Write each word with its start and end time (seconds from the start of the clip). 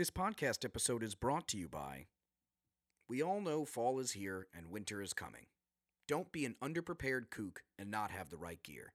This 0.00 0.08
podcast 0.08 0.64
episode 0.64 1.02
is 1.02 1.14
brought 1.14 1.46
to 1.48 1.58
you 1.58 1.68
by 1.68 2.06
We 3.06 3.22
all 3.22 3.42
know 3.42 3.66
fall 3.66 3.98
is 3.98 4.12
here 4.12 4.46
and 4.56 4.70
winter 4.70 5.02
is 5.02 5.12
coming. 5.12 5.44
Don't 6.08 6.32
be 6.32 6.46
an 6.46 6.56
underprepared 6.64 7.28
kook 7.28 7.64
and 7.78 7.90
not 7.90 8.10
have 8.10 8.30
the 8.30 8.38
right 8.38 8.62
gear. 8.62 8.94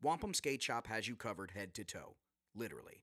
Wampum 0.00 0.32
Skate 0.32 0.62
Shop 0.62 0.86
has 0.86 1.06
you 1.06 1.14
covered 1.14 1.50
head 1.50 1.74
to 1.74 1.84
toe, 1.84 2.16
literally. 2.54 3.02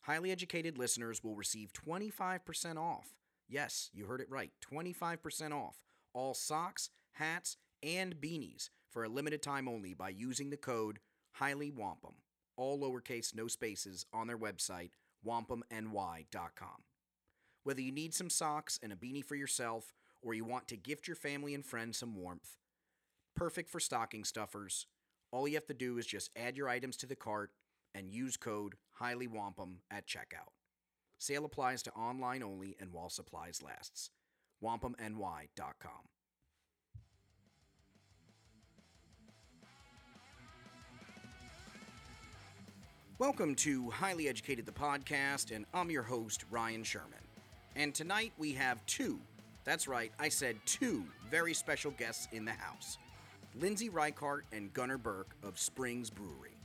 Highly 0.00 0.32
educated 0.32 0.76
listeners 0.76 1.22
will 1.22 1.36
receive 1.36 1.72
25% 1.72 2.76
off. 2.76 3.14
Yes, 3.48 3.88
you 3.92 4.06
heard 4.06 4.20
it 4.20 4.28
right 4.28 4.50
25% 4.60 5.52
off 5.52 5.76
all 6.12 6.34
socks, 6.34 6.90
hats, 7.12 7.56
and 7.84 8.16
beanies 8.16 8.70
for 8.90 9.04
a 9.04 9.08
limited 9.08 9.42
time 9.42 9.68
only 9.68 9.94
by 9.94 10.08
using 10.08 10.50
the 10.50 10.56
code 10.56 10.98
Highly 11.34 11.70
Wampum, 11.70 12.14
all 12.56 12.80
lowercase, 12.80 13.32
no 13.32 13.46
spaces, 13.46 14.06
on 14.12 14.26
their 14.26 14.36
website, 14.36 14.90
wampumny.com. 15.26 16.82
Whether 17.62 17.80
you 17.80 17.92
need 17.92 18.14
some 18.14 18.30
socks 18.30 18.78
and 18.82 18.92
a 18.92 18.96
beanie 18.96 19.24
for 19.24 19.34
yourself, 19.34 19.94
or 20.22 20.34
you 20.34 20.44
want 20.44 20.68
to 20.68 20.76
gift 20.76 21.06
your 21.06 21.16
family 21.16 21.54
and 21.54 21.64
friends 21.64 21.98
some 21.98 22.14
warmth, 22.14 22.56
perfect 23.34 23.70
for 23.70 23.80
stocking 23.80 24.24
stuffers. 24.24 24.86
All 25.32 25.48
you 25.48 25.54
have 25.54 25.66
to 25.66 25.74
do 25.74 25.98
is 25.98 26.06
just 26.06 26.30
add 26.36 26.56
your 26.56 26.68
items 26.68 26.96
to 26.98 27.06
the 27.06 27.16
cart 27.16 27.50
and 27.94 28.10
use 28.10 28.36
code 28.36 28.74
Highly 28.92 29.26
Wampum 29.26 29.80
at 29.90 30.06
checkout. 30.06 30.52
Sale 31.18 31.44
applies 31.44 31.82
to 31.84 31.92
online 31.92 32.42
only 32.42 32.76
and 32.80 32.92
while 32.92 33.08
supplies 33.08 33.62
lasts. 33.62 34.10
wampumny.com. 34.62 36.08
Welcome 43.20 43.54
to 43.56 43.90
Highly 43.90 44.26
Educated 44.26 44.66
the 44.66 44.72
Podcast, 44.72 45.54
and 45.54 45.66
I'm 45.72 45.88
your 45.88 46.02
host, 46.02 46.44
Ryan 46.50 46.82
Sherman. 46.82 47.12
And 47.76 47.94
tonight 47.94 48.32
we 48.38 48.50
have 48.54 48.84
two, 48.86 49.20
that's 49.62 49.86
right, 49.86 50.10
I 50.18 50.28
said 50.28 50.56
two 50.66 51.04
very 51.30 51.54
special 51.54 51.92
guests 51.92 52.26
in 52.32 52.44
the 52.44 52.50
house 52.50 52.98
Lindsay 53.54 53.88
Reichart 53.88 54.40
and 54.52 54.74
Gunnar 54.74 54.98
Burke 54.98 55.36
of 55.44 55.60
Springs 55.60 56.10
Brewery. 56.10 56.56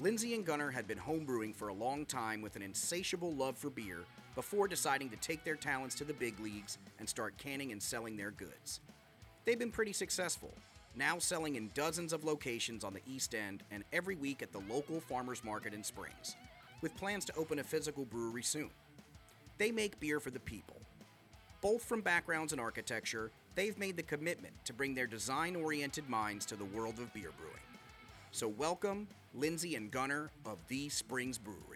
Lindsay 0.00 0.34
and 0.34 0.46
Gunnar 0.46 0.70
had 0.70 0.88
been 0.88 0.96
homebrewing 0.96 1.54
for 1.54 1.68
a 1.68 1.74
long 1.74 2.06
time 2.06 2.40
with 2.40 2.56
an 2.56 2.62
insatiable 2.62 3.34
love 3.34 3.58
for 3.58 3.68
beer 3.68 3.98
before 4.34 4.66
deciding 4.66 5.10
to 5.10 5.16
take 5.16 5.44
their 5.44 5.56
talents 5.56 5.94
to 5.96 6.04
the 6.04 6.14
big 6.14 6.40
leagues 6.40 6.78
and 6.98 7.06
start 7.06 7.36
canning 7.36 7.72
and 7.72 7.82
selling 7.82 8.16
their 8.16 8.30
goods. 8.30 8.80
They've 9.44 9.58
been 9.58 9.70
pretty 9.70 9.92
successful, 9.92 10.54
now 10.96 11.18
selling 11.18 11.56
in 11.56 11.70
dozens 11.74 12.12
of 12.12 12.24
locations 12.24 12.82
on 12.82 12.94
the 12.94 13.02
East 13.06 13.34
End 13.34 13.62
and 13.70 13.84
every 13.92 14.16
week 14.16 14.42
at 14.42 14.52
the 14.52 14.62
local 14.68 15.00
farmers 15.00 15.44
market 15.44 15.74
in 15.74 15.84
Springs, 15.84 16.36
with 16.80 16.96
plans 16.96 17.24
to 17.26 17.36
open 17.36 17.58
a 17.58 17.64
physical 17.64 18.04
brewery 18.04 18.42
soon. 18.42 18.70
They 19.58 19.70
make 19.70 20.00
beer 20.00 20.20
for 20.20 20.30
the 20.30 20.40
people. 20.40 20.76
Both 21.60 21.84
from 21.84 22.00
backgrounds 22.00 22.52
in 22.52 22.60
architecture, 22.60 23.30
they've 23.54 23.78
made 23.78 23.96
the 23.96 24.02
commitment 24.02 24.54
to 24.64 24.72
bring 24.72 24.94
their 24.94 25.06
design 25.06 25.56
oriented 25.56 26.08
minds 26.08 26.46
to 26.46 26.56
the 26.56 26.64
world 26.64 26.98
of 26.98 27.12
beer 27.12 27.30
brewing. 27.36 27.54
So, 28.30 28.48
welcome 28.48 29.08
Lindsay 29.34 29.76
and 29.76 29.90
Gunnar 29.90 30.30
of 30.44 30.58
The 30.68 30.88
Springs 30.88 31.38
Brewery. 31.38 31.75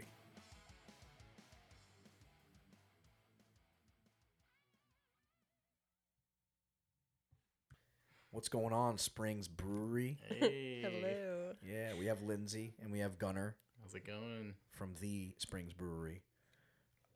What's 8.32 8.48
going 8.48 8.72
on, 8.72 8.96
Springs 8.98 9.48
Brewery? 9.48 10.18
Hey, 10.28 10.82
Hello. 10.82 11.52
Yeah, 11.66 11.92
we 11.98 12.06
have 12.06 12.22
Lindsay 12.22 12.74
and 12.80 12.92
we 12.92 13.00
have 13.00 13.18
Gunnar. 13.18 13.56
how's 13.82 13.94
it 13.94 14.06
going? 14.06 14.54
from 14.70 14.94
the 15.00 15.32
Springs 15.36 15.72
Brewery 15.74 16.22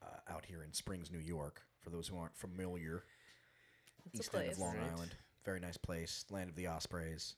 uh, 0.03 0.33
out 0.33 0.45
here 0.45 0.63
in 0.63 0.73
Springs, 0.73 1.11
New 1.11 1.19
York. 1.21 1.63
For 1.81 1.91
those 1.91 2.09
who 2.09 2.19
aren't 2.19 2.37
familiar, 2.37 3.05
It's 4.13 4.17
a 4.17 4.23
East 4.23 4.35
End 4.35 4.53
of. 4.53 4.59
Long 4.59 4.77
Right. 4.77 4.91
Island, 4.93 5.15
very 5.45 5.61
nice 5.61 5.77
place, 5.77 6.25
land 6.31 6.51
of 6.51 6.57
the 6.57 6.67
Ospreys 6.67 7.37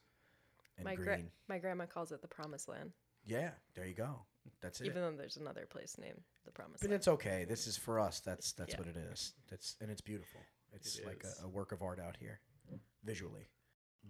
and 0.79 0.85
My 0.85 0.95
green. 0.95 1.05
gra- 1.07 1.21
my 1.49 1.59
grandma 1.59 1.87
calls 1.87 2.13
it 2.13 2.23
the 2.23 2.29
Promised 2.29 2.69
Land, 2.69 2.93
yeah, 3.27 3.51
there 3.75 3.87
you 3.87 3.95
go. 3.95 4.21
That's 4.63 4.81
it. 4.81 4.87
even 4.87 5.03
though 5.03 5.13
there's 5.17 5.37
another 5.37 5.67
place 5.69 5.97
named 6.01 6.21
the 6.45 6.51
Promised 6.53 6.81
but 6.83 6.91
Land. 6.91 7.01
it's 7.01 7.09
okay. 7.09 7.45
This 7.49 7.67
is 7.67 7.77
for 7.77 7.99
us. 8.01 8.21
That's 8.21 8.53
that's 8.53 8.73
Yeah. 8.73 8.79
what 8.79 8.89
it 8.89 8.97
is. 8.97 9.35
That's 9.51 9.77
and 9.81 9.91
it's 9.91 10.01
beautiful. 10.01 10.41
It's 10.73 10.99
It 10.99 11.07
like 11.07 11.25
a, 11.25 11.45
a 11.45 11.49
work 11.49 11.73
of 11.73 11.83
art 11.83 12.01
out 12.01 12.17
here, 12.19 12.41
visually. 13.05 13.49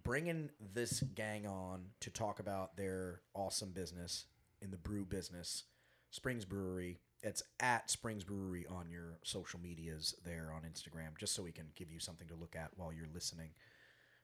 Bringing 0.02 0.50
this 0.74 1.00
gang 1.14 1.46
on 1.46 1.86
to 2.00 2.10
talk 2.10 2.38
about 2.38 2.76
their 2.76 3.22
awesome 3.34 3.70
business 3.70 4.26
in 4.60 4.70
the 4.70 4.76
brew 4.76 5.04
business, 5.04 5.64
Springs 6.10 6.44
Brewery. 6.44 7.00
It's 7.22 7.42
at 7.60 7.90
Springs 7.90 8.22
Brewery 8.22 8.66
on 8.68 8.90
your 8.90 9.18
social 9.24 9.58
medias 9.58 10.14
there 10.24 10.52
on 10.54 10.62
Instagram, 10.62 11.18
just 11.18 11.34
so 11.34 11.42
we 11.42 11.52
can 11.52 11.66
give 11.74 11.90
you 11.90 11.98
something 11.98 12.28
to 12.28 12.34
look 12.34 12.54
at 12.54 12.70
while 12.76 12.92
you're 12.92 13.08
listening. 13.12 13.50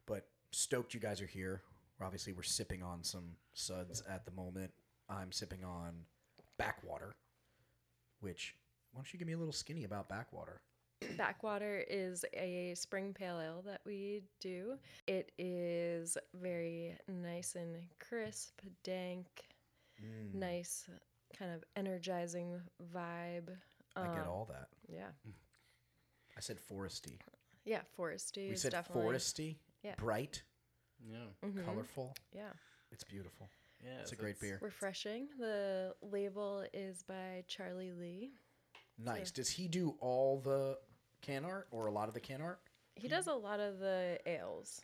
But 0.06 0.28
stoked 0.52 0.94
you 0.94 1.00
guys 1.00 1.20
are 1.20 1.26
here. 1.26 1.62
Obviously, 2.00 2.32
we're 2.32 2.42
sipping 2.42 2.82
on 2.82 3.02
some 3.02 3.36
suds 3.54 4.02
at 4.08 4.24
the 4.24 4.32
moment. 4.32 4.72
I'm 5.08 5.32
sipping 5.32 5.64
on 5.64 6.04
backwater, 6.58 7.14
which 8.20 8.54
why 8.92 8.98
don't 8.98 9.12
you 9.12 9.18
give 9.18 9.28
me 9.28 9.34
a 9.34 9.38
little 9.38 9.52
skinny 9.52 9.84
about 9.84 10.08
backwater? 10.08 10.60
Backwater 11.16 11.84
is 11.88 12.24
a 12.34 12.74
spring 12.76 13.12
pale 13.14 13.40
ale 13.40 13.62
that 13.66 13.80
we 13.84 14.22
do. 14.40 14.78
It 15.06 15.32
is 15.38 16.16
very 16.34 16.96
nice 17.08 17.54
and 17.54 17.76
crisp, 17.98 18.60
dank, 18.82 19.26
Mm. 20.02 20.34
nice, 20.34 20.88
kind 21.38 21.52
of 21.52 21.62
energizing 21.76 22.60
vibe. 22.92 23.56
I 23.94 24.00
Uh, 24.06 24.14
get 24.16 24.26
all 24.26 24.46
that. 24.46 24.68
Yeah. 24.88 25.10
I 26.36 26.40
said 26.40 26.58
foresty. 26.58 27.18
Yeah, 27.64 27.82
foresty 27.96 28.48
We 28.48 28.54
is 28.54 28.62
said 28.62 28.72
definitely. 28.72 29.04
foresty, 29.04 29.58
Yeah. 29.82 29.94
bright, 29.96 30.42
Yeah, 31.04 31.26
Mm-hmm. 31.42 31.64
colorful. 31.64 32.14
Yeah. 32.32 32.52
It's 32.90 33.04
beautiful. 33.04 33.48
yeah. 33.80 34.00
It's 34.00 34.12
a 34.12 34.16
great 34.16 34.38
beer. 34.40 34.58
Refreshing. 34.62 35.28
The 35.38 35.94
label 36.00 36.66
is 36.72 37.02
by 37.02 37.44
Charlie 37.48 37.92
Lee. 37.92 38.32
Nice. 38.98 39.30
Does 39.30 39.50
he 39.50 39.68
do 39.68 39.96
all 40.00 40.40
the 40.40 40.78
can 41.22 41.44
art 41.44 41.68
or 41.70 41.86
a 41.86 41.92
lot 41.92 42.08
of 42.08 42.14
the 42.14 42.20
can 42.20 42.40
art? 42.42 42.60
He 42.94 43.08
does 43.08 43.26
a 43.26 43.32
lot 43.34 43.58
of 43.60 43.78
the 43.78 44.18
ales. 44.26 44.82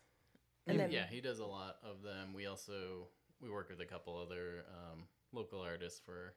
And 0.66 0.78
then 0.81 0.91
yeah, 0.91 1.06
he 1.10 1.21
does 1.21 1.38
a 1.41 1.47
lot 1.47 1.76
of 1.82 2.03
them. 2.03 2.32
We 2.34 2.47
also 2.47 3.09
we 3.43 3.50
work 3.50 3.69
with 3.71 3.81
a 3.81 3.87
couple 3.87 4.16
other 4.16 4.65
um, 4.71 5.04
local 5.32 5.60
artists 5.60 6.00
for 6.04 6.34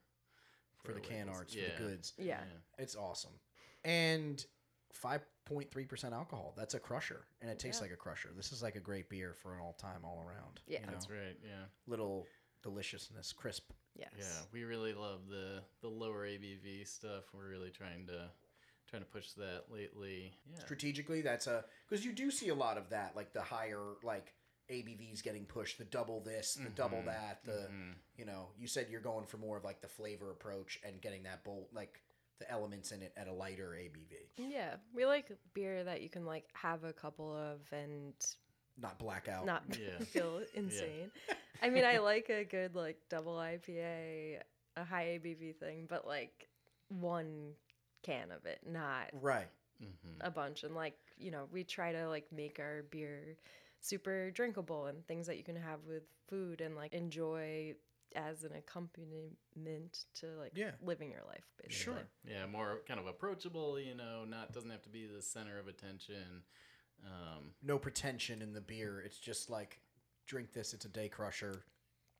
For 0.83 0.93
the 0.93 0.99
can 0.99 1.27
labels. 1.27 1.37
arts, 1.37 1.53
for 1.53 1.59
the 1.61 1.89
goods. 1.89 2.13
Yeah. 2.17 2.39
It's 2.77 2.95
awesome. 2.95 3.31
And 3.83 4.45
5.3% 5.49 6.11
alcohol. 6.13 6.53
That's 6.57 6.73
a 6.73 6.79
crusher. 6.79 7.25
And 7.41 7.49
it 7.49 7.59
tastes 7.59 7.79
Yeah. 7.81 7.85
like 7.85 7.93
a 7.93 7.97
crusher. 7.97 8.29
This 8.35 8.51
is 8.51 8.61
like 8.61 8.75
a 8.75 8.79
great 8.79 9.09
beer 9.09 9.33
for 9.33 9.53
an 9.55 9.61
all 9.61 9.73
time, 9.73 10.03
all 10.03 10.23
around. 10.25 10.61
Yeah. 10.67 10.79
you 10.81 10.85
know? 10.87 10.91
That's 10.93 11.09
right. 11.09 11.37
Yeah, 11.43 11.65
Little 11.87 12.27
deliciousness, 12.63 13.33
crisp. 13.33 13.71
Yes. 13.95 14.11
yeah. 14.17 14.25
We 14.53 14.63
really 14.63 14.93
love 14.93 15.27
the 15.29 15.61
the 15.81 15.89
lower 15.89 16.25
ABV 16.25 16.87
stuff. 16.87 17.25
We're 17.33 17.49
really 17.49 17.71
trying 17.71 18.05
to 18.07 18.29
trying 18.91 19.03
to 19.03 19.09
push 19.09 19.31
that 19.37 19.63
lately. 19.71 20.33
Yeah, 20.51 20.59
strategically 20.59 21.21
that's 21.21 21.47
a 21.47 21.65
because 21.89 22.05
you 22.05 22.11
do 22.11 22.29
see 22.29 22.49
a 22.49 22.55
lot 22.55 22.77
of 22.77 22.89
that 22.89 23.15
like 23.15 23.33
the 23.33 23.41
higher 23.41 23.81
like 24.03 24.33
abvs 24.69 25.21
getting 25.21 25.43
pushed 25.43 25.77
the 25.77 25.83
double 25.85 26.21
this 26.21 26.53
the 26.53 26.69
double 26.69 26.99
mm-hmm. 26.99 27.07
that 27.07 27.43
the 27.43 27.51
mm-hmm. 27.51 27.91
you 28.15 28.23
know 28.23 28.47
you 28.57 28.67
said 28.67 28.87
you're 28.89 29.01
going 29.01 29.25
for 29.25 29.37
more 29.37 29.57
of 29.57 29.65
like 29.65 29.81
the 29.81 29.87
flavor 29.87 30.31
approach 30.31 30.79
and 30.85 31.01
getting 31.01 31.23
that 31.23 31.43
bolt 31.43 31.67
like 31.73 31.99
the 32.41 32.51
elements 32.51 32.91
in 32.91 33.01
it 33.01 33.13
at 33.15 33.27
a 33.27 33.33
lighter 33.33 33.77
abv 33.79 34.49
Yeah. 34.49 34.75
We 34.93 35.05
like 35.05 35.31
beer 35.53 35.83
that 35.83 36.01
you 36.01 36.09
can 36.09 36.25
like 36.25 36.45
have 36.53 36.83
a 36.83 36.91
couple 36.91 37.35
of 37.35 37.59
and 37.71 38.13
not 38.81 38.97
blackout 38.97 39.45
not 39.45 39.63
Yeah. 39.69 39.99
feel 40.05 40.41
insane. 40.55 41.11
I 41.61 41.69
mean, 41.69 41.85
I 41.85 41.99
like 41.99 42.29
a 42.29 42.43
good 42.43 42.75
like 42.75 42.97
double 43.09 43.35
IPA, 43.35 44.39
a 44.75 44.83
high 44.83 45.19
ABV 45.19 45.57
thing, 45.57 45.85
but 45.87 46.07
like 46.07 46.49
one 46.89 47.51
can 48.03 48.31
of 48.31 48.45
it, 48.45 48.59
not 48.67 49.09
right 49.13 49.47
a 50.21 50.29
bunch. 50.29 50.63
And 50.63 50.75
like, 50.75 50.95
you 51.17 51.31
know, 51.31 51.47
we 51.51 51.63
try 51.63 51.91
to 51.91 52.07
like 52.07 52.31
make 52.31 52.59
our 52.59 52.83
beer 52.91 53.35
super 53.79 54.29
drinkable 54.31 54.85
and 54.85 55.05
things 55.07 55.25
that 55.27 55.37
you 55.37 55.43
can 55.43 55.55
have 55.55 55.79
with 55.87 56.03
food 56.27 56.61
and 56.61 56.75
like 56.75 56.93
enjoy 56.93 57.73
as 58.15 58.43
an 58.43 58.51
accompaniment 58.55 60.05
to 60.13 60.27
like 60.37 60.51
Yeah. 60.53 60.71
living 60.83 61.09
your 61.11 61.23
life 61.27 61.45
basically. 61.57 61.93
Sure. 61.93 62.07
yeah. 62.27 62.45
More 62.45 62.81
kind 62.87 62.99
of 62.99 63.07
approachable. 63.07 63.79
You 63.79 63.95
know, 63.95 64.23
not 64.27 64.51
doesn't 64.53 64.69
have 64.69 64.83
to 64.83 64.89
be 64.89 65.07
the 65.07 65.21
center 65.21 65.57
of 65.57 65.67
attention. 65.67 66.43
Um, 67.03 67.53
no 67.63 67.79
pretension 67.79 68.43
in 68.43 68.53
the 68.53 68.61
beer 68.61 69.01
it's 69.03 69.17
just 69.17 69.49
like 69.49 69.79
drink 70.27 70.53
this 70.53 70.71
it's 70.75 70.85
a 70.85 70.89
day 70.89 71.09
crusher 71.09 71.63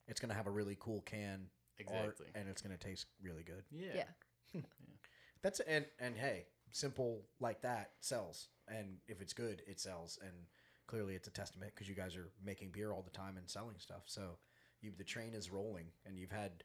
it's 0.08 0.20
gonna 0.20 0.34
have 0.34 0.48
a 0.48 0.50
really 0.50 0.76
cool 0.80 1.02
can 1.02 1.46
art, 1.88 2.00
Exactly. 2.18 2.26
and 2.34 2.50
it's 2.50 2.64
gonna 2.64 2.78
taste 2.78 3.06
really 3.22 3.44
good 3.44 3.64
yeah. 3.72 4.06
Yeah. 4.54 4.62
That's 5.44 5.60
and 5.62 5.86
and 6.00 6.16
hey, 6.16 6.46
simple 6.72 7.22
like 7.40 7.62
that 7.62 7.92
sells, 8.00 8.50
and 8.68 8.98
if 9.08 9.22
it's 9.22 9.34
good, 9.34 9.64
it 9.68 9.80
sells, 9.80 10.20
and 10.22 10.32
clearly 10.88 11.16
it's 11.16 11.28
a 11.28 11.32
testament 11.32 11.72
because 11.74 11.88
you 11.88 11.96
guys 11.96 12.16
are 12.16 12.30
making 12.44 12.72
beer 12.72 12.92
all 12.92 13.02
the 13.02 13.18
time 13.18 13.38
and 13.38 13.50
selling 13.50 13.78
stuff. 13.78 14.04
So 14.06 14.38
you 14.82 14.92
the 14.98 15.04
train 15.04 15.34
is 15.34 15.50
rolling, 15.52 15.88
and 16.06 16.18
you've 16.18 16.32
had 16.32 16.64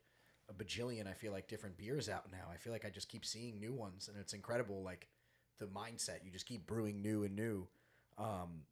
a 0.49 0.55
bajillion. 0.55 1.07
I 1.07 1.15
feel 1.15 1.33
like 1.33 1.49
different 1.49 1.79
beers 1.79 2.09
out 2.09 2.31
now. 2.31 2.51
I 2.53 2.57
feel 2.57 2.73
like 2.73 2.85
I 2.85 2.91
just 2.91 3.09
keep 3.09 3.25
seeing 3.25 3.59
new 3.59 3.73
ones, 3.73 4.09
and 4.09 4.17
it's 4.21 4.33
incredible. 4.35 4.83
Like 4.83 5.09
the 5.59 5.67
mindset, 5.67 6.25
you 6.25 6.31
just 6.31 6.47
keep 6.47 6.67
brewing 6.67 7.03
new 7.03 7.25
and 7.25 7.35
new. 7.35 7.67
Um, 8.19 8.63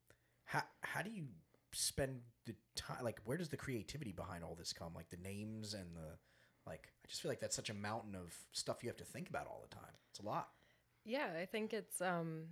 how 0.45 0.62
how 0.83 1.03
do 1.03 1.11
you 1.11 1.25
spend 1.73 2.21
the 2.47 2.55
time? 2.77 3.03
Like, 3.03 3.21
where 3.25 3.37
does 3.39 3.49
the 3.49 3.56
creativity 3.56 4.12
behind 4.12 4.45
all 4.45 4.55
this 4.55 4.73
come? 4.73 4.93
Like 4.95 5.11
the 5.11 5.17
names 5.17 5.75
and 5.75 5.97
the 5.97 6.19
like. 6.66 6.88
I 7.05 7.08
just 7.08 7.20
feel 7.20 7.31
like 7.31 7.40
that's 7.40 7.56
such 7.56 7.69
a 7.70 7.75
mountain 7.75 8.14
of 8.14 8.34
stuff 8.52 8.82
you 8.82 8.88
have 8.88 8.96
to 8.96 9.05
think 9.05 9.28
about 9.28 9.46
all 9.46 9.62
the 9.69 9.75
time. 9.75 9.93
It's 10.11 10.20
a 10.20 10.25
lot. 10.25 10.49
Yeah, 11.05 11.28
I 11.38 11.46
think 11.46 11.72
it's 11.72 12.00
um 12.00 12.46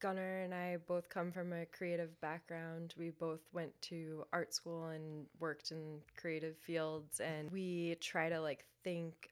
Gunnar 0.00 0.40
and 0.40 0.52
I 0.52 0.78
both 0.78 1.08
come 1.08 1.30
from 1.30 1.52
a 1.52 1.66
creative 1.66 2.20
background. 2.20 2.94
We 2.98 3.10
both 3.10 3.40
went 3.52 3.72
to 3.82 4.24
art 4.32 4.52
school 4.52 4.86
and 4.88 5.26
worked 5.38 5.70
in 5.70 6.00
creative 6.16 6.56
fields 6.58 7.20
and 7.20 7.50
we 7.50 7.96
try 8.00 8.28
to 8.28 8.40
like 8.40 8.64
think 8.82 9.30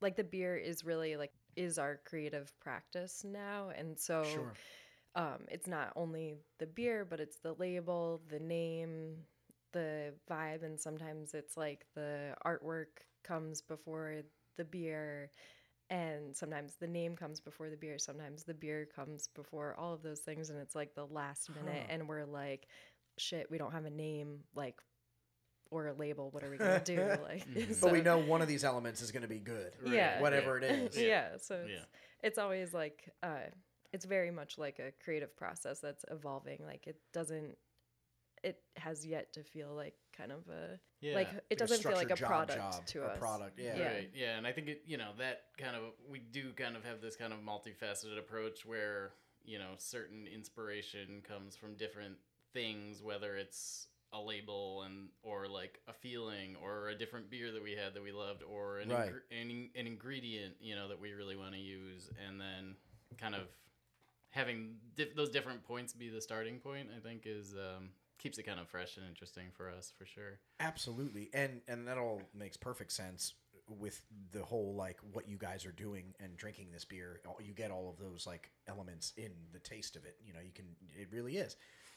like 0.00 0.16
the 0.16 0.24
beer 0.24 0.56
is 0.56 0.84
really 0.84 1.16
like 1.16 1.32
is 1.56 1.78
our 1.78 2.00
creative 2.04 2.52
practice 2.60 3.24
now 3.24 3.70
and 3.76 3.98
so 3.98 4.22
Sure. 4.22 4.52
um, 5.16 5.46
it's 5.48 5.68
not 5.68 5.92
only 5.96 6.36
the 6.58 6.66
beer, 6.66 7.04
but 7.04 7.20
it's 7.20 7.38
the 7.38 7.54
label, 7.54 8.20
the 8.28 8.40
name, 8.40 9.16
the 9.74 10.14
vibe, 10.30 10.62
and 10.64 10.80
sometimes 10.80 11.34
it's 11.34 11.58
like 11.58 11.84
the 11.94 12.34
artwork 12.46 13.04
comes 13.22 13.60
before 13.60 14.22
the 14.56 14.64
beer, 14.64 15.30
and 15.90 16.34
sometimes 16.34 16.76
the 16.76 16.86
name 16.86 17.14
comes 17.16 17.40
before 17.40 17.68
the 17.68 17.76
beer, 17.76 17.98
sometimes 17.98 18.44
the 18.44 18.54
beer 18.54 18.86
comes 18.86 19.28
before 19.34 19.74
all 19.78 19.92
of 19.92 20.02
those 20.02 20.20
things, 20.20 20.48
and 20.48 20.58
it's 20.58 20.74
like 20.74 20.94
the 20.94 21.06
last 21.06 21.50
minute, 21.54 21.84
Huh. 21.86 21.92
and 21.92 22.08
we're 22.08 22.24
like, 22.24 22.68
shit, 23.18 23.50
we 23.50 23.58
don't 23.58 23.72
have 23.72 23.84
a 23.84 23.90
name, 23.90 24.44
like, 24.54 24.80
or 25.70 25.88
a 25.88 25.92
label. 25.92 26.30
What 26.30 26.42
are 26.44 26.50
we 26.50 26.56
gonna 26.58 26.80
do? 26.84 26.96
Like, 27.22 27.46
Mhm. 27.48 27.80
But 27.82 27.92
we 27.92 28.00
know 28.00 28.18
one 28.18 28.40
of 28.42 28.48
these 28.48 28.64
elements 28.64 29.02
is 29.02 29.10
going 29.12 29.22
to 29.22 29.28
be 29.28 29.40
good. 29.40 29.74
Right, 29.82 29.92
Yeah. 29.94 30.20
Whatever 30.20 30.56
it 30.58 30.64
is. 30.64 30.96
yeah. 31.02 31.36
So 31.38 31.56
it's, 31.64 31.70
Yeah. 31.72 31.84
it's 32.22 32.38
always 32.38 32.72
like 32.72 33.10
uh, 33.22 33.48
it's 33.92 34.04
very 34.04 34.30
much 34.30 34.56
like 34.58 34.78
a 34.78 34.92
creative 35.04 35.36
process 35.36 35.80
that's 35.80 36.04
evolving. 36.10 36.64
Like 36.64 36.86
it 36.86 36.96
doesn't. 37.12 37.56
It 38.44 38.60
has 38.76 39.06
yet 39.06 39.32
to 39.32 39.42
feel 39.42 39.74
like 39.74 39.94
kind 40.16 40.30
of 40.30 40.46
a 40.48 40.78
Yeah. 41.00 41.14
like 41.14 41.28
it 41.28 41.44
Like 41.50 41.58
doesn't 41.58 41.82
feel 41.82 41.92
like 41.92 42.10
a 42.10 42.16
structured 42.16 42.18
job 42.18 42.28
product 42.58 42.76
job 42.76 42.86
to 42.86 42.98
or 43.02 43.10
us. 43.10 43.18
product, 43.18 43.58
yeah. 43.58 43.76
Yeah. 43.76 43.92
Right. 43.94 44.10
Yeah, 44.14 44.36
and 44.38 44.46
I 44.46 44.52
think 44.52 44.68
it, 44.68 44.82
you 44.86 44.96
know, 44.98 45.12
that 45.18 45.44
kind 45.58 45.74
of 45.76 45.82
we 46.08 46.18
do 46.18 46.52
kind 46.52 46.76
of 46.76 46.84
have 46.84 47.00
this 47.00 47.16
kind 47.16 47.32
of 47.32 47.38
multifaceted 47.40 48.18
approach 48.18 48.64
where, 48.66 49.14
you 49.44 49.58
know, 49.58 49.72
certain 49.78 50.26
inspiration 50.26 51.22
comes 51.26 51.56
from 51.56 51.74
different 51.74 52.16
things, 52.52 53.02
whether 53.02 53.34
it's 53.36 53.88
a 54.12 54.20
label 54.20 54.82
and 54.82 55.08
or 55.22 55.48
like 55.48 55.80
a 55.88 55.92
feeling 55.92 56.54
or 56.62 56.88
a 56.90 56.94
different 56.94 57.28
beer 57.30 57.50
that 57.50 57.62
we 57.62 57.72
had 57.72 57.94
that 57.94 58.02
we 58.02 58.12
loved 58.12 58.42
or 58.44 58.78
an 58.78 58.90
Right. 58.90 59.10
ingre- 59.10 59.40
an, 59.40 59.70
an 59.74 59.86
ingredient, 59.86 60.54
you 60.60 60.76
know, 60.76 60.86
that 60.88 61.00
we 61.00 61.12
really 61.12 61.36
want 61.36 61.52
to 61.54 61.58
use 61.60 62.10
and 62.28 62.40
then 62.40 62.76
kind 63.18 63.34
of 63.34 63.48
having 64.30 64.76
dif- 64.96 65.14
those 65.16 65.30
different 65.30 65.64
points 65.64 65.92
be 65.94 66.08
the 66.10 66.20
starting 66.20 66.58
point, 66.60 66.88
I 66.96 67.00
think 67.00 67.22
is 67.26 67.54
um 67.54 67.90
keeps 68.18 68.38
it 68.38 68.44
kind 68.44 68.60
of 68.60 68.68
fresh 68.68 68.96
and 68.96 69.06
interesting 69.06 69.46
for 69.56 69.68
us 69.70 69.92
for 69.96 70.06
sure. 70.06 70.40
Absolutely, 70.60 71.30
and 71.34 71.60
and 71.68 71.86
that 71.88 71.98
all 71.98 72.22
makes 72.34 72.56
perfect 72.56 72.92
sense 72.92 73.34
with 73.68 74.02
the 74.32 74.42
whole 74.42 74.74
like 74.74 74.98
what 75.12 75.28
you 75.28 75.38
guys 75.38 75.64
are 75.64 75.72
doing 75.72 76.14
and 76.20 76.36
drinking 76.36 76.68
this 76.72 76.84
beer. 76.84 77.20
You 77.42 77.52
get 77.52 77.70
all 77.70 77.88
of 77.88 77.98
those 77.98 78.26
like 78.26 78.50
elements 78.68 79.12
in 79.16 79.32
the 79.52 79.58
taste 79.58 79.96
of 79.96 80.04
it. 80.04 80.16
You 80.24 80.32
know, 80.32 80.40
you 80.44 80.52
can. 80.52 80.66
It 80.98 81.08
really 81.12 81.36
is. 81.36 81.56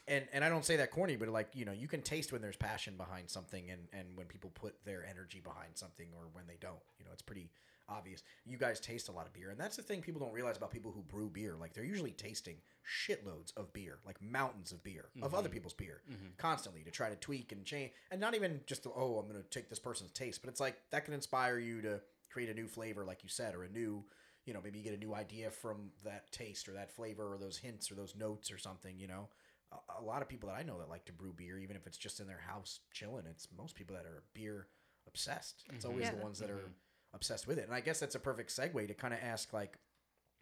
And, 0.09 0.25
and 0.31 0.41
I 0.41 0.47
don't 0.47 0.63
say 0.63 0.77
that 0.77 0.91
corny, 0.91 1.17
but 1.17 1.27
like 1.27 1.49
you 1.53 1.65
know, 1.65 1.73
you 1.73 1.87
can 1.87 2.01
taste 2.01 2.31
when 2.31 2.41
there's 2.41 2.55
passion 2.55 2.95
behind 2.95 3.29
something, 3.29 3.69
and, 3.69 3.81
and 3.91 4.07
when 4.15 4.27
people 4.27 4.51
put 4.53 4.73
their 4.85 5.05
energy 5.05 5.41
behind 5.43 5.75
something, 5.75 6.07
or 6.15 6.23
when 6.31 6.47
they 6.47 6.57
don't. 6.61 6.79
You 6.97 7.05
know, 7.05 7.11
it's 7.11 7.21
pretty 7.21 7.51
obvious. 7.89 8.23
You 8.45 8.57
guys 8.57 8.79
taste 8.79 9.09
a 9.09 9.11
lot 9.11 9.25
of 9.25 9.33
beer, 9.33 9.49
and 9.49 9.59
that's 9.59 9.75
the 9.75 9.81
thing 9.81 10.01
people 10.01 10.21
don't 10.21 10.33
realize 10.33 10.57
about 10.57 10.71
people 10.71 10.91
who 10.91 11.01
brew 11.01 11.29
beer. 11.29 11.55
Like 11.59 11.73
they're 11.73 11.83
usually 11.83 12.11
tasting 12.11 12.57
shitloads 12.85 13.55
of 13.57 13.71
beer, 13.73 13.99
like 14.05 14.21
mountains 14.21 14.71
of 14.71 14.83
beer, 14.83 15.09
of 15.21 15.33
other 15.33 15.47
mm-hmm. 15.47 15.53
people's 15.53 15.73
beer, 15.73 16.01
mm-hmm. 16.09 16.27
constantly 16.37 16.83
to 16.83 16.91
try 16.91 17.09
to 17.09 17.15
tweak 17.15 17.51
and 17.51 17.65
change, 17.65 17.91
and 18.11 18.21
not 18.21 18.35
even 18.35 18.61
just 18.65 18.83
the, 18.83 18.89
oh, 18.89 19.19
I'm 19.19 19.27
going 19.29 19.41
to 19.41 19.49
take 19.49 19.69
this 19.69 19.79
person's 19.79 20.11
taste, 20.11 20.41
but 20.41 20.49
it's 20.49 20.59
like 20.59 20.77
that 20.91 21.05
can 21.05 21.13
inspire 21.13 21.59
you 21.59 21.81
to 21.81 22.01
create 22.29 22.49
a 22.49 22.53
new 22.53 22.67
flavor, 22.67 23.05
like 23.05 23.23
you 23.23 23.29
said, 23.29 23.55
or 23.55 23.63
a 23.63 23.69
new, 23.69 24.03
you 24.45 24.53
know, 24.53 24.59
maybe 24.63 24.79
you 24.79 24.83
get 24.83 24.93
a 24.93 24.97
new 24.97 25.13
idea 25.13 25.49
from 25.49 25.91
that 26.03 26.31
taste 26.31 26.69
or 26.69 26.73
that 26.73 26.91
flavor 26.91 27.33
or 27.33 27.37
those 27.37 27.57
hints 27.57 27.91
or 27.91 27.95
those 27.95 28.15
notes 28.15 28.51
or 28.51 28.57
something. 28.57 28.97
You 28.97 29.07
know, 29.07 29.29
a, 29.71 30.01
a 30.01 30.03
lot 30.03 30.21
of 30.21 30.29
people 30.29 30.49
that 30.49 30.55
I 30.55 30.63
know 30.63 30.79
that 30.79 30.89
like 30.89 31.05
to 31.05 31.13
brew 31.13 31.33
beer, 31.35 31.59
even 31.59 31.75
if 31.75 31.87
it's 31.87 31.97
just 31.97 32.19
in 32.19 32.27
their 32.27 32.43
house 32.45 32.79
chilling, 32.91 33.25
it's 33.29 33.47
most 33.57 33.75
people 33.75 33.95
that 33.95 34.05
are 34.05 34.23
beer 34.33 34.67
obsessed. 35.07 35.63
It's 35.73 35.85
mm-hmm. 35.85 35.93
always 35.93 36.09
the 36.09 36.17
ones 36.17 36.39
that 36.39 36.49
are 36.49 36.57
Mhm. 36.57 36.73
Obsessed 37.17 37.47
with 37.47 37.57
it. 37.57 37.65
And 37.65 37.73
I 37.73 37.81
guess 37.81 37.99
that's 37.99 38.15
a 38.15 38.19
perfect 38.19 38.55
segue 38.55 38.87
to 38.87 38.93
kind 38.93 39.13
of 39.13 39.19
ask 39.21 39.51
like 39.51 39.77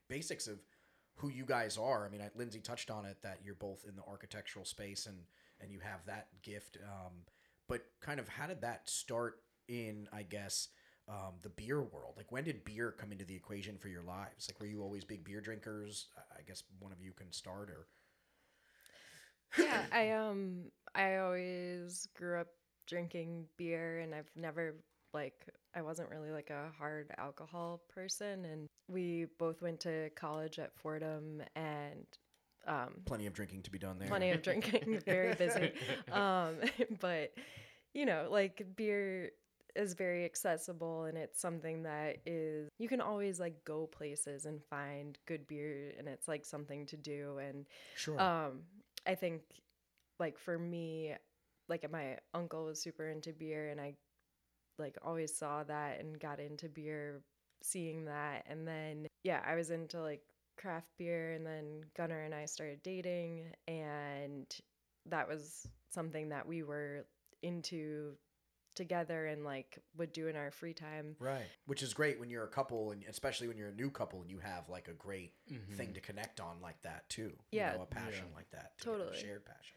basics 0.10 0.48
of 0.48 0.60
who 1.16 1.30
you 1.30 1.46
guys 1.46 1.78
are. 1.78 2.06
I 2.06 2.10
mean, 2.10 2.22
I, 2.22 2.30
Lindsay 2.36 2.60
touched 2.60 2.92
on 2.92 3.06
it 3.06 3.18
that 3.24 3.40
you're 3.44 3.56
both 3.56 3.86
in 3.90 3.96
the 3.96 4.04
architectural 4.08 4.66
space 4.66 5.08
and 5.08 5.18
and 5.62 5.72
you 5.72 5.80
have 5.80 6.06
that 6.06 6.28
gift. 6.44 6.78
Um, 6.84 7.14
but 7.68 7.82
kind 8.02 8.20
of 8.20 8.28
how 8.30 8.48
did 8.48 8.62
that 8.62 8.88
start 8.90 9.40
in? 9.68 10.08
I 10.14 10.24
guess. 10.24 10.70
Um, 11.08 11.36
the 11.44 11.50
beer 11.50 11.84
world, 11.84 12.16
like 12.18 12.32
when 12.32 12.46
did 12.46 12.66
beer 12.66 12.92
come 12.92 13.12
into 13.12 13.26
the 13.26 13.36
equation 13.36 13.78
for 13.78 13.90
your 13.90 14.02
lives? 14.02 14.50
Like, 14.50 14.60
were 14.60 14.66
you 14.66 14.82
always 14.82 15.04
big 15.06 15.24
beer 15.24 15.40
drinkers? 15.40 16.08
I- 16.18 16.42
guess 16.48 16.64
one 16.80 16.92
of 16.92 17.00
you 17.00 17.12
can 17.14 17.32
start, 17.32 17.70
or 17.70 17.88
yeah, 19.58 19.84
I 19.92 20.12
um 20.12 20.72
I 20.94 21.18
always 21.18 22.08
grew 22.16 22.40
up 22.40 22.48
drinking 22.88 23.46
beer 23.58 24.00
and 24.00 24.14
I've 24.14 24.30
never 24.36 24.76
like 25.16 25.48
I 25.76 25.82
wasn't 25.82 26.10
really 26.12 26.30
like 26.30 26.52
a 26.52 26.70
hard 26.78 27.10
alcohol 27.18 27.82
person 27.90 28.46
and 28.46 28.68
we 28.88 29.26
both 29.40 29.62
went 29.64 29.80
to 29.82 30.12
college 30.12 30.60
at 30.60 30.78
Fordham 30.78 31.42
and 31.56 32.06
um 32.68 33.02
plenty 33.06 33.26
of 33.26 33.34
drinking 33.34 33.64
to 33.64 33.72
be 33.72 33.80
done 33.80 33.98
there. 33.98 34.08
plenty 34.08 34.30
of 34.32 34.42
drinking, 34.48 35.00
very 35.06 35.34
busy. 35.34 35.72
Um 36.12 36.58
but 37.00 37.34
you 37.94 38.06
know, 38.06 38.28
like 38.30 38.64
beer 38.76 39.32
is 39.76 39.94
very 39.94 40.24
accessible 40.24 41.04
and 41.06 41.18
it's 41.18 41.40
something 41.42 41.84
that 41.84 42.18
is 42.26 42.70
you 42.78 42.88
can 42.88 43.02
always 43.02 43.40
like 43.40 43.64
go 43.66 43.88
places 43.88 44.46
and 44.46 44.64
find 44.70 45.18
good 45.26 45.48
beer 45.48 45.94
and 45.98 46.08
it's 46.08 46.28
like 46.28 46.46
something 46.46 46.86
to 46.86 46.96
do 46.98 47.40
and 47.40 47.66
Sure. 47.96 48.20
um, 48.20 48.62
I 49.08 49.16
think, 49.16 49.42
like 50.20 50.38
for 50.40 50.58
me, 50.58 51.14
like 51.68 51.90
my 51.92 52.18
uncle 52.34 52.66
was 52.66 52.82
super 52.82 53.08
into 53.10 53.34
beer, 53.34 53.70
and 53.70 53.80
I 53.82 53.96
like 54.78 54.98
always 55.04 55.36
saw 55.36 55.64
that 55.64 56.00
and 56.00 56.20
got 56.20 56.40
into 56.40 56.70
beer, 56.70 57.22
seeing 57.64 58.06
that, 58.06 58.46
and 58.48 58.68
then 58.68 59.08
yeah, 59.24 59.42
I 59.46 59.56
was 59.56 59.72
into 59.72 60.02
like 60.02 60.22
craft 60.58 60.88
beer, 60.98 61.34
and 61.34 61.46
then 61.46 61.84
Gunnar 61.96 62.22
and 62.22 62.34
I 62.34 62.46
started 62.46 62.84
dating, 62.84 63.46
and 63.68 64.46
that 65.08 65.28
was 65.28 65.68
something 65.90 66.30
that 66.30 66.48
we 66.48 66.64
were 66.64 67.06
into 67.42 68.18
together 68.76 69.26
and 69.28 69.44
like 69.44 69.80
would 69.98 70.12
do 70.12 70.28
in 70.28 70.36
our 70.36 70.52
free 70.52 70.74
time. 70.74 71.16
Right. 71.20 71.48
Which 71.66 71.82
is 71.82 71.94
great 71.94 72.20
when 72.20 72.30
you're 72.30 72.44
a 72.44 72.50
couple, 72.50 72.92
and 72.92 73.04
especially 73.10 73.48
when 73.48 73.58
you're 73.58 73.70
a 73.70 73.76
new 73.76 73.90
couple 73.90 74.22
and 74.22 74.30
you 74.30 74.40
have 74.40 74.70
like 74.70 74.88
a 74.88 74.94
great 74.94 75.34
mm-hmm. 75.52 75.74
thing 75.74 75.94
to 75.94 76.02
connect 76.02 76.40
on 76.40 76.58
like 76.62 76.82
that 76.82 77.08
too. 77.10 77.34
Yeah. 77.52 77.72
You 77.72 77.78
know, 77.78 77.84
a 77.84 77.88
passion 77.88 78.26
Yeah. 78.30 78.36
like 78.36 78.52
that. 78.52 78.78
together, 78.78 78.98
Totally. 78.98 79.18
shared 79.18 79.46
passion. 79.46 79.76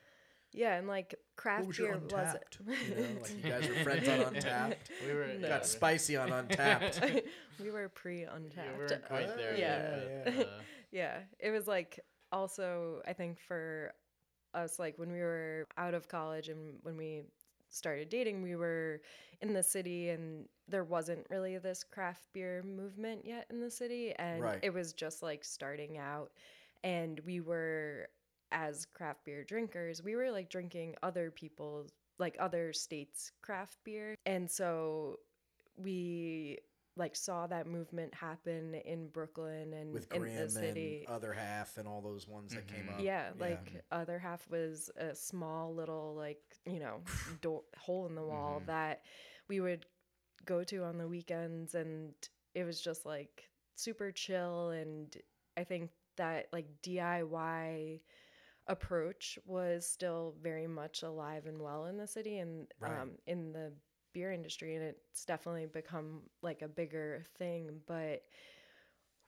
Yeah, 0.52 0.76
and 0.76 0.88
like 0.88 1.14
craft 1.36 1.60
What 1.60 1.68
was 1.68 1.78
your 1.78 1.96
beer 1.98 2.18
was 2.18 2.34
Untappd? 2.34 2.88
You 2.88 2.94
know, 2.94 3.20
like 3.20 3.44
you 3.44 3.50
guys 3.50 3.68
were 3.68 3.74
friends 3.84 4.08
on 4.08 4.18
Untappd. 4.34 4.76
We 5.06 5.14
were 5.14 5.26
No. 5.38 5.48
Got 5.48 5.66
spicy 5.66 6.16
on 6.16 6.30
Untappd. 6.30 7.22
we 7.62 7.70
were 7.70 7.88
pre 7.90 8.22
Yeah, 8.22 8.28
Untappd. 8.28 8.72
we 8.72 8.78
weren't 8.78 9.04
quite 9.08 9.36
there 9.36 9.56
Yeah. 9.56 9.96
yet. 9.96 10.24
But, 10.24 10.34
Yeah. 10.34 10.42
uh, 10.42 10.46
yeah 10.90 11.18
it 11.38 11.50
was 11.50 11.66
like 11.68 12.00
also 12.32 13.02
i 13.06 13.12
think 13.12 13.38
for 13.40 13.92
us 14.54 14.78
like 14.78 14.98
when 14.98 15.12
we 15.12 15.20
were 15.20 15.66
out 15.76 15.92
of 15.92 16.08
college 16.08 16.48
and 16.48 16.78
when 16.82 16.96
we 16.96 17.22
started 17.68 18.08
dating 18.08 18.40
we 18.42 18.56
were 18.56 19.02
in 19.42 19.52
the 19.52 19.62
city 19.62 20.08
and 20.08 20.46
there 20.66 20.84
wasn't 20.84 21.24
really 21.28 21.58
this 21.58 21.84
craft 21.84 22.22
beer 22.32 22.62
movement 22.62 23.22
yet 23.24 23.46
in 23.50 23.60
the 23.60 23.70
city 23.70 24.14
and 24.18 24.40
Right. 24.42 24.58
it 24.62 24.72
was 24.72 24.94
just 24.94 25.22
like 25.22 25.44
starting 25.44 25.98
out 25.98 26.30
and 26.82 27.20
we 27.26 27.40
were 27.40 28.08
as 28.52 28.86
craft 28.86 29.24
beer 29.24 29.44
drinkers 29.44 30.02
we 30.02 30.14
were 30.16 30.30
like 30.30 30.48
drinking 30.48 30.94
other 31.02 31.30
people's 31.30 31.90
like 32.18 32.36
other 32.40 32.72
states 32.72 33.30
craft 33.42 33.76
beer 33.84 34.14
and 34.26 34.50
so 34.50 35.18
we 35.76 36.58
like 36.96 37.14
saw 37.14 37.46
that 37.46 37.68
movement 37.68 38.12
happen 38.12 38.74
in 38.84 39.06
Brooklyn 39.08 39.72
and 39.72 39.92
With 39.92 40.12
in 40.12 40.22
the 40.24 40.48
city. 40.48 41.04
and 41.06 41.14
Other 41.14 41.32
Half 41.32 41.78
and 41.78 41.86
all 41.86 42.00
those 42.00 42.26
ones 42.26 42.52
that 42.52 42.66
came 42.66 42.86
Mhm. 42.86 42.94
up. 42.94 43.00
yeah, 43.00 43.30
like 43.38 43.84
other 43.92 44.18
half 44.18 44.48
was 44.50 44.90
a 44.96 45.14
small 45.14 45.72
little 45.72 46.16
like 46.16 46.42
you 46.66 46.80
know 46.80 47.00
door, 47.40 47.62
hole 47.76 48.06
in 48.06 48.16
the 48.16 48.24
wall 48.24 48.60
Mhm. 48.62 48.66
that 48.66 49.04
we 49.46 49.60
would 49.60 49.86
go 50.44 50.64
to 50.64 50.82
on 50.82 50.98
the 50.98 51.06
weekends, 51.06 51.76
and 51.76 52.14
it 52.54 52.64
was 52.64 52.80
just 52.80 53.06
like 53.06 53.48
super 53.76 54.10
chill. 54.10 54.70
And 54.70 55.16
I 55.56 55.62
think 55.62 55.92
that 56.16 56.48
like 56.52 56.66
DIY 56.82 58.00
approach 58.68 59.38
was 59.46 59.86
still 59.86 60.34
very 60.42 60.66
much 60.66 61.02
alive 61.02 61.46
and 61.46 61.60
well 61.60 61.86
in 61.86 61.96
the 61.96 62.06
city 62.06 62.38
and 62.38 62.66
Right. 62.78 62.98
um, 63.00 63.12
in 63.26 63.52
the 63.52 63.72
beer 64.12 64.32
industry 64.32 64.74
and 64.74 64.84
it's 64.84 65.24
definitely 65.24 65.66
become 65.66 66.22
like 66.42 66.62
a 66.62 66.68
bigger 66.68 67.24
thing 67.36 67.80
but 67.86 68.22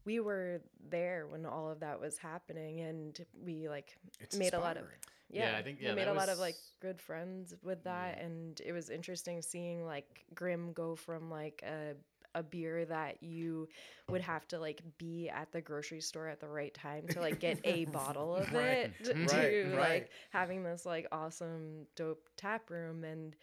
we 0.04 0.18
were 0.20 0.62
there 0.88 1.26
when 1.26 1.44
all 1.46 1.70
of 1.70 1.80
that 1.80 2.00
was 2.00 2.16
happening 2.18 2.80
and 2.80 3.24
we 3.44 3.68
like 3.68 3.96
It's 4.20 4.36
made 4.36 4.54
a 4.54 4.58
lot 4.60 4.76
of 4.76 4.84
yeah, 5.28 5.52
Yeah, 5.52 5.58
I 5.58 5.62
think- 5.62 5.80
yeah, 5.80 5.90
we 5.90 5.96
made 5.96 6.06
that 6.08 6.12
a 6.16 6.18
lot 6.18 6.28
of 6.30 6.38
like 6.38 6.56
good 6.80 7.00
friends 7.00 7.54
with 7.62 7.84
that 7.84 8.18
and 8.20 8.60
it 8.64 8.72
was 8.72 8.90
interesting 8.90 9.42
seeing 9.42 9.84
like 9.84 10.24
Grimm 10.34 10.72
go 10.72 10.96
from 10.96 11.30
like 11.30 11.62
a 11.64 11.94
a 12.34 12.42
beer 12.42 12.84
that 12.86 13.22
you 13.22 13.68
would 14.08 14.20
have 14.20 14.46
to 14.48 14.58
like 14.58 14.82
be 14.98 15.28
at 15.28 15.50
the 15.52 15.60
grocery 15.60 16.00
store 16.00 16.28
at 16.28 16.40
the 16.40 16.48
right 16.48 16.74
time 16.74 17.06
to 17.08 17.20
like 17.20 17.40
get 17.40 17.60
a 17.64 17.84
bottle 17.86 18.34
of 18.36 18.52
Right, 18.52 18.54
it 18.54 18.92
to 19.04 19.14
right, 19.14 19.62
right. 19.74 20.06
like 20.06 20.10
having 20.30 20.62
this 20.62 20.84
like 20.86 21.06
awesome 21.12 21.86
dope 21.96 22.28
tap 22.36 22.70
room 22.70 23.04
and 23.04 23.36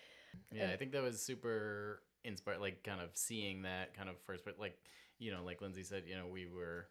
Yeah, 0.52 0.72
I 0.72 0.78
think 0.78 0.92
that 0.92 1.04
was 1.04 1.22
super 1.22 2.02
inspired. 2.24 2.62
Like, 2.62 2.84
kind 2.84 3.02
of 3.02 3.10
seeing 3.14 3.64
that 3.64 3.94
kind 3.96 4.10
of 4.10 4.16
first, 4.26 4.46
but 4.46 4.60
like, 4.60 4.78
you 5.20 5.32
know, 5.32 5.44
like 5.44 5.62
Lindsay 5.62 5.84
said, 5.84 6.04
you 6.08 6.16
know, 6.16 6.28
we 6.32 6.46
were 6.48 6.88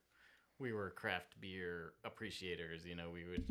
we 0.59 0.73
were 0.73 0.91
craft 0.91 1.41
beer 1.41 1.93
appreciators. 2.05 2.87
You 2.87 2.97
know, 2.97 3.11
we 3.12 3.25
would 3.25 3.45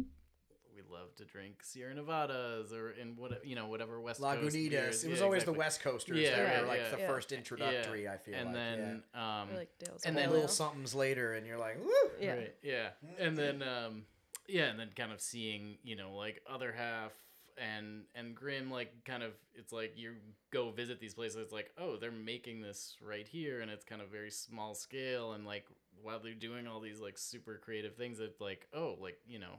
we 0.75 0.82
love 0.94 1.15
to 1.15 1.25
drink 1.25 1.63
Sierra 1.63 1.94
Nevadas 1.94 2.74
or 2.74 2.91
in 2.91 3.15
what 3.15 3.46
you 3.46 3.55
know 3.55 3.67
whatever 3.67 4.00
West 4.01 4.22
Coast 4.22 4.41
Lagunitas. 4.55 4.70
beers. 4.70 5.03
It 5.03 5.10
was 5.10 5.20
Yeah, 5.20 5.25
always 5.25 5.44
exactly. 5.44 5.53
the 5.53 5.60
West 5.60 5.82
Coasters 5.82 6.17
Yeah, 6.20 6.36
that 6.36 6.44
right, 6.44 6.62
were 6.62 6.67
like 6.67 6.79
yeah. 6.82 6.89
the 6.91 6.98
Yeah. 7.00 7.08
first 7.08 7.32
introductory. 7.32 8.08
I 8.10 8.17
feel 8.17 8.36
and 8.36 8.46
like, 8.48 8.53
then 8.53 9.03
um, 9.13 9.53
like 9.55 9.70
Dale's 9.79 10.03
and 10.03 10.10
and 10.10 10.17
then 10.17 10.24
then 10.25 10.32
little 10.34 10.48
somethings 10.48 10.94
later, 10.94 11.34
and 11.34 11.48
you're 11.48 11.58
like, 11.58 11.77
woo. 11.84 11.91
yeah 12.20 12.34
Right. 12.34 12.55
Yeah. 12.62 12.89
And 13.20 13.38
then 13.38 13.63
um 13.63 14.05
yeah, 14.48 14.65
and 14.65 14.79
then 14.79 14.89
kind 14.96 15.12
of 15.12 15.22
seeing, 15.22 15.77
you 15.84 15.96
know, 15.96 16.13
like 16.15 16.41
other 16.48 16.72
half 16.72 17.12
and 17.58 18.03
and 18.13 18.36
Grimm 18.36 18.70
like 18.70 19.05
kind 19.05 19.24
of 19.24 19.32
it's 19.53 19.72
like 19.72 19.94
you 19.98 20.15
go 20.51 20.72
visit 20.72 21.00
these 21.00 21.13
places 21.13 21.38
it's 21.38 21.53
like, 21.53 21.72
"Oh, 21.77 21.96
they're 21.96 22.12
making 22.12 22.62
this 22.62 22.96
right 23.01 23.27
here 23.27 23.62
and 23.62 23.72
it's 23.72 23.86
kind 23.86 24.01
of 24.01 24.10
very 24.10 24.29
small 24.29 24.75
scale 24.75 25.32
and 25.34 25.46
like 25.46 25.65
while 26.03 26.20
they're 26.20 26.34
doing 26.34 26.67
all 26.67 26.82
these 26.82 27.00
like 27.00 27.17
super 27.17 27.58
creative 27.63 27.96
things 27.96 28.20
it's 28.20 28.41
like, 28.41 28.67
"Oh, 28.74 28.98
like, 29.01 29.17
you 29.25 29.39
know, 29.39 29.55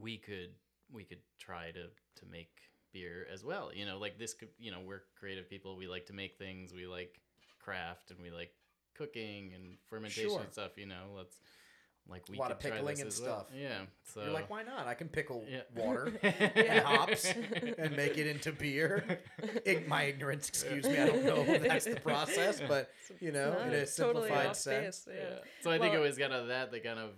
we 0.00 0.16
could 0.18 0.50
we 0.92 1.04
could 1.04 1.18
try 1.38 1.70
to 1.70 1.84
to 2.16 2.26
make 2.30 2.50
beer 2.92 3.26
as 3.32 3.44
well. 3.44 3.70
You 3.74 3.86
know, 3.86 3.98
like 3.98 4.18
this 4.18 4.34
could, 4.34 4.48
you 4.58 4.70
know, 4.72 4.80
we're 4.84 5.02
creative 5.18 5.48
people. 5.48 5.76
We 5.76 5.86
like 5.86 6.06
to 6.06 6.12
make 6.12 6.36
things. 6.38 6.72
We 6.72 6.86
like 6.86 7.20
craft 7.60 8.10
and 8.10 8.20
we 8.20 8.30
like 8.30 8.50
cooking 8.96 9.52
and 9.54 9.76
fermentation 9.88 10.30
Sure. 10.30 10.40
and 10.40 10.52
stuff. 10.52 10.72
You 10.76 10.86
know, 10.86 11.12
let's 11.16 11.36
like 12.08 12.24
we 12.28 12.36
a 12.36 12.40
lot 12.40 12.46
could 12.48 12.52
of 12.56 12.60
pickling 12.60 12.98
and 12.98 13.06
as 13.08 13.20
well. 13.20 13.46
stuff. 13.46 13.56
Yeah. 13.56 13.82
So 14.12 14.22
You're 14.24 14.32
like, 14.32 14.50
why 14.50 14.64
not? 14.64 14.88
I 14.88 14.94
can 14.94 15.08
pickle 15.08 15.44
Yeah. 15.48 15.60
water 15.76 16.12
and 16.22 16.56
and 16.56 16.80
hops 16.84 17.26
and 17.78 17.96
make 17.96 18.18
it 18.18 18.26
into 18.26 18.50
beer. 18.52 19.20
Ig- 19.64 19.86
my 19.86 20.04
ignorance, 20.04 20.48
excuse 20.48 20.84
me. 20.86 20.98
I 20.98 21.06
don't 21.06 21.24
know 21.24 21.44
if 21.46 21.62
that's 21.62 21.84
the 21.84 22.00
process, 22.00 22.60
but 22.68 22.90
you 23.20 23.30
know, 23.30 23.52
No, 23.52 23.60
in 23.60 23.68
a 23.68 23.72
it's 23.76 23.94
totally 23.94 24.24
simplified 24.24 24.46
off 24.48 24.56
sense. 24.56 25.04
base, 25.04 25.14
Yeah. 25.14 25.28
yeah. 25.30 25.38
So 25.62 25.70
I 25.70 25.78
think 25.78 25.94
it 25.94 26.00
was 26.00 26.18
kind 26.18 26.32
of 26.32 26.48
that 26.48 26.72
that 26.72 26.82
kind 26.82 26.98
of 26.98 27.10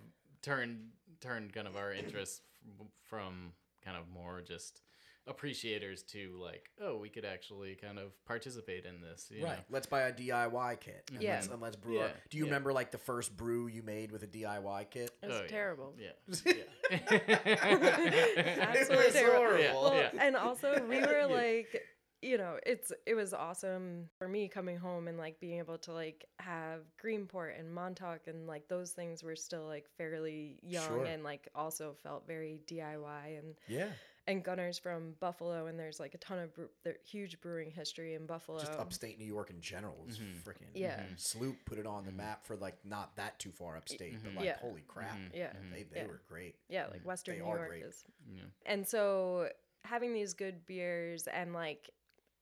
turned 0.42 0.90
turned 1.22 1.54
kind 1.54 1.68
of 1.68 1.76
our 1.76 1.92
interest 1.94 2.42
f- 2.80 2.86
from 3.02 3.52
kind 3.84 3.96
of 3.96 4.08
more 4.08 4.40
just 4.40 4.82
appreciators 5.28 6.02
to 6.02 6.36
like, 6.42 6.68
oh, 6.80 6.96
we 6.96 7.08
could 7.08 7.24
actually 7.24 7.76
kind 7.76 7.96
of 7.98 8.12
participate 8.26 8.84
in 8.84 9.00
this. 9.00 9.28
You 9.30 9.44
Right. 9.44 9.58
Know? 9.58 9.64
Let's 9.70 9.86
buy 9.86 10.02
a 10.02 10.12
DIY 10.12 10.80
kit. 10.80 11.08
And 11.14 11.22
Yeah. 11.22 11.34
Let's, 11.34 11.46
and 11.46 11.60
let's 11.62 11.76
brew. 11.76 12.00
Our, 12.00 12.10
do 12.28 12.38
you 12.38 12.44
yeah. 12.44 12.50
remember 12.50 12.72
like 12.72 12.90
the 12.90 12.98
first 12.98 13.36
brew 13.36 13.68
you 13.68 13.82
made 13.84 14.10
with 14.10 14.24
a 14.24 14.26
DIY 14.26 14.90
kit? 14.90 15.12
it 15.22 15.26
was 15.28 15.36
Oh, 15.36 15.42
yeah. 15.42 15.48
terrible 15.48 15.94
Yeah. 15.96 16.10
Absolutely 16.90 18.96
it 18.96 19.06
was 19.06 19.12
terrible. 19.12 19.36
horrible. 19.38 19.94
Yeah. 19.96 20.10
well, 20.12 20.20
and 20.20 20.36
also 20.36 20.84
we 20.88 21.00
were 21.00 21.26
like 21.30 21.82
you 22.22 22.38
know 22.38 22.56
it's 22.64 22.92
it 23.04 23.14
was 23.14 23.34
awesome 23.34 24.08
for 24.16 24.28
me 24.28 24.46
coming 24.48 24.76
home 24.76 25.08
and 25.08 25.18
like 25.18 25.40
being 25.40 25.58
able 25.58 25.76
to 25.76 25.92
like 25.92 26.24
have 26.38 26.80
greenport 27.04 27.58
and 27.58 27.72
montauk 27.74 28.20
and 28.28 28.46
like 28.46 28.68
those 28.68 28.92
things 28.92 29.22
were 29.24 29.34
still 29.36 29.66
like 29.66 29.86
fairly 29.98 30.58
young 30.62 30.86
Sure. 30.86 31.04
and 31.04 31.24
like 31.24 31.48
also 31.54 31.94
felt 32.02 32.26
very 32.26 32.60
diy 32.66 33.38
and 33.38 33.54
Yeah. 33.66 33.88
and 34.28 34.44
Gunnar's 34.44 34.78
from 34.78 35.14
buffalo 35.18 35.66
and 35.66 35.76
there's 35.78 35.98
like 35.98 36.14
a 36.14 36.18
ton 36.18 36.38
of 36.38 36.54
bre- 36.54 36.62
there, 36.84 36.96
huge 37.04 37.40
brewing 37.40 37.72
history 37.72 38.14
in 38.14 38.24
buffalo 38.26 38.60
Just 38.60 38.78
upstate 38.78 39.18
New 39.18 39.24
York 39.26 39.50
in 39.50 39.60
general 39.60 40.06
is 40.08 40.18
Mhm. 40.20 40.42
freaking. 40.44 40.70
Yeah. 40.74 41.00
Mhm. 41.02 41.18
Sloop 41.18 41.56
put 41.64 41.78
it 41.78 41.86
on 41.86 42.04
the 42.04 42.12
map 42.12 42.44
for 42.44 42.54
like 42.56 42.76
not 42.84 43.16
that 43.16 43.40
too 43.40 43.50
far 43.50 43.76
upstate, 43.76 44.22
but 44.22 44.34
like 44.34 44.44
Yeah. 44.44 44.58
holy 44.58 44.82
crap, 44.86 45.16
Mhm. 45.18 45.30
Yeah. 45.34 45.52
they, 45.72 45.82
they 45.82 46.00
Yeah. 46.02 46.06
were 46.06 46.22
great. 46.28 46.54
yeah 46.68 46.86
like 46.86 47.00
Mhm. 47.02 47.06
western 47.06 47.34
They 47.38 47.44
new 47.44 47.50
are 47.50 47.56
york 47.56 47.68
great. 47.70 47.82
is 47.82 48.04
Yeah. 48.32 48.42
And 48.64 48.86
so 48.86 49.50
having 49.84 50.14
these 50.14 50.34
good 50.34 50.64
beers 50.66 51.26
and 51.26 51.52
like, 51.52 51.90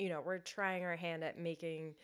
you 0.00 0.09
know, 0.09 0.23
we're 0.25 0.38
trying 0.38 0.83
our 0.83 0.97
hand 0.97 1.23
at 1.23 1.38
making 1.38 1.95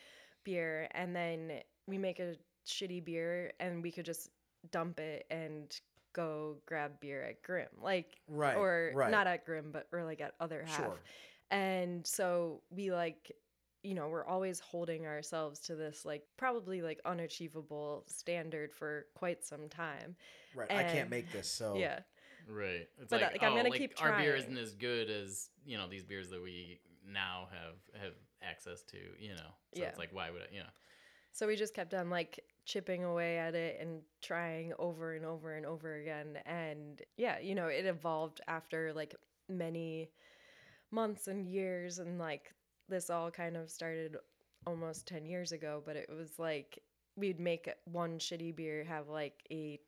beer 0.43 0.87
and 0.91 1.15
then 1.15 1.59
we 1.87 1.97
make 1.97 2.19
a 2.19 2.35
shitty 2.65 3.03
beer 3.03 3.51
and 3.59 3.81
we 3.81 3.91
could 3.91 4.05
just 4.05 4.29
dump 4.71 4.99
it 4.99 5.25
and 5.31 5.81
go 6.13 6.57
grab 6.65 6.99
beer 6.99 7.23
at 7.23 7.41
Grimm. 7.41 7.67
Like 7.81 8.17
Right. 8.27 8.55
or 8.55 8.91
right. 8.93 9.09
not 9.11 9.25
at 9.25 9.45
Grimm, 9.45 9.71
but 9.71 9.87
or 9.91 10.03
like 10.03 10.21
at 10.21 10.35
other 10.39 10.63
half. 10.65 10.77
Sure. 10.77 10.99
And 11.49 12.05
so 12.05 12.61
we 12.69 12.91
like 12.91 13.31
you 13.83 13.93
know, 13.93 14.09
we're 14.09 14.25
always 14.25 14.59
holding 14.59 15.05
ourselves 15.05 15.59
to 15.61 15.75
this 15.75 16.03
like 16.03 16.23
probably 16.35 16.81
like 16.81 16.99
unachievable 17.05 18.03
standard 18.07 18.73
for 18.73 19.05
quite 19.15 19.43
some 19.45 19.69
time. 19.69 20.15
Right. 20.55 20.69
I 20.71 20.83
can't 20.83 21.09
make 21.09 21.31
this. 21.31 21.49
So 21.49 21.75
Yeah. 21.77 21.99
Right. 22.49 22.87
It's 22.99 23.09
But, 23.09 23.21
like, 23.21 23.31
like, 23.33 23.43
I'm 23.43 23.53
oh, 23.53 23.55
gonna 23.57 23.69
like, 23.69 23.79
keep 23.79 24.01
our 24.01 24.17
beer 24.17 24.35
isn't 24.35 24.57
as 24.57 24.73
good 24.73 25.09
as 25.09 25.49
you 25.65 25.77
know 25.77 25.87
these 25.87 26.03
beers 26.03 26.29
that 26.29 26.41
we 26.41 26.79
now 27.07 27.47
have 27.51 28.01
have 28.01 28.13
access 28.41 28.83
to. 28.83 28.97
You 29.19 29.35
know, 29.35 29.49
so 29.73 29.81
Yeah. 29.81 29.87
it's 29.87 29.99
like 29.99 30.13
why 30.13 30.29
would 30.31 30.41
I? 30.41 30.45
You 30.51 30.59
know. 30.61 30.69
So 31.33 31.47
we 31.47 31.55
just 31.55 31.73
kept 31.73 31.93
on 31.93 32.09
like 32.09 32.43
chipping 32.65 33.03
away 33.03 33.37
at 33.37 33.55
it 33.55 33.77
and 33.79 34.01
trying 34.21 34.73
over 34.79 35.13
and 35.13 35.25
over 35.25 35.53
and 35.55 35.65
over 35.65 35.95
again. 35.95 36.39
And 36.45 37.01
yeah, 37.15 37.39
you 37.39 37.55
know, 37.55 37.67
it 37.67 37.85
evolved 37.85 38.41
after 38.47 38.91
like 38.93 39.15
many 39.47 40.09
months 40.91 41.27
and 41.27 41.45
years. 41.47 41.99
And 41.99 42.17
like 42.19 42.53
this 42.89 43.09
all 43.09 43.29
kind 43.31 43.55
of 43.55 43.69
started 43.69 44.17
almost 44.65 45.07
10 45.07 45.25
years 45.25 45.51
ago, 45.51 45.81
but 45.85 45.95
it 45.95 46.09
was 46.09 46.39
like 46.39 46.79
we'd 47.15 47.39
make 47.39 47.69
one 47.85 48.19
shitty 48.19 48.55
beer 48.55 48.83
have 48.83 49.07
like 49.07 49.43
a 49.51 49.79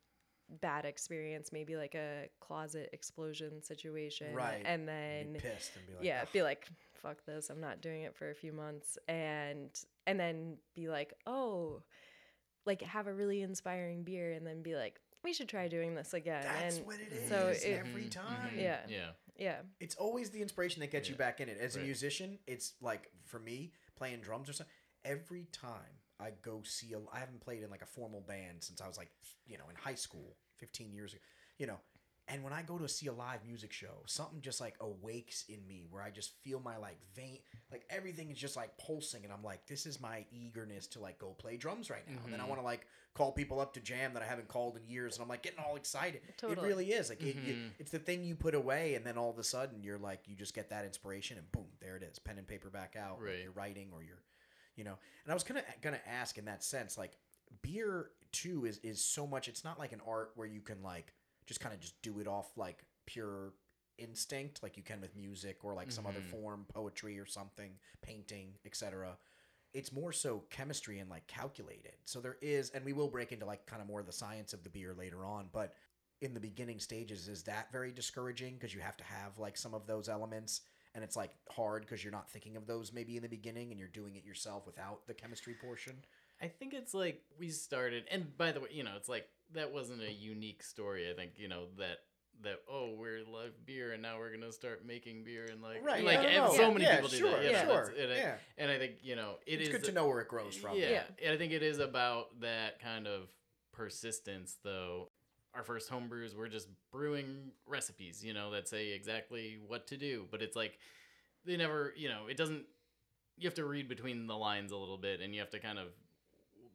bad 0.60 0.84
experience, 0.84 1.52
maybe 1.52 1.76
like 1.76 1.94
a 1.94 2.28
closet 2.40 2.90
explosion 2.92 3.62
situation. 3.62 4.34
Right. 4.34 4.62
And 4.64 4.86
then 4.88 5.32
be 5.34 5.38
pissed 5.40 5.76
and 5.76 5.86
be 5.86 5.92
like, 5.94 6.04
yeah 6.04 6.20
"Ugh." 6.22 6.28
be 6.32 6.42
like 6.42 6.66
fuck 7.02 7.24
this 7.24 7.48
i'm 7.48 7.62
not 7.62 7.80
doing 7.80 8.02
it 8.02 8.14
for 8.14 8.28
a 8.28 8.34
few 8.34 8.52
months 8.52 8.98
and 9.08 9.70
and 10.06 10.20
then 10.20 10.58
be 10.74 10.90
like 10.90 11.14
oh 11.26 11.82
like 12.66 12.82
have 12.82 13.06
a 13.06 13.14
really 13.14 13.40
inspiring 13.40 14.02
beer 14.02 14.32
and 14.32 14.46
then 14.46 14.60
be 14.62 14.74
like 14.76 15.00
we 15.24 15.32
should 15.32 15.48
try 15.48 15.66
doing 15.66 15.94
this 15.94 16.12
again 16.12 16.42
That's 16.42 16.76
and 16.76 16.86
what 16.86 16.96
it 17.00 17.10
is 17.10 17.26
so 17.28 17.48
it- 17.48 17.62
every 17.78 18.04
Mhm, 18.04 18.10
time. 18.10 18.50
mhm, 18.54 18.60
Yeah. 18.60 18.80
Yeah. 18.86 19.10
yeah 19.38 19.62
It's 19.80 19.94
always 19.94 20.28
the 20.28 20.42
inspiration 20.42 20.80
that 20.80 20.90
gets 20.90 21.08
you 21.08 21.14
back 21.14 21.40
in 21.40 21.48
it. 21.48 21.56
As 21.58 21.76
a 21.76 21.80
musician, 21.80 22.38
it's 22.46 22.74
like 22.82 23.10
for 23.24 23.38
me 23.38 23.72
playing 23.96 24.20
drums 24.20 24.48
or 24.50 24.52
something. 24.52 24.74
Every 25.06 25.46
time 25.52 25.99
I 26.20 26.32
go 26.42 26.60
see 26.64 26.92
a, 26.92 26.98
I 27.14 27.18
haven't 27.18 27.40
played 27.40 27.62
in 27.62 27.70
like 27.70 27.82
a 27.82 27.86
formal 27.86 28.20
band 28.20 28.62
since 28.62 28.80
I 28.80 28.86
was 28.88 28.98
like, 28.98 29.10
you 29.46 29.56
know, 29.58 29.64
in 29.70 29.76
high 29.76 29.94
school, 29.94 30.36
fifteen 30.58 30.92
years 30.92 31.12
ago. 31.14 31.22
You 31.58 31.66
know, 31.66 31.78
and 32.28 32.44
when 32.44 32.52
I 32.52 32.62
go 32.62 32.78
to 32.78 32.88
see 32.88 33.06
a 33.08 33.12
live 33.12 33.44
music 33.44 33.72
show, 33.72 34.02
something 34.06 34.40
just 34.40 34.60
like 34.60 34.74
awakes 34.80 35.44
in 35.48 35.66
me 35.66 35.84
where 35.90 36.02
I 36.02 36.10
just 36.10 36.32
feel 36.42 36.60
my 36.60 36.76
like 36.76 36.98
vein, 37.14 37.38
like 37.72 37.84
everything 37.90 38.30
is 38.30 38.38
just 38.38 38.56
like 38.56 38.76
pulsing, 38.78 39.24
and 39.24 39.32
I'm 39.32 39.42
like, 39.42 39.66
this 39.66 39.84
is 39.86 40.00
my 40.00 40.24
eagerness 40.30 40.86
to 40.88 41.00
like 41.00 41.18
go 41.18 41.30
play 41.30 41.56
drums 41.56 41.90
right 41.90 42.06
now. 42.08 42.18
And 42.24 42.32
then 42.32 42.40
I 42.40 42.44
Mhm. 42.44 42.48
want 42.48 42.60
to 42.60 42.64
like 42.64 42.86
call 43.14 43.32
people 43.32 43.58
up 43.60 43.74
to 43.74 43.80
jam 43.80 44.14
that 44.14 44.22
I 44.22 44.26
haven't 44.26 44.46
called 44.48 44.76
in 44.76 44.86
years, 44.86 45.16
and 45.16 45.22
I'm 45.22 45.28
like 45.28 45.42
getting 45.42 45.58
all 45.58 45.74
excited. 45.76 46.22
Totally. 46.38 46.66
It 46.66 46.70
really 46.70 46.92
is 46.92 47.08
like 47.10 47.20
it, 47.22 47.34
you- 47.36 47.54
Mhm. 47.54 47.70
it's 47.80 47.90
the 47.90 47.98
thing 47.98 48.22
you 48.24 48.36
put 48.36 48.54
away, 48.54 48.94
and 48.94 49.04
then 49.04 49.18
all 49.18 49.30
of 49.30 49.38
a 49.38 49.44
sudden 49.44 49.82
you're 49.82 49.98
like 49.98 50.28
you 50.28 50.36
just 50.36 50.54
get 50.54 50.70
that 50.70 50.84
inspiration, 50.84 51.36
and 51.36 51.50
boom, 51.50 51.66
there 51.80 51.96
it 51.96 52.02
is, 52.04 52.18
pen 52.20 52.38
and 52.38 52.46
paper 52.46 52.70
back 52.70 52.94
out. 52.96 53.20
Right. 53.20 53.42
You're 53.42 53.52
writing, 53.52 53.90
or 53.92 54.02
you're, 54.04 54.22
you 54.80 54.84
know. 54.84 54.96
And 55.24 55.30
I 55.30 55.34
was 55.34 55.44
gonna 55.44 55.62
gonna 55.82 56.00
ask 56.06 56.38
in 56.38 56.46
that 56.46 56.64
sense, 56.64 56.96
like 56.96 57.12
beer 57.62 58.10
too 58.32 58.64
is 58.64 58.78
is 58.78 59.04
so 59.04 59.26
much. 59.26 59.46
It's 59.46 59.62
not 59.62 59.78
like 59.78 59.92
an 59.92 60.00
art 60.08 60.32
where 60.36 60.46
you 60.46 60.62
can 60.62 60.82
like 60.82 61.12
just 61.46 61.60
kind 61.60 61.74
of 61.74 61.80
just 61.80 62.00
do 62.00 62.18
it 62.18 62.26
off 62.26 62.50
like 62.56 62.78
pure 63.06 63.52
instinct 63.98 64.62
like 64.62 64.78
you 64.78 64.82
can 64.82 64.98
with 64.98 65.14
music 65.14 65.58
or 65.62 65.74
like 65.74 65.90
some 65.92 66.06
other 66.06 66.20
Mhm. 66.20 66.30
form 66.30 66.64
poetry 66.72 67.18
or 67.18 67.26
something 67.26 67.72
painting 68.00 68.54
etc 68.64 69.18
it's 69.74 69.92
more 69.92 70.10
so 70.10 70.42
chemistry 70.48 71.00
and 71.00 71.10
like 71.10 71.26
calculated 71.26 71.92
so 72.06 72.18
there 72.18 72.38
is 72.40 72.70
and 72.70 72.82
we 72.82 72.94
will 72.94 73.08
break 73.08 73.30
into 73.30 73.44
like 73.44 73.66
kind 73.66 73.82
of 73.82 73.86
more 73.88 74.00
of 74.00 74.06
the 74.06 74.12
science 74.12 74.54
of 74.54 74.62
the 74.62 74.70
beer 74.70 74.94
later 74.94 75.26
on 75.26 75.50
but 75.52 75.74
in 76.22 76.32
the 76.32 76.40
beginning 76.40 76.80
stages 76.80 77.28
is 77.28 77.42
that 77.42 77.70
very 77.72 77.92
discouraging 77.92 78.54
because 78.54 78.72
you 78.74 78.80
have 78.80 78.96
to 78.96 79.04
have 79.04 79.38
like 79.38 79.58
some 79.58 79.74
of 79.74 79.86
those 79.86 80.08
elements 80.08 80.62
and 80.94 81.04
it's 81.04 81.16
like 81.16 81.30
hard 81.50 81.82
because 81.82 82.02
you're 82.02 82.12
not 82.12 82.30
thinking 82.30 82.56
of 82.56 82.66
those 82.66 82.92
maybe 82.92 83.16
in 83.16 83.22
the 83.22 83.28
beginning 83.28 83.70
and 83.70 83.78
you're 83.78 83.88
doing 83.88 84.16
it 84.16 84.24
yourself 84.24 84.66
without 84.66 85.06
the 85.06 85.14
chemistry 85.14 85.54
portion 85.54 85.94
I 86.42 86.48
think 86.48 86.72
it's 86.72 86.94
like 86.94 87.22
we 87.38 87.50
started, 87.50 88.04
and 88.10 88.36
by 88.38 88.52
the 88.52 88.60
way, 88.60 88.68
you 88.70 88.82
know, 88.82 88.92
it's 88.96 89.08
like 89.08 89.28
that 89.52 89.72
wasn't 89.72 90.00
a 90.00 90.10
unique 90.10 90.62
story. 90.62 91.10
I 91.10 91.14
think 91.14 91.32
you 91.36 91.48
know 91.48 91.64
that 91.78 91.98
that 92.42 92.60
oh 92.70 92.94
we're 92.96 93.18
love 93.30 93.50
beer 93.66 93.92
and 93.92 94.00
now 94.00 94.18
we're 94.18 94.32
gonna 94.32 94.50
start 94.50 94.86
making 94.86 95.24
beer 95.24 95.46
and 95.52 95.60
like 95.62 95.84
Right, 95.84 96.02
like 96.02 96.22
yeah, 96.22 96.44
and 96.46 96.52
so 96.54 96.62
yeah, 96.62 96.70
many 96.70 96.84
yeah, 96.84 96.94
people 96.94 97.10
do 97.10 97.16
sure, 97.18 97.30
that. 97.32 97.44
You 97.44 97.52
know, 97.52 97.58
yeah, 97.58 97.64
sure, 97.66 97.92
and, 98.00 98.12
I, 98.12 98.16
yeah. 98.16 98.34
and 98.56 98.70
I 98.70 98.78
think 98.78 98.92
you 99.02 99.16
know 99.16 99.34
it 99.46 99.60
it's 99.60 99.68
is 99.68 99.74
good 99.74 99.84
to 99.84 99.92
know 99.92 100.06
where 100.08 100.20
it 100.20 100.28
grows 100.28 100.56
from. 100.56 100.78
Yeah, 100.78 100.88
Yeah. 100.90 101.02
and 101.22 101.34
I 101.34 101.36
think 101.36 101.52
it 101.52 101.62
is 101.62 101.78
about 101.78 102.40
that 102.40 102.80
kind 102.80 103.06
of 103.06 103.28
persistence, 103.72 104.56
though. 104.64 105.08
Our 105.54 105.62
first 105.64 105.90
homebrews 105.90 106.36
were 106.36 106.48
just 106.48 106.68
brewing 106.92 107.50
recipes, 107.66 108.24
you 108.24 108.32
know, 108.32 108.50
that 108.52 108.68
say 108.68 108.92
exactly 108.92 109.58
what 109.66 109.86
to 109.88 109.96
do, 109.96 110.26
but 110.30 110.42
it's 110.42 110.54
like 110.54 110.78
they 111.44 111.56
never, 111.56 111.92
you 111.96 112.08
know, 112.08 112.26
it 112.28 112.36
doesn't. 112.36 112.64
You 113.36 113.46
have 113.48 113.54
to 113.54 113.64
read 113.64 113.88
between 113.88 114.26
the 114.26 114.36
lines 114.36 114.70
a 114.70 114.76
little 114.76 114.98
bit, 114.98 115.20
and 115.20 115.34
you 115.34 115.40
have 115.40 115.50
to 115.50 115.58
kind 115.58 115.78
of 115.78 115.88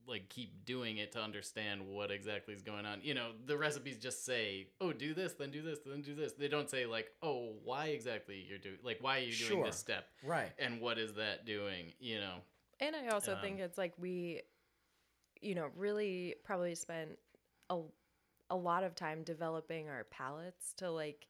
like 0.08 0.30
keep 0.30 0.66
doing 0.66 0.98
it 0.98 1.12
to 1.14 1.22
understand 1.22 1.88
what 1.88 2.12
exactly 2.12 2.54
is 2.54 2.62
going 2.62 2.86
on. 2.86 3.00
You 3.02 3.14
know, 3.14 3.32
the 3.46 3.58
recipes 3.58 3.98
just 3.98 4.26
say, 4.26 4.68
"Oh, 4.82 4.92
do 4.92 5.14
this, 5.14 5.34
then 5.34 5.52
do 5.52 5.62
this, 5.62 5.80
then 5.86 6.02
do 6.02 6.14
this." 6.14 6.34
They 6.34 6.48
don't 6.48 6.70
say 6.70 6.86
like, 6.86 7.12
"Oh, 7.24 7.54
why 7.64 7.88
exactly 7.88 8.44
you're 8.48 8.58
doing 8.60 8.78
like 8.84 8.98
why 9.02 9.18
are 9.18 9.22
you 9.22 9.36
doing 9.36 9.50
Sure. 9.60 9.66
this 9.66 9.78
step 9.78 10.08
Right. 10.22 10.52
and 10.60 10.82
what 10.82 10.98
is 11.00 11.14
that 11.14 11.46
doing?" 11.46 11.94
You 12.00 12.20
know. 12.20 12.36
And 12.82 12.94
I 12.96 13.08
also 13.08 13.38
think 13.42 13.56
Um, 13.60 13.62
it's 13.66 13.78
like 13.78 13.94
we, 13.98 14.42
you 15.42 15.56
know, 15.56 15.70
really 15.76 16.36
probably 16.44 16.76
spent 16.76 17.18
a, 17.70 17.82
a 18.50 18.56
lot 18.56 18.84
of 18.84 18.96
time 18.96 19.24
developing 19.24 19.90
our 19.90 20.04
palates 20.06 20.74
to 20.78 20.92
like 20.92 21.28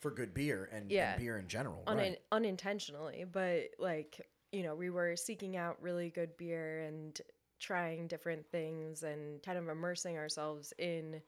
For 0.00 0.10
good 0.10 0.34
beer 0.34 0.68
and, 0.72 0.90
Yeah. 0.90 1.12
and 1.14 1.20
beer 1.20 1.38
in 1.38 1.48
general. 1.48 1.82
unin- 1.86 1.96
right. 1.96 2.18
unintentionally, 2.32 3.24
but 3.30 3.70
like, 3.78 4.20
you 4.52 4.62
know, 4.62 4.74
we 4.74 4.90
were 4.90 5.16
seeking 5.16 5.56
out 5.56 5.80
really 5.82 6.10
good 6.10 6.36
beer 6.36 6.82
and 6.82 7.20
trying 7.58 8.06
different 8.06 8.46
things 8.50 9.02
and 9.02 9.42
kind 9.42 9.58
of 9.58 9.68
immersing 9.68 10.16
ourselves 10.18 10.72
in 10.78 11.20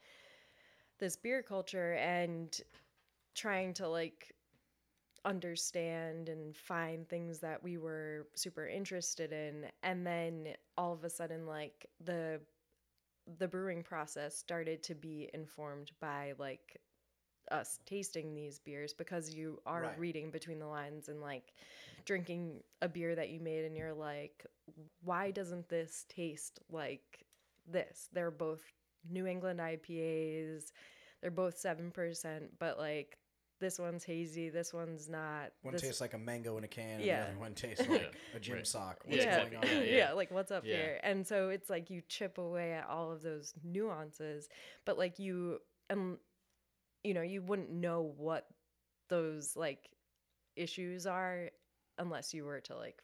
this 0.98 1.16
beer 1.16 1.42
culture 1.42 1.94
and 1.94 2.60
trying 3.34 3.72
to 3.74 3.88
like 3.88 4.34
understand 5.24 6.28
and 6.28 6.56
find 6.56 7.08
things 7.08 7.40
that 7.40 7.62
we 7.62 7.78
were 7.78 8.28
super 8.34 8.66
interested 8.68 9.32
in 9.32 9.66
and 9.82 10.06
then 10.06 10.48
all 10.78 10.92
of 10.92 11.02
a 11.04 11.10
sudden 11.10 11.46
like 11.46 11.86
the 12.04 12.40
the 13.38 13.48
brewing 13.48 13.82
process 13.82 14.36
started 14.36 14.82
to 14.84 14.94
be 14.94 15.30
informed 15.34 15.90
by 16.00 16.34
like 16.38 16.80
us 17.50 17.78
tasting 17.86 18.34
these 18.34 18.58
beers 18.58 18.92
because 18.92 19.34
you 19.34 19.60
are 19.66 19.82
Right. 19.82 19.98
reading 19.98 20.30
between 20.30 20.58
the 20.58 20.66
lines 20.66 21.08
and 21.08 21.20
like 21.20 21.52
drinking 22.04 22.62
a 22.82 22.88
beer 22.88 23.14
that 23.14 23.30
you 23.30 23.40
made 23.40 23.64
and 23.64 23.76
you're 23.76 23.94
like 23.94 24.44
why 25.04 25.30
doesn't 25.30 25.68
this 25.68 26.04
taste 26.08 26.60
like 26.70 27.24
this 27.70 28.08
they're 28.12 28.30
both 28.30 28.60
new 29.10 29.26
england 29.26 29.60
ipas 29.60 30.72
they're 31.20 31.30
both 31.30 31.56
7% 31.58 32.50
but 32.58 32.78
like 32.78 33.18
this 33.58 33.78
one's 33.78 34.04
hazy 34.04 34.48
this 34.50 34.72
one's 34.74 35.08
not 35.08 35.52
One 35.62 35.72
this- 35.72 35.82
tastes 35.82 36.00
like 36.00 36.14
a 36.14 36.18
mango 36.18 36.56
in 36.58 36.64
a 36.64 36.68
can, 36.68 37.00
Yeah. 37.00 37.14
and 37.16 37.22
the 37.24 37.30
other 37.32 37.40
one 37.40 37.54
tastes 37.54 37.84
Yeah. 37.88 37.92
like 37.92 38.14
a 38.34 38.40
gym 38.40 38.56
Right. 38.56 38.66
sock. 38.66 39.02
What's 39.04 39.24
Yeah, 39.24 39.38
going 39.44 39.56
on? 39.56 39.62
yeah, 39.66 39.80
yeah, 39.80 39.96
yeah. 39.96 40.12
like 40.12 40.30
what's 40.30 40.50
up 40.52 40.64
Yeah. 40.64 40.76
here? 40.76 41.00
And 41.02 41.26
so 41.26 41.48
it's 41.48 41.70
like 41.70 41.88
you 41.90 42.02
chip 42.08 42.38
away 42.38 42.72
at 42.74 42.86
all 42.88 43.12
of 43.12 43.22
those 43.22 43.54
nuances, 43.64 44.48
but 44.84 44.98
like 44.98 45.18
you 45.18 45.60
um 45.90 46.18
you 47.04 47.14
know, 47.14 47.22
you 47.22 47.40
wouldn't 47.42 47.70
know 47.70 48.02
what 48.16 48.46
those 49.08 49.54
like 49.56 49.88
issues 50.56 51.06
are 51.06 51.50
unless 51.98 52.34
you 52.34 52.44
were 52.44 52.60
to 52.62 52.76
like 52.76 53.00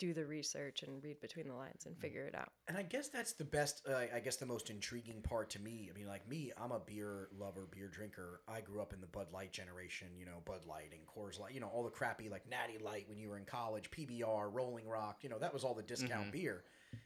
do 0.00 0.12
the 0.14 0.24
research 0.24 0.82
and 0.82 1.00
read 1.04 1.20
between 1.20 1.46
the 1.46 1.54
lines 1.54 1.84
and 1.86 1.96
figure 1.98 2.24
it 2.24 2.34
out. 2.34 2.48
And 2.66 2.76
I 2.76 2.82
guess 2.82 3.08
that's 3.08 3.34
the 3.34 3.44
best. 3.44 3.86
Uh, 3.88 3.94
I 4.12 4.18
guess 4.18 4.36
the 4.36 4.46
most 4.46 4.70
intriguing 4.70 5.20
part 5.22 5.50
to 5.50 5.60
me. 5.60 5.90
I 5.94 5.96
mean, 5.96 6.08
like 6.08 6.26
me, 6.26 6.50
I'm 6.56 6.72
a 6.72 6.80
beer 6.80 7.28
lover, 7.38 7.68
beer 7.70 7.86
drinker. 7.88 8.40
I 8.48 8.62
grew 8.62 8.80
up 8.80 8.92
in 8.94 9.00
the 9.00 9.06
Bud 9.06 9.28
Light 9.32 9.52
generation. 9.52 10.08
You 10.18 10.24
know, 10.24 10.38
Bud 10.44 10.64
Light 10.66 10.90
and 10.92 11.02
Coors 11.06 11.38
Light. 11.38 11.52
You 11.54 11.60
know, 11.60 11.68
all 11.68 11.84
the 11.84 11.90
crappy 11.90 12.28
like 12.30 12.48
Natty 12.48 12.78
Light 12.82 13.08
when 13.08 13.18
you 13.18 13.28
were 13.28 13.36
in 13.38 13.44
college, 13.44 13.90
PBR, 13.90 14.48
Rolling 14.52 14.88
Rock. 14.88 15.18
You 15.22 15.28
know, 15.28 15.38
that 15.38 15.52
was 15.52 15.62
all 15.62 15.74
the 15.74 15.82
discount 15.82 16.28
Mhm. 16.28 16.32
beer. 16.32 16.64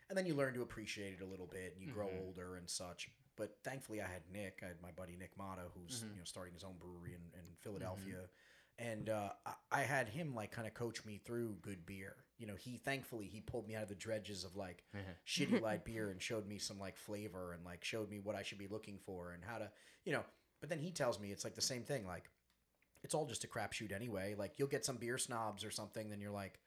And 0.08 0.16
then 0.16 0.24
you 0.24 0.34
learn 0.34 0.54
to 0.54 0.62
appreciate 0.62 1.14
it 1.14 1.20
a 1.22 1.26
little 1.26 1.46
bit, 1.48 1.72
and 1.74 1.82
you 1.82 1.92
grow 1.92 2.06
Mhm. 2.08 2.20
older 2.26 2.56
and 2.56 2.70
such. 2.70 3.10
But 3.36 3.58
thankfully, 3.64 4.00
I 4.00 4.06
had 4.06 4.22
Nick. 4.32 4.60
I 4.62 4.68
had 4.68 4.80
my 4.80 4.92
buddy 4.92 5.16
Nick 5.16 5.36
Mata, 5.36 5.62
who's 5.74 6.04
Mhm. 6.04 6.12
you 6.12 6.18
know 6.20 6.24
starting 6.24 6.54
his 6.54 6.62
own 6.62 6.78
brewery 6.78 7.14
in, 7.14 7.38
in 7.38 7.56
Philadelphia. 7.56 8.28
And 8.78 9.08
uh, 9.08 9.32
I, 9.44 9.54
I 9.72 9.80
had 9.82 10.08
him 10.08 10.34
like 10.34 10.52
kind 10.52 10.66
of 10.68 10.74
coach 10.74 11.04
me 11.04 11.18
through 11.18 11.56
good 11.62 11.84
beer. 11.86 12.23
You 12.38 12.46
know, 12.46 12.56
he 12.56 12.76
thankfully 12.78 13.26
he 13.26 13.40
pulled 13.40 13.68
me 13.68 13.74
out 13.76 13.84
of 13.84 13.88
the 13.88 13.94
dredges 13.94 14.44
of 14.44 14.56
like 14.56 14.84
shitty 15.26 15.60
light 15.60 15.84
beer 15.84 16.10
and 16.10 16.20
showed 16.20 16.46
me 16.48 16.58
some 16.58 16.78
like 16.78 16.96
flavor 16.96 17.52
and 17.52 17.64
like 17.64 17.84
showed 17.84 18.10
me 18.10 18.18
what 18.18 18.34
I 18.34 18.42
should 18.42 18.58
be 18.58 18.66
looking 18.68 18.98
for 18.98 19.32
and 19.32 19.42
how 19.44 19.58
to, 19.58 19.70
you 20.04 20.12
know. 20.12 20.24
But 20.60 20.68
then 20.70 20.78
he 20.78 20.90
tells 20.90 21.20
me 21.20 21.30
it's 21.30 21.44
like 21.44 21.54
the 21.54 21.60
same 21.60 21.82
thing. 21.82 22.06
Like, 22.06 22.30
it's 23.02 23.14
all 23.14 23.26
just 23.26 23.44
a 23.44 23.48
crapshoot 23.48 23.92
anyway. 23.92 24.34
Like 24.36 24.54
you'll 24.58 24.68
get 24.68 24.84
some 24.84 24.96
beer 24.96 25.18
snobs 25.18 25.64
or 25.64 25.70
something, 25.70 26.08
then 26.10 26.20
you're 26.20 26.30
like, 26.30 26.58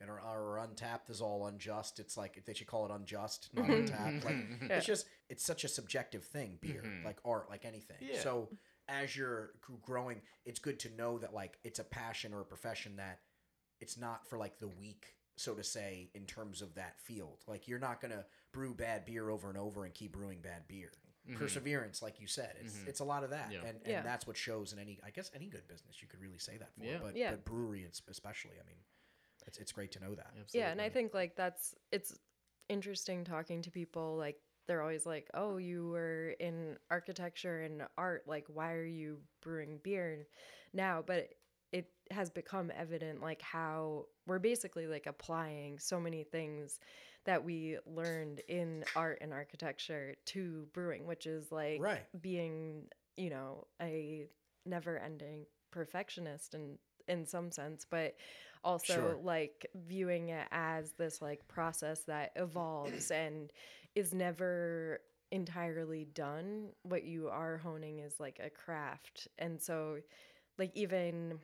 and 0.00 0.10
or, 0.10 0.20
or 0.20 0.58
Untappd 0.66 1.10
is 1.10 1.20
all 1.20 1.46
unjust. 1.46 2.00
It's 2.00 2.16
like 2.16 2.44
they 2.44 2.54
should 2.54 2.66
call 2.66 2.84
it 2.86 2.90
unjust, 2.90 3.50
not 3.54 3.66
Untappd. 3.66 4.24
Like 4.24 4.36
Yeah. 4.68 4.76
it's 4.78 4.86
just 4.86 5.06
it's 5.28 5.44
such 5.44 5.64
a 5.64 5.68
subjective 5.68 6.24
thing. 6.24 6.58
Beer, 6.60 6.82
Mhm. 6.84 7.04
like 7.04 7.18
art, 7.24 7.48
like 7.50 7.64
anything. 7.64 7.98
Yeah. 8.00 8.20
So 8.20 8.48
as 8.88 9.14
you're 9.14 9.52
growing, 9.82 10.22
it's 10.44 10.58
good 10.58 10.80
to 10.80 10.90
know 10.96 11.18
that 11.18 11.32
like 11.32 11.58
it's 11.62 11.78
a 11.78 11.84
passion 11.84 12.32
or 12.34 12.40
a 12.40 12.44
profession 12.44 12.96
that 12.96 13.20
it's 13.82 13.98
not 13.98 14.26
for 14.26 14.38
like 14.38 14.58
the 14.58 14.68
weak, 14.68 15.14
so 15.36 15.54
to 15.54 15.62
say, 15.64 16.10
in 16.14 16.24
terms 16.24 16.62
of 16.62 16.74
that 16.76 16.98
field. 17.00 17.44
Like 17.46 17.68
you're 17.68 17.78
not 17.78 18.00
gonna 18.00 18.24
brew 18.52 18.74
bad 18.74 19.04
beer 19.04 19.28
over 19.28 19.48
and 19.48 19.58
over 19.58 19.84
and 19.84 19.92
keep 19.92 20.12
brewing 20.12 20.40
bad 20.40 20.66
beer. 20.68 20.92
Mhm. 21.28 21.36
Perseverance, 21.36 22.02
like 22.02 22.20
you 22.20 22.26
said, 22.26 22.56
it's 22.60 22.76
Mhm. 22.78 22.88
it's 22.88 23.00
a 23.00 23.04
lot 23.04 23.22
of 23.24 23.30
that, 23.30 23.52
Yeah. 23.52 23.60
and 23.64 23.76
and 23.78 23.86
Yeah. 23.86 24.02
that's 24.02 24.26
what 24.26 24.36
shows 24.36 24.72
in 24.72 24.78
any, 24.78 24.98
I 25.04 25.10
guess, 25.10 25.30
any 25.34 25.48
good 25.48 25.66
business. 25.68 26.00
You 26.02 26.08
could 26.08 26.20
really 26.20 26.38
say 26.38 26.56
that 26.56 26.72
for, 26.74 26.84
Yeah. 26.84 26.98
but 26.98 27.14
Yeah. 27.16 27.30
but 27.32 27.44
brewery, 27.44 27.84
especially. 27.84 28.58
I 28.58 28.64
mean, 28.64 28.82
it's 29.46 29.58
it's 29.58 29.72
great 29.72 29.92
to 29.92 30.00
know 30.00 30.14
that. 30.14 30.34
Yeah, 30.52 30.70
and 30.70 30.80
I 30.80 30.88
think 30.88 31.14
like 31.14 31.36
that's 31.36 31.74
it's 31.92 32.18
interesting 32.68 33.24
talking 33.24 33.62
to 33.62 33.70
people 33.70 34.16
like 34.16 34.40
they're 34.66 34.80
always 34.82 35.04
like, 35.06 35.28
"Oh, 35.34 35.56
you 35.58 35.88
were 35.88 36.30
in 36.38 36.78
architecture 36.90 37.62
and 37.62 37.86
art, 37.96 38.26
like 38.28 38.46
why 38.48 38.72
are 38.72 38.84
you 38.84 39.22
brewing 39.40 39.78
beer 39.78 40.26
now?" 40.72 41.02
But 41.02 41.16
it 41.18 41.38
has 42.12 42.30
become 42.30 42.70
evident 42.76 43.22
like 43.22 43.42
how 43.42 44.06
we're 44.26 44.38
basically 44.38 44.86
like 44.86 45.06
applying 45.06 45.78
so 45.78 46.00
many 46.00 46.22
things 46.24 46.78
that 47.24 47.44
we 47.44 47.78
learned 47.86 48.40
in 48.48 48.84
art 48.96 49.18
and 49.20 49.32
architecture 49.32 50.14
to 50.26 50.66
brewing, 50.72 51.06
which 51.06 51.26
is 51.26 51.52
like 51.52 51.80
Right. 51.80 52.06
being, 52.20 52.84
you 53.16 53.30
know, 53.30 53.66
a 53.80 54.26
never-ending 54.66 55.46
perfectionist 55.70 56.54
in 56.54 56.78
in 57.08 57.26
some 57.26 57.50
sense, 57.50 57.84
but 57.88 58.14
also 58.64 58.84
Sure. 58.86 59.18
like 59.22 59.66
viewing 59.86 60.28
it 60.28 60.46
as 60.52 60.92
this 60.92 61.20
like 61.20 61.46
process 61.48 62.00
that 62.04 62.32
evolves 62.36 63.10
and 63.10 63.52
is 63.94 64.14
never 64.14 65.00
entirely 65.32 66.04
done. 66.04 66.68
What 66.82 67.04
you 67.04 67.28
are 67.28 67.58
honing 67.58 67.98
is 68.00 68.20
like 68.20 68.40
a 68.42 68.50
craft. 68.50 69.28
And 69.38 69.60
so 69.60 69.98
like 70.58 70.70
even 70.74 71.38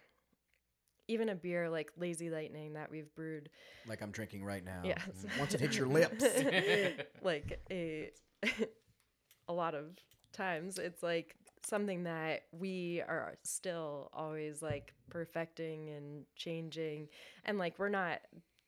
even 1.09 1.31
a 1.31 1.35
beer 1.35 1.69
like 1.69 1.91
Lazy 1.97 2.31
Lightning 2.31 2.75
that 2.75 2.91
we've 2.91 3.13
brewed 3.15 3.49
Like 3.87 4.03
I'm 4.03 4.11
drinking 4.11 4.45
right 4.45 4.65
now. 4.65 4.83
Yes. 4.85 5.09
Mm. 5.27 5.39
Once 5.39 5.55
it 5.55 5.61
hits 5.61 5.77
your 5.77 5.89
lips. 5.89 6.25
like 7.23 7.61
a 7.71 8.11
a 9.49 9.53
lot 9.53 9.75
of 9.75 9.87
times 10.33 10.79
it's 10.79 11.03
like 11.03 11.35
something 11.67 12.05
that 12.05 12.45
we 12.53 13.03
are 13.09 13.35
still 13.43 14.11
always 14.13 14.63
like 14.63 14.93
perfecting 15.11 15.91
and 15.91 16.25
changing 16.37 17.09
and 17.45 17.59
like 17.59 17.79
we're 17.79 17.89
not 17.89 18.21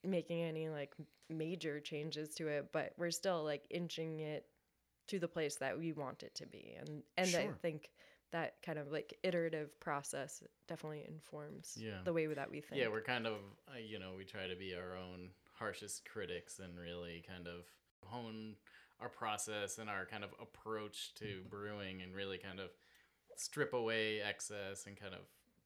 making 0.02 0.42
any 0.42 0.68
like 0.68 0.92
major 1.28 1.78
changes 1.80 2.34
to 2.34 2.48
it 2.48 2.70
but 2.72 2.92
we're 2.96 3.10
still 3.10 3.44
like 3.44 3.64
inching 3.70 4.20
it 4.20 4.46
to 5.06 5.18
the 5.18 5.28
place 5.28 5.56
that 5.56 5.78
we 5.78 5.92
want 5.92 6.22
it 6.22 6.34
to 6.34 6.46
be 6.46 6.76
and 6.78 7.02
and 7.16 7.34
I 7.36 7.50
think 7.62 7.90
that 8.32 8.62
kind 8.62 8.78
of 8.78 8.92
like 8.92 9.18
iterative 9.22 9.78
process 9.80 10.42
definitely 10.68 11.04
informs 11.08 11.76
Yeah. 11.80 11.98
the 12.04 12.12
way 12.12 12.26
that 12.26 12.50
we 12.50 12.60
think 12.60 12.80
Yeah, 12.80 12.88
we're 12.88 13.02
kind 13.02 13.26
of, 13.26 13.34
uh, 13.68 13.78
you 13.78 13.98
know, 13.98 14.14
we 14.16 14.24
try 14.24 14.46
to 14.46 14.56
be 14.56 14.74
our 14.74 14.96
own 14.96 15.30
harshest 15.52 16.08
critics 16.08 16.58
and 16.58 16.78
really 16.78 17.24
kind 17.26 17.46
of 17.46 17.64
hone 18.04 18.56
our 19.00 19.08
process 19.08 19.78
and 19.78 19.88
our 19.90 20.06
kind 20.06 20.24
of 20.24 20.30
approach 20.40 21.14
to 21.16 21.42
brewing 21.48 22.02
and 22.02 22.14
really 22.14 22.38
kind 22.38 22.60
of 22.60 22.70
strip 23.36 23.72
away 23.72 24.20
excess 24.20 24.86
and 24.86 24.96
kind 24.98 25.14
of 25.14 25.20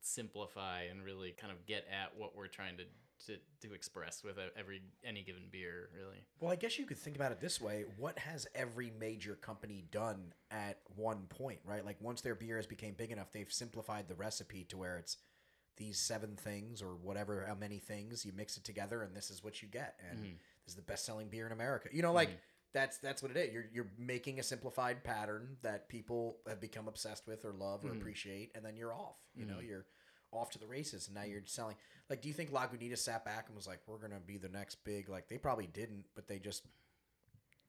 simplify 0.05 0.83
and 0.83 1.03
really 1.03 1.33
kind 1.33 1.53
of 1.53 1.65
get 1.67 1.87
at 1.91 2.17
what 2.17 2.37
we're 2.37 2.47
trying 2.47 2.77
to 2.77 2.85
to, 3.27 3.37
to 3.61 3.73
express 3.73 4.23
with 4.23 4.37
every 4.57 4.83
any 5.05 5.23
given 5.23 5.45
beer 5.51 5.89
really 5.97 6.19
Well, 6.41 6.51
I 6.51 6.57
guess 6.57 6.79
you 6.79 6.85
could 6.85 6.99
think 6.99 7.17
about 7.17 7.33
it 7.33 7.41
this 7.41 7.61
way. 7.61 7.85
What 7.97 8.19
has 8.19 8.47
every 8.55 8.93
major 8.99 9.35
company 9.37 9.85
done 9.91 10.35
at 10.51 10.81
one 10.97 11.23
point, 11.29 11.61
right? 11.65 11.85
Like 11.85 11.97
once 12.01 12.21
their 12.21 12.35
beer 12.35 12.57
has 12.57 12.67
became 12.67 12.95
big 12.95 13.13
enough, 13.13 13.33
they've 13.33 13.51
simplified 13.51 14.09
the 14.09 14.15
recipe 14.15 14.65
to 14.65 14.77
where 14.77 14.99
it's 14.99 15.17
these 15.77 15.99
seven 15.99 16.37
things 16.37 16.83
or 16.83 16.97
whatever 16.97 17.45
how 17.49 17.55
many 17.55 17.79
things 17.79 18.25
you 18.27 18.33
mix 18.37 18.57
it 18.57 18.65
together 18.65 19.03
and 19.03 19.17
this 19.17 19.31
is 19.31 19.43
what 19.43 19.61
you 19.63 19.69
get 19.69 19.99
and 20.09 20.19
Mhm. 20.19 20.39
this 20.65 20.73
is 20.73 20.75
the 20.77 20.83
best 20.83 21.05
selling 21.05 21.29
beer 21.29 21.47
in 21.47 21.53
America. 21.53 21.89
You 21.93 22.03
know, 22.03 22.13
like 22.13 22.29
Mhm. 22.29 22.39
That's 22.75 22.99
that's 22.99 23.23
what 23.23 23.31
it 23.31 23.37
is. 23.39 23.53
You're 23.55 23.65
you're 23.73 23.91
making 23.97 24.41
a 24.41 24.43
simplified 24.43 25.03
pattern 25.05 25.57
that 25.63 25.89
people 25.89 26.39
have 26.47 26.61
become 26.61 26.89
obsessed 26.89 27.27
with 27.27 27.45
or 27.47 27.53
love 27.53 27.85
or 27.85 27.89
Mhm. 27.91 27.99
appreciate, 28.01 28.51
and 28.55 28.63
then 28.65 28.77
you're 28.77 28.93
off. 28.93 29.17
You 29.35 29.47
know, 29.47 29.59
Mhm. 29.59 29.67
you're 29.69 29.87
off 30.33 30.51
to 30.51 30.59
the 30.59 30.67
races, 30.67 31.07
and 31.07 31.15
now 31.15 31.23
you're 31.23 31.47
selling. 31.47 31.77
Like, 32.11 32.21
do 32.21 32.27
you 32.29 32.35
think 32.35 32.51
Lagunitas 32.51 32.99
sat 32.99 33.25
back 33.25 33.47
and 33.47 33.55
was 33.57 33.69
like, 33.69 33.79
"We're 33.87 33.99
gonna 33.99 34.19
be 34.19 34.37
the 34.39 34.49
next 34.49 34.83
big"? 34.85 35.09
Like, 35.09 35.29
they 35.29 35.39
probably 35.39 35.69
didn't, 35.69 36.07
but 36.17 36.27
they 36.27 36.41
just 36.41 36.67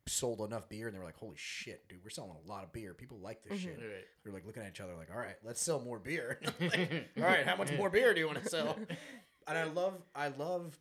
sold 0.07 0.41
enough 0.41 0.69
beer, 0.69 0.87
and 0.87 0.95
they 0.95 0.99
were 0.99 1.05
like, 1.05 1.17
"Holy 1.17 1.37
shit, 1.37 1.87
dude, 1.87 2.03
we're 2.03 2.09
selling 2.09 2.35
a 2.43 2.47
lot 2.47 2.63
of 2.63 2.71
beer. 2.71 2.93
People 2.93 3.19
like 3.19 3.43
this 3.43 3.59
Mhm. 3.59 3.63
shit." 3.63 3.79
Right. 3.79 4.07
They're 4.23 4.33
like 4.33 4.45
looking 4.45 4.63
at 4.63 4.69
each 4.69 4.81
other, 4.81 4.95
like, 4.95 5.09
"All 5.11 5.17
right, 5.17 5.35
let's 5.43 5.61
sell 5.61 5.79
more 5.79 5.99
beer." 5.99 6.39
Like, 6.59 7.09
All 7.17 7.23
right, 7.23 7.45
how 7.45 7.55
much 7.55 7.71
more 7.73 7.89
beer 7.91 8.13
do 8.13 8.19
you 8.19 8.27
want 8.27 8.41
to 8.43 8.49
sell? 8.49 8.75
and 9.47 9.57
I 9.57 9.63
love 9.65 10.01
I 10.15 10.27
love 10.29 10.79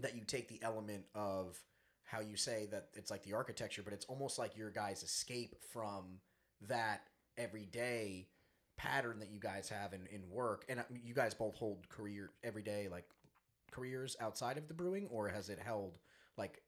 that 0.00 0.14
you 0.14 0.24
take 0.24 0.46
the 0.48 0.62
element 0.62 1.06
of 1.14 1.60
how 2.08 2.20
you 2.20 2.36
say 2.36 2.66
that 2.70 2.88
it's 2.94 3.10
like 3.10 3.22
the 3.22 3.34
architecture, 3.34 3.82
but 3.82 3.92
it's 3.92 4.06
almost 4.06 4.38
like 4.38 4.56
your 4.56 4.70
guys' 4.70 5.02
escape 5.02 5.54
from 5.70 6.20
that 6.66 7.02
everyday 7.36 8.26
pattern 8.78 9.18
that 9.18 9.30
you 9.30 9.38
guys 9.38 9.68
have 9.68 9.92
in, 9.92 10.06
in 10.10 10.22
work. 10.30 10.64
And 10.70 10.80
uh, 10.80 10.84
you 11.04 11.12
guys 11.12 11.34
both 11.34 11.54
hold 11.54 11.86
career 11.90 12.30
everyday 12.42 12.88
like 12.88 13.04
careers 13.70 14.16
outside 14.20 14.56
of 14.56 14.68
the 14.68 14.74
brewing, 14.74 15.06
or 15.10 15.28
has 15.28 15.50
it 15.50 15.58
held 15.58 15.98
like 16.38 16.62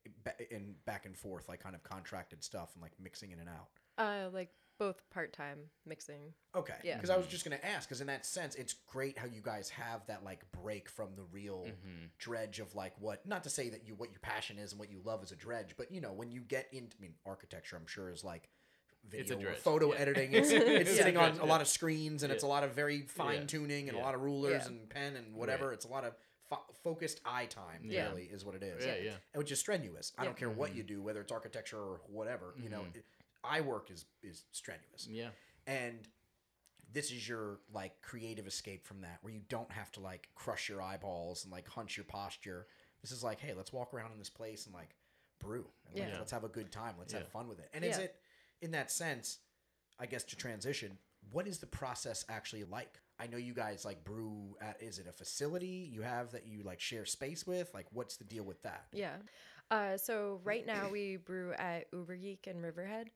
in 0.50 0.74
back 0.84 1.06
and 1.06 1.16
forth, 1.16 1.48
like 1.48 1.62
kind 1.62 1.74
of 1.74 1.82
contracted 1.82 2.44
stuff 2.44 2.72
and 2.74 2.82
like 2.82 2.92
mixing 3.02 3.30
in 3.32 3.38
and 3.38 3.48
out? 3.48 3.68
Uh, 3.96 4.28
like 4.34 4.50
both 4.80 5.02
part 5.10 5.30
time 5.34 5.58
mixing. 5.86 6.32
Okay. 6.56 6.72
Yeah. 6.82 6.96
Because 6.96 7.10
I 7.10 7.16
was 7.18 7.26
just 7.26 7.44
going 7.44 7.56
to 7.56 7.64
ask, 7.66 7.86
because 7.86 8.00
in 8.00 8.06
that 8.06 8.24
sense, 8.24 8.54
it's 8.54 8.72
great 8.88 9.18
how 9.18 9.26
you 9.26 9.42
guys 9.42 9.68
have 9.68 10.06
that 10.06 10.24
like 10.24 10.40
break 10.52 10.88
from 10.88 11.14
the 11.14 11.22
real 11.24 11.66
Mhm. 11.66 12.08
dredge 12.18 12.60
of 12.60 12.74
like 12.74 12.94
what, 12.98 13.24
not 13.26 13.44
to 13.44 13.50
say 13.50 13.68
that 13.68 13.86
you, 13.86 13.94
what 13.94 14.10
your 14.10 14.20
passion 14.20 14.58
is 14.58 14.72
and 14.72 14.80
what 14.80 14.90
you 14.90 15.02
love 15.04 15.22
is 15.22 15.32
a 15.32 15.36
dredge, 15.36 15.74
but 15.76 15.92
you 15.92 16.00
know, 16.00 16.12
when 16.14 16.30
you 16.32 16.40
get 16.40 16.66
into, 16.72 16.96
I 16.98 17.02
mean, 17.02 17.14
architecture, 17.26 17.76
I'm 17.76 17.86
sure 17.86 18.08
is 18.10 18.24
like 18.24 18.48
It's 19.12 19.30
a 19.30 19.34
video 19.36 19.50
or 19.50 19.54
photo 19.54 19.92
yeah. 19.92 19.98
editing. 20.00 20.32
It's, 20.34 20.50
it's 20.50 20.90
Yeah. 20.90 20.96
sitting 20.96 21.18
on 21.18 21.38
a 21.40 21.44
lot 21.44 21.60
of 21.60 21.68
screens 21.68 22.22
and 22.22 22.32
it's 22.32 22.42
a 22.42 22.46
lot 22.48 22.64
of 22.64 22.72
very 22.72 23.02
fine 23.02 23.46
tuning 23.46 23.90
and 23.90 23.98
a 23.98 24.00
lot 24.00 24.14
of 24.14 24.22
rulers 24.22 24.62
Yeah. 24.62 24.68
and 24.68 24.88
pen 24.88 25.14
and 25.16 25.34
whatever. 25.34 25.68
Right. 25.68 25.74
It's 25.74 25.84
a 25.84 25.88
lot 25.88 26.04
of 26.04 26.16
fo- 26.48 26.64
focused 26.82 27.20
eye 27.26 27.46
time, 27.46 27.82
Yeah. 27.84 28.08
really, 28.08 28.24
is 28.24 28.46
what 28.46 28.54
it 28.54 28.62
is. 28.62 28.82
Yeah, 28.84 28.96
yeah. 28.96 29.10
And 29.34 29.40
which 29.42 29.52
is 29.52 29.60
strenuous. 29.60 30.12
I 30.16 30.24
don't 30.24 30.38
care 30.38 30.48
what 30.50 30.72
Mhm. 30.72 30.76
you 30.76 30.82
do, 30.84 31.02
whether 31.02 31.20
it's 31.20 31.30
architecture 31.32 31.78
or 31.78 32.00
whatever, 32.08 32.54
you 32.56 32.70
know, 32.70 32.80
Mhm. 32.80 32.96
it, 32.96 33.04
eye 33.44 33.60
work 33.60 33.90
is, 33.90 34.04
is 34.22 34.44
strenuous. 34.52 35.08
Yeah. 35.10 35.28
and 35.66 35.98
this 36.92 37.12
is 37.12 37.28
your 37.28 37.60
like 37.72 37.92
creative 38.02 38.46
escape 38.48 38.84
from 38.84 39.02
that 39.02 39.18
where 39.22 39.32
you 39.32 39.42
don't 39.48 39.70
have 39.70 39.92
to 39.92 40.00
like 40.00 40.28
crush 40.34 40.68
your 40.68 40.82
eyeballs 40.82 41.44
and 41.44 41.52
like 41.52 41.68
hunch 41.68 41.96
your 41.96 42.04
posture. 42.04 42.66
This 43.02 43.12
is 43.12 43.22
like 43.22 43.38
hey 43.40 43.54
let's 43.56 43.72
walk 43.72 43.94
around 43.94 44.12
in 44.12 44.18
this 44.18 44.30
place 44.30 44.66
and 44.66 44.74
like 44.74 44.96
brew 45.40 45.66
and 45.86 45.98
like, 45.98 46.08
Yeah. 46.08 46.18
let's 46.18 46.32
have 46.32 46.44
a 46.44 46.48
good 46.48 46.72
time. 46.72 46.94
Let's 46.98 47.12
have 47.12 47.28
fun 47.28 47.48
with 47.48 47.60
it. 47.60 47.70
And 47.72 47.84
is 47.84 47.98
it 47.98 48.16
in 48.60 48.72
that 48.72 48.90
sense 48.90 49.38
i 49.98 50.06
guess 50.06 50.22
to 50.24 50.36
transition 50.36 50.98
what 51.30 51.46
is 51.46 51.58
the 51.58 51.66
process 51.66 52.24
actually 52.28 52.64
like? 52.64 52.98
I 53.18 53.26
know 53.26 53.36
you 53.36 53.52
guys 53.54 53.84
like 53.84 54.02
brew 54.04 54.56
at 54.60 54.82
is 54.82 54.98
it 54.98 55.06
a 55.06 55.12
facility 55.12 55.88
you 55.92 56.00
have 56.02 56.32
that 56.32 56.46
you 56.46 56.62
like 56.62 56.80
share 56.80 57.04
space 57.04 57.46
with? 57.46 57.72
Like 57.74 57.86
what's 57.92 58.16
the 58.16 58.24
deal 58.24 58.42
with 58.42 58.62
that? 58.62 58.86
Yeah. 58.92 59.16
Uh, 59.70 59.96
so 59.96 60.40
right 60.44 60.66
now 60.66 60.88
we 60.90 61.16
brew 61.16 61.52
at 61.58 61.86
Uber 61.92 62.16
Geek 62.16 62.46
in 62.46 62.60
Riverhead. 62.60 63.10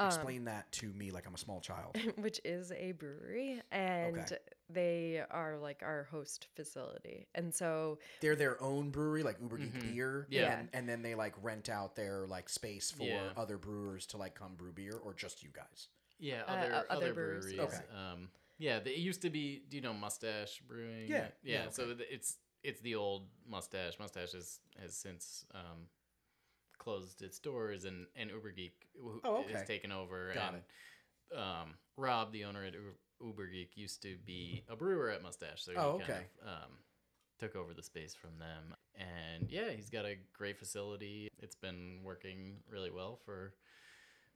Um, 0.00 0.08
explain 0.08 0.44
that 0.46 0.72
to 0.72 0.92
me 0.92 1.12
like 1.12 1.24
i'm 1.24 1.34
a 1.34 1.38
small 1.38 1.60
child 1.60 1.96
which 2.16 2.40
is 2.44 2.72
a 2.72 2.90
brewery 2.90 3.62
and 3.70 4.16
Okay. 4.18 4.38
they 4.68 5.22
are 5.30 5.56
like 5.56 5.84
our 5.84 6.08
host 6.10 6.48
facility 6.56 7.28
and 7.36 7.54
so 7.54 8.00
they're 8.20 8.34
their 8.34 8.60
own 8.60 8.90
brewery, 8.90 9.22
like 9.22 9.36
Uber 9.40 9.58
Geek 9.58 9.74
Mhm. 9.74 9.92
Beer. 9.92 10.26
Yeah. 10.30 10.58
And, 10.58 10.68
and 10.72 10.88
then 10.88 11.02
they 11.02 11.14
like 11.14 11.34
rent 11.42 11.68
out 11.68 11.94
their 11.94 12.26
like 12.26 12.48
space 12.48 12.90
for 12.90 13.04
Yeah. 13.04 13.28
other 13.36 13.56
brewers 13.56 14.04
to 14.06 14.16
like 14.16 14.34
come 14.34 14.56
brew 14.56 14.72
beer, 14.72 14.94
or 15.04 15.14
just 15.14 15.44
you 15.44 15.50
guys. 15.52 15.86
Yeah, 16.18 16.42
Uh, 16.48 16.50
other 16.52 16.66
o- 16.72 16.76
other, 16.76 16.86
other 16.90 17.14
breweries, 17.14 17.52
breweries. 17.54 17.72
yeah. 17.72 17.78
Okay. 17.94 17.96
Um, 18.12 18.30
yeah, 18.58 18.78
they, 18.80 18.92
it 18.92 18.98
used 18.98 19.22
to 19.22 19.30
be. 19.30 19.62
Do 19.68 19.76
you 19.76 19.82
know 19.82 19.92
Moustache 19.92 20.60
Brewing? 20.66 21.06
Yeah, 21.08 21.28
yeah. 21.44 21.64
yeah, 21.64 21.70
So 21.70 21.94
it's 22.10 22.38
it's 22.64 22.80
the 22.80 22.96
old 22.96 23.28
Moustache. 23.48 23.98
Moustache 24.00 24.32
has 24.32 24.58
has 24.80 24.94
since 24.96 25.44
um, 25.54 25.86
closed 26.78 27.22
its 27.22 27.38
doors, 27.38 27.84
and 27.84 28.06
and 28.16 28.30
Uber 28.30 28.50
Geek 28.50 28.88
Oh, 29.24 29.36
okay. 29.44 29.52
has 29.52 29.66
taken 29.66 29.92
over. 29.92 30.32
Got 30.34 30.54
and, 30.54 30.62
Um, 31.38 31.74
Rob, 31.96 32.32
the 32.32 32.44
owner 32.44 32.64
at 32.64 32.74
Uber 33.20 33.46
Geek, 33.46 33.76
used 33.76 34.02
to 34.02 34.16
be 34.26 34.64
a 34.68 34.76
brewer 34.76 35.10
at 35.10 35.22
Moustache, 35.22 35.62
so 35.62 35.72
he 35.72 35.78
Oh, 35.78 35.98
kind 36.00 36.10
of 36.42 36.48
um, 36.48 36.70
took 37.38 37.56
over 37.56 37.74
the 37.74 37.82
space 37.82 38.14
from 38.14 38.38
them. 38.38 38.74
And 38.96 39.50
yeah, 39.50 39.70
he's 39.70 39.90
got 39.90 40.04
a 40.04 40.16
great 40.32 40.58
facility. 40.58 41.28
It's 41.38 41.56
been 41.56 42.00
working 42.04 42.56
really 42.68 42.90
well 42.90 43.18
for 43.24 43.54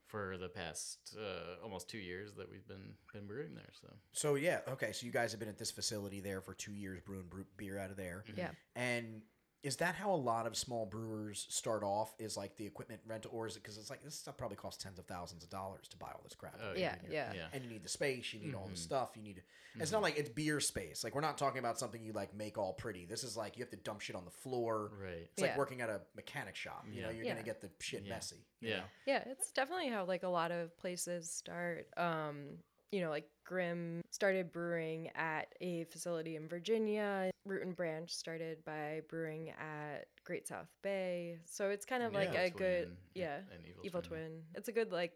for 0.09 0.37
the 0.37 0.49
past 0.49 1.15
uh, 1.17 1.63
almost 1.63 1.87
two 1.89 1.99
years 1.99 2.33
that 2.37 2.49
we've 2.49 2.67
been 2.67 2.93
been 3.13 3.27
brewing 3.27 3.53
there. 3.55 3.69
So 3.81 3.87
So 4.11 4.35
yeah, 4.35 4.59
okay. 4.67 4.91
So 4.91 5.05
you 5.05 5.11
guys 5.11 5.31
have 5.31 5.39
been 5.39 5.49
at 5.49 5.57
this 5.57 5.71
facility 5.71 6.19
there 6.19 6.41
for 6.41 6.53
two 6.53 6.73
years, 6.73 6.99
brewing 7.05 7.27
brew- 7.29 7.45
beer 7.57 7.77
out 7.79 7.91
of 7.91 7.97
there. 7.97 8.23
yeah 8.35 8.49
And 8.75 9.21
is 9.61 9.75
that 9.77 9.95
how 9.95 10.11
a 10.11 10.15
lot 10.15 10.47
of 10.47 10.55
small 10.55 10.85
brewers 10.85 11.45
start 11.49 11.83
off? 11.83 12.15
Is 12.17 12.37
like 12.37 12.55
the 12.55 12.65
equipment 12.65 13.01
rental, 13.05 13.31
or 13.33 13.45
is 13.45 13.57
it 13.57 13.63
because 13.63 13.77
it's 13.77 13.89
like 13.89 14.01
this 14.03 14.15
stuff 14.15 14.37
probably 14.37 14.55
costs 14.55 14.81
tens 14.83 14.99
of 14.99 15.05
thousands 15.05 15.43
of 15.43 15.49
dollars 15.49 15.87
to 15.89 15.97
buy 15.97 16.07
all 16.07 16.21
this 16.23 16.33
crap? 16.35 16.57
Oh, 16.63 16.73
yeah 16.75 16.95
And 17.03 17.11
yeah 17.11 17.33
yeah, 17.33 17.47
And 17.51 17.63
you 17.63 17.69
need 17.69 17.83
the 17.83 17.89
space, 17.89 18.33
you 18.33 18.39
need 18.39 18.55
all 18.55 18.67
the 18.67 18.73
Mhm. 18.73 18.77
stuff, 18.77 19.11
you 19.15 19.21
need. 19.21 19.35
To, 19.35 19.41
It's 19.81 19.91
not 19.91 20.01
like 20.01 20.17
it's 20.17 20.29
beer 20.29 20.59
space. 20.59 21.03
Like 21.03 21.13
we're 21.13 21.21
not 21.21 21.37
talking 21.37 21.59
about 21.59 21.77
something 21.77 22.01
you 22.03 22.13
like 22.13 22.33
make 22.33 22.57
all 22.57 22.73
pretty. 22.73 23.05
This 23.05 23.23
is 23.23 23.35
like 23.37 23.57
you 23.57 23.63
have 23.63 23.69
to 23.71 23.77
dump 23.77 24.01
shit 24.01 24.15
on 24.15 24.25
the 24.25 24.31
floor. 24.31 24.91
right. 25.01 25.27
It's 25.33 25.41
like 25.41 25.57
working 25.57 25.81
at 25.81 25.89
a 25.89 26.01
mechanic 26.15 26.55
shop. 26.55 26.85
You 26.89 27.01
know, 27.01 27.09
you're 27.09 27.25
Yeah. 27.25 27.33
gonna 27.33 27.45
get 27.45 27.59
the 27.61 27.69
shit 27.79 28.03
Yeah. 28.03 28.09
messy. 28.13 28.45
you 28.61 28.69
Yeah. 28.69 28.77
know? 28.77 28.83
yeah 29.05 29.23
it's 29.27 29.51
definitely 29.51 29.87
how 29.89 30.03
like 30.05 30.23
a 30.23 30.27
lot 30.27 30.51
of 30.51 30.75
places 30.77 31.31
start 31.31 31.87
um 31.97 32.57
you 32.91 33.01
know 33.01 33.09
like 33.09 33.25
Grimm 33.45 34.01
started 34.11 34.51
brewing 34.51 35.09
at 35.15 35.47
a 35.61 35.83
facility 35.85 36.35
in 36.35 36.47
virginia. 36.47 37.31
Root 37.45 37.63
and 37.63 37.75
branch 37.75 38.13
started 38.13 38.63
by 38.65 39.01
brewing 39.09 39.49
at 39.59 40.05
great 40.23 40.47
south 40.47 40.67
bay. 40.83 41.39
So 41.45 41.69
it's 41.69 41.85
kind 41.85 42.03
of 42.03 42.13
like 42.13 42.31
Yeah, 42.33 42.41
a 42.41 42.49
Twin 42.51 42.57
good 42.59 42.87
and- 42.89 42.97
yeah 43.15 43.37
and 43.37 43.65
evil, 43.67 43.81
evil 43.85 44.01
twin. 44.01 44.43
It's 44.55 44.67
a 44.67 44.71
good 44.71 44.91
like 44.91 45.13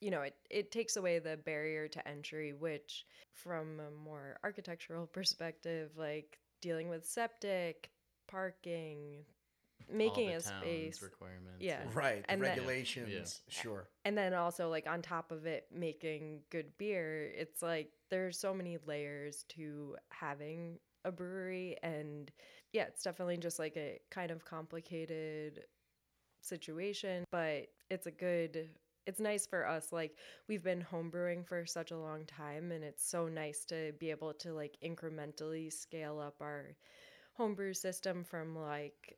you 0.00 0.10
know, 0.10 0.20
it, 0.20 0.34
it 0.50 0.70
takes 0.70 0.96
away 0.96 1.18
the 1.20 1.38
barrier 1.38 1.88
to 1.88 2.06
entry, 2.06 2.52
which 2.52 3.06
from 3.32 3.80
a 3.80 3.90
more 3.90 4.36
architectural 4.44 5.06
perspective, 5.12 5.90
like 5.96 6.38
dealing 6.60 6.88
with 6.90 7.06
septic, 7.06 7.88
parking, 8.28 9.24
making 9.90 10.28
All 10.28 10.34
the 10.34 10.38
a 10.38 10.40
town's 10.42 10.62
space. 10.62 11.02
requirements. 11.02 11.60
Yeah. 11.62 11.82
Right. 11.94 12.22
The 12.22 12.30
And 12.32 12.42
then- 12.42 12.56
regulations. 12.56 13.42
Sure. 13.48 13.88
And 14.04 14.16
then 14.16 14.34
also 14.34 14.68
like 14.68 14.86
on 14.86 15.02
top 15.02 15.30
of 15.30 15.46
it 15.46 15.66
making 15.72 16.40
good 16.50 16.76
beer, 16.78 17.30
it's 17.36 17.62
like 17.62 17.90
there's 18.10 18.38
so 18.38 18.52
many 18.54 18.78
layers 18.86 19.44
to 19.50 19.96
having 20.10 20.78
a 21.04 21.12
brewery 21.12 21.76
and 21.82 22.30
yeah, 22.72 22.84
it's 22.84 23.02
definitely 23.02 23.36
just 23.38 23.58
like 23.58 23.76
a 23.76 24.00
kind 24.10 24.30
of 24.30 24.44
complicated 24.44 25.64
situation, 26.40 27.24
but 27.30 27.66
it's 27.90 28.06
a 28.06 28.10
good 28.10 28.68
it's 29.06 29.20
nice 29.20 29.46
for 29.46 29.64
us 29.68 29.92
like 29.92 30.16
we've 30.48 30.64
been 30.64 30.84
homebrewing 30.92 31.46
for 31.46 31.64
such 31.64 31.92
a 31.92 31.96
long 31.96 32.24
time 32.26 32.72
and 32.72 32.82
it's 32.82 33.08
so 33.08 33.28
nice 33.28 33.64
to 33.64 33.92
be 34.00 34.10
able 34.10 34.34
to 34.34 34.52
like 34.52 34.76
incrementally 34.84 35.72
scale 35.72 36.18
up 36.18 36.34
our 36.40 36.74
homebrew 37.34 37.72
system 37.72 38.24
from 38.24 38.56
like 38.58 39.16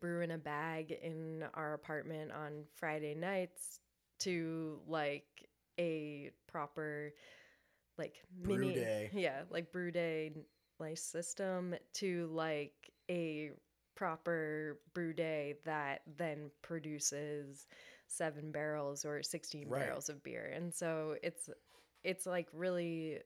brew 0.00 0.20
in 0.22 0.30
a 0.32 0.38
bag 0.38 0.90
in 0.92 1.44
our 1.54 1.74
apartment 1.74 2.32
on 2.32 2.64
Friday 2.76 3.14
nights 3.14 3.80
to 4.20 4.80
like 4.88 5.48
a 5.78 6.30
proper 6.46 7.12
like 7.98 8.14
Brew 8.42 8.58
mini 8.58 8.74
day. 8.74 9.10
yeah 9.12 9.42
like 9.50 9.72
brew 9.72 9.90
day 9.90 10.32
like 10.78 10.98
system 10.98 11.74
to 11.94 12.28
like 12.32 12.74
a 13.10 13.50
proper 13.94 14.78
brew 14.94 15.12
day 15.12 15.54
that 15.64 16.02
then 16.18 16.50
produces 16.62 17.66
seven 18.08 18.52
barrels 18.52 19.04
or 19.04 19.22
16 19.22 19.68
Right. 19.68 19.86
barrels 19.86 20.08
of 20.08 20.22
beer 20.22 20.52
and 20.54 20.72
so 20.74 21.16
it's 21.22 21.48
it's 22.04 22.26
like 22.26 22.48
really 22.52 23.18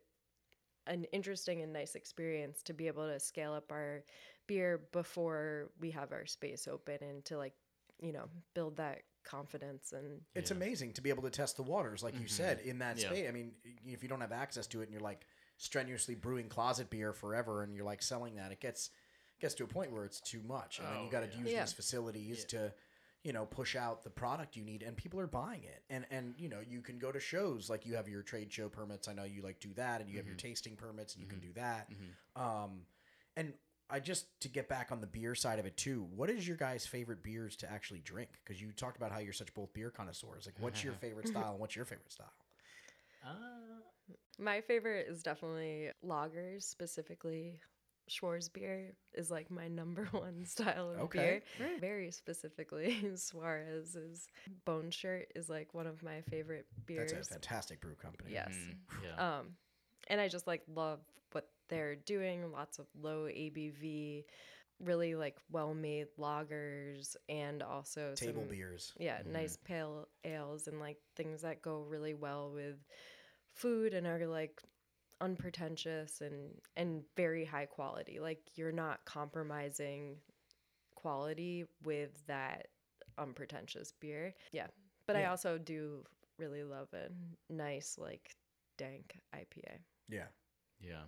an 0.87 1.05
interesting 1.13 1.63
and 1.63 1.73
nice 1.73 1.95
experience 1.95 2.63
to 2.63 2.73
be 2.73 2.87
able 2.87 3.07
to 3.09 3.19
scale 3.21 3.53
up 3.53 3.71
our 3.71 4.03
beer 4.51 4.81
before 4.93 5.71
we 5.81 5.93
have 5.93 6.11
our 6.13 6.27
space 6.27 6.67
open 6.67 6.99
and 7.03 7.25
to 7.25 7.37
like 7.39 7.55
you 8.03 8.13
know 8.13 8.29
build 8.55 8.77
that 8.77 9.03
confidence 9.23 9.93
and 9.93 10.21
It's 10.35 10.51
Yeah. 10.51 10.57
amazing 10.57 10.93
to 10.95 11.03
be 11.03 11.11
able 11.11 11.23
to 11.23 11.31
test 11.31 11.57
the 11.57 11.63
waters, 11.63 12.03
like 12.03 12.15
you 12.15 12.27
Mhm. 12.27 12.31
said, 12.31 12.61
in 12.61 12.79
that 12.79 12.99
Yeah. 12.99 13.09
space. 13.11 13.29
I 13.29 13.33
mean, 13.33 13.55
if 13.85 14.03
you 14.03 14.09
don't 14.09 14.23
have 14.23 14.33
access 14.33 14.67
to 14.69 14.81
it 14.81 14.85
and 14.85 14.93
you're 14.93 15.09
like 15.13 15.27
strenuously 15.59 16.15
brewing 16.15 16.49
closet 16.49 16.89
beer 16.91 17.13
forever 17.13 17.63
and 17.63 17.75
you're 17.77 17.85
like 17.85 18.03
selling 18.03 18.35
that, 18.37 18.51
it 18.51 18.61
gets 18.61 18.91
gets 19.39 19.55
to 19.55 19.65
a 19.65 19.67
point 19.67 19.91
where 19.93 20.05
it's 20.05 20.21
too 20.21 20.43
much, 20.43 20.79
and 20.81 20.89
then 20.89 21.01
you 21.05 21.09
Oh, 21.09 21.11
got 21.11 21.21
to 21.21 21.29
yeah. 21.29 21.43
use 21.43 21.53
Yeah. 21.53 21.61
these 21.65 21.73
facilities 21.73 22.41
Yeah. 22.41 22.47
to, 22.55 22.75
you 23.23 23.33
know, 23.33 23.47
push 23.47 23.75
out 23.77 24.03
the 24.03 24.11
product 24.11 24.57
you 24.57 24.65
need, 24.65 24.83
and 24.83 24.97
people 24.97 25.19
are 25.21 25.27
buying 25.27 25.65
it. 25.65 25.83
And 25.91 26.07
and 26.11 26.35
you 26.39 26.49
know, 26.49 26.61
you 26.61 26.81
can 26.83 26.99
go 26.99 27.11
to 27.13 27.21
shows 27.21 27.69
like 27.71 27.85
you 27.87 27.95
have 27.97 28.09
your 28.09 28.23
trade 28.23 28.51
show 28.53 28.69
permits. 28.69 29.07
I 29.09 29.13
know 29.15 29.25
you 29.25 29.43
like 29.43 29.61
do 29.61 29.73
that, 29.75 30.01
and 30.01 30.09
you 30.11 30.17
have 30.19 30.27
your 30.27 30.37
Mhm. 30.37 30.49
tasting 30.49 30.77
permits, 30.77 31.15
and 31.15 31.23
you 31.23 31.27
Mhm. 31.29 31.31
can 31.31 31.41
do 31.41 31.53
that. 31.55 31.91
Mhm. 31.91 32.41
Um, 32.41 32.87
and 33.37 33.55
I 33.91 34.01
just 34.01 34.27
to 34.41 34.49
get 34.49 34.69
back 34.69 34.93
on 34.93 35.01
the 35.01 35.07
beer 35.07 35.35
side 35.35 35.59
of 35.59 35.67
it 35.67 35.77
too. 35.77 36.07
What 36.15 36.31
is 36.31 36.47
your 36.47 36.57
guys' 36.57 36.87
favorite 36.87 37.23
beers 37.23 37.57
to 37.57 37.71
actually 37.71 38.01
drink? 38.01 38.31
Because 38.45 38.61
you 38.61 38.73
talked 38.73 38.97
about 38.97 39.13
how 39.13 39.19
you're 39.19 39.33
such 39.33 39.53
both 39.55 39.73
beer 39.73 39.91
connoisseurs. 39.91 40.47
Like, 40.47 40.55
what's 40.61 40.83
your 40.85 40.93
favorite 41.01 41.29
style 41.29 41.53
and 41.53 41.61
what's 41.61 41.77
your 41.77 41.85
favorite 41.85 42.13
style? 42.13 42.33
Uh, 43.25 43.31
My 44.39 44.61
favorite 44.61 45.07
is 45.09 45.23
definitely 45.23 45.91
lagers, 46.05 46.63
specifically 46.63 47.61
Schwarzbier 48.11 48.93
is 49.15 49.31
like 49.31 49.51
my 49.51 49.69
number 49.69 50.05
one 50.13 50.45
style 50.45 50.91
of 50.91 51.01
Okay, 51.03 51.43
beer. 51.59 51.79
Very 51.81 52.11
specifically, 52.11 52.99
Suarez's 53.15 54.27
Bone 54.65 54.91
Shirt 54.91 55.31
is 55.35 55.49
like 55.49 55.75
one 55.75 55.87
of 55.87 56.03
my 56.03 56.23
favorite 56.23 56.67
beers. 56.87 57.13
That's 57.13 57.31
a 57.31 57.33
fantastic 57.35 57.81
brew 57.81 57.95
company. 57.95 58.31
Yes. 58.33 58.53
mm, 58.53 58.75
yeah. 59.05 59.39
Um, 59.39 59.47
and 60.09 60.21
I 60.21 60.29
just 60.29 60.47
like 60.47 60.63
love 60.75 61.01
what 61.33 61.49
they're 61.71 61.97
doing. 61.97 62.53
Lots 62.53 62.79
of 62.79 62.87
low 63.01 63.25
ABV, 63.25 64.25
really 64.81 65.15
like 65.15 65.39
well 65.51 65.75
made 65.75 66.09
lagers, 66.19 67.17
and 67.29 67.63
also 67.63 68.15
Table 68.15 68.43
some, 68.43 68.49
beers. 68.51 68.93
Yeah, 68.99 69.23
Mhm. 69.23 69.27
nice 69.29 69.57
pale 69.57 70.09
ales 70.25 70.69
and 70.69 70.79
like 70.81 70.99
things 71.17 71.43
that 71.43 71.63
go 71.63 71.81
really 71.81 72.15
well 72.15 72.53
with 72.53 72.85
food 73.55 73.95
and 73.95 74.07
are 74.07 74.27
like 74.27 74.61
unpretentious 75.21 76.21
and 76.21 76.61
and 76.77 77.05
very 77.17 77.45
high 77.45 77.67
quality. 77.67 78.21
Like 78.21 78.41
you're 78.57 78.73
not 78.73 79.05
compromising 79.05 80.21
quality 80.95 81.67
with 81.85 82.27
that 82.27 82.69
unpretentious 83.19 83.93
beer. 83.93 84.35
Yeah. 84.53 84.69
But 85.07 85.17
I 85.17 85.25
also 85.27 85.59
do 85.59 86.05
really 86.39 86.63
love 86.65 86.89
a 86.95 87.11
nice 87.53 87.99
like 87.99 88.35
dank 88.79 89.21
IPA. 89.35 89.79
Yeah. 90.09 90.29
yeah. 90.81 91.03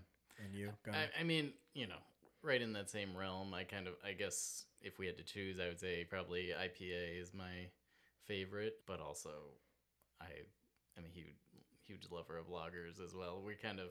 And 0.44 0.54
you? 0.54 0.72
Go 0.84 0.92
I. 0.92 1.08
I 1.20 1.24
mean, 1.24 1.52
you 1.74 1.86
know, 1.86 1.98
right 2.42 2.60
in 2.60 2.72
that 2.74 2.90
same 2.90 3.16
realm, 3.16 3.52
I 3.54 3.64
kind 3.64 3.86
of, 3.86 3.94
I 4.04 4.12
guess, 4.12 4.64
if 4.80 4.98
we 4.98 5.06
had 5.06 5.16
to 5.18 5.24
choose, 5.24 5.58
I 5.60 5.68
would 5.68 5.80
say 5.80 6.04
probably 6.08 6.50
IPA 6.58 7.20
is 7.20 7.32
my 7.34 7.68
favorite, 8.26 8.74
but 8.86 9.00
also 9.00 9.30
I 10.20 10.26
am 10.98 11.04
a 11.04 11.08
huge, 11.08 11.34
huge 11.86 12.06
lover 12.10 12.36
of 12.38 12.46
lagers 12.48 13.00
as 13.04 13.14
well. 13.14 13.42
We 13.44 13.54
kind 13.54 13.78
of, 13.80 13.88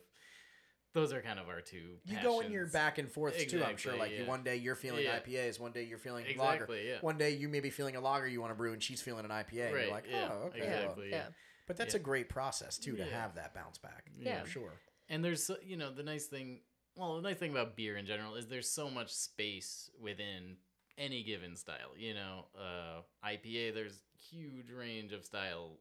those 0.93 1.13
are 1.13 1.21
kind 1.21 1.39
of 1.39 1.47
our 1.47 1.61
two. 1.61 1.97
you 2.05 2.17
go 2.21 2.41
in 2.41 2.51
your 2.51 2.67
back 2.67 2.97
and 2.97 3.09
forth 3.09 3.37
too. 3.37 3.63
I'm 3.63 3.77
sure. 3.77 3.93
Exactly, 3.93 3.99
Like 3.99 4.11
you 4.11 4.25
one 4.25 4.43
day 4.43 4.57
you're 4.57 4.75
feeling 4.75 5.05
Yeah. 5.05 5.19
IPAs, 5.19 5.59
one 5.59 5.71
day 5.71 5.83
you're 5.83 5.97
feeling 5.97 6.25
lager. 6.37 6.55
Exactly, 6.65 6.87
yeah. 6.89 6.97
One 7.01 7.17
day 7.17 7.31
you 7.31 7.47
may 7.47 7.61
be 7.61 7.69
feeling 7.69 7.95
a 7.95 8.01
lager 8.01 8.27
you 8.27 8.41
want 8.41 8.51
to 8.51 8.55
brew, 8.57 8.73
and 8.73 8.83
she's 8.83 9.01
feeling 9.01 9.23
an 9.23 9.31
IPA. 9.31 9.67
and 9.67 9.73
Right, 9.75 9.83
you're 9.85 9.93
like, 9.93 10.05
yeah, 10.11 10.29
oh, 10.31 10.47
okay. 10.47 10.59
well." 10.95 11.05
yeah. 11.05 11.23
But 11.67 11.77
that's 11.77 11.93
Yeah. 11.93 11.99
a 12.01 12.03
great 12.03 12.27
process 12.27 12.77
too 12.77 12.97
to 12.97 13.05
Yeah. 13.05 13.21
have 13.21 13.35
that 13.35 13.53
bounce 13.53 13.77
back. 13.77 14.07
Yeah. 14.19 14.43
for 14.43 14.49
sure. 14.49 14.73
And 15.11 15.23
there's, 15.23 15.51
you 15.63 15.75
know, 15.75 15.93
the 15.93 16.03
nice 16.03 16.25
thing, 16.25 16.61
well, 16.95 17.17
the 17.17 17.21
nice 17.21 17.37
thing 17.37 17.51
about 17.51 17.75
beer 17.75 17.97
in 17.97 18.05
general 18.05 18.35
is 18.35 18.47
there's 18.47 18.69
so 18.69 18.89
much 18.89 19.13
space 19.13 19.91
within 20.01 20.55
any 20.97 21.21
given 21.21 21.55
style. 21.55 21.91
You 21.97 22.13
know, 22.13 22.45
uh, 22.57 23.27
IPA, 23.27 23.73
there's 23.73 24.01
huge 24.31 24.71
range 24.71 25.11
of 25.11 25.25
style 25.25 25.79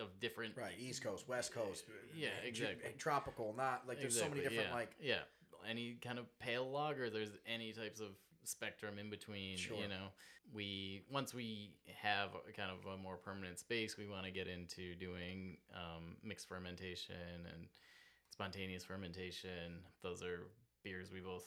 of 0.00 0.18
different. 0.18 0.56
Right, 0.56 0.72
East 0.78 1.04
Coast, 1.04 1.28
West 1.28 1.52
Coast. 1.52 1.84
Yeah, 2.16 2.28
uh, 2.28 2.46
exactly. 2.48 2.90
Tropical, 2.96 3.54
not 3.56 3.82
like 3.86 4.00
there's 4.00 4.18
so 4.18 4.28
many 4.28 4.40
different 4.40 4.68
yeah, 4.70 4.74
like. 4.74 4.90
yeah 5.00 5.18
any 5.68 5.96
kind 6.02 6.18
of 6.18 6.26
pale 6.38 6.70
lager 6.70 7.10
there's 7.10 7.30
any 7.46 7.72
types 7.72 8.00
of 8.00 8.08
spectrum 8.44 8.98
in 8.98 9.10
between 9.10 9.56
Sure. 9.56 9.76
you 9.76 9.88
know 9.88 10.08
we 10.52 11.02
once 11.10 11.34
we 11.34 11.74
have 12.02 12.30
a 12.48 12.52
kind 12.52 12.70
of 12.70 12.92
a 12.92 12.96
more 12.96 13.16
permanent 13.16 13.58
space 13.58 13.96
we 13.96 14.06
want 14.06 14.24
to 14.24 14.30
get 14.30 14.48
into 14.48 14.94
doing 14.96 15.58
um, 15.74 16.16
mixed 16.24 16.48
fermentation 16.48 17.14
and 17.54 17.66
spontaneous 18.40 18.84
fermentation. 18.84 19.84
Those 20.02 20.22
are 20.22 20.48
beers 20.82 21.12
we 21.12 21.20
both 21.20 21.44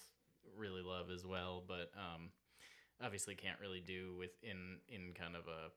really 0.55 0.83
love 0.83 1.07
as 1.09 1.25
well 1.25 1.63
but 1.67 1.89
um, 1.97 2.29
obviously 3.03 3.33
can't 3.33 3.59
really 3.59 3.79
do 3.79 4.13
within 4.19 4.77
in 4.87 5.13
kind 5.17 5.35
of 5.35 5.47
a 5.47 5.73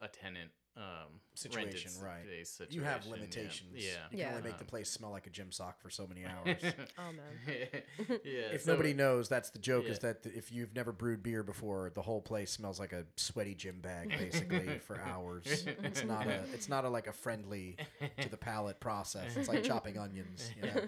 a 0.00 0.08
tenant 0.08 0.50
um, 0.76 1.20
Situation, 1.34 1.90
right. 2.02 2.22
space 2.24 2.60
You 2.70 2.82
have 2.82 3.02
situation, 3.02 3.04
yeah. 3.04 3.12
limitations. 3.42 3.70
yeah, 3.74 3.88
You 4.04 4.08
can 4.10 4.18
Yeah. 4.18 4.28
only 4.36 4.42
make 4.48 4.58
the 4.58 4.64
place 4.64 4.88
smell 4.88 5.10
like 5.10 5.26
a 5.26 5.30
gym 5.30 5.50
sock 5.52 5.80
for 5.80 5.90
so 5.90 6.06
many 6.06 6.24
hours. 6.26 6.56
Oh 6.96 7.12
man. 7.12 7.82
yeah. 8.24 8.52
if 8.52 8.62
so- 8.62 8.72
nobody 8.72 8.94
knows, 8.94 9.28
that's 9.28 9.50
the 9.50 9.58
joke. 9.58 9.86
Is 9.86 9.98
that 9.98 10.18
if 10.24 10.52
you've 10.52 10.74
never 10.74 10.92
brewed 10.92 11.22
beer 11.22 11.42
before, 11.42 11.90
the 11.94 12.00
whole 12.02 12.22
place 12.22 12.50
smells 12.52 12.78
like 12.78 12.92
a 12.92 13.04
sweaty 13.16 13.54
gym 13.54 13.80
bag, 13.80 14.10
basically, 14.10 14.78
for 14.86 15.00
hours. 15.00 15.66
It's 15.66 16.04
not 16.04 16.26
a. 16.28 16.40
It's 16.54 16.68
not 16.68 16.84
a 16.84 16.88
like 16.88 17.08
a 17.08 17.12
friendly 17.12 17.76
to 18.20 18.28
the 18.30 18.36
palate 18.38 18.80
process. 18.80 19.36
It's 19.36 19.48
like 19.48 19.64
chopping 19.64 19.98
onions. 19.98 20.50
You 20.56 20.62
know? 20.70 20.80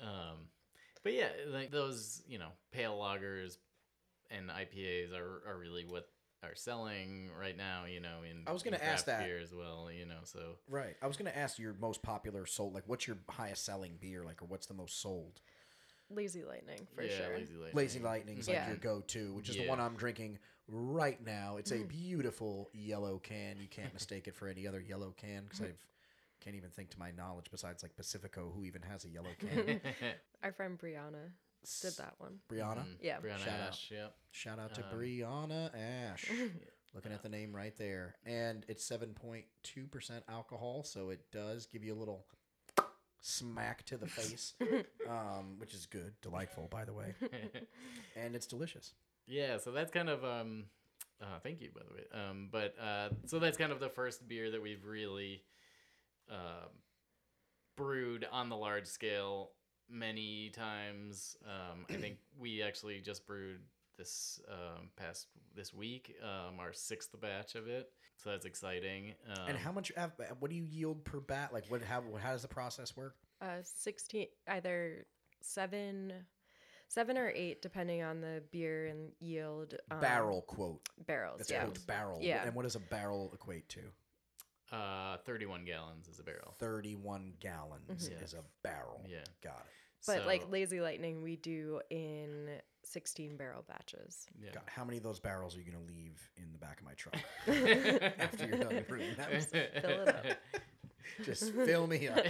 um, 0.00 0.36
but 1.02 1.14
yeah, 1.14 1.28
like 1.48 1.70
those, 1.70 2.22
you 2.28 2.38
know, 2.38 2.50
pale 2.70 2.96
lagers 2.98 3.56
and 4.30 4.50
IPAs 4.50 5.12
are, 5.12 5.42
are 5.48 5.58
really 5.58 5.84
what 5.84 6.06
are 6.42 6.54
selling 6.54 7.30
right 7.38 7.56
now. 7.56 7.84
You 7.84 8.00
know, 8.00 8.18
in 8.28 8.42
I 8.46 8.52
was 8.52 8.62
gonna 8.62 8.78
ask 8.82 9.06
that. 9.06 9.24
beer 9.24 9.38
as 9.42 9.54
well. 9.54 9.88
You 9.96 10.06
know, 10.06 10.20
so 10.24 10.56
Right. 10.68 10.96
I 11.02 11.06
was 11.06 11.16
going 11.16 11.30
to 11.30 11.36
ask 11.36 11.58
your 11.58 11.74
most 11.80 12.02
popular 12.02 12.46
sold. 12.46 12.74
Like, 12.74 12.84
what's 12.86 13.06
your 13.06 13.18
highest 13.28 13.64
selling 13.64 13.98
beer? 14.00 14.24
Like, 14.24 14.42
or 14.42 14.46
what's 14.46 14.66
the 14.66 14.74
most 14.74 15.00
sold? 15.00 15.40
Lazy 16.10 16.44
Lightning 16.44 16.86
for 16.94 17.02
yeah, 17.02 17.16
sure. 17.16 17.36
Lazy 17.36 17.54
Lightning. 17.54 17.74
Lazy 17.74 18.00
Lightning's 18.00 18.48
like 18.48 18.56
Yeah. 18.56 18.68
your 18.68 18.76
go-to, 18.76 19.34
which 19.34 19.48
is 19.48 19.56
the 19.56 19.68
one 19.68 19.80
I'm 19.80 19.96
drinking 19.96 20.38
right 20.68 21.24
now. 21.24 21.56
It's 21.56 21.70
a 21.70 21.78
mm. 21.78 21.88
beautiful 21.88 22.68
yellow 22.72 23.18
can. 23.18 23.58
You 23.60 23.68
can't 23.68 23.92
mistake 23.94 24.28
it 24.28 24.34
for 24.34 24.48
any 24.48 24.66
other 24.66 24.80
yellow 24.80 25.14
can 25.16 25.44
because 25.44 25.62
I've 25.62 25.86
can't 26.42 26.56
even 26.56 26.70
think 26.70 26.90
to 26.90 26.98
my 26.98 27.12
knowledge 27.12 27.46
besides 27.50 27.84
like 27.84 27.94
Pacifico 27.94 28.52
who 28.54 28.64
even 28.64 28.82
has 28.82 29.04
a 29.04 29.08
yellow 29.08 29.30
can. 29.38 29.80
Our 30.42 30.52
friend 30.52 30.76
Brianna 30.76 31.30
did 31.80 31.96
that 31.98 32.14
one. 32.18 32.38
Brianna, 32.50 32.78
Mm, 32.84 32.96
Yeah. 33.00 33.20
Brianna 33.20 33.38
Shout 33.38 33.48
out. 33.60 33.68
Ash, 33.68 33.90
yeah. 33.92 34.06
shout 34.30 34.58
out 34.58 34.74
to 34.74 34.84
Um, 34.84 34.90
Brianna 34.98 35.74
Ash. 35.74 36.30
Looking 36.94 37.12
at 37.12 37.22
the 37.22 37.28
name 37.30 37.56
right 37.56 37.74
there, 37.78 38.16
and 38.26 38.66
it's 38.68 38.84
seven 38.84 39.14
point 39.14 39.46
two 39.62 39.86
percent 39.86 40.24
alcohol, 40.28 40.82
so 40.84 41.08
it 41.08 41.30
does 41.32 41.64
give 41.64 41.82
you 41.82 41.94
a 41.94 41.98
little 41.98 42.26
smack 43.22 43.84
to 43.86 43.96
the 43.96 44.06
face, 44.06 44.54
um, 45.08 45.58
which 45.58 45.72
is 45.72 45.86
good, 45.86 46.12
delightful, 46.20 46.68
by 46.70 46.84
the 46.84 46.92
way, 46.92 47.14
and 48.16 48.34
it's 48.34 48.46
delicious. 48.46 48.92
Yeah, 49.26 49.56
so 49.58 49.70
that's 49.72 49.90
kind 49.90 50.10
of 50.10 50.22
um 50.24 50.64
uh 51.22 51.38
thank 51.42 51.60
you 51.62 51.70
by 51.74 51.80
the 51.88 51.94
way. 51.94 52.04
Um 52.28 52.48
but 52.52 52.74
uh 52.78 53.08
so 53.26 53.38
that's 53.38 53.56
kind 53.56 53.72
of 53.72 53.80
the 53.80 53.88
first 53.88 54.26
beer 54.28 54.50
that 54.50 54.60
we've 54.60 54.84
really 54.84 55.44
um 56.30 56.68
brewed 57.76 58.26
on 58.30 58.48
the 58.48 58.56
large 58.56 58.86
scale 58.86 59.52
many 59.92 60.50
times. 60.50 61.36
Um 61.44 61.84
I 61.90 61.94
think 61.94 62.16
we 62.38 62.62
actually 62.62 63.00
just 63.00 63.26
brewed 63.26 63.60
this 63.98 64.40
um 64.50 64.88
past 64.96 65.26
this 65.54 65.72
week 65.74 66.14
um 66.22 66.58
our 66.58 66.72
sixth 66.72 67.14
batch 67.20 67.54
of 67.54 67.68
it. 67.68 67.90
So 68.16 68.30
that's 68.30 68.46
exciting. 68.46 69.14
Um, 69.28 69.48
And 69.48 69.58
how 69.58 69.72
much? 69.72 69.90
What 70.38 70.48
do 70.48 70.54
you 70.56 70.64
yield 70.64 71.04
per 71.04 71.18
bat? 71.18 71.52
Like, 71.52 71.64
what? 71.68 71.82
How? 71.82 72.02
How 72.22 72.30
does 72.32 72.42
the 72.42 72.48
process 72.48 72.96
work? 72.96 73.16
Uh, 73.40 73.56
sixteen, 73.64 74.28
either 74.46 75.04
seven, 75.40 76.12
seven 76.86 77.18
or 77.18 77.32
eight, 77.34 77.62
depending 77.62 78.02
on 78.04 78.20
the 78.20 78.40
beer 78.52 78.86
and 78.86 79.10
yield. 79.18 79.74
Um, 79.90 79.98
barrel 80.00 80.42
quote. 80.42 80.88
barrels. 81.06 81.38
That's 81.38 81.50
yeah. 81.50 81.64
quote 81.64 81.84
barrel. 81.88 82.18
Yeah. 82.22 82.44
And 82.44 82.54
what 82.54 82.62
does 82.62 82.76
a 82.76 82.80
barrel 82.80 83.30
equate 83.34 83.68
to? 83.70 83.80
uh 84.70 85.18
31 85.26 85.64
gallons 85.66 86.08
is 86.08 86.18
a 86.18 86.22
barrel. 86.22 86.54
Thirty-one 86.58 87.34
gallons 87.40 88.08
Mhm. 88.08 88.22
is 88.24 88.32
a 88.34 88.42
barrel. 88.62 89.04
Yeah. 89.06 89.24
Got 89.42 89.66
it. 89.66 89.72
But 90.06 90.26
like 90.26 90.50
Lazy 90.50 90.80
Lightning, 90.80 91.22
we 91.22 91.36
do 91.36 91.80
in 91.90 92.48
sixteen 92.84 93.36
barrel 93.36 93.64
batches. 93.68 94.26
yeah. 94.42 94.50
Got 94.52 94.64
How 94.66 94.84
many 94.84 94.96
of 94.96 95.02
those 95.02 95.20
barrels 95.20 95.56
are 95.56 95.60
you 95.60 95.70
going 95.70 95.84
to 95.84 95.92
leave 95.92 96.18
in 96.36 96.52
the 96.52 96.58
back 96.58 96.80
of 96.80 96.86
my 96.86 96.94
truck? 96.94 97.16
After 98.18 98.46
you're 98.46 98.58
done 98.58 98.84
brewing 98.88 99.14
them. 99.16 99.40
Fill 99.80 99.90
it 99.90 100.08
up. 100.08 100.26
Just 101.24 101.52
fill 101.52 101.86
me 101.86 102.08
up. 102.08 102.24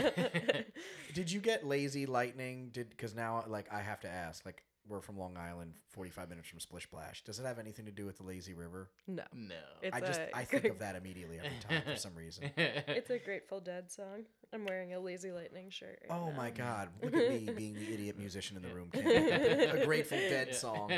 Did 1.14 1.30
you 1.30 1.40
get 1.40 1.64
lazy 1.64 2.04
lightning? 2.06 2.70
Did 2.72 2.90
because 2.90 3.14
now 3.14 3.44
like 3.46 3.72
I 3.72 3.80
have 3.80 4.00
to 4.00 4.08
ask. 4.08 4.44
Like 4.44 4.62
we're 4.88 5.01
from 5.01 5.18
Long 5.18 5.37
Island, 5.37 5.75
forty-five 5.90 6.29
minutes 6.29 6.49
from 6.49 6.59
Splish 6.61 6.85
Splash. 6.85 7.23
Does 7.25 7.38
it 7.38 7.45
have 7.47 7.59
anything 7.59 7.85
to 7.87 7.92
do 7.92 8.05
with 8.05 8.18
the 8.18 8.25
lazy 8.25 8.53
river? 8.55 8.90
No, 9.07 9.23
no. 9.33 9.55
It's 9.83 9.97
I 9.97 10.01
just 10.01 10.21
a 10.21 10.37
I 10.37 10.45
think 10.45 10.62
great- 10.62 10.73
of 10.73 10.79
that 10.81 10.97
immediately 10.97 11.38
every 11.38 11.51
time 11.68 11.83
for 11.85 11.97
some 11.97 12.14
reason. 12.14 12.51
it's 12.57 13.11
a 13.11 13.18
Grateful 13.18 13.61
Dead 13.61 13.90
song. 13.90 14.25
I'm 14.53 14.66
wearing 14.66 14.92
a 14.92 15.01
Lazy 15.01 15.33
Lightning 15.33 15.71
shirt. 15.71 16.01
right 16.11 16.14
Oh 16.18 16.31
now. 16.31 16.37
my 16.37 16.51
God! 16.64 16.88
Look 17.03 17.14
at 17.14 17.31
me 17.31 17.49
being 17.57 17.75
the 17.75 17.95
idiot 17.95 18.18
musician 18.18 18.57
in 18.57 18.62
the 18.62 18.75
room. 18.75 18.90
A 18.95 19.85
Grateful 19.85 20.18
Dead 20.18 20.49
Yeah. 20.51 20.57
song. 20.57 20.90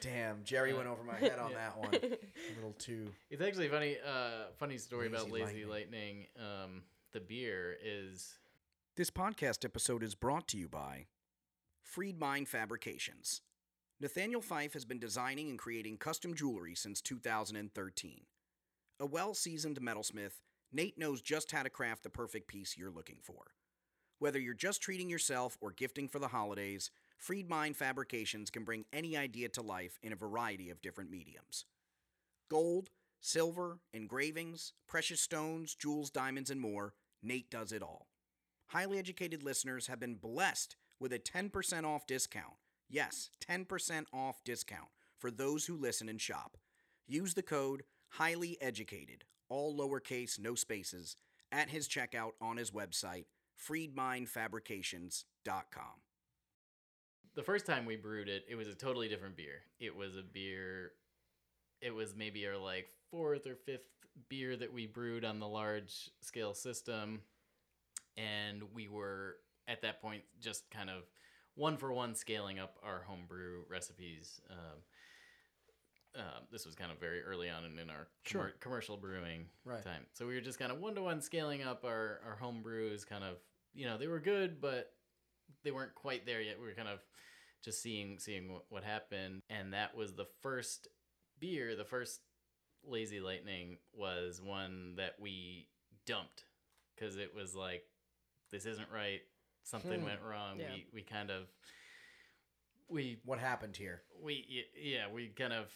Damn, 0.00 0.44
Jerry 0.44 0.74
went 0.74 0.86
over 0.88 1.02
my 1.02 1.16
head 1.16 1.38
on 1.38 1.50
Yeah. 1.50 1.56
that 1.56 1.78
one. 1.78 1.94
A 1.94 2.54
little 2.56 2.74
too. 2.78 3.08
It's 3.30 3.42
actually 3.42 3.68
funny. 3.68 3.96
Uh, 4.06 4.50
funny 4.58 4.78
story 4.78 5.06
about 5.08 5.30
Lazy 5.30 5.44
Lazy 5.46 5.64
Lightning. 5.64 6.26
Um, 6.38 6.82
the 7.12 7.20
beer 7.20 7.76
is 7.84 8.38
This 8.96 9.10
podcast 9.10 9.64
episode 9.64 10.02
is 10.02 10.14
brought 10.14 10.46
to 10.48 10.58
you 10.58 10.68
by 10.68 11.06
Freed 11.88 12.20
Mind 12.20 12.46
Fabrications. 12.48 13.40
Nathaniel 13.98 14.42
Fife 14.42 14.74
has 14.74 14.84
been 14.84 14.98
designing 14.98 15.48
and 15.48 15.58
creating 15.58 15.96
custom 15.96 16.34
jewelry 16.34 16.74
since 16.74 17.00
2013. 17.00 18.20
A 19.00 19.06
well 19.06 19.32
seasoned 19.32 19.80
metalsmith, 19.80 20.42
Nate 20.70 20.98
knows 20.98 21.22
just 21.22 21.50
how 21.50 21.62
to 21.62 21.70
craft 21.70 22.02
the 22.02 22.10
perfect 22.10 22.46
piece 22.46 22.76
you're 22.76 22.90
looking 22.90 23.16
for. 23.22 23.54
Whether 24.18 24.38
you're 24.38 24.52
just 24.52 24.82
treating 24.82 25.08
yourself 25.08 25.56
or 25.62 25.72
gifting 25.72 26.08
for 26.08 26.18
the 26.18 26.28
holidays, 26.28 26.90
Freed 27.16 27.48
Mind 27.48 27.74
Fabrications 27.74 28.50
can 28.50 28.64
bring 28.64 28.84
any 28.92 29.16
idea 29.16 29.48
to 29.48 29.62
life 29.62 29.98
in 30.02 30.12
a 30.12 30.16
variety 30.16 30.68
of 30.68 30.82
different 30.82 31.10
mediums. 31.10 31.64
Gold, 32.50 32.90
silver, 33.22 33.78
engravings, 33.94 34.74
precious 34.86 35.22
stones, 35.22 35.74
jewels, 35.74 36.10
diamonds, 36.10 36.50
and 36.50 36.60
more, 36.60 36.92
Nate 37.22 37.50
does 37.50 37.72
it 37.72 37.82
all. 37.82 38.08
Highly 38.66 38.98
educated 38.98 39.42
listeners 39.42 39.86
have 39.86 39.98
been 39.98 40.16
blessed 40.16 40.76
with 41.00 41.12
a 41.12 41.18
10% 41.18 41.84
off 41.84 42.06
discount. 42.06 42.54
Yes, 42.88 43.30
10% 43.48 44.04
off 44.12 44.44
discount 44.44 44.88
for 45.18 45.30
those 45.30 45.66
who 45.66 45.76
listen 45.76 46.08
and 46.08 46.20
shop. 46.20 46.56
Use 47.06 47.34
the 47.34 47.42
code 47.42 47.84
highly 48.10 48.56
educated, 48.60 49.24
all 49.48 49.76
lowercase, 49.76 50.38
no 50.38 50.54
spaces, 50.54 51.16
at 51.52 51.70
his 51.70 51.88
checkout 51.88 52.32
on 52.40 52.56
his 52.56 52.70
website, 52.70 53.24
freedmindfabrications.com. 53.68 55.84
The 57.34 57.42
first 57.42 57.66
time 57.66 57.84
we 57.86 57.96
brewed 57.96 58.28
it, 58.28 58.44
it 58.48 58.54
was 58.56 58.68
a 58.68 58.74
totally 58.74 59.08
different 59.08 59.36
beer. 59.36 59.62
It 59.78 59.94
was 59.94 60.16
a 60.16 60.22
beer. 60.22 60.92
It 61.80 61.94
was 61.94 62.16
maybe 62.16 62.44
our 62.46 62.56
like 62.56 62.88
fourth 63.10 63.46
or 63.46 63.54
fifth 63.54 63.86
beer 64.28 64.56
that 64.56 64.72
we 64.72 64.86
brewed 64.86 65.24
on 65.24 65.38
the 65.38 65.46
large 65.46 66.10
scale 66.20 66.54
system, 66.54 67.20
and 68.16 68.62
we 68.74 68.88
were 68.88 69.36
at 69.68 69.82
that 69.82 70.00
point 70.02 70.22
just 70.40 70.68
kind 70.70 70.90
of 70.90 71.02
one 71.54 71.76
for 71.76 71.92
one 71.92 72.14
scaling 72.14 72.58
up 72.58 72.76
our 72.82 73.02
homebrew 73.06 73.62
recipes. 73.68 74.40
Um, 74.50 74.78
uh, 76.16 76.40
this 76.50 76.64
was 76.66 76.74
kind 76.74 76.90
of 76.90 76.98
very 76.98 77.22
early 77.22 77.48
on 77.50 77.64
in, 77.64 77.78
in 77.78 77.90
our 77.90 78.08
Sure. 78.24 78.44
commer- 78.56 78.60
commercial 78.60 78.96
brewing 78.96 79.46
Right. 79.64 79.82
time. 79.84 80.06
So 80.14 80.26
we 80.26 80.34
were 80.34 80.40
just 80.40 80.58
kind 80.58 80.72
of 80.72 80.78
one 80.80 80.94
to 80.94 81.02
one 81.02 81.20
scaling 81.20 81.62
up 81.62 81.84
our, 81.84 82.20
our 82.24 82.36
home 82.36 82.62
brews, 82.62 83.04
kind 83.04 83.22
of, 83.22 83.36
you 83.74 83.84
know, 83.86 83.98
they 83.98 84.06
were 84.08 84.18
good, 84.20 84.60
but 84.60 84.92
they 85.62 85.70
weren't 85.70 85.94
quite 85.94 86.26
there 86.26 86.40
yet. 86.40 86.58
We 86.58 86.66
were 86.66 86.74
kind 86.74 86.88
of 86.88 87.00
just 87.62 87.82
seeing 87.82 88.18
seeing 88.18 88.52
what, 88.52 88.64
what 88.70 88.84
happened. 88.84 89.42
And 89.50 89.72
that 89.74 89.94
was 89.96 90.14
the 90.14 90.26
first 90.40 90.88
beer, 91.38 91.76
the 91.76 91.84
first 91.84 92.20
Lazy 92.84 93.20
Lightning 93.20 93.76
was 93.92 94.40
one 94.40 94.94
that 94.96 95.16
we 95.20 95.68
dumped 96.06 96.44
because 96.94 97.16
it 97.16 97.34
was 97.34 97.54
like, 97.54 97.82
this 98.50 98.64
isn't 98.66 98.90
right. 98.90 99.20
Something 99.68 100.00
Hmm. 100.00 100.06
went 100.06 100.20
wrong. 100.22 100.58
Yeah. 100.58 100.72
We, 100.74 100.86
we 100.92 101.02
kind 101.02 101.30
of, 101.30 101.46
we 102.88 103.18
What 103.24 103.38
happened 103.38 103.76
here? 103.76 104.02
we 104.22 104.64
yeah 104.76 105.08
we 105.12 105.28
kind 105.28 105.52
of 105.52 105.66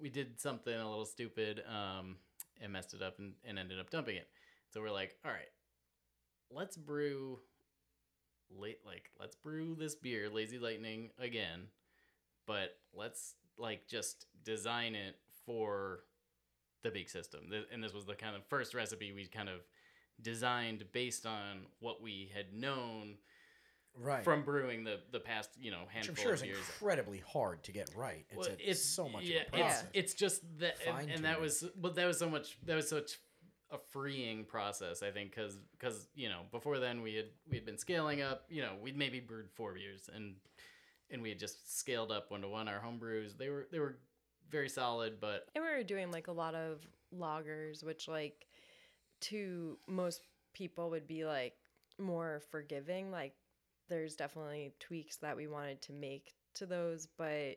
we 0.00 0.08
did 0.10 0.38
something 0.40 0.72
a 0.72 0.88
little 0.88 1.04
stupid 1.04 1.60
um 1.68 2.16
and 2.60 2.72
messed 2.72 2.94
it 2.94 3.02
up 3.02 3.18
and, 3.18 3.32
and 3.44 3.58
ended 3.58 3.80
up 3.80 3.90
dumping 3.90 4.14
it 4.16 4.28
so 4.72 4.80
we're 4.80 4.92
like 4.92 5.16
all 5.24 5.32
right 5.32 5.48
let's 6.52 6.76
brew 6.76 7.40
late 8.56 8.78
like 8.86 9.10
let's 9.18 9.34
brew 9.34 9.74
this 9.76 9.96
beer 9.96 10.28
lazy 10.30 10.58
lightning 10.60 11.10
again 11.18 11.62
but 12.46 12.76
let's 12.94 13.34
like 13.58 13.88
just 13.88 14.26
design 14.44 14.94
it 14.94 15.16
for 15.44 16.00
the 16.84 16.90
big 16.90 17.08
system 17.08 17.40
Th- 17.50 17.66
and 17.72 17.82
this 17.82 17.92
was 17.92 18.04
the 18.04 18.14
kind 18.14 18.36
of 18.36 18.44
first 18.46 18.72
recipe 18.74 19.12
we 19.12 19.26
kind 19.26 19.48
of 19.48 19.62
designed 20.22 20.84
based 20.92 21.26
on 21.26 21.62
what 21.80 22.00
we 22.00 22.30
had 22.32 22.52
known 22.54 23.14
Right. 23.98 24.24
from 24.24 24.42
brewing 24.42 24.84
the 24.84 25.00
the 25.10 25.20
past 25.20 25.50
you 25.60 25.70
know 25.70 25.80
Which 25.80 26.06
handful 26.06 26.14
I'm 26.16 26.22
sure 26.22 26.34
is 26.34 26.40
of 26.40 26.46
years 26.46 26.58
incredibly 26.58 27.22
hard 27.26 27.62
to 27.64 27.72
get 27.72 27.90
right. 27.96 28.24
It's, 28.30 28.36
well, 28.36 28.48
a, 28.48 28.70
it's 28.70 28.84
so 28.84 29.08
much 29.08 29.24
yeah, 29.24 29.40
of 29.40 29.48
a 29.48 29.50
process. 29.50 29.84
It's, 29.92 30.12
it's 30.12 30.14
just 30.14 30.42
that, 30.60 30.76
and, 30.86 31.10
and 31.10 31.24
that 31.24 31.40
was, 31.40 31.64
but 31.76 31.94
that 31.96 32.06
was 32.06 32.18
so 32.18 32.30
much. 32.30 32.56
That 32.64 32.76
was 32.76 32.88
such 32.88 33.18
a 33.70 33.78
freeing 33.90 34.44
process, 34.44 35.02
I 35.02 35.10
think, 35.10 35.34
because 35.34 35.58
because 35.72 36.08
you 36.14 36.28
know 36.28 36.40
before 36.50 36.78
then 36.78 37.02
we 37.02 37.14
had 37.14 37.26
we 37.48 37.56
had 37.56 37.66
been 37.66 37.78
scaling 37.78 38.22
up. 38.22 38.44
You 38.48 38.62
know, 38.62 38.72
we'd 38.80 38.96
maybe 38.96 39.20
brewed 39.20 39.50
four 39.50 39.74
beers, 39.74 40.08
and 40.14 40.34
and 41.10 41.22
we 41.22 41.28
had 41.28 41.38
just 41.38 41.78
scaled 41.78 42.10
up 42.10 42.30
one 42.30 42.42
to 42.42 42.48
one 42.48 42.68
our 42.68 42.80
home 42.80 42.98
brews. 42.98 43.34
They 43.34 43.48
were 43.48 43.66
they 43.70 43.78
were 43.78 43.98
very 44.50 44.68
solid, 44.68 45.20
but 45.20 45.48
And 45.54 45.64
we 45.64 45.70
were 45.70 45.82
doing 45.82 46.10
like 46.10 46.28
a 46.28 46.32
lot 46.32 46.54
of 46.54 46.80
lagers, 47.16 47.84
which 47.84 48.08
like 48.08 48.46
to 49.22 49.78
most 49.86 50.22
people 50.54 50.90
would 50.90 51.06
be 51.06 51.24
like 51.24 51.54
more 51.98 52.40
forgiving. 52.50 53.10
Like 53.10 53.34
there's 53.90 54.14
definitely 54.16 54.72
tweaks 54.80 55.16
that 55.16 55.36
we 55.36 55.46
wanted 55.48 55.82
to 55.82 55.92
make 55.92 56.32
to 56.54 56.64
those, 56.64 57.06
but 57.18 57.56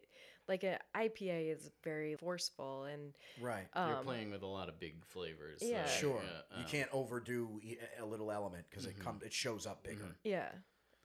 like 0.49 0.63
an 0.63 0.77
IPA 0.97 1.53
is 1.53 1.69
very 1.85 2.15
forceful 2.17 2.83
and 2.83 3.13
right. 3.41 3.65
you're 3.73 3.97
um, 3.97 4.03
playing 4.03 4.29
with 4.31 4.41
a 4.41 4.47
lot 4.47 4.67
of 4.67 4.77
big 4.79 4.95
flavors. 5.05 5.61
so, 5.61 5.67
yeah. 5.67 5.85
Sure. 5.87 6.19
yeah, 6.21 6.57
you 6.57 6.63
um, 6.65 6.69
can't 6.69 6.89
overdo 6.91 7.61
a 8.01 8.05
little 8.05 8.29
element 8.29 8.65
because 8.69 8.85
Mhm. 8.85 8.89
it 8.89 8.99
comes. 8.99 9.23
It 9.23 9.31
shows 9.31 9.65
up 9.65 9.83
bigger. 9.83 10.03
Mhm. 10.03 10.15
yeah. 10.25 10.51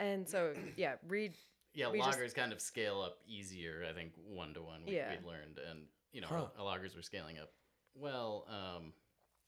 And 0.00 0.28
so 0.28 0.54
yeah, 0.76 0.96
read 1.06 1.36
Yeah, 1.72 1.90
we 1.90 1.98
just- 2.00 2.18
lagers 2.18 2.34
kind 2.34 2.52
of 2.52 2.60
scale 2.60 3.00
up 3.00 3.18
easier. 3.26 3.84
I 3.88 3.92
think 3.92 4.12
one 4.16 4.54
to 4.54 4.62
one. 4.62 4.84
We 4.84 4.96
Yeah. 4.96 5.16
we 5.20 5.24
learned, 5.24 5.58
and 5.58 5.86
you 6.10 6.20
know, 6.20 6.28
Huh. 6.28 6.48
our, 6.58 6.66
our 6.66 6.78
lagers 6.78 6.96
were 6.96 7.02
scaling 7.02 7.38
up 7.38 7.52
well. 7.94 8.44
Um, 8.48 8.92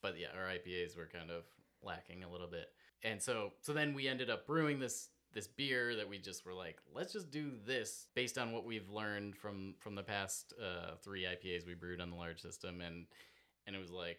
but 0.03 0.17
yeah, 0.19 0.29
our 0.37 0.47
IPAs 0.49 0.97
were 0.97 1.09
kind 1.09 1.31
of 1.31 1.45
lacking 1.83 2.23
a 2.23 2.31
little 2.31 2.47
bit, 2.49 2.73
and 3.03 3.21
so 3.21 3.55
so 3.61 3.73
then 3.73 3.93
we 3.95 4.07
ended 4.07 4.31
up 4.31 4.47
brewing 4.47 4.79
this 4.79 5.11
this 5.33 5.47
beer 5.47 5.95
that 5.97 6.09
we 6.09 6.19
just 6.19 6.45
were 6.45 6.55
like, 6.55 6.79
let's 6.93 7.13
just 7.13 7.31
do 7.31 7.53
this 7.65 8.09
based 8.15 8.37
on 8.39 8.53
what 8.53 8.65
we've 8.65 8.89
learned 8.91 9.37
from 9.37 9.75
from 9.79 9.95
the 9.95 10.03
past 10.03 10.53
uh, 10.61 10.97
three 11.03 11.25
IPAs 11.25 11.67
we 11.67 11.75
brewed 11.75 12.01
on 12.01 12.11
the 12.11 12.17
large 12.17 12.41
system, 12.41 12.81
and 12.81 13.07
and 13.67 13.77
it 13.77 13.79
was 13.79 13.91
like 13.91 14.19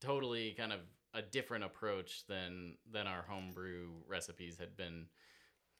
totally 0.00 0.52
kind 0.52 0.72
of 0.72 0.80
a 1.14 1.22
different 1.22 1.64
approach 1.64 2.24
than 2.28 2.76
than 2.92 3.06
our 3.06 3.22
homebrew 3.28 3.88
recipes 4.08 4.58
had 4.58 4.76
been 4.76 5.06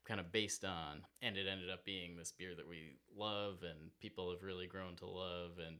kind 0.04 0.20
of 0.20 0.30
based 0.30 0.64
on 0.64 1.00
and 1.22 1.36
it 1.38 1.46
ended 1.50 1.70
up 1.70 1.82
being 1.84 2.14
this 2.14 2.30
beer 2.30 2.54
that 2.54 2.68
we 2.68 2.98
love 3.16 3.62
and 3.62 3.90
people 4.00 4.30
have 4.30 4.42
really 4.42 4.66
grown 4.66 4.94
to 4.94 5.06
love 5.06 5.52
and 5.66 5.78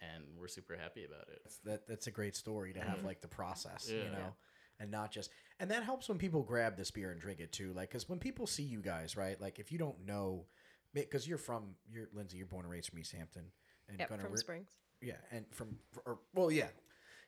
and 0.00 0.22
we're 0.38 0.46
super 0.48 0.76
happy 0.76 1.04
about 1.04 1.26
it 1.28 1.40
That's, 1.44 1.58
that 1.64 1.86
that's 1.88 2.06
a 2.06 2.12
great 2.12 2.36
story 2.36 2.72
to 2.72 2.80
have 2.80 3.00
Mhm. 3.00 3.04
like 3.04 3.20
the 3.20 3.28
process, 3.28 3.88
Yeah. 3.90 4.04
you 4.04 4.10
know, 4.10 4.36
and 4.78 4.90
not 4.90 5.10
just 5.10 5.30
and 5.60 5.70
that 5.70 5.82
helps 5.82 6.08
when 6.08 6.18
people 6.18 6.42
grab 6.42 6.76
this 6.76 6.90
beer 6.90 7.10
and 7.10 7.20
drink 7.20 7.40
it 7.40 7.52
too. 7.52 7.72
Like, 7.74 7.88
because 7.90 8.08
when 8.08 8.18
people 8.18 8.46
see 8.46 8.62
you 8.62 8.80
guys, 8.80 9.16
right? 9.16 9.40
Like, 9.40 9.58
if 9.58 9.72
you 9.72 9.78
don't 9.78 10.06
know, 10.06 10.46
because 10.94 11.26
you're 11.28 11.38
from 11.38 11.74
you're 11.90 12.08
Lindsay, 12.14 12.36
you're 12.38 12.46
born 12.46 12.64
and 12.64 12.72
raised 12.72 12.90
from 12.90 12.98
East 12.98 13.12
Hampton, 13.12 13.44
and 13.88 13.98
yep, 13.98 14.08
from 14.20 14.36
Springs. 14.36 14.70
yeah, 15.00 15.14
and 15.30 15.44
from 15.52 15.76
or 16.06 16.18
well, 16.34 16.50
yeah. 16.50 16.68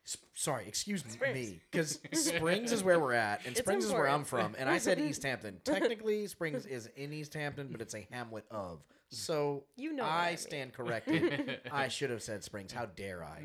S- 0.07 0.17
sorry, 0.33 0.67
excuse 0.67 1.05
Springs. 1.07 1.35
me, 1.51 1.61
because 1.71 1.99
Springs 2.15 2.73
is 2.73 2.83
where 2.83 2.99
we're 2.99 3.13
at, 3.13 3.41
and 3.45 3.49
It's 3.51 3.61
Springs 3.61 3.85
is 3.85 3.93
where 3.93 4.09
I'm 4.09 4.25
from, 4.25 4.55
and 4.59 4.67
I 4.69 4.79
said 4.79 4.99
East 4.99 5.23
Hampton. 5.25 5.61
Technically, 5.65 6.27
Springs 6.27 6.65
is 6.65 6.89
in 6.97 7.13
East 7.13 7.35
Hampton, 7.35 7.69
but 7.71 7.83
it's 7.83 7.95
a 7.95 8.07
hamlet 8.11 8.47
of. 8.51 8.83
So 9.11 9.65
You 9.77 9.93
know 9.93 10.05
I 10.05 10.09
I 10.27 10.29
mean. 10.31 10.37
stand 10.39 10.73
corrected. 10.77 11.61
I 11.71 11.89
should 11.89 12.09
have 12.11 12.23
said 12.23 12.43
Springs. 12.45 12.73
How 12.73 12.87
dare 12.87 13.23
I? 13.23 13.43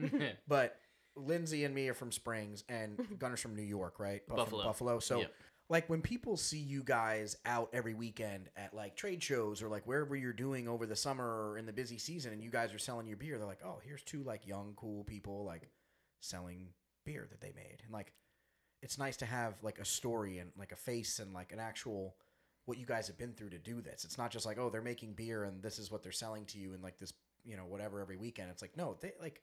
But 0.48 0.78
Lindsay 1.16 1.64
and 1.66 1.74
me 1.74 1.88
are 1.90 1.94
from 1.94 2.12
Springs, 2.12 2.64
and 2.70 2.98
mhm. 2.98 3.18
Gunnar's 3.20 3.42
from 3.42 3.56
New 3.56 3.62
York, 3.64 4.00
right? 4.00 4.26
Buff- 4.28 4.38
Buffalo. 4.38 4.64
Buffalo. 4.64 5.00
So, 5.00 5.20
Yep. 5.22 5.34
like, 5.70 5.90
when 5.90 6.02
people 6.02 6.38
see 6.38 6.60
you 6.60 6.84
guys 6.84 7.38
out 7.46 7.70
every 7.74 7.94
weekend 7.94 8.50
at 8.58 8.74
like 8.74 8.96
trade 8.96 9.22
shows 9.24 9.62
or 9.62 9.70
like 9.70 9.86
wherever 9.88 10.16
you're 10.16 10.34
doing 10.34 10.68
over 10.68 10.86
the 10.86 10.96
summer 10.96 11.26
or 11.52 11.58
in 11.58 11.66
the 11.66 11.74
busy 11.74 11.98
season, 11.98 12.34
and 12.34 12.44
you 12.44 12.50
guys 12.50 12.74
are 12.74 12.80
selling 12.80 13.08
your 13.08 13.18
beer, 13.18 13.38
they're 13.38 13.48
like, 13.48 13.64
"Oh, 13.64 13.80
here's 13.84 14.04
two 14.04 14.24
like 14.24 14.46
young, 14.48 14.74
cool 14.76 15.04
people 15.04 15.44
like 15.46 15.70
selling 16.22 16.70
beer 17.06 17.28
that 17.30 17.42
they 17.42 17.54
made," 17.56 17.82
and 17.84 17.92
like, 17.94 18.12
it's 18.82 18.98
nice 18.98 19.18
to 19.18 19.26
have 19.26 19.56
like 19.64 19.80
a 19.80 19.86
story 19.86 20.38
and 20.40 20.52
like 20.58 20.72
a 20.72 20.76
face 20.76 21.20
and 21.20 21.34
like 21.34 21.52
an 21.52 21.60
actual 21.60 22.16
what 22.66 22.78
you 22.80 22.86
guys 22.86 23.06
have 23.08 23.18
been 23.18 23.32
through 23.34 23.50
to 23.52 23.60
do 23.60 23.80
this. 23.80 24.04
It's 24.06 24.18
not 24.18 24.32
just 24.32 24.46
like, 24.46 24.58
oh, 24.58 24.70
they're 24.72 24.82
making 24.82 25.14
beer 25.14 25.44
and 25.44 25.62
this 25.62 25.78
is 25.78 25.92
what 25.92 26.02
they're 26.02 26.12
selling 26.12 26.46
to 26.46 26.58
you 26.58 26.74
and 26.74 26.82
like 26.82 26.98
this, 26.98 27.14
you 27.44 27.56
know, 27.56 27.66
whatever 27.66 28.02
every 28.02 28.18
weekend. 28.18 28.50
It's 28.50 28.64
like, 28.64 28.76
no, 28.76 28.98
they 29.02 29.14
like 29.22 29.42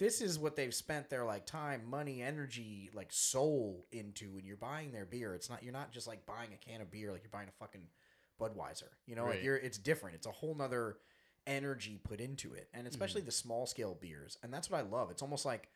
this 0.00 0.20
is 0.20 0.36
what 0.40 0.56
they've 0.56 0.74
spent 0.74 1.08
their 1.10 1.24
like 1.24 1.46
time, 1.46 1.82
money, 1.88 2.20
energy, 2.22 2.90
like 2.92 3.12
soul 3.12 3.86
into 3.92 4.32
when 4.32 4.44
you're 4.44 4.56
buying 4.56 4.90
their 4.90 5.04
beer. 5.06 5.34
It's 5.34 5.48
not 5.48 5.62
you're 5.62 5.72
not 5.72 5.92
just 5.92 6.08
like 6.08 6.26
buying 6.26 6.50
a 6.52 6.56
can 6.56 6.80
of 6.80 6.90
beer 6.90 7.12
like 7.12 7.22
you're 7.22 7.30
buying 7.30 7.48
a 7.48 7.52
fucking 7.64 7.82
Budweiser. 8.40 8.88
You 9.06 9.14
know, 9.14 9.26
like 9.26 9.44
you're 9.44 9.56
it's 9.56 9.78
different. 9.78 10.16
It's 10.16 10.26
a 10.26 10.32
whole 10.32 10.54
nother 10.56 10.96
energy 11.46 12.00
put 12.02 12.20
into 12.20 12.54
it. 12.54 12.68
And 12.74 12.82
Mm-hmm. 12.82 12.90
especially 12.90 13.20
the 13.22 13.30
small 13.30 13.66
scale 13.66 13.96
beers. 14.00 14.36
And 14.42 14.52
that's 14.52 14.68
what 14.70 14.78
I 14.78 14.82
love. 14.82 15.10
It's 15.10 15.22
almost 15.22 15.44
like 15.44 15.68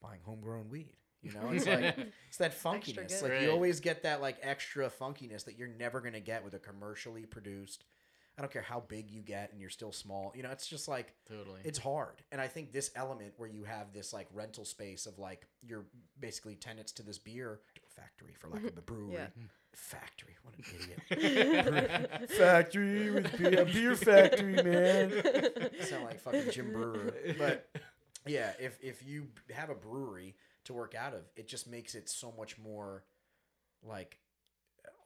buying 0.00 0.20
homegrown 0.22 0.68
weed. 0.70 0.92
You 1.22 1.32
know, 1.32 1.48
it's 1.50 1.66
like 1.66 1.96
it's 2.28 2.36
that 2.38 2.52
funkiness. 2.62 3.22
Like 3.22 3.32
Right. 3.32 3.42
you 3.42 3.50
always 3.50 3.80
get 3.80 4.02
that 4.02 4.20
like 4.20 4.36
extra 4.42 4.90
funkiness 4.90 5.46
that 5.46 5.56
you're 5.58 5.68
never 5.68 6.00
gonna 6.02 6.20
get 6.20 6.44
with 6.44 6.52
a 6.54 6.58
commercially 6.58 7.24
produced. 7.24 7.84
I 8.36 8.42
don't 8.42 8.52
care 8.52 8.62
how 8.62 8.80
big 8.80 9.10
you 9.10 9.20
get 9.20 9.52
and 9.52 9.60
you're 9.60 9.70
still 9.70 9.92
small. 9.92 10.32
You 10.34 10.42
know, 10.42 10.50
it's 10.50 10.66
just 10.66 10.88
like 10.88 11.14
totally 11.28 11.60
it's 11.64 11.78
hard. 11.78 12.22
And 12.32 12.40
I 12.40 12.48
think 12.48 12.72
this 12.72 12.90
element 12.96 13.34
where 13.36 13.48
you 13.48 13.64
have 13.64 13.92
this 13.92 14.12
like 14.12 14.26
rental 14.34 14.64
space 14.64 15.06
of 15.06 15.18
like 15.18 15.46
you're 15.62 15.84
basically 16.18 16.56
tenants 16.56 16.92
to 16.92 17.02
this 17.02 17.18
beer 17.18 17.60
factory 17.94 18.34
for 18.38 18.48
lack 18.48 18.64
of 18.64 18.76
a 18.76 18.80
brewery. 18.82 19.12
Yeah. 19.14 19.26
Factory. 19.72 20.36
What 20.42 20.54
an 20.56 20.64
idiot. 21.10 22.30
factory 22.30 23.10
with 23.10 23.38
beer, 23.38 23.60
a 23.60 23.64
beer 23.64 23.96
factory, 23.96 24.54
man. 24.62 25.70
Sound 25.80 26.04
like 26.04 26.20
fucking 26.20 26.50
Jim 26.50 26.72
Breuer. 26.72 27.12
But 27.38 27.68
yeah, 28.26 28.52
if 28.58 28.78
if 28.82 29.06
you 29.06 29.28
have 29.52 29.70
a 29.70 29.74
brewery 29.74 30.36
to 30.64 30.72
work 30.72 30.94
out 30.94 31.14
of, 31.14 31.22
it 31.36 31.46
just 31.46 31.68
makes 31.68 31.94
it 31.94 32.08
so 32.08 32.32
much 32.36 32.58
more 32.58 33.04
like 33.82 34.18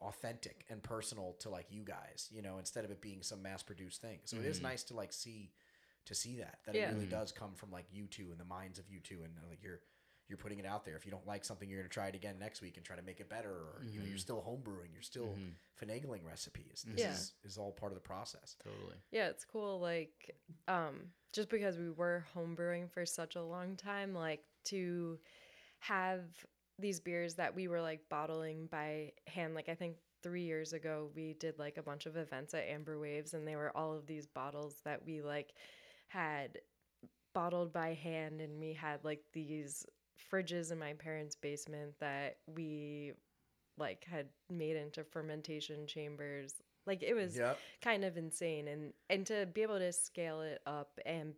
authentic 0.01 0.65
and 0.69 0.81
personal 0.81 1.33
to 1.39 1.49
like 1.49 1.67
you 1.69 1.83
guys, 1.83 2.29
you 2.31 2.41
know, 2.41 2.57
instead 2.57 2.85
of 2.85 2.91
it 2.91 3.01
being 3.01 3.21
some 3.21 3.41
mass 3.41 3.61
produced 3.63 4.01
thing. 4.01 4.19
So 4.25 4.37
it 4.37 4.45
is 4.45 4.59
Mhm. 4.59 4.63
nice 4.63 4.83
to 4.85 4.93
like 4.95 5.11
see 5.13 5.51
to 6.05 6.15
see 6.15 6.37
that 6.37 6.59
that 6.65 6.75
Yeah. 6.75 6.89
it 6.89 6.93
really 6.93 7.05
Mhm. 7.05 7.09
does 7.09 7.31
come 7.31 7.53
from 7.55 7.71
like 7.71 7.85
you 7.91 8.07
two 8.07 8.31
and 8.31 8.39
the 8.39 8.45
minds 8.45 8.79
of 8.79 8.89
you 8.89 8.99
two 8.99 9.23
and 9.23 9.37
uh, 9.37 9.47
like 9.49 9.61
you're 9.61 9.81
you're 10.27 10.37
putting 10.37 10.59
it 10.59 10.65
out 10.65 10.85
there. 10.85 10.95
If 10.95 11.05
you 11.05 11.11
don't 11.11 11.25
like 11.25 11.43
something, 11.43 11.67
you're 11.67 11.79
gonna 11.79 11.89
try 11.89 12.07
it 12.07 12.15
again 12.15 12.37
next 12.39 12.61
week 12.61 12.77
and 12.77 12.85
try 12.85 12.95
to 12.95 13.01
make 13.01 13.19
it 13.19 13.29
better, 13.29 13.49
or 13.49 13.83
you 13.91 13.99
know, 13.99 14.05
you're 14.05 14.15
Mhm. 14.15 14.19
still 14.19 14.41
homebrewing, 14.43 14.93
you're 14.93 15.01
still 15.01 15.35
Mhm. 15.35 15.55
finagling 15.81 16.23
recipes. 16.23 16.85
This 16.87 17.01
Yeah. 17.01 17.11
is, 17.13 17.33
is 17.43 17.57
all 17.57 17.71
part 17.71 17.91
of 17.91 17.95
the 17.95 18.01
process. 18.07 18.55
Totally. 18.63 18.97
Yeah, 19.11 19.29
it's 19.29 19.43
cool. 19.43 19.79
Like, 19.79 20.35
um, 20.67 21.11
just 21.33 21.49
because 21.49 21.77
we 21.79 21.89
were 21.89 22.25
homebrewing 22.35 22.91
for 22.91 23.05
such 23.07 23.35
a 23.35 23.41
long 23.41 23.75
time, 23.75 24.13
like 24.13 24.45
to 24.65 25.19
have 25.79 26.25
these 26.79 26.99
beers 26.99 27.35
that 27.35 27.55
we 27.55 27.67
were 27.67 27.81
like 27.81 28.01
bottling 28.09 28.67
by 28.71 29.11
hand. 29.27 29.55
Like, 29.55 29.69
I 29.69 29.75
think 29.75 29.97
three 30.23 30.43
years 30.43 30.73
ago, 30.73 31.09
we 31.15 31.33
did 31.33 31.59
like 31.59 31.77
a 31.77 31.83
bunch 31.83 32.05
of 32.05 32.17
events 32.17 32.53
at 32.53 32.67
Amber 32.67 32.99
Waves, 32.99 33.33
and 33.33 33.47
they 33.47 33.55
were 33.55 33.75
all 33.75 33.93
of 33.93 34.05
these 34.07 34.27
bottles 34.27 34.77
that 34.85 35.05
we 35.05 35.21
like 35.21 35.53
had 36.07 36.59
bottled 37.33 37.73
by 37.73 37.93
hand, 37.93 38.41
and 38.41 38.59
we 38.59 38.73
had 38.73 39.03
like 39.03 39.23
these 39.33 39.85
fridges 40.31 40.71
in 40.71 40.79
my 40.79 40.93
parents' 40.93 41.35
basement 41.35 41.93
that 41.99 42.37
we 42.47 43.13
like 43.77 44.05
had 44.09 44.27
made 44.51 44.75
into 44.75 45.03
fermentation 45.03 45.87
chambers. 45.87 46.55
Like, 46.85 47.03
it 47.03 47.13
was 47.13 47.39
Yep. 47.39 47.63
kind 47.81 48.03
of 48.03 48.17
insane 48.17 48.67
and 48.67 48.93
and 49.09 49.25
to 49.27 49.47
be 49.53 49.61
able 49.61 49.79
to 49.79 49.91
scale 49.93 50.41
it 50.41 50.61
up 50.65 50.99
and 51.05 51.33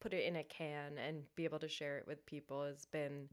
put 0.00 0.12
it 0.14 0.24
in 0.24 0.36
a 0.36 0.44
can 0.44 0.98
and 0.98 1.22
be 1.36 1.44
able 1.44 1.58
to 1.58 1.68
share 1.68 1.98
it 1.98 2.06
with 2.06 2.24
people 2.26 2.64
has 2.64 2.86
been 2.86 3.28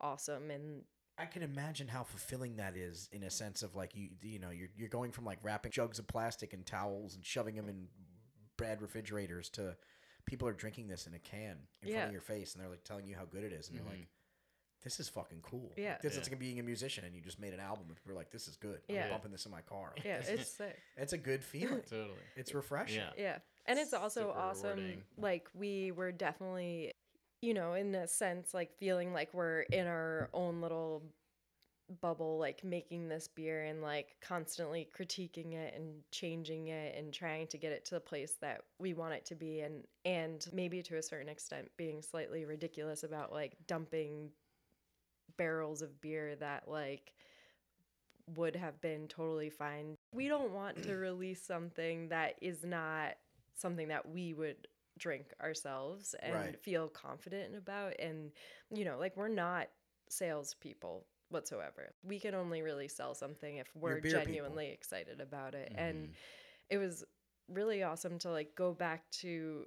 awesome 0.00 0.50
and 0.50 0.82
I 1.18 1.26
can 1.26 1.42
imagine 1.42 1.86
how 1.86 2.02
fulfilling 2.02 2.56
that 2.56 2.76
is 2.76 3.08
in 3.12 3.24
a 3.24 3.30
sense 3.30 3.62
of 3.62 3.76
like 3.76 3.94
you 3.94 4.08
you 4.22 4.38
know 4.38 4.50
you're 4.50 4.70
you're 4.76 4.88
going 4.88 5.12
from 5.12 5.24
like 5.26 5.38
wrapping 5.42 5.70
jugs 5.70 5.98
of 5.98 6.06
plastic 6.06 6.54
and 6.54 6.64
towels 6.64 7.14
and 7.14 7.24
shoving 7.24 7.56
them 7.56 7.68
in 7.68 7.88
bad 8.56 8.80
refrigerators 8.80 9.50
to 9.50 9.76
people 10.24 10.48
are 10.48 10.52
drinking 10.52 10.88
this 10.88 11.06
in 11.06 11.14
a 11.14 11.18
can 11.18 11.56
in 11.82 11.92
front 11.92 12.06
of 12.06 12.12
your 12.12 12.20
face 12.20 12.54
and 12.54 12.62
they're 12.62 12.70
like 12.70 12.84
telling 12.84 13.06
you 13.06 13.14
how 13.16 13.24
good 13.24 13.44
it 13.44 13.52
is 13.52 13.68
and 13.68 13.76
you're 13.76 13.84
like 13.84 13.96
mm-hmm. 13.96 14.82
this 14.84 14.98
is 14.98 15.08
fucking 15.10 15.40
cool. 15.42 15.72
Yeah. 15.76 15.92
Like, 15.92 16.02
this 16.02 16.14
Yeah. 16.14 16.20
is 16.20 16.30
like 16.30 16.38
being 16.38 16.58
a 16.58 16.62
musician 16.62 17.04
and 17.04 17.14
you 17.14 17.20
just 17.20 17.38
made 17.38 17.52
an 17.52 17.60
album 17.60 17.86
and 17.88 17.98
we're 18.06 18.14
like 18.14 18.30
this 18.30 18.48
is 18.48 18.56
good. 18.56 18.80
Yeah. 18.88 19.04
I'm 19.04 19.10
bumping 19.10 19.32
this 19.32 19.44
in 19.44 19.52
my 19.52 19.60
car. 19.62 19.92
Like, 19.96 20.06
yeah 20.06 20.22
it's 20.26 20.50
sick 20.50 20.78
it's 20.96 21.12
a 21.12 21.18
good 21.18 21.44
feeling. 21.52 21.82
Totally. 21.88 22.14
It's 22.36 22.54
refreshing. 22.54 22.96
Yeah. 22.96 23.10
yeah 23.18 23.38
and 23.66 23.78
it's 23.78 23.92
also 23.92 24.34
awesome 24.36 24.78
rewarding. 24.78 25.02
like 25.18 25.48
we 25.54 25.92
were 25.92 26.12
definitely 26.12 26.92
you 27.40 27.54
know 27.54 27.74
in 27.74 27.94
a 27.94 28.06
sense 28.06 28.52
like 28.52 28.76
feeling 28.78 29.12
like 29.12 29.32
we're 29.32 29.60
in 29.60 29.86
our 29.86 30.28
own 30.32 30.60
little 30.60 31.02
bubble 32.00 32.38
like 32.38 32.62
making 32.62 33.08
this 33.08 33.26
beer 33.26 33.64
and 33.64 33.82
like 33.82 34.14
constantly 34.20 34.88
critiquing 34.96 35.54
it 35.54 35.74
and 35.74 36.02
changing 36.12 36.68
it 36.68 36.96
and 36.96 37.12
trying 37.12 37.48
to 37.48 37.58
get 37.58 37.72
it 37.72 37.84
to 37.84 37.94
the 37.94 38.00
place 38.00 38.36
that 38.40 38.62
we 38.78 38.94
want 38.94 39.12
it 39.12 39.24
to 39.24 39.34
be 39.34 39.60
and 39.60 39.84
and 40.04 40.46
maybe 40.52 40.82
to 40.82 40.98
a 40.98 41.02
certain 41.02 41.28
extent 41.28 41.68
being 41.76 42.00
slightly 42.00 42.44
ridiculous 42.44 43.02
about 43.02 43.32
like 43.32 43.56
dumping 43.66 44.30
barrels 45.36 45.82
of 45.82 46.00
beer 46.00 46.36
that 46.36 46.68
like 46.68 47.12
would 48.36 48.56
have 48.56 48.80
been 48.80 49.08
totally 49.08 49.50
fine. 49.50 49.96
We 50.12 50.28
don't 50.28 50.52
want 50.52 50.82
to 50.84 50.94
release 50.94 51.42
something 51.42 52.08
that 52.10 52.34
is 52.40 52.64
not 52.64 53.14
something 53.54 53.88
that 53.88 54.08
we 54.08 54.34
would 54.34 54.68
drink 55.00 55.34
ourselves 55.42 56.14
and 56.22 56.32
Right. 56.32 56.56
feel 56.56 56.88
confident 56.88 57.56
about. 57.56 57.94
And, 58.00 58.32
you 58.70 58.84
know, 58.84 58.98
like 58.98 59.16
we're 59.16 59.28
not 59.28 59.68
salespeople 60.10 61.06
whatsoever. 61.30 61.92
We 62.04 62.20
can 62.20 62.34
only 62.34 62.62
really 62.62 62.88
sell 62.88 63.14
something 63.14 63.56
if 63.58 63.68
we're 63.76 64.00
beer 64.00 64.20
people. 64.20 64.60
genuinely 64.60 64.70
excited 64.70 65.20
about 65.20 65.54
it. 65.54 65.72
And 65.76 66.08
Mhm. 66.08 66.14
it 66.70 66.78
was 66.78 67.04
really 67.48 67.82
awesome 67.82 68.18
to 68.20 68.30
like 68.30 68.54
go 68.56 68.72
back 68.74 69.10
to 69.10 69.66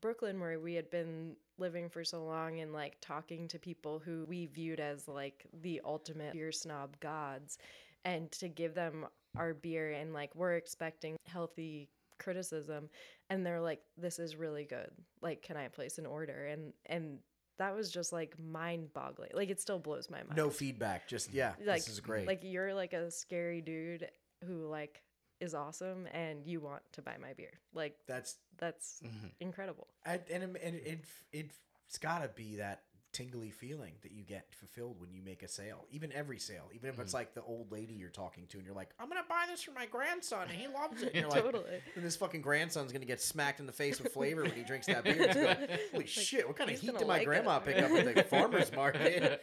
Brooklyn 0.00 0.40
where 0.40 0.60
we 0.60 0.74
had 0.74 0.90
been 0.90 1.36
living 1.58 1.88
for 1.90 2.04
so 2.04 2.24
long 2.24 2.60
and 2.60 2.72
like 2.72 2.96
talking 3.00 3.48
to 3.48 3.58
people 3.58 3.98
who 4.00 4.24
we 4.28 4.46
viewed 4.46 4.80
as 4.80 5.08
like 5.08 5.46
the 5.62 5.80
ultimate 5.84 6.32
beer 6.32 6.52
snob 6.52 6.98
gods 7.00 7.58
and 8.04 8.30
to 8.32 8.48
give 8.48 8.74
them 8.74 9.06
our 9.36 9.54
beer 9.54 9.92
and 9.92 10.12
like 10.12 10.34
we're 10.34 10.54
expecting 10.56 11.16
healthy 11.26 11.88
criticism 12.22 12.88
and 13.30 13.44
they're 13.44 13.60
like 13.60 13.80
this 13.96 14.18
is 14.18 14.36
really 14.36 14.64
good 14.64 14.90
like 15.20 15.42
can 15.42 15.56
i 15.56 15.68
place 15.68 15.98
an 15.98 16.06
order 16.06 16.46
and 16.46 16.72
and 16.86 17.18
that 17.58 17.74
was 17.74 17.90
just 17.90 18.12
like 18.12 18.34
mind 18.38 18.92
boggling 18.94 19.30
like 19.34 19.50
it 19.50 19.60
still 19.60 19.78
blows 19.78 20.08
my 20.10 20.18
mind 20.18 20.36
No 20.36 20.48
feedback. 20.50 21.06
Just 21.06 21.32
yeah. 21.32 21.52
like 21.64 21.84
this 21.84 21.88
is 21.88 22.00
great. 22.00 22.26
like 22.26 22.40
you're 22.42 22.74
like 22.74 22.92
a 22.92 23.10
scary 23.10 23.60
dude 23.60 24.08
who 24.44 24.66
like 24.68 25.02
is 25.40 25.54
awesome 25.54 26.06
and 26.12 26.46
you 26.46 26.60
want 26.60 26.82
to 26.92 27.02
buy 27.02 27.16
my 27.20 27.32
beer 27.34 27.52
like 27.74 27.96
that's 28.06 28.36
that's 28.58 29.00
Mhm. 29.04 29.30
incredible 29.40 29.88
I, 30.06 30.20
and 30.30 30.42
and 30.44 30.56
it, 30.56 31.04
it 31.32 31.50
it's 31.88 31.98
gotta 31.98 32.28
be 32.28 32.56
that 32.56 32.82
tingly 33.12 33.50
feeling 33.50 33.92
that 34.02 34.12
you 34.12 34.22
get 34.24 34.46
fulfilled 34.54 34.96
when 34.98 35.12
you 35.12 35.20
make 35.22 35.42
a 35.42 35.48
sale 35.48 35.84
even 35.90 36.10
every 36.12 36.38
sale 36.38 36.68
even 36.74 36.88
if 36.88 36.98
it's 36.98 37.12
like 37.12 37.34
the 37.34 37.42
old 37.42 37.70
lady 37.70 37.92
you're 37.92 38.08
talking 38.08 38.46
to 38.48 38.56
and 38.56 38.64
you're 38.66 38.74
like 38.74 38.88
i'm 38.98 39.08
gonna 39.08 39.20
buy 39.28 39.44
this 39.50 39.62
for 39.62 39.72
my 39.72 39.84
grandson 39.86 40.42
and 40.48 40.52
he 40.58 40.66
loves 40.66 41.02
it. 41.02 41.12
And 41.14 41.22
you're 41.22 41.30
like 41.30 41.42
totally. 41.42 41.64
And 41.94 42.04
this 42.04 42.16
fucking 42.16 42.40
grandson's 42.42 42.90
gonna 42.92 43.04
get 43.04 43.20
smacked 43.20 43.60
in 43.60 43.66
the 43.66 43.72
face 43.72 44.00
with 44.00 44.12
flavor 44.12 44.42
when 44.42 44.52
he 44.52 44.62
drinks 44.62 44.86
that 44.86 45.04
beer. 45.04 45.16
It's 45.18 45.90
holy 45.92 46.06
shit 46.06 46.46
what 46.46 46.56
kind 46.56 46.70
of 46.70 46.78
heat 46.80 46.96
did 46.98 47.06
my 47.06 47.18
like 47.18 47.26
grandma 47.26 47.58
it." 47.58 47.64
pick 47.66 47.78
up 47.82 47.90
at 47.90 48.14
the 48.14 48.22
farmer's 48.30 48.72
market? 48.72 49.42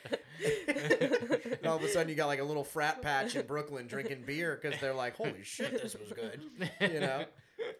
And 1.59 1.67
all 1.67 1.77
of 1.77 1.83
a 1.83 1.87
sudden 1.89 2.09
you 2.09 2.15
got 2.15 2.27
like 2.27 2.39
a 2.39 2.43
little 2.43 2.63
frat 2.63 3.01
patch 3.01 3.35
in 3.35 3.45
brooklyn 3.45 3.87
drinking 3.87 4.23
beer 4.25 4.59
because 4.61 4.79
they're 4.79 4.93
like 4.93 5.15
holy 5.15 5.43
shit 5.43 5.71
this 5.81 5.95
was 5.95 6.11
good. 6.13 6.41
You 6.81 6.99
know? 7.01 7.25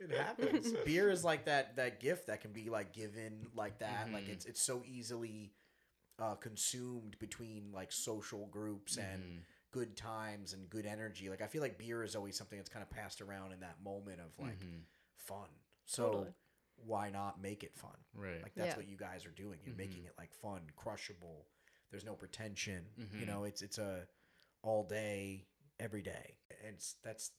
It 0.02 0.12
happens. 0.18 0.74
Beer 0.86 1.10
is 1.10 1.24
like 1.24 1.46
that 1.46 1.76
that 1.78 2.00
gift 2.00 2.28
that 2.28 2.42
can 2.42 2.52
be 2.52 2.70
like 2.70 2.94
given 2.94 3.48
like 3.56 3.80
that 3.80 4.10
like 4.12 4.26
Mhm. 4.26 4.34
it's 4.34 4.46
it's 4.46 4.62
so 4.62 4.84
easily 4.86 5.52
uh, 6.20 6.36
consumed 6.36 7.18
between 7.20 7.72
like 7.72 7.92
social 7.92 8.48
groups 8.48 8.98
and 8.98 9.24
Mhm. 9.24 9.44
good 9.72 9.96
times 9.96 10.54
and 10.54 10.70
good 10.70 10.86
energy 10.86 11.30
like 11.30 11.42
i 11.42 11.48
feel 11.48 11.62
like 11.62 11.78
beer 11.78 12.04
is 12.04 12.16
always 12.16 12.36
something 12.36 12.58
that's 12.58 12.70
kind 12.70 12.84
of 12.84 12.90
passed 12.90 13.22
around 13.22 13.52
in 13.52 13.60
that 13.62 13.82
moment 13.84 14.20
of 14.20 14.38
like 14.40 14.60
Mhm. 14.60 14.84
fun 15.16 15.50
so 15.86 16.04
Totally. 16.12 16.34
why 16.78 17.10
not 17.10 17.40
make 17.40 17.64
it 17.64 17.76
fun 17.76 17.98
Right. 18.14 18.42
like 18.42 18.54
that's 18.56 18.70
Yeah. 18.74 18.78
what 18.78 18.88
you 18.88 18.98
guys 18.98 19.26
are 19.26 19.32
doing 19.32 19.60
you're 19.64 19.76
making 19.76 20.04
Mhm. 20.04 20.08
it 20.08 20.18
like 20.18 20.34
fun 20.34 20.70
crushable 20.76 21.48
there's 21.92 22.04
no 22.04 22.16
pretension 22.16 22.92
you 22.98 23.06
Mhm. 23.06 23.28
know 23.28 23.44
it's 23.44 23.62
it's 23.62 23.78
a 23.78 24.08
all 24.64 24.84
day 24.84 25.48
every 25.80 26.02
day 26.02 26.38
and 26.64 26.76
it's, 26.76 26.94
that's 27.04 27.32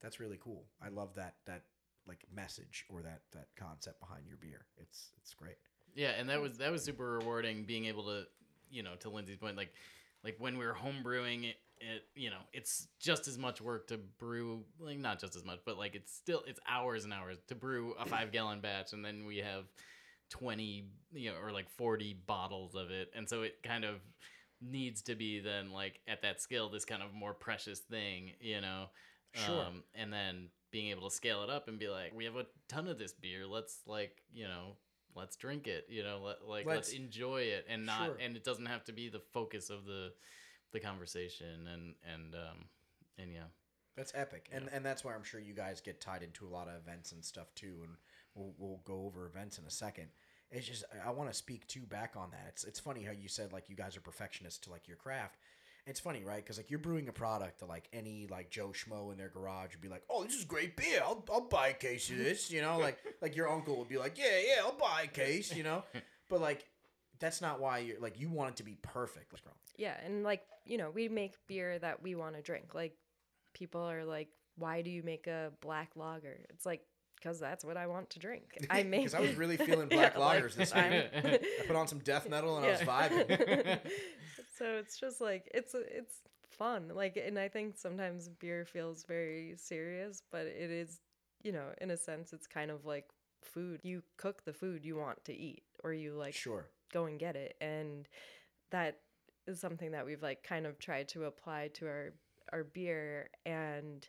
that's 0.00 0.18
really 0.20 0.38
cool 0.38 0.68
i 0.80 0.88
love 0.88 1.14
that 1.14 1.36
that 1.46 1.64
like 2.06 2.24
message 2.30 2.84
or 2.88 3.02
that 3.02 3.22
that 3.32 3.54
concept 3.56 3.98
behind 4.00 4.26
your 4.26 4.36
beer 4.38 4.66
it's 4.76 5.12
it's 5.18 5.34
great 5.34 5.58
Yeah, 5.94 6.12
and 6.18 6.28
that 6.28 6.40
was 6.40 6.58
that 6.58 6.72
was 6.72 6.84
super 6.84 7.18
rewarding 7.18 7.64
being 7.64 7.86
able 7.86 8.04
to, 8.04 8.24
you 8.70 8.82
know, 8.82 8.94
to 9.00 9.10
Lindsay's 9.10 9.36
point, 9.36 9.56
like 9.56 9.72
like 10.24 10.36
when 10.38 10.58
we 10.58 10.64
were 10.64 10.72
home 10.72 11.02
brewing 11.02 11.44
it, 11.44 11.56
it 11.80 12.04
you 12.14 12.30
know, 12.30 12.40
it's 12.52 12.88
just 13.00 13.28
as 13.28 13.38
much 13.38 13.60
work 13.60 13.88
to 13.88 13.98
brew 14.18 14.64
like 14.78 14.98
not 14.98 15.20
just 15.20 15.36
as 15.36 15.44
much, 15.44 15.58
but 15.64 15.76
like 15.76 15.94
it's 15.94 16.14
still 16.14 16.42
it's 16.46 16.60
hours 16.68 17.04
and 17.04 17.12
hours 17.12 17.38
to 17.48 17.54
brew 17.54 17.94
a 18.00 18.06
five 18.06 18.32
gallon 18.32 18.60
batch 18.60 18.92
and 18.92 19.04
then 19.04 19.26
we 19.26 19.38
have 19.38 19.64
twenty 20.30 20.86
you 21.12 21.30
know, 21.30 21.36
or 21.42 21.52
like 21.52 21.68
forty 21.68 22.14
bottles 22.26 22.74
of 22.74 22.90
it. 22.90 23.10
And 23.14 23.28
so 23.28 23.42
it 23.42 23.62
kind 23.62 23.84
of 23.84 23.96
needs 24.60 25.02
to 25.02 25.14
be 25.14 25.40
then 25.40 25.72
like 25.72 26.00
at 26.08 26.22
that 26.22 26.40
scale 26.40 26.68
this 26.68 26.84
kind 26.84 27.02
of 27.02 27.12
more 27.12 27.34
precious 27.34 27.80
thing, 27.80 28.32
you 28.40 28.60
know. 28.60 28.86
Sure. 29.34 29.62
Um, 29.66 29.82
and 29.94 30.12
then 30.12 30.48
being 30.70 30.90
able 30.90 31.08
to 31.08 31.14
scale 31.14 31.42
it 31.42 31.50
up 31.50 31.68
and 31.68 31.78
be 31.78 31.88
like, 31.88 32.12
we 32.14 32.24
have 32.24 32.36
a 32.36 32.46
ton 32.68 32.88
of 32.88 32.98
this 32.98 33.12
beer. 33.12 33.46
Let's 33.46 33.80
like, 33.86 34.22
you 34.32 34.44
know, 34.44 34.76
let's 35.14 35.36
drink 35.36 35.66
it. 35.66 35.86
You 35.88 36.02
know, 36.02 36.20
let, 36.24 36.46
like 36.48 36.66
let's, 36.66 36.88
Let's- 36.88 36.92
enjoy 36.92 37.42
it 37.42 37.66
and 37.68 37.86
not, 37.86 38.06
Sure. 38.06 38.16
and 38.20 38.36
it 38.36 38.44
doesn't 38.44 38.66
have 38.66 38.84
to 38.84 38.92
be 38.92 39.08
the 39.08 39.20
focus 39.32 39.70
of 39.70 39.84
the 39.84 40.12
the 40.72 40.80
conversation. 40.80 41.66
And 41.72 41.94
and 42.12 42.34
um 42.34 42.64
and 43.18 43.32
yeah, 43.32 43.44
That's 43.96 44.12
epic, 44.14 44.48
and 44.52 44.68
and 44.72 44.84
that's 44.84 45.04
why 45.04 45.14
I'm 45.14 45.24
sure 45.24 45.40
you 45.40 45.54
guys 45.54 45.80
get 45.80 46.00
tied 46.00 46.22
into 46.22 46.46
a 46.46 46.50
lot 46.50 46.68
of 46.68 46.74
events 46.76 47.12
and 47.12 47.24
stuff 47.24 47.54
too, 47.54 47.80
and 47.84 47.96
we'll 48.34 48.54
we'll 48.58 48.80
go 48.84 49.04
over 49.06 49.26
events 49.26 49.58
in 49.58 49.64
a 49.66 49.70
second. 49.70 50.08
It's 50.50 50.66
just 50.66 50.84
I 51.06 51.10
want 51.10 51.30
to 51.30 51.34
speak 51.34 51.66
too 51.66 51.82
back 51.82 52.14
on 52.16 52.30
that. 52.30 52.44
It's 52.48 52.64
it's 52.64 52.80
funny 52.80 53.02
how 53.02 53.12
you 53.12 53.28
said 53.28 53.52
like 53.52 53.68
you 53.68 53.76
guys 53.76 53.96
are 53.96 54.00
perfectionists 54.00 54.60
to 54.60 54.70
like 54.70 54.86
your 54.88 54.96
craft. 54.98 55.36
It's 55.86 55.98
funny, 56.00 56.22
right? 56.24 56.36
Because 56.36 56.58
like 56.58 56.70
you're 56.70 56.78
brewing 56.78 57.08
a 57.08 57.12
product 57.12 57.60
that 57.60 57.68
like 57.68 57.88
any 57.92 58.28
like 58.30 58.50
Joe 58.50 58.68
Schmo 58.68 59.10
in 59.10 59.18
their 59.18 59.28
garage 59.28 59.72
would 59.74 59.80
be 59.80 59.88
like, 59.88 60.04
"Oh, 60.08 60.22
this 60.22 60.34
is 60.34 60.44
great 60.44 60.76
beer. 60.76 61.02
I'll, 61.04 61.24
I'll 61.30 61.48
buy 61.48 61.68
a 61.68 61.74
case 61.74 62.08
of 62.10 62.18
this." 62.18 62.50
You 62.50 62.62
know, 62.62 62.78
like 62.78 62.98
like 63.22 63.34
your 63.34 63.48
uncle 63.50 63.76
would 63.78 63.88
be 63.88 63.98
like, 63.98 64.16
"Yeah, 64.16 64.38
yeah, 64.46 64.62
I'll 64.62 64.72
buy 64.78 65.02
a 65.04 65.08
case." 65.08 65.54
You 65.54 65.64
know, 65.64 65.82
but 66.28 66.40
like 66.40 66.66
that's 67.22 67.40
not 67.40 67.60
why 67.60 67.78
you're 67.78 68.00
like 68.00 68.18
you 68.20 68.28
want 68.28 68.50
it 68.50 68.56
to 68.56 68.64
be 68.64 68.76
perfect. 68.82 69.32
yeah 69.78 69.94
and 70.04 70.24
like 70.24 70.42
you 70.66 70.76
know 70.76 70.90
we 70.90 71.08
make 71.08 71.34
beer 71.46 71.78
that 71.78 72.02
we 72.02 72.14
want 72.14 72.34
to 72.34 72.42
drink 72.42 72.74
like 72.74 72.94
people 73.54 73.80
are 73.80 74.04
like 74.04 74.28
why 74.56 74.82
do 74.82 74.90
you 74.90 75.02
make 75.02 75.26
a 75.28 75.52
black 75.60 75.90
lager 75.94 76.36
it's 76.50 76.66
like 76.66 76.82
because 77.22 77.38
that's 77.38 77.64
what 77.64 77.76
i 77.76 77.86
want 77.86 78.10
to 78.10 78.18
drink 78.18 78.58
i 78.70 78.82
make 78.82 79.00
because 79.02 79.14
I 79.14 79.20
was 79.20 79.34
really 79.36 79.56
feeling 79.68 79.88
Yeah, 79.90 80.10
black 80.10 80.18
like, 80.18 80.42
lagers 80.42 80.54
this 80.54 80.72
I'm- 80.72 80.92
week. 80.92 81.24
I 81.62 81.66
put 81.66 81.76
on 81.76 81.86
some 81.86 81.98
death 82.00 82.28
metal 82.28 82.56
and 82.56 82.66
I 82.66 82.70
was 82.70 82.80
vibing. 82.80 83.78
so 84.58 84.64
it's 84.78 84.98
just 84.98 85.20
like 85.20 85.50
it's 85.54 85.74
it's 85.74 86.14
fun. 86.50 86.90
Like, 86.94 87.16
and 87.16 87.38
I 87.38 87.48
think 87.48 87.76
sometimes 87.78 88.28
beer 88.28 88.64
feels 88.66 89.04
very 89.04 89.54
serious, 89.56 90.22
but 90.30 90.42
it 90.46 90.70
is, 90.70 91.00
you 91.42 91.50
know, 91.52 91.68
in 91.80 91.90
a 91.90 91.96
sense, 91.96 92.32
it's 92.32 92.46
kind 92.46 92.70
of 92.70 92.84
like 92.84 93.06
food. 93.42 93.80
You 93.82 94.02
cook 94.18 94.44
the 94.44 94.52
food 94.52 94.84
you 94.84 94.96
want 94.96 95.24
to 95.24 95.34
eat, 95.34 95.62
or 95.82 95.92
you 95.92 96.12
like 96.14 96.34
Sure. 96.34 96.66
go 96.92 97.06
and 97.06 97.18
get 97.18 97.36
it, 97.36 97.56
and 97.60 98.06
that 98.70 98.98
is 99.46 99.60
something 99.60 99.92
that 99.92 100.04
we've 100.06 100.22
like 100.22 100.42
kind 100.42 100.66
of 100.66 100.78
tried 100.78 101.08
to 101.08 101.24
apply 101.24 101.68
to 101.74 101.86
our 101.86 102.12
our 102.52 102.64
beer, 102.64 103.30
and 103.46 104.06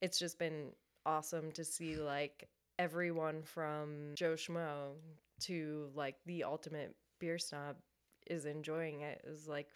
it's 0.00 0.18
just 0.18 0.38
been 0.38 0.70
awesome 1.06 1.52
to 1.52 1.64
see 1.64 1.96
like 1.96 2.48
everyone 2.78 3.42
from 3.42 4.12
Joe 4.14 4.34
Schmo 4.34 4.90
to 5.40 5.88
like 5.94 6.16
the 6.26 6.44
ultimate 6.44 6.94
beer 7.20 7.38
snob 7.38 7.76
is 8.26 8.44
enjoying 8.44 9.00
it 9.02 9.22
is 9.26 9.46
like 9.48 9.68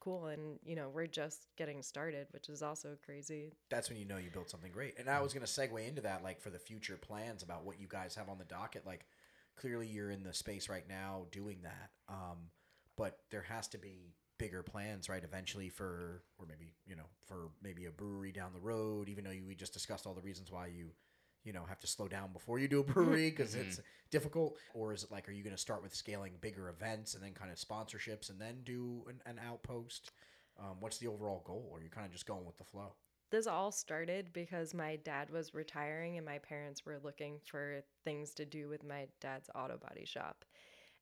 cool 0.00 0.26
and 0.26 0.58
you 0.64 0.74
know 0.74 0.88
we're 0.88 1.06
just 1.06 1.46
getting 1.56 1.80
started 1.80 2.26
which 2.32 2.48
is 2.48 2.60
also 2.60 2.96
crazy 3.04 3.52
That's 3.70 3.88
when 3.88 3.98
you 3.98 4.04
know 4.04 4.16
you 4.16 4.30
built 4.30 4.50
something 4.50 4.72
great. 4.72 4.98
And 4.98 5.08
I 5.08 5.20
was 5.20 5.32
going 5.32 5.46
to 5.46 5.52
segue 5.52 5.86
into 5.86 6.02
that, 6.02 6.24
like 6.24 6.40
for 6.40 6.50
the 6.50 6.58
future 6.58 6.96
plans 6.96 7.42
about 7.42 7.64
what 7.64 7.80
you 7.80 7.86
guys 7.88 8.14
have 8.16 8.28
on 8.28 8.38
the 8.38 8.44
docket. 8.44 8.84
Like, 8.86 9.06
clearly 9.56 9.86
you're 9.86 10.10
in 10.10 10.22
the 10.24 10.34
space 10.34 10.68
right 10.68 10.88
now 10.88 11.26
doing 11.30 11.58
that. 11.62 11.90
Um, 12.08 12.50
but 12.96 13.18
there 13.30 13.42
has 13.42 13.68
to 13.68 13.78
be 13.78 14.14
bigger 14.42 14.62
plans, 14.62 15.08
right? 15.08 15.22
Eventually 15.24 15.68
for, 15.68 16.22
or 16.38 16.46
maybe, 16.48 16.72
you 16.86 16.96
know, 16.96 17.06
for 17.26 17.50
maybe 17.62 17.86
a 17.86 17.90
brewery 17.90 18.32
down 18.32 18.52
the 18.52 18.60
road, 18.60 19.08
even 19.08 19.24
though 19.24 19.30
you, 19.30 19.44
we 19.46 19.54
just 19.54 19.72
discussed 19.72 20.06
all 20.06 20.14
the 20.14 20.20
reasons 20.20 20.50
why 20.50 20.66
you, 20.66 20.86
you 21.44 21.52
know, 21.52 21.64
have 21.68 21.78
to 21.80 21.86
slow 21.86 22.08
down 22.08 22.32
before 22.32 22.58
you 22.58 22.68
do 22.68 22.80
a 22.80 22.82
brewery 22.82 23.30
because 23.30 23.54
it's 23.54 23.80
difficult. 24.10 24.56
Or 24.74 24.92
is 24.92 25.04
it 25.04 25.10
like, 25.12 25.28
are 25.28 25.32
you 25.32 25.42
going 25.44 25.54
to 25.54 25.60
start 25.60 25.82
with 25.82 25.94
scaling 25.94 26.32
bigger 26.40 26.68
events 26.68 27.14
and 27.14 27.22
then 27.22 27.32
kind 27.32 27.50
of 27.50 27.56
sponsorships 27.56 28.30
and 28.30 28.40
then 28.40 28.56
do 28.64 29.04
an, 29.08 29.20
an 29.26 29.40
outpost? 29.48 30.10
Um, 30.58 30.76
what's 30.80 30.98
the 30.98 31.06
overall 31.06 31.42
goal? 31.46 31.68
Or 31.70 31.78
are 31.78 31.82
you 31.82 31.88
kind 31.88 32.06
of 32.06 32.12
just 32.12 32.26
going 32.26 32.44
with 32.44 32.58
the 32.58 32.64
flow? 32.64 32.94
this 33.30 33.46
all 33.46 33.72
started 33.72 34.30
because 34.34 34.74
my 34.74 34.96
dad 34.96 35.30
was 35.30 35.54
retiring 35.54 36.18
and 36.18 36.26
my 36.26 36.36
parents 36.36 36.84
were 36.84 36.98
looking 37.02 37.38
for 37.46 37.82
things 38.04 38.34
to 38.34 38.44
do 38.44 38.68
with 38.68 38.84
my 38.84 39.06
dad's 39.22 39.48
auto 39.54 39.78
body 39.78 40.04
shop 40.04 40.44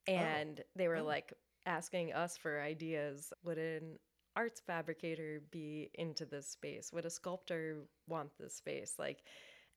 and 0.06 0.62
they 0.76 0.86
were 0.86 0.98
Oh. 0.98 1.04
like 1.04 1.32
asking 1.66 2.12
us 2.12 2.36
for 2.36 2.60
ideas 2.60 3.32
would 3.44 3.58
an 3.58 3.98
arts 4.36 4.60
fabricator 4.66 5.42
be 5.50 5.90
into 5.94 6.24
this 6.24 6.46
space 6.48 6.92
would 6.92 7.04
a 7.04 7.10
sculptor 7.10 7.78
want 8.08 8.30
this 8.38 8.54
space 8.54 8.94
like 8.98 9.22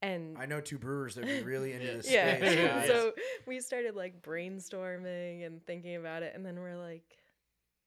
and 0.01 0.37
I 0.37 0.45
know 0.45 0.59
two 0.59 0.77
brewers 0.77 1.15
that 1.15 1.25
would 1.25 1.39
be 1.39 1.43
really 1.43 1.73
into 1.73 1.87
this 1.97 2.11
yeah 2.11 2.37
space. 2.37 2.55
guys. 2.67 2.87
so 2.87 3.13
we 3.47 3.59
started 3.61 3.95
like 3.95 4.21
brainstorming 4.21 5.45
and 5.45 5.65
thinking 5.65 5.95
about 5.95 6.23
it 6.23 6.33
and 6.35 6.45
then 6.45 6.59
we're 6.59 6.77
like 6.77 7.17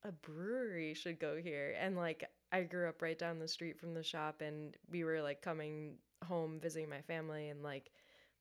a 0.04 0.12
brewery 0.12 0.94
should 0.94 1.18
go 1.18 1.36
here 1.36 1.74
and 1.80 1.96
like 1.96 2.24
i 2.52 2.62
grew 2.62 2.88
up 2.88 3.02
right 3.02 3.18
down 3.18 3.38
the 3.38 3.48
street 3.48 3.78
from 3.78 3.94
the 3.94 4.02
shop 4.02 4.40
and 4.40 4.76
we 4.90 5.04
were 5.04 5.22
like 5.22 5.42
coming 5.42 5.94
home 6.24 6.58
visiting 6.60 6.88
my 6.88 7.00
family 7.02 7.48
and 7.48 7.62
like 7.62 7.90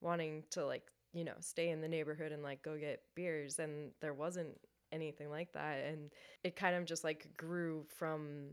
wanting 0.01 0.43
to 0.51 0.65
like 0.65 0.83
you 1.13 1.23
know 1.23 1.33
stay 1.39 1.69
in 1.69 1.81
the 1.81 1.87
neighborhood 1.87 2.31
and 2.31 2.43
like 2.43 2.61
go 2.61 2.77
get 2.77 3.01
beers 3.15 3.59
and 3.59 3.91
there 4.01 4.13
wasn't 4.13 4.57
anything 4.95 5.29
like 5.31 5.53
that. 5.53 5.85
And 5.85 6.11
it 6.43 6.57
kind 6.57 6.75
of 6.77 6.85
just 6.85 7.05
like 7.05 7.27
grew 7.37 7.85
from 7.97 8.51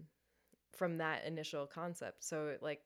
from 0.77 0.99
that 0.99 1.25
initial 1.27 1.67
concept. 1.67 2.25
So 2.25 2.49
it 2.49 2.63
like 2.63 2.83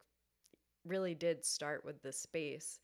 really 0.84 1.14
did 1.14 1.44
start 1.44 1.84
with 1.84 2.02
the 2.02 2.12
space 2.12 2.80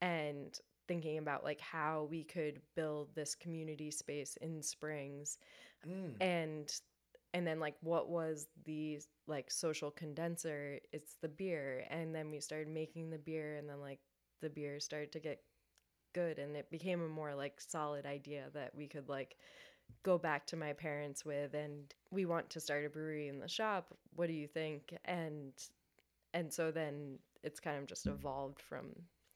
and 0.00 0.58
thinking 0.88 1.18
about 1.18 1.44
like 1.44 1.60
how 1.60 2.08
we 2.10 2.24
could 2.24 2.60
build 2.76 3.14
this 3.14 3.34
community 3.36 3.90
space 3.90 4.36
in 4.42 4.62
springs 4.62 5.38
Mm. 5.86 6.14
and 6.20 6.72
and 7.34 7.46
then 7.46 7.60
like 7.60 7.76
what 7.82 8.08
was 8.10 8.48
the 8.64 9.00
like 9.26 9.50
social 9.50 9.90
condenser? 9.90 10.80
It's 10.92 11.16
the 11.22 11.28
beer. 11.28 11.84
And 11.90 12.14
then 12.14 12.30
we 12.30 12.40
started 12.40 12.68
making 12.68 13.10
the 13.10 13.18
beer 13.18 13.56
and 13.56 13.68
then 13.68 13.80
like 13.80 14.00
the 14.42 14.50
beer 14.50 14.80
started 14.80 15.12
to 15.12 15.20
get 15.20 15.42
good 16.14 16.38
and 16.38 16.56
it 16.56 16.70
became 16.70 17.02
a 17.02 17.08
more 17.08 17.34
like 17.34 17.60
solid 17.60 18.06
idea 18.06 18.50
that 18.54 18.74
we 18.74 18.86
could 18.88 19.08
like 19.08 19.36
go 20.02 20.18
back 20.18 20.46
to 20.46 20.56
my 20.56 20.72
parents 20.72 21.24
with 21.24 21.54
and 21.54 21.94
we 22.10 22.24
want 22.26 22.48
to 22.50 22.60
start 22.60 22.84
a 22.84 22.88
brewery 22.88 23.28
in 23.28 23.38
the 23.40 23.48
shop 23.48 23.94
what 24.16 24.26
do 24.28 24.34
you 24.34 24.46
think 24.46 24.94
and 25.04 25.52
and 26.34 26.52
so 26.52 26.70
then 26.70 27.18
it's 27.42 27.60
kind 27.60 27.78
of 27.78 27.86
just 27.86 28.06
evolved 28.06 28.60
from 28.60 28.86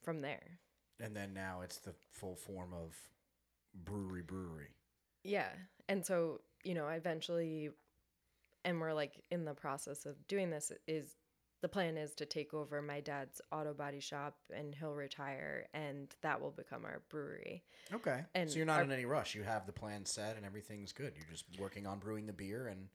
from 0.03 0.21
there 0.21 0.59
And 1.01 1.15
then 1.15 1.35
now 1.35 1.61
it's 1.63 1.79
the 1.79 1.95
full 2.13 2.37
form 2.37 2.73
of 2.73 2.95
brewery 3.85 4.23
brewery. 4.23 4.71
Yeah. 5.25 5.51
And 5.89 6.05
so, 6.05 6.41
you 6.65 6.75
know, 6.75 6.89
eventually 6.89 7.71
and 8.65 8.81
we're 8.81 8.95
like 8.95 9.23
in 9.31 9.45
the 9.45 9.55
process 9.55 10.07
of 10.07 10.27
doing 10.27 10.51
this 10.51 10.73
is 10.89 11.15
the 11.63 11.69
plan 11.69 11.97
is 11.97 12.15
to 12.17 12.27
take 12.27 12.53
over 12.55 12.83
my 12.83 13.01
dad's 13.01 13.41
auto 13.51 13.73
body 13.75 14.01
shop 14.01 14.37
and 14.55 14.75
he'll 14.75 14.95
retire 14.95 15.67
and 15.75 16.15
that 16.23 16.41
will 16.41 16.51
become 16.51 16.85
our 16.85 17.03
brewery. 17.09 17.65
Okay. 17.93 18.21
And 18.35 18.51
so 18.51 18.57
you're 18.57 18.67
not 18.67 18.79
our- 18.79 18.85
in 18.85 18.93
any 18.93 19.05
rush. 19.07 19.35
You 19.35 19.43
have 19.43 19.67
the 19.67 19.73
plan 19.73 20.05
set 20.05 20.37
and 20.37 20.45
everything's 20.45 20.93
good. 20.93 21.15
You're 21.17 21.27
just 21.31 21.45
working 21.59 21.87
on 21.87 21.99
brewing 21.99 22.27
the 22.27 22.33
beer 22.33 22.69
and 22.69 22.89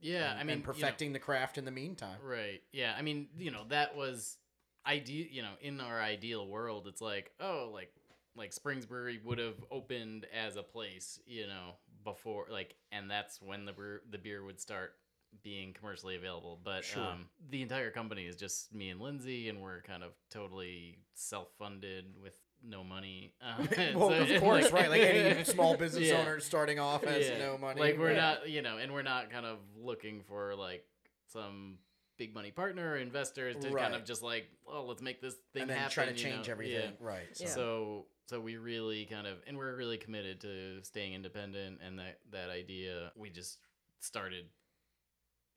Yeah, 0.00 0.30
and, 0.32 0.40
I 0.40 0.42
mean, 0.42 0.50
and 0.50 0.60
you 0.60 0.66
know- 0.66 0.72
perfecting 0.72 1.12
the 1.12 1.18
craft 1.18 1.58
in 1.58 1.64
the 1.64 1.70
meantime. 1.70 2.18
Right. 2.22 2.62
Yeah. 2.72 2.94
I 2.96 3.02
mean, 3.02 3.28
you 3.36 3.50
know, 3.50 3.64
that 3.68 3.96
was 3.96 4.38
ideal. 4.86 5.26
You 5.30 5.42
know, 5.42 5.54
in 5.60 5.80
our 5.80 6.00
ideal 6.00 6.46
world, 6.46 6.86
it's 6.86 7.00
like, 7.00 7.32
oh, 7.40 7.70
like 7.72 7.92
like 8.34 8.52
Springs 8.52 8.84
Brewery 8.84 9.18
would 9.24 9.38
have 9.38 9.56
opened 9.70 10.26
as 10.34 10.56
a 10.56 10.62
place, 10.62 11.18
you 11.26 11.46
know, 11.46 11.76
before 12.04 12.46
like, 12.50 12.76
and 12.92 13.10
that's 13.10 13.40
when 13.40 13.64
the 13.64 13.72
brew, 13.72 14.00
the 14.10 14.18
beer 14.18 14.44
would 14.44 14.60
start 14.60 14.94
being 15.42 15.72
commercially 15.72 16.16
available. 16.16 16.58
But 16.62 16.84
Sure. 16.84 17.02
um, 17.02 17.28
the 17.50 17.62
entire 17.62 17.90
company 17.90 18.26
is 18.26 18.36
just 18.36 18.74
me 18.74 18.90
and 18.90 19.00
Lindsay, 19.00 19.48
and 19.48 19.60
we're 19.62 19.82
kind 19.82 20.02
of 20.02 20.12
totally 20.30 20.98
self 21.14 21.48
funded 21.58 22.16
with 22.20 22.36
no 22.62 22.82
money. 22.82 23.34
Um, 23.40 23.68
well, 23.94 24.08
so- 24.10 24.34
of 24.34 24.40
course, 24.40 24.64
like- 24.64 24.72
right? 24.72 24.90
Like 24.90 25.00
any 25.02 25.44
small 25.44 25.76
business 25.76 26.08
Yeah. 26.08 26.20
owner 26.20 26.40
starting 26.40 26.78
off 26.78 27.04
has 27.04 27.28
Yeah. 27.28 27.38
no 27.38 27.58
money. 27.58 27.80
Like 27.80 27.98
we're 27.98 28.12
Yeah. 28.12 28.20
not, 28.20 28.48
you 28.48 28.62
know, 28.62 28.78
and 28.78 28.92
we're 28.92 29.02
not 29.02 29.30
kind 29.30 29.46
of 29.46 29.58
looking 29.76 30.22
for 30.22 30.54
like 30.56 30.84
some 31.26 31.78
big 32.18 32.32
money 32.34 32.50
partner 32.50 32.92
or 32.92 32.96
investors 32.96 33.56
to 33.62 33.70
kind 33.74 33.94
of 33.94 34.04
just 34.04 34.22
like, 34.22 34.48
oh, 34.66 34.84
let's 34.86 35.02
make 35.02 35.20
this 35.20 35.34
thing 35.52 35.62
and 35.62 35.70
then 35.70 35.76
happen. 35.76 35.92
try 35.92 36.06
to 36.06 36.14
change 36.14 36.46
know? 36.46 36.52
everything. 36.52 36.92
Yeah. 36.98 37.06
Right. 37.06 37.36
So. 37.36 37.44
Yeah. 37.44 37.50
So 37.50 38.06
so 38.26 38.40
we 38.40 38.56
really 38.56 39.04
kind 39.04 39.26
of 39.26 39.38
and 39.46 39.56
we're 39.56 39.76
really 39.76 39.98
committed 39.98 40.40
to 40.40 40.82
staying 40.82 41.12
independent 41.14 41.80
and 41.86 41.98
that 41.98 42.18
that 42.32 42.48
idea 42.50 43.12
we 43.16 43.28
just 43.30 43.58
started 44.00 44.46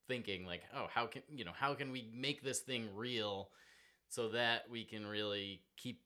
thinking 0.10 0.45
like, 0.45 0.64
oh, 0.76 0.88
how 0.93 1.05
can 1.05 1.22
you 1.34 1.45
know, 1.45 1.53
how 1.57 1.74
can 1.74 1.93
we 1.93 2.10
make 2.14 2.43
this 2.43 2.60
thing 2.60 2.89
real 2.93 3.49
so 4.10 4.28
that 4.30 4.64
we 4.70 4.84
can 4.84 5.05
really 5.05 5.62
keep 5.78 6.01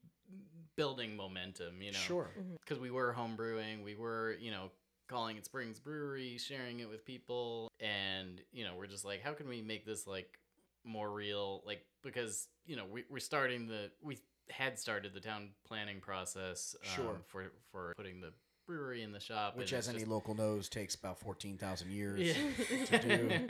building 0.76 1.16
momentum, 1.16 1.82
you 1.82 1.90
know? 1.90 1.98
Sure. 1.98 2.28
because 2.60 2.78
we 2.80 2.92
were 2.92 3.12
home 3.12 3.34
brewing, 3.34 3.82
we 3.82 3.96
were, 3.96 4.36
you 4.40 4.52
know, 4.52 4.70
calling 5.08 5.36
it 5.36 5.44
Springs 5.44 5.80
Brewery, 5.80 6.38
sharing 6.38 6.80
it 6.80 6.88
with 6.88 7.04
people, 7.04 7.68
and 7.80 8.40
you 8.52 8.64
know, 8.64 8.74
we're 8.76 8.86
just 8.86 9.04
like, 9.04 9.22
how 9.22 9.32
can 9.32 9.48
we 9.48 9.60
make 9.62 9.84
this 9.84 10.06
like 10.06 10.38
more 10.84 11.10
real? 11.10 11.62
Like 11.66 11.84
because 12.02 12.46
you 12.66 12.76
know, 12.76 12.84
we, 12.90 13.04
we're 13.10 13.18
starting 13.18 13.66
the 13.66 13.90
we 14.02 14.18
had 14.50 14.78
started 14.78 15.14
the 15.14 15.20
town 15.20 15.48
planning 15.66 16.00
process 16.00 16.76
um, 16.82 16.90
Sure. 16.94 17.20
for 17.26 17.52
for 17.72 17.94
putting 17.96 18.20
the 18.20 18.32
brewery 18.66 19.02
in 19.02 19.12
the 19.12 19.20
shop, 19.20 19.56
Which, 19.56 19.72
as 19.72 19.88
any 19.88 19.98
just- 19.98 20.10
local 20.10 20.34
knows, 20.34 20.68
takes 20.68 20.94
about 20.94 21.18
fourteen 21.18 21.58
thousand 21.58 21.90
years. 21.90 22.20
yeah. 22.20 22.98
to 22.98 22.98
do. 23.18 23.46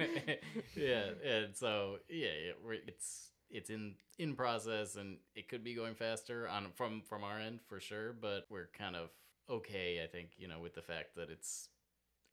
yeah, 0.77 1.05
and 1.25 1.55
so 1.57 1.99
yeah, 2.09 2.29
yeah 2.47 2.53
we're, 2.65 2.75
it's 2.75 3.31
it's 3.51 3.71
in 3.71 3.95
in 4.19 4.35
process, 4.35 4.97
and 4.97 5.19
it 5.35 5.49
could 5.49 5.63
be 5.65 5.75
going 5.75 5.95
faster 5.95 6.49
on 6.49 6.69
from 6.75 7.03
from 7.03 7.25
our 7.25 7.39
end 7.39 7.61
for 7.69 7.81
sure. 7.81 8.13
But 8.13 8.47
we're 8.51 8.69
kind 8.77 8.97
of 8.97 9.11
okay, 9.51 10.01
I 10.03 10.07
think, 10.07 10.31
you 10.39 10.49
know, 10.49 10.59
with 10.59 10.75
the 10.75 10.83
fact 10.83 11.17
that 11.17 11.29
it's 11.31 11.69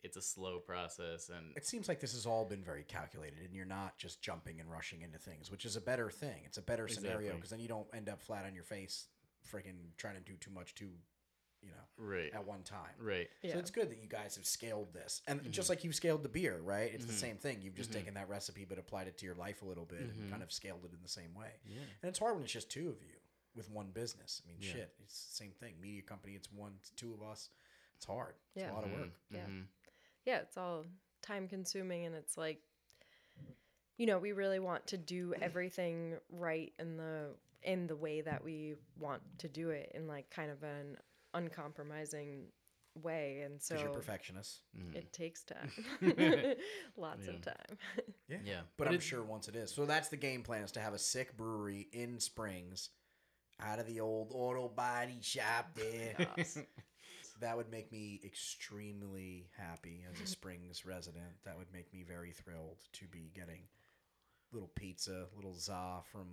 it's 0.03 0.17
a 0.17 0.21
slow 0.21 0.57
process, 0.59 1.29
and 1.29 1.55
It 1.55 1.67
seems 1.67 1.88
like 1.88 1.99
this 1.99 2.13
has 2.13 2.25
all 2.25 2.43
been 2.45 2.63
very 2.63 2.84
calculated, 2.84 3.39
and 3.45 3.53
you're 3.53 3.65
not 3.65 3.99
just 3.99 4.19
jumping 4.21 4.59
and 4.59 4.71
rushing 4.71 5.03
into 5.03 5.19
things, 5.19 5.51
which 5.51 5.63
is 5.63 5.75
a 5.75 5.82
better 5.82 6.09
thing. 6.09 6.41
It's 6.45 6.57
a 6.57 6.61
better 6.63 6.88
scenario 6.88 7.36
because 7.36 7.51
then 7.51 7.59
you 7.59 7.67
don't 7.67 7.86
end 7.93 8.09
up 8.09 8.19
flat 8.19 8.45
on 8.45 8.55
your 8.55 8.63
face, 8.63 9.07
freaking 9.53 9.75
trying 9.97 10.15
to 10.15 10.21
do 10.21 10.34
too 10.38 10.49
much 10.49 10.73
too, 10.73 10.89
you 11.62 11.70
know, 11.70 12.05
right, 12.05 12.34
at 12.34 12.45
one 12.45 12.64
time. 12.64 12.89
right, 12.99 13.30
Yeah. 13.43 13.53
So 13.53 13.59
it's 13.59 13.70
good 13.72 13.89
that 13.91 13.99
you 14.01 14.07
guys 14.07 14.36
have 14.36 14.45
scaled 14.45 14.93
this, 14.93 15.22
and 15.28 15.39
Mm-hmm. 15.41 15.51
just 15.51 15.70
like 15.70 15.84
you've 15.84 15.95
scaled 15.95 16.24
the 16.24 16.30
beer, 16.30 16.59
right? 16.59 16.91
It's 16.93 17.05
the 17.05 17.14
Mhm. 17.14 17.16
same 17.16 17.38
thing. 17.38 17.62
You've 17.62 17.76
just 17.76 17.91
Mhm. 17.91 17.95
taken 17.95 18.14
that 18.16 18.30
recipe 18.30 18.66
but 18.66 18.78
applied 18.80 19.07
it 19.07 19.18
to 19.20 19.26
your 19.26 19.36
life 19.36 19.62
a 19.62 19.66
little 19.66 19.86
bit 19.86 20.01
and 20.01 20.30
kind 20.30 20.41
of 20.43 20.51
scaled 20.51 20.84
it 20.86 20.91
in 20.93 21.01
the 21.03 21.09
same 21.09 21.34
way. 21.36 21.59
yeah, 21.66 21.82
And 22.01 22.09
it's 22.09 22.20
hard 22.20 22.36
when 22.36 22.43
it's 22.43 22.51
just 22.53 22.70
two 22.72 22.89
of 22.89 23.01
you 23.03 23.16
with 23.53 23.70
one 23.70 23.91
business. 23.91 24.41
I 24.43 24.47
mean, 24.47 24.57
Yeah. 24.59 24.72
shit, 24.74 24.95
it's 25.03 25.26
the 25.28 25.36
same 25.36 25.51
thing. 25.53 25.80
Media 25.80 26.01
company, 26.01 26.36
it's 26.36 26.51
one, 26.51 26.76
it's 26.80 26.89
two 26.91 27.14
of 27.14 27.22
us. 27.22 27.49
It's 27.97 28.05
hard. 28.05 28.36
It's 28.55 28.64
Yeah. 28.64 28.72
a 28.72 28.74
lot 28.74 28.84
of 28.84 28.91
work. 28.91 29.09
Yeah. 29.30 29.45
mhm. 29.45 29.68
yeah, 30.26 30.39
it's 30.39 30.57
all 30.57 30.86
time 31.22 31.47
consuming 31.47 32.05
and 32.05 32.16
it's 32.16 32.38
like 32.38 32.62
you 33.97 34.07
know, 34.07 34.18
we 34.18 34.32
really 34.32 34.57
want 34.59 34.88
to 34.88 34.97
do 34.97 35.36
everything 35.36 36.18
right 36.30 36.74
in 36.80 36.97
the 36.97 37.36
in 37.62 37.86
the 37.86 37.95
way 37.95 38.22
that 38.22 38.43
we 38.43 38.76
want 38.97 39.22
to 39.38 39.47
do 39.47 39.70
it 39.70 39.91
in 39.93 40.07
like 40.07 40.28
kind 40.32 40.49
of 40.49 40.64
an 40.64 40.97
uncompromising 41.34 42.47
way, 43.01 43.41
and 43.45 43.61
so 43.61 43.77
you're 43.79 43.89
perfectionists. 43.89 44.61
Mhm. 44.77 44.95
it 44.95 45.13
takes 45.13 45.43
time, 45.43 45.71
lots 46.97 47.25
Yeah. 47.25 47.34
of 47.34 47.41
time. 47.41 47.77
Yeah. 48.27 48.38
Yeah, 48.45 48.61
But, 48.77 48.86
but 48.86 48.93
I'm 48.93 48.99
sure 49.01 49.23
once 49.23 49.47
it 49.49 49.55
is. 49.55 49.71
So 49.73 49.86
that's 49.86 50.07
the 50.09 50.17
game 50.17 50.41
plan 50.43 50.63
is 50.63 50.71
to 50.73 50.79
have 50.79 50.93
a 50.93 50.99
sick 50.99 51.36
brewery 51.36 51.88
in 51.91 52.19
Springs 52.19 52.89
out 53.59 53.79
of 53.79 53.86
the 53.88 53.99
old 53.99 54.32
auto 54.34 54.69
body 54.69 55.19
shop 55.21 55.75
there. 55.75 56.15
Yes. 56.38 56.57
that 57.41 57.57
would 57.57 57.69
make 57.71 57.91
me 57.91 58.21
extremely 58.23 59.49
happy 59.57 60.05
as 60.11 60.19
a 60.21 60.27
Springs 60.27 60.86
resident. 60.86 61.34
That 61.43 61.57
would 61.57 61.71
make 61.73 61.91
me 61.93 62.03
very 62.03 62.32
thrilled 62.32 62.79
to 62.93 63.07
be 63.07 63.32
getting 63.36 63.63
little 64.53 64.71
pizza, 64.75 65.27
little 65.36 65.53
za 65.55 66.01
from 66.11 66.27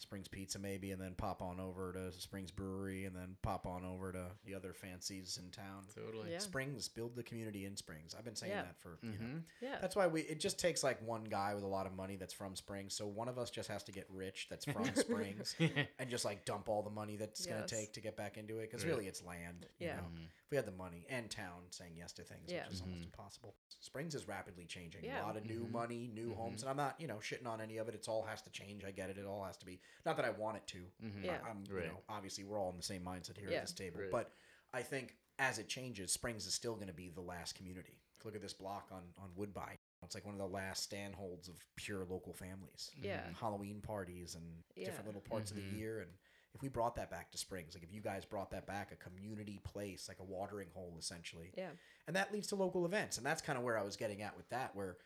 Springs 0.00 0.28
Pizza 0.28 0.58
maybe, 0.60 0.92
and 0.92 1.02
then 1.02 1.14
pop 1.16 1.42
on 1.42 1.58
over 1.58 1.92
to 1.92 2.12
Springs 2.12 2.50
Brewery, 2.52 3.04
and 3.04 3.14
then 3.16 3.36
pop 3.42 3.66
on 3.66 3.84
over 3.84 4.12
to 4.12 4.26
the 4.44 4.54
other 4.54 4.72
fancies 4.72 5.38
in 5.42 5.50
town. 5.50 5.84
totally. 5.94 6.30
Yeah. 6.30 6.38
Springs, 6.38 6.88
build 6.88 7.16
the 7.16 7.22
community 7.24 7.64
in 7.64 7.76
Springs. 7.76 8.14
I've 8.16 8.24
been 8.24 8.36
saying 8.36 8.52
Yeah. 8.52 8.62
that 8.62 8.78
for 8.78 8.98
you 9.02 9.10
know, 9.10 9.16
Mhm. 9.26 9.42
yeah, 9.60 9.78
that's 9.80 9.96
why 9.96 10.06
we. 10.06 10.20
It 10.22 10.38
just 10.40 10.58
takes 10.58 10.82
like 10.84 11.02
one 11.02 11.24
guy 11.24 11.54
with 11.54 11.64
a 11.64 11.68
lot 11.68 11.86
of 11.86 11.92
money 11.94 12.14
that's 12.16 12.32
from 12.32 12.54
Springs. 12.54 12.94
So 12.94 13.06
one 13.08 13.28
of 13.28 13.38
us 13.38 13.50
just 13.50 13.68
has 13.68 13.82
to 13.84 13.92
get 13.92 14.06
rich 14.08 14.46
that's 14.48 14.64
from 14.64 14.84
Springs 14.94 15.56
and 15.98 16.08
just 16.08 16.24
like 16.24 16.44
dump 16.44 16.68
all 16.68 16.82
the 16.82 16.90
money 16.90 17.16
that's 17.16 17.44
Yes. 17.44 17.54
gonna 17.54 17.66
take 17.66 17.92
to 17.94 18.00
get 18.00 18.16
back 18.16 18.38
into 18.38 18.58
it. 18.58 18.70
Because 18.70 18.84
Right. 18.84 18.90
really, 18.90 19.08
it's 19.08 19.22
land. 19.24 19.66
You 19.78 19.88
Yeah. 19.88 19.96
know? 19.96 20.02
Mhm. 20.14 20.26
If 20.44 20.50
we 20.50 20.56
had 20.56 20.66
the 20.66 20.72
money 20.72 21.04
and 21.08 21.30
town 21.30 21.64
saying 21.70 21.96
yes 21.96 22.12
to 22.14 22.22
things, 22.22 22.50
Yeah. 22.50 22.64
which 22.64 22.74
is 22.74 22.80
almost 22.82 23.00
Mhm. 23.00 23.04
impossible. 23.06 23.56
Springs 23.88 24.14
is 24.14 24.28
rapidly 24.28 24.66
changing. 24.66 25.02
Yeah. 25.02 25.22
A 25.22 25.26
lot 25.26 25.36
of 25.38 25.46
new 25.46 25.64
Mhm. 25.64 25.70
money, 25.70 26.08
new 26.12 26.34
homes, 26.34 26.60
and 26.62 26.68
I'm 26.68 26.76
not 26.76 27.00
you 27.00 27.06
know 27.08 27.16
shitting 27.16 27.46
on 27.46 27.58
any 27.62 27.78
of 27.78 27.88
it. 27.88 27.94
It's 27.94 28.06
all 28.06 28.22
has 28.22 28.42
to 28.42 28.50
change. 28.50 28.84
I 28.84 28.90
get 28.90 29.08
it. 29.08 29.16
It 29.16 29.24
all 29.24 29.42
has 29.44 29.56
to 29.58 29.66
be. 29.66 29.80
Not 30.04 30.16
that 30.16 30.26
I 30.26 30.30
want 30.30 30.58
it 30.58 30.66
to. 30.68 30.92
Mhm. 31.02 31.24
Yeah. 31.24 31.40
I, 31.42 31.48
am 31.50 31.64
Right. 31.70 31.84
you 31.84 31.88
know 31.90 32.02
obviously 32.08 32.44
we're 32.44 32.58
all 32.60 32.68
in 32.70 32.76
the 32.76 32.82
same 32.82 33.02
mindset 33.02 33.38
here 33.38 33.48
Yeah. 33.50 33.56
at 33.58 33.62
this 33.62 33.72
table, 33.72 34.00
Right. 34.00 34.10
but 34.10 34.30
I 34.74 34.82
think 34.82 35.16
as 35.38 35.58
it 35.58 35.68
changes, 35.68 36.12
Springs 36.12 36.46
is 36.46 36.52
still 36.52 36.74
going 36.74 36.88
to 36.88 36.92
be 36.92 37.08
the 37.08 37.22
last 37.22 37.54
community. 37.54 37.98
Look 38.24 38.34
at 38.34 38.42
this 38.42 38.52
block 38.52 38.88
on 38.92 39.14
on 39.16 39.34
Woodbine. 39.36 39.78
It's 40.02 40.14
like 40.14 40.26
one 40.26 40.34
of 40.34 40.38
the 40.38 40.46
last 40.48 40.88
standholds 40.90 41.48
of 41.48 41.64
pure 41.76 42.04
local 42.04 42.34
families. 42.34 42.90
Yeah. 42.94 43.32
Halloween 43.32 43.80
parties 43.80 44.34
and 44.34 44.62
different 44.76 45.06
little 45.06 45.22
parts 45.22 45.50
of 45.50 45.56
the 45.56 45.62
year 45.62 46.00
and 46.00 46.12
if 46.54 46.62
we 46.62 46.68
brought 46.68 46.96
that 46.96 47.10
back 47.10 47.30
to 47.32 47.38
Springs, 47.38 47.74
like 47.74 47.82
if 47.84 47.92
you 47.92 48.00
guys 48.00 48.24
brought 48.24 48.50
that 48.52 48.66
back, 48.66 48.90
a 48.92 48.96
community 48.96 49.60
place, 49.64 50.08
like 50.08 50.18
a 50.20 50.24
watering 50.24 50.68
hole 50.74 50.96
essentially. 50.98 51.50
yeah, 51.56 51.70
And 52.06 52.16
that 52.16 52.32
leads 52.32 52.48
to 52.48 52.56
local 52.56 52.84
events. 52.86 53.16
And 53.18 53.26
that's 53.26 53.42
kind 53.42 53.58
of 53.58 53.64
where 53.64 53.78
I 53.78 53.82
was 53.82 53.96
getting 53.96 54.22
at 54.22 54.36
with 54.36 54.48
that, 54.48 54.74
where 54.74 54.96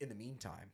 in 0.00 0.08
the 0.08 0.14
meantime, 0.14 0.70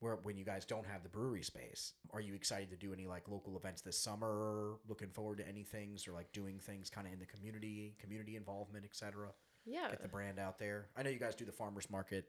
where 0.00 0.16
when 0.22 0.36
you 0.36 0.44
guys 0.44 0.64
don't 0.64 0.86
have 0.86 1.02
the 1.02 1.08
brewery 1.08 1.42
space, 1.42 1.92
are 2.12 2.20
you 2.20 2.34
excited 2.34 2.70
to 2.70 2.76
do 2.76 2.92
any 2.92 3.06
like 3.06 3.28
local 3.28 3.56
events 3.56 3.82
this 3.82 3.98
summer? 3.98 4.74
Looking 4.88 5.08
forward 5.10 5.38
to 5.38 5.48
any 5.48 5.62
things 5.62 6.08
or 6.08 6.12
like 6.12 6.32
doing 6.32 6.58
things 6.58 6.90
kind 6.90 7.06
of 7.06 7.12
in 7.12 7.18
the 7.20 7.26
community, 7.26 7.94
community 8.00 8.36
involvement, 8.36 8.84
etc. 8.84 9.28
yeah. 9.66 9.90
Get 9.90 10.02
the 10.02 10.08
brand 10.08 10.38
out 10.38 10.58
there. 10.58 10.88
I 10.96 11.02
know 11.02 11.10
you 11.10 11.18
guys 11.18 11.34
do 11.34 11.44
the 11.44 11.52
farmers 11.52 11.88
market. 11.90 12.24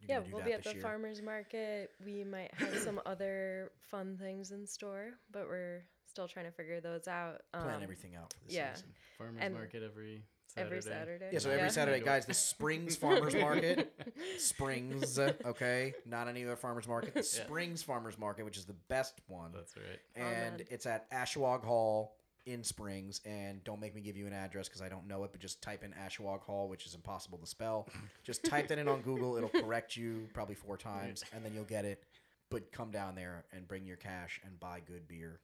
You 0.00 0.06
Yeah, 0.08 0.20
do 0.20 0.30
we'll 0.32 0.38
that 0.40 0.46
be 0.46 0.52
at 0.52 0.64
the 0.64 0.72
year? 0.72 0.80
farmers 0.82 1.22
market. 1.22 1.90
We 2.04 2.24
might 2.24 2.52
have 2.54 2.76
some 2.78 3.00
other 3.06 3.70
fun 3.90 4.16
things 4.20 4.50
in 4.50 4.66
store, 4.66 5.10
but 5.30 5.46
we're 5.46 5.84
still 6.12 6.28
trying 6.28 6.44
to 6.44 6.52
figure 6.52 6.80
those 6.80 7.08
out. 7.08 7.40
Plan 7.52 7.76
Um, 7.76 7.82
everything 7.82 8.14
out 8.14 8.32
for 8.34 8.48
the 8.48 8.54
yeah. 8.54 8.74
season. 8.74 8.88
Farmers 9.16 9.40
And 9.42 9.54
market 9.54 9.82
every 9.82 10.22
Saturday. 10.46 10.66
every 10.76 10.82
Saturday. 10.82 11.28
Yeah, 11.32 11.38
so 11.38 11.50
every 11.50 11.62
Yeah. 11.64 11.68
Saturday, 11.70 12.00
guys, 12.04 12.26
the 12.26 12.34
Springs 12.34 12.96
Farmers 12.96 13.34
Market, 13.34 13.92
Springs, 14.38 15.18
okay, 15.18 15.94
not 16.04 16.28
any 16.28 16.44
other 16.44 16.56
farmers 16.56 16.86
market, 16.86 17.14
the 17.14 17.20
Yeah. 17.36 17.44
Springs 17.44 17.82
Farmers 17.82 18.18
Market, 18.18 18.44
which 18.44 18.58
is 18.58 18.66
the 18.66 18.76
best 18.88 19.14
one, 19.26 19.52
That's 19.54 19.74
right. 19.76 20.00
and 20.14 20.54
Amen. 20.56 20.66
it's 20.70 20.84
at 20.84 21.10
Ashawagh 21.10 21.64
Hall 21.64 22.14
in 22.44 22.62
Springs. 22.62 23.22
And 23.24 23.64
don't 23.64 23.80
make 23.80 23.94
me 23.94 24.02
give 24.02 24.16
you 24.16 24.26
an 24.26 24.34
address 24.34 24.68
because 24.68 24.82
I 24.82 24.90
don't 24.90 25.06
know 25.06 25.24
it, 25.24 25.32
but 25.32 25.40
just 25.40 25.62
type 25.62 25.82
in 25.82 25.92
Ashawagh 25.92 26.42
Hall, 26.42 26.68
which 26.68 26.84
is 26.84 26.94
impossible 26.94 27.38
to 27.38 27.46
spell. 27.46 27.88
just 28.22 28.44
type 28.44 28.68
that 28.68 28.78
in 28.78 28.88
on 28.88 29.00
Google; 29.00 29.36
it'll 29.38 29.48
correct 29.48 29.96
you 29.96 30.28
probably 30.34 30.56
four 30.56 30.76
times, 30.76 31.24
and 31.32 31.42
then 31.42 31.54
you'll 31.54 31.64
get 31.64 31.86
it. 31.86 32.04
But 32.50 32.70
come 32.70 32.90
down 32.90 33.14
there 33.14 33.46
and 33.54 33.66
bring 33.66 33.86
your 33.86 33.96
cash 33.96 34.38
and 34.44 34.60
buy 34.60 34.80
good 34.86 35.08
beer. 35.08 35.40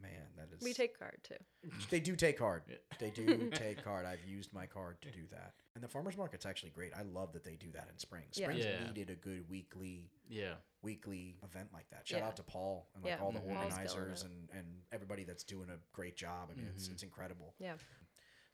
Man, 0.00 0.10
that 0.36 0.48
is. 0.54 0.62
We 0.62 0.72
take 0.72 0.98
card 0.98 1.18
too. 1.22 1.36
They 1.90 2.00
do 2.00 2.16
take 2.16 2.38
card. 2.38 2.62
Yeah. 2.68 2.76
They 2.98 3.10
do 3.10 3.48
take 3.54 3.82
card. 3.84 4.04
I've 4.06 4.24
used 4.26 4.52
my 4.52 4.66
card 4.66 5.00
to 5.02 5.10
do 5.10 5.22
that. 5.30 5.52
And 5.74 5.82
the 5.82 5.88
farmers 5.88 6.16
market's 6.16 6.46
actually 6.46 6.70
great. 6.70 6.92
I 6.96 7.02
love 7.02 7.32
that 7.32 7.44
they 7.44 7.54
do 7.56 7.70
that 7.72 7.88
in 7.90 7.98
Springs. 7.98 8.36
Yeah. 8.36 8.46
Springs 8.46 8.64
Yeah. 8.64 8.86
needed 8.86 9.10
a 9.10 9.14
good 9.14 9.48
weekly 9.48 10.10
Yeah. 10.28 10.54
weekly 10.82 11.36
event 11.42 11.68
like 11.72 11.88
that. 11.90 12.06
Shout 12.06 12.20
Yeah. 12.20 12.26
out 12.26 12.36
to 12.36 12.42
Paul 12.42 12.88
and 12.94 13.02
like 13.04 13.14
Yeah. 13.14 13.22
all 13.22 13.32
the 13.32 13.38
Mhm. 13.40 13.54
Paul's 13.54 13.72
organizers 13.72 14.22
and, 14.24 14.50
and 14.52 14.82
everybody 14.92 15.24
that's 15.24 15.44
doing 15.44 15.70
a 15.70 15.78
great 15.92 16.16
job. 16.16 16.50
I 16.52 16.54
mean, 16.56 16.66
it's, 16.74 16.88
Mhm. 16.88 16.92
it's 16.92 17.02
incredible. 17.02 17.54
Yeah. 17.58 17.76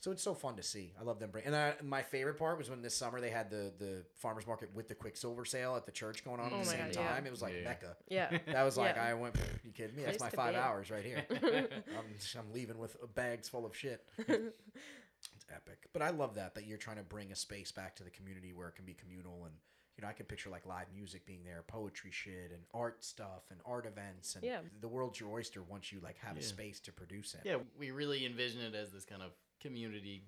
So 0.01 0.11
it's 0.11 0.23
so 0.23 0.33
fun 0.35 0.57
to 0.57 0.63
see. 0.63 0.95
I 0.99 1.05
love 1.05 1.19
them 1.21 1.31
bring. 1.31 1.45
And 1.45 1.55
I, 1.55 1.75
my 1.83 2.01
favorite 2.03 2.39
part 2.39 2.57
was 2.57 2.71
when 2.71 2.81
this 2.81 2.95
summer 2.97 3.21
they 3.21 3.29
had 3.29 3.51
the 3.51 3.71
the 3.79 4.03
farmers 4.17 4.47
market 4.47 4.71
with 4.75 4.89
the 4.89 4.95
Quicksilver 4.95 5.45
sale 5.45 5.77
at 5.77 5.85
the 5.85 5.93
church 5.93 6.25
going 6.25 6.41
on 6.41 6.51
Oh 6.53 6.57
at 6.57 6.65
the 6.65 6.71
same 6.71 6.79
God, 6.87 6.95
yeah. 6.97 7.09
time. 7.15 7.27
It 7.27 7.31
was 7.31 7.43
like 7.43 7.53
Yeah. 7.55 7.65
Mecca. 7.69 7.97
Yeah. 8.09 8.39
That 8.47 8.63
was 8.63 8.79
like 8.79 8.97
Yeah. 8.97 9.05
I 9.05 9.15
went. 9.15 9.37
You 9.63 9.73
kidding 9.73 9.97
me? 9.97 10.05
That's 10.05 10.19
my 10.19 10.31
five 10.31 10.55
hours 10.55 10.91
right 10.91 11.05
here. 11.05 11.25
I'm, 11.31 12.05
I'm 12.39 12.53
leaving 12.55 12.79
with 12.79 12.97
bags 13.15 13.49
full 13.49 13.67
of 13.67 13.77
shit. 13.77 14.03
it's 14.19 15.45
epic. 15.55 15.87
But 15.93 16.01
I 16.01 16.11
love 16.11 16.35
that 16.37 16.55
that 16.55 16.67
you're 16.67 16.79
trying 16.79 16.97
to 16.97 17.03
bring 17.03 17.31
a 17.31 17.37
space 17.37 17.71
back 17.71 17.95
to 17.97 18.03
the 18.03 18.11
community 18.11 18.53
where 18.55 18.69
it 18.69 18.77
can 18.77 18.87
be 18.87 18.95
communal 18.95 19.45
and 19.45 19.55
you 20.01 20.07
know 20.07 20.09
I 20.09 20.15
can 20.15 20.25
picture 20.25 20.49
like 20.49 20.65
live 20.65 20.87
music 20.95 21.27
being 21.27 21.45
there, 21.45 21.63
poetry 21.67 22.11
shit 22.11 22.53
and 22.53 22.63
art 22.73 23.05
stuff 23.05 23.43
and 23.51 23.61
art 23.67 23.85
events 23.85 24.35
and 24.35 24.43
Yeah. 24.43 24.61
the 24.81 24.89
world's 24.89 25.21
your 25.21 25.31
oyster 25.31 25.63
once 25.63 25.93
you 25.93 26.01
like 26.01 26.17
have 26.19 26.39
a 26.39 26.43
space 26.43 26.81
to 26.81 26.93
produce 26.93 27.35
it. 27.35 27.41
Yeah, 27.45 27.57
we 27.79 27.91
really 27.91 28.25
envision 28.25 28.63
it 28.63 28.75
as 28.75 28.91
this 28.91 29.05
kind 29.05 29.21
of 29.21 29.33
community, 29.61 30.23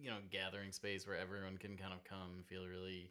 you 0.00 0.10
know, 0.10 0.18
gathering 0.30 0.70
space 0.70 1.08
where 1.08 1.16
everyone 1.16 1.58
can 1.58 1.76
kind 1.76 1.92
of 1.92 2.04
come, 2.04 2.44
feel 2.46 2.68
really 2.68 3.10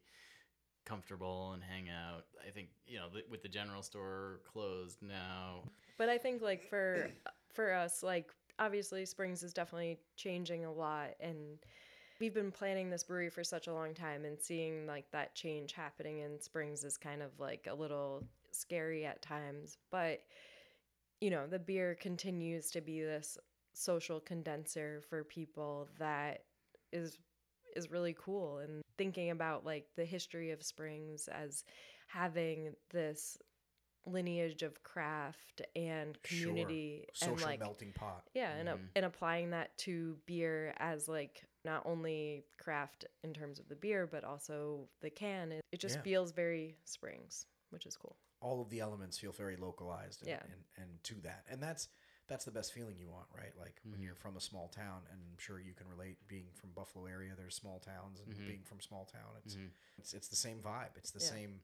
comfortable 0.86 1.52
and 1.52 1.62
hang 1.62 1.90
out. 1.90 2.24
I 2.48 2.52
think, 2.52 2.70
you 2.88 2.98
know, 2.98 3.08
with 3.30 3.42
the 3.44 3.50
general 3.50 3.82
store 3.82 4.40
closed 4.50 5.02
now, 5.02 5.64
But 5.98 6.08
I 6.08 6.18
think 6.18 6.42
like 6.42 6.64
for 6.70 7.10
for 7.50 7.74
us, 7.74 8.04
like 8.04 8.32
obviously 8.58 9.06
Springs 9.06 9.44
is 9.44 9.52
definitely 9.54 10.00
changing 10.16 10.64
a 10.64 10.72
lot 10.72 11.10
and 11.20 11.60
we've 12.20 12.34
been 12.34 12.52
planning 12.52 12.90
this 12.90 13.04
brewery 13.04 13.30
for 13.30 13.44
such 13.44 13.68
a 13.68 13.74
long 13.74 13.94
time 13.94 14.26
and 14.26 14.40
seeing 14.40 14.88
like 14.88 15.10
that 15.12 15.36
change 15.36 15.74
happening 15.74 16.20
in 16.20 16.40
Springs 16.40 16.84
is 16.84 16.98
kind 16.98 17.22
of 17.22 17.32
like 17.40 17.68
a 17.70 17.74
little 17.74 18.24
scary 18.52 19.06
at 19.06 19.22
times. 19.22 19.78
But 19.92 20.24
you 21.22 21.30
know, 21.30 21.48
the 21.48 21.60
beer 21.60 21.96
continues 22.00 22.70
to 22.72 22.82
be 22.82 23.02
this 23.02 23.38
social 23.74 24.20
condenser 24.20 25.02
for 25.10 25.24
people 25.24 25.88
that 26.00 26.44
is 26.92 27.18
is 27.76 27.92
really 27.92 28.16
cool 28.18 28.60
and 28.60 28.82
thinking 28.98 29.32
about 29.32 29.66
like 29.66 29.88
the 29.98 30.06
history 30.06 30.52
of 30.52 30.64
Springs 30.64 31.28
as 31.28 31.64
having 32.08 32.74
this 32.92 33.38
lineage 34.06 34.62
of 34.64 34.82
craft 34.84 35.62
and 35.76 36.18
Sure. 36.24 36.48
community 36.50 37.08
Social 37.14 37.34
and 37.34 37.42
like 37.42 37.60
melting 37.60 37.92
pot. 37.94 38.24
yeah 38.34 38.52
and, 38.56 38.70
a- 38.70 38.74
Mhm. 38.76 38.88
and 38.96 39.06
applying 39.06 39.50
that 39.50 39.76
to 39.80 40.16
beer 40.28 40.74
as 40.78 41.08
like 41.10 41.44
not 41.66 41.82
only 41.86 42.46
craft 42.58 43.06
in 43.24 43.34
terms 43.34 43.60
of 43.60 43.68
the 43.68 43.76
beer 43.76 44.08
but 44.08 44.24
also 44.24 44.88
the 45.02 45.10
can 45.10 45.52
it, 45.52 45.62
it 45.72 45.80
just 45.80 45.96
Yeah. 45.96 46.02
feels 46.04 46.32
very 46.32 46.78
springs 46.86 47.48
which 47.72 47.86
is 47.86 47.98
cool 47.98 48.16
all 48.42 48.62
of 48.62 48.70
the 48.70 48.80
elements 48.80 49.18
feel 49.18 49.32
very 49.32 49.58
localized 49.58 50.22
and, 50.22 50.30
Yeah. 50.30 50.40
and, 50.44 50.64
and 50.78 51.04
to 51.04 51.16
that 51.22 51.44
and 51.50 51.62
that's 51.62 51.90
that's 52.28 52.46
the 52.46 52.52
best 52.52 52.74
feeling 52.74 52.98
you 53.00 53.10
want 53.10 53.28
right 53.36 53.54
like 53.60 53.80
when 53.84 54.00
Mhm. 54.00 54.04
you're 54.04 54.16
from 54.16 54.38
a 54.38 54.42
small 54.42 54.68
town 54.68 55.02
and 55.12 55.20
i'm 55.30 55.38
sure 55.38 55.60
you 55.60 55.74
can 55.74 55.88
relate 55.88 56.18
being 56.28 56.48
from 56.54 56.70
buffalo 56.72 57.06
area 57.08 57.34
there's 57.36 57.56
small 57.56 57.80
towns 57.80 58.20
and 58.20 58.34
Mhm. 58.34 58.48
being 58.48 58.64
from 58.64 58.80
small 58.80 59.06
town 59.06 59.36
it's, 59.44 59.56
Mhm. 59.56 59.70
it's 59.98 60.14
it's 60.14 60.28
the 60.28 60.36
same 60.36 60.60
vibe 60.62 60.96
it's 60.98 61.12
the 61.12 61.20
Yeah. 61.20 61.30
same 61.30 61.62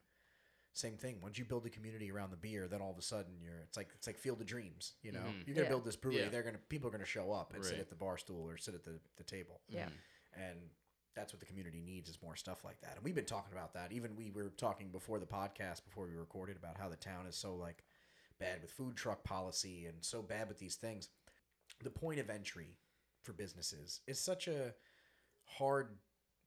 same 0.74 0.96
thing 0.98 1.18
once 1.22 1.38
you 1.38 1.44
build 1.46 1.66
a 1.66 1.70
community 1.70 2.10
around 2.12 2.30
the 2.32 2.38
beer 2.38 2.68
then 2.68 2.82
all 2.82 2.92
of 2.92 2.98
a 2.98 3.02
sudden 3.02 3.34
you're 3.42 3.60
it's 3.68 3.76
like 3.76 3.90
it's 3.94 4.08
like 4.08 4.18
field 4.18 4.40
of 4.40 4.48
dreams 4.48 4.94
you 5.04 5.12
know 5.12 5.20
Mhm. 5.20 5.46
you're 5.46 5.56
gonna 5.56 5.66
Yeah. 5.66 5.70
build 5.70 5.84
this 5.86 5.98
brewery 5.98 6.22
Yeah. 6.22 6.30
they're 6.30 6.44
gonna 6.44 6.58
people 6.70 6.88
are 6.88 6.92
gonna 6.92 7.06
show 7.06 7.32
up 7.34 7.54
and 7.54 7.64
sit 7.66 7.78
at 7.80 7.90
the 7.90 7.96
bar 7.96 8.18
stool 8.18 8.50
or 8.50 8.58
sit 8.58 8.74
at 8.76 8.84
the, 8.86 9.00
the 9.18 9.24
table 9.24 9.62
Yeah. 9.68 9.88
Mhm. 9.90 9.94
and 10.34 10.70
that's 11.14 11.34
what 11.34 11.42
the 11.42 11.46
community 11.46 11.82
needs 11.82 12.10
is 12.10 12.22
more 12.22 12.38
stuff 12.38 12.64
like 12.64 12.80
that 12.82 12.96
and 12.96 13.04
we've 13.04 13.16
been 13.16 13.26
talking 13.26 13.52
about 13.52 13.74
that 13.74 13.92
even 13.92 14.16
we 14.16 14.32
were 14.32 14.50
talking 14.52 14.92
before 14.92 15.20
the 15.20 15.26
podcast 15.26 15.84
before 15.84 16.08
we 16.08 16.16
recorded 16.16 16.56
about 16.56 16.78
how 16.78 16.88
the 16.88 16.96
town 16.96 17.26
is 17.28 17.36
so 17.36 17.54
like 17.56 17.84
bad 18.40 18.62
with 18.62 18.72
food 18.72 18.96
truck 18.96 19.24
policy 19.26 19.86
and 19.88 20.04
so 20.06 20.22
bad 20.22 20.48
with 20.48 20.58
these 20.58 20.76
things 20.78 21.10
the 21.84 21.90
point 21.92 22.20
of 22.20 22.30
entry 22.30 22.78
for 23.24 23.34
businesses 23.34 24.00
is 24.08 24.20
such 24.22 24.48
a 24.48 24.74
hard 25.44 25.98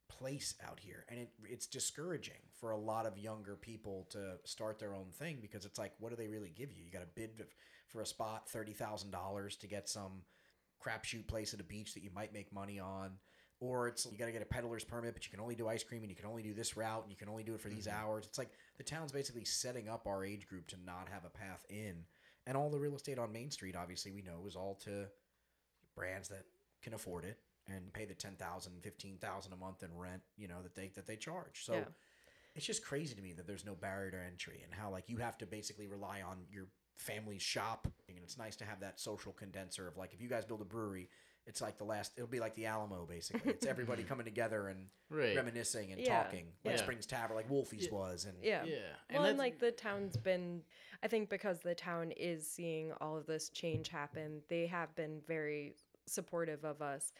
place 0.08 0.54
out 0.66 0.80
here 0.80 1.04
and 1.08 1.18
it, 1.20 1.30
it's 1.44 1.66
discouraging 1.66 2.40
for 2.64 2.70
a 2.70 2.78
lot 2.78 3.04
of 3.04 3.18
younger 3.18 3.56
people 3.56 4.06
to 4.08 4.38
start 4.44 4.78
their 4.78 4.94
own 4.94 5.04
thing 5.12 5.36
because 5.42 5.66
it's 5.66 5.78
like 5.78 5.92
what 5.98 6.08
do 6.08 6.16
they 6.16 6.28
really 6.28 6.48
give 6.48 6.72
you 6.72 6.82
you 6.82 6.90
got 6.90 7.00
to 7.00 7.06
bid 7.14 7.44
for 7.88 8.00
a 8.00 8.06
spot 8.06 8.48
$30000 8.50 9.58
to 9.58 9.66
get 9.66 9.86
some 9.86 10.22
crapshoot 10.82 11.26
place 11.26 11.52
at 11.52 11.60
a 11.60 11.64
beach 11.64 11.92
that 11.92 12.02
you 12.02 12.08
might 12.14 12.32
make 12.32 12.50
money 12.54 12.80
on 12.80 13.10
or 13.60 13.86
it's 13.86 14.06
you 14.10 14.16
got 14.16 14.24
to 14.24 14.32
get 14.32 14.40
a 14.40 14.46
peddler's 14.46 14.82
permit 14.82 15.12
but 15.12 15.26
you 15.26 15.30
can 15.30 15.40
only 15.40 15.54
do 15.54 15.68
ice 15.68 15.84
cream 15.84 16.00
and 16.00 16.08
you 16.08 16.16
can 16.16 16.24
only 16.24 16.42
do 16.42 16.54
this 16.54 16.74
route 16.74 17.02
and 17.02 17.10
you 17.12 17.18
can 17.18 17.28
only 17.28 17.44
do 17.44 17.52
it 17.54 17.60
for 17.60 17.68
these 17.68 17.86
Mhm. 17.86 18.00
hours 18.00 18.24
it's 18.24 18.38
like 18.38 18.52
the 18.78 18.82
town's 18.82 19.12
basically 19.12 19.44
setting 19.44 19.90
up 19.90 20.06
our 20.06 20.24
age 20.24 20.46
group 20.46 20.66
to 20.68 20.78
not 20.86 21.06
have 21.10 21.26
a 21.26 21.30
path 21.30 21.66
in 21.68 22.06
and 22.46 22.56
all 22.56 22.70
the 22.70 22.80
real 22.80 22.96
estate 22.96 23.18
on 23.18 23.30
main 23.30 23.50
street 23.50 23.76
obviously 23.76 24.10
we 24.10 24.22
know 24.22 24.46
is 24.46 24.56
all 24.56 24.76
to 24.76 25.06
brands 25.94 26.30
that 26.30 26.46
can 26.80 26.94
afford 26.94 27.26
it 27.26 27.38
and 27.66 27.92
pay 27.92 28.04
the 28.04 28.14
10,000, 28.14 28.82
15,000 28.82 29.52
a 29.52 29.56
month 29.56 29.82
in 29.82 29.96
rent, 29.96 30.22
you 30.36 30.48
know, 30.48 30.62
that 30.62 30.74
they 30.74 30.88
that 30.88 31.06
they 31.06 31.16
charge. 31.16 31.64
So 31.64 31.74
Yeah. 31.74 31.84
It's 32.54 32.66
just 32.66 32.84
crazy 32.84 33.14
to 33.14 33.22
me 33.22 33.32
that 33.32 33.46
there's 33.46 33.64
no 33.64 33.74
barrier 33.74 34.10
to 34.10 34.18
entry 34.24 34.60
and 34.64 34.72
how 34.72 34.90
like 34.90 35.08
you 35.08 35.16
have 35.18 35.36
to 35.38 35.46
basically 35.46 35.86
rely 35.86 36.22
on 36.22 36.38
your 36.50 36.66
family's 36.96 37.42
shop 37.42 37.88
and 38.08 38.18
it's 38.22 38.38
nice 38.38 38.54
to 38.56 38.64
have 38.64 38.80
that 38.80 39.00
social 39.00 39.32
condenser 39.32 39.88
of 39.88 39.96
like 39.96 40.14
if 40.14 40.20
you 40.20 40.28
guys 40.28 40.44
build 40.44 40.60
a 40.60 40.64
brewery 40.64 41.08
it's 41.46 41.60
like 41.60 41.76
the 41.76 41.84
last 41.84 42.12
it'll 42.16 42.28
be 42.28 42.38
like 42.38 42.54
the 42.54 42.66
alamo 42.66 43.04
basically 43.04 43.50
it's 43.50 43.66
everybody 43.66 44.02
coming 44.10 44.24
together 44.24 44.68
and 44.68 44.86
Right. 45.10 45.36
reminiscing 45.36 45.92
and 45.92 46.00
Yeah, 46.00 46.22
talking 46.22 46.46
like 46.64 46.76
yeah. 46.76 46.80
springs 46.82 47.06
tavern 47.06 47.36
like 47.36 47.48
wolfie's 47.50 47.86
Yeah. 47.86 47.92
was 47.94 48.24
and 48.24 48.36
Yeah. 48.42 48.64
Yeah. 48.64 48.76
well, 49.10 49.24
and 49.24 49.24
that's- 49.24 49.38
like 49.38 49.58
the 49.58 49.70
town's 49.72 50.16
been, 50.16 50.62
I 51.02 51.08
think 51.08 51.28
because 51.30 51.60
the 51.60 51.74
town 51.74 52.12
is 52.12 52.48
seeing 52.48 52.92
all 53.00 53.16
of 53.16 53.26
this 53.26 53.48
change 53.50 53.88
happen, 53.88 54.40
they 54.48 54.66
have 54.68 54.94
been 54.96 55.20
very 55.28 55.74
supportive 56.06 56.64
of 56.64 56.80
us. 56.82 57.12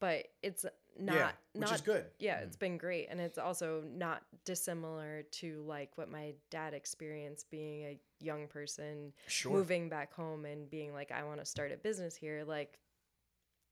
But 0.00 0.28
it's 0.42 0.64
not, 0.98 1.14
yeah 1.14 1.30
which 1.54 1.62
not 1.62 1.74
is 1.74 1.80
good 1.80 2.04
yeah, 2.18 2.40
mm. 2.40 2.42
it's 2.44 2.56
been 2.56 2.76
great. 2.76 3.08
And 3.10 3.20
it's 3.20 3.38
also 3.38 3.82
not 3.96 4.22
dissimilar 4.44 5.22
to 5.32 5.62
like 5.66 5.90
what 5.96 6.10
my 6.10 6.34
dad 6.50 6.74
experienced 6.74 7.50
being 7.50 7.84
a 7.84 7.98
young 8.20 8.46
person 8.48 9.12
sure 9.26 9.52
moving 9.52 9.88
back 9.88 10.12
home 10.12 10.44
and 10.44 10.68
being 10.70 10.92
like, 10.92 11.10
I 11.12 11.24
want 11.24 11.40
to 11.40 11.46
start 11.46 11.72
a 11.72 11.76
business 11.76 12.14
here. 12.16 12.44
Like, 12.46 12.78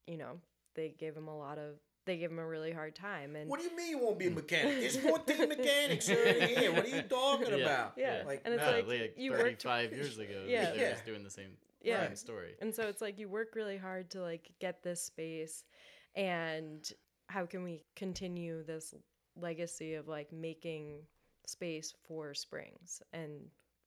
you 0.06 0.16
know, 0.16 0.38
they 0.74 0.94
gave 0.98 1.16
him 1.16 1.28
a 1.28 1.36
lot 1.36 1.58
of, 1.58 1.74
they 2.06 2.16
gave 2.16 2.30
him 2.30 2.38
a 2.38 2.46
really 2.46 2.72
hard 2.72 2.94
time. 2.94 3.36
And 3.36 3.48
what 3.50 3.60
do 3.60 3.66
you 3.66 3.76
mean 3.76 3.90
you 3.90 3.98
won't 3.98 4.18
be 4.18 4.28
a 4.28 4.30
mechanic 4.42 4.80
there's 4.80 4.96
14 4.96 5.48
mechanics 5.48 6.08
already 6.10 6.54
here 6.54 6.72
what 6.72 6.84
are 6.84 6.88
you 6.88 7.02
talking 7.08 7.48
Yeah. 7.58 7.64
about 7.64 7.92
Yeah. 7.96 8.22
like 8.26 8.42
And 8.44 8.54
it's 8.54 8.62
No, 8.62 8.82
like, 8.94 9.14
you 9.18 9.32
worked- 9.32 9.62
35 9.62 9.92
years 9.92 10.18
ago. 10.18 10.44
Yeah. 10.46 10.70
They 10.70 10.76
were 10.78 10.82
Yeah. 10.84 10.90
just 10.92 11.04
doing 11.04 11.22
the 11.24 11.30
same, 11.30 11.50
Yeah. 11.82 12.06
same 12.06 12.16
story. 12.16 12.54
And 12.60 12.74
so 12.74 12.88
it's 12.88 13.02
like 13.02 13.18
you 13.18 13.28
work 13.28 13.54
really 13.54 13.76
hard 13.76 14.10
to 14.10 14.22
like 14.22 14.50
get 14.60 14.82
this 14.82 15.02
space 15.02 15.64
and 16.18 16.92
how 17.28 17.46
can 17.46 17.62
we 17.62 17.84
continue 17.96 18.62
this 18.64 18.94
legacy 19.40 19.94
of 19.94 20.08
like 20.08 20.32
making 20.32 20.98
space 21.46 21.94
for 22.06 22.34
springs 22.34 23.00
and 23.12 23.30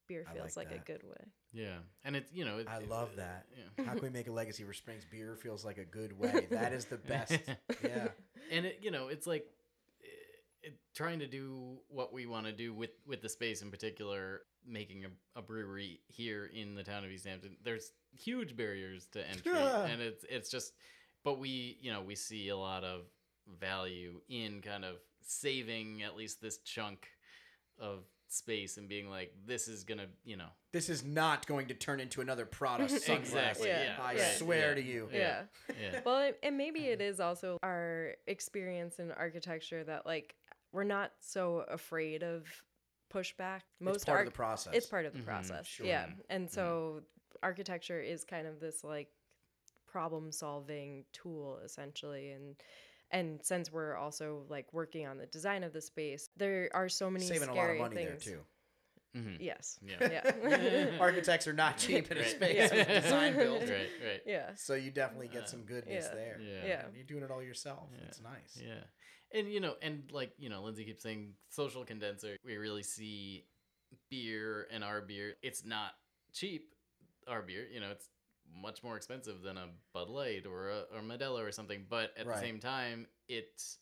beer 0.08 0.26
feels 0.34 0.58
like 0.58 0.72
like, 0.72 0.82
a 0.82 0.84
good 0.84 1.04
way. 1.04 1.26
Yeah. 1.54 1.78
And 2.04 2.16
it's, 2.16 2.32
you 2.34 2.46
know, 2.46 2.58
it, 2.58 2.68
I 2.70 2.78
it- 2.78 2.90
love 2.90 3.10
that. 3.18 3.46
Yeah. 3.56 3.86
how 3.86 3.94
can 3.94 4.02
we 4.02 4.10
make 4.10 4.28
a 4.28 4.32
legacy 4.32 4.64
for 4.64 4.74
springs 4.74 5.06
beer 5.12 5.36
feels 5.36 5.64
like 5.64 5.78
a 5.78 5.86
good 5.86 6.18
way 6.20 6.48
that 6.52 6.74
is 6.74 6.86
the 6.86 6.98
best 6.98 7.40
yeah 7.84 8.08
and 8.52 8.66
it, 8.66 8.80
you 8.82 8.92
know, 8.92 9.08
it's 9.08 9.26
like 9.26 9.46
eh, 10.04 10.68
it, 10.68 10.74
trying 10.94 11.20
to 11.20 11.28
do 11.28 11.80
what 11.88 12.14
we 12.14 12.28
want 12.28 12.46
to 12.46 12.52
do 12.52 12.74
with 12.74 12.92
with 13.08 13.22
the 13.22 13.30
space 13.30 13.62
in 13.62 13.72
particular, 13.72 14.42
making 14.68 15.06
a, 15.06 15.40
a 15.40 15.42
brewery 15.42 16.02
here 16.08 16.50
in 16.54 16.76
the 16.76 16.84
town 16.84 17.04
of 17.04 17.10
East 17.10 17.26
Hampton. 17.26 17.56
There's 17.64 17.94
huge 18.12 18.56
barriers 18.56 19.08
to 19.14 19.28
entry, 19.28 19.54
and 19.56 20.02
it's 20.02 20.26
it's 20.30 20.50
just, 20.52 20.74
but 21.24 21.40
we, 21.40 21.78
you 21.82 21.92
know, 21.92 22.02
we 22.02 22.16
see 22.16 22.50
a 22.50 22.58
lot 22.58 22.84
of 22.84 23.02
value 23.60 24.22
in 24.30 24.62
kind 24.62 24.86
of 24.86 24.96
saving 25.22 26.04
at 26.04 26.16
least 26.16 26.42
this 26.42 26.58
chunk 26.60 27.08
of 27.80 28.00
space 28.28 28.78
and 28.78 28.88
being 28.88 29.10
like, 29.10 29.34
this 29.46 29.68
is 29.68 29.84
gonna, 29.84 30.06
you 30.24 30.38
know, 30.38 30.48
this 30.72 30.90
is 30.90 31.04
not 31.04 31.46
going 31.48 31.68
to 31.68 31.74
turn 31.74 32.00
into 32.00 32.22
another 32.22 32.46
product 32.46 32.92
sunglasses. 33.02 33.34
Exactly, 33.34 33.68
yeah, 33.70 33.96
I 34.02 34.14
yeah. 34.14 34.32
swear 34.34 34.70
Yeah. 34.70 34.76
to 34.76 34.82
you. 34.82 35.10
Yeah. 35.12 35.42
yeah, 35.70 36.00
Well, 36.06 36.18
and- 36.20 36.36
and 36.44 36.58
maybe 36.58 36.86
it 36.88 37.02
is 37.02 37.20
also 37.20 37.58
our 37.62 38.14
experience 38.28 39.00
in 39.00 39.12
architecture 39.12 39.84
that 39.84 40.06
like 40.06 40.36
we're 40.72 40.84
not 40.86 41.12
so 41.20 41.66
afraid 41.70 42.24
of 42.24 42.46
pushback. 43.14 43.62
Most 43.82 43.96
it's 43.98 44.06
part 44.06 44.20
arch- 44.20 44.28
of 44.28 44.34
the 44.34 44.38
process. 44.38 44.74
it's 44.74 44.88
part 44.88 45.06
of 45.06 45.12
the 45.14 45.20
Mhm, 45.20 45.26
process 45.26 45.68
sure. 45.68 45.86
yeah 45.86 46.06
and 46.30 46.50
so 46.50 47.02
architecture 47.44 48.00
is 48.00 48.24
kind 48.24 48.48
of 48.48 48.60
this 48.62 48.82
like 48.84 49.10
problem 49.92 50.32
solving 50.32 51.04
tool 51.12 51.60
essentially 51.66 52.32
and 52.32 52.56
and 53.12 53.40
since 53.44 53.72
we're 53.72 53.96
also 53.96 54.44
like 54.50 54.72
working 54.72 55.06
on 55.06 55.18
the 55.18 55.26
design 55.28 55.64
of 55.64 55.74
the 55.74 55.82
space 55.82 56.30
there 56.38 56.70
are 56.74 56.88
so 56.88 57.10
many 57.10 57.26
saving 57.26 57.50
a 57.50 57.54
lot 57.54 57.58
of 57.60 57.66
scary 57.66 57.80
money 57.80 57.96
there 57.96 58.10
things. 58.12 58.24
too. 58.24 58.40
Mhm. 59.18 59.38
yes 59.42 59.78
yeah, 59.86 60.08
yeah 60.10 60.98
Architects 61.02 61.46
are 61.46 61.52
not 61.54 61.78
cheap 61.78 62.10
in 62.10 62.18
a 62.18 62.26
space 62.26 62.72
Yeah. 62.74 63.02
design 63.02 63.36
build. 63.36 63.62
right, 63.70 63.90
right. 64.08 64.22
yeah 64.26 64.52
So 64.56 64.76
you 64.76 64.90
definitely 64.92 65.28
get 65.28 65.50
some 65.50 65.64
goodness 65.64 66.06
Yeah. 66.08 66.16
there. 66.16 66.40
Yeah. 66.42 66.66
Yeah. 66.66 66.86
And 66.86 66.96
you're 66.96 67.04
doing 67.06 67.24
it 67.24 67.30
all 67.32 67.44
yourself. 67.44 67.90
Yeah. 67.92 68.06
It's 68.08 68.22
nice. 68.22 68.58
Yeah. 68.66 68.84
And 69.38 69.52
you 69.52 69.60
know, 69.60 69.76
and 69.82 70.10
like, 70.14 70.32
you 70.38 70.48
know, 70.50 70.62
Lindsay 70.64 70.86
keeps 70.86 71.04
saying 71.04 71.34
social 71.50 71.84
condenser, 71.84 72.38
we 72.46 72.56
really 72.56 72.84
see 72.84 73.46
beer 74.10 74.68
and 74.72 74.82
our 74.84 75.02
beer. 75.02 75.36
It's 75.42 75.66
not 75.66 75.92
cheap, 76.32 76.70
our 77.28 77.42
beer, 77.42 77.68
you 77.70 77.82
know, 77.82 77.92
it's 77.92 78.08
much 78.56 78.84
more 78.84 78.98
expensive 78.98 79.42
than 79.42 79.58
a 79.58 79.68
Bud 79.94 80.10
Light 80.10 80.46
or 80.46 80.70
a 80.70 80.80
or 80.96 81.02
Modelo 81.02 81.46
or 81.46 81.52
something, 81.52 81.86
but 81.90 82.12
at 82.18 82.26
Right. 82.26 82.36
the 82.36 82.40
same 82.40 82.60
time, 82.60 83.08
it's 83.28 83.78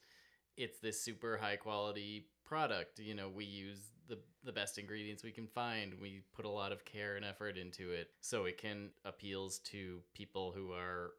it's 0.58 0.80
this 0.80 1.02
super 1.02 1.38
high 1.38 1.56
quality 1.58 2.28
product. 2.46 3.00
You 3.00 3.16
know, 3.16 3.30
we 3.30 3.46
use 3.46 3.92
the 4.08 4.20
the 4.44 4.52
best 4.52 4.78
ingredients 4.78 5.24
we 5.24 5.32
can 5.32 5.48
find. 5.48 5.94
We 6.02 6.24
put 6.34 6.46
a 6.46 6.50
lot 6.50 6.72
of 6.72 6.86
care 6.86 7.16
and 7.16 7.26
effort 7.26 7.58
into 7.58 7.92
it, 7.92 8.10
so 8.22 8.46
it 8.46 8.58
can 8.58 8.92
appeals 9.06 9.60
to 9.72 10.02
people 10.14 10.52
who 10.52 10.72
are 10.72 11.12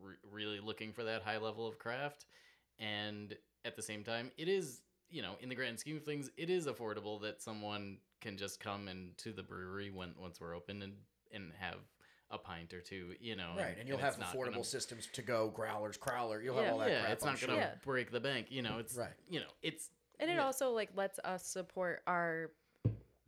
re- 0.00 0.16
really 0.30 0.60
looking 0.60 0.92
for 0.92 1.04
that 1.04 1.22
high 1.22 1.38
level 1.38 1.66
of 1.66 1.78
craft 1.78 2.26
and 2.78 3.36
at 3.64 3.76
the 3.76 3.82
same 3.82 4.02
time 4.02 4.30
it 4.38 4.48
is 4.48 4.80
you 5.10 5.22
know 5.22 5.34
in 5.40 5.48
the 5.48 5.54
grand 5.54 5.78
scheme 5.78 5.96
of 5.96 6.04
things 6.04 6.30
it 6.36 6.50
is 6.50 6.66
affordable 6.66 7.20
that 7.20 7.42
someone 7.42 7.98
can 8.20 8.36
just 8.36 8.60
come 8.60 8.88
and 8.88 9.16
to 9.18 9.32
the 9.32 9.42
brewery 9.42 9.90
when 9.90 10.14
once 10.18 10.40
we're 10.40 10.56
open 10.56 10.82
and 10.82 10.94
and 11.32 11.52
have 11.58 11.78
a 12.32 12.38
pint 12.38 12.72
or 12.72 12.80
two 12.80 13.14
you 13.20 13.36
know 13.36 13.52
Right. 13.56 13.76
And 13.78 13.86
you'll 13.88 13.98
have 13.98 14.16
affordable 14.16 14.52
gonna- 14.52 14.64
systems 14.64 15.06
to 15.12 15.22
go, 15.22 15.50
growlers, 15.50 15.98
crowler. 15.98 16.42
You'll 16.42 16.56
Yeah. 16.56 16.62
have 16.62 16.72
all 16.72 16.78
that 16.80 16.90
yeah 16.90 17.00
crap. 17.02 17.12
it's 17.12 17.24
not 17.24 17.40
gonna 17.40 17.56
Yeah. 17.56 17.74
break 17.84 18.10
the 18.10 18.20
bank 18.20 18.50
you 18.50 18.62
know 18.62 18.78
it's 18.78 18.96
Right. 18.96 19.12
you 19.28 19.40
know 19.40 19.50
it's 19.62 19.90
and 20.18 20.30
it 20.30 20.34
yeah. 20.34 20.44
also 20.44 20.72
like 20.72 20.90
lets 20.96 21.18
us 21.20 21.46
support 21.46 22.02
our 22.06 22.50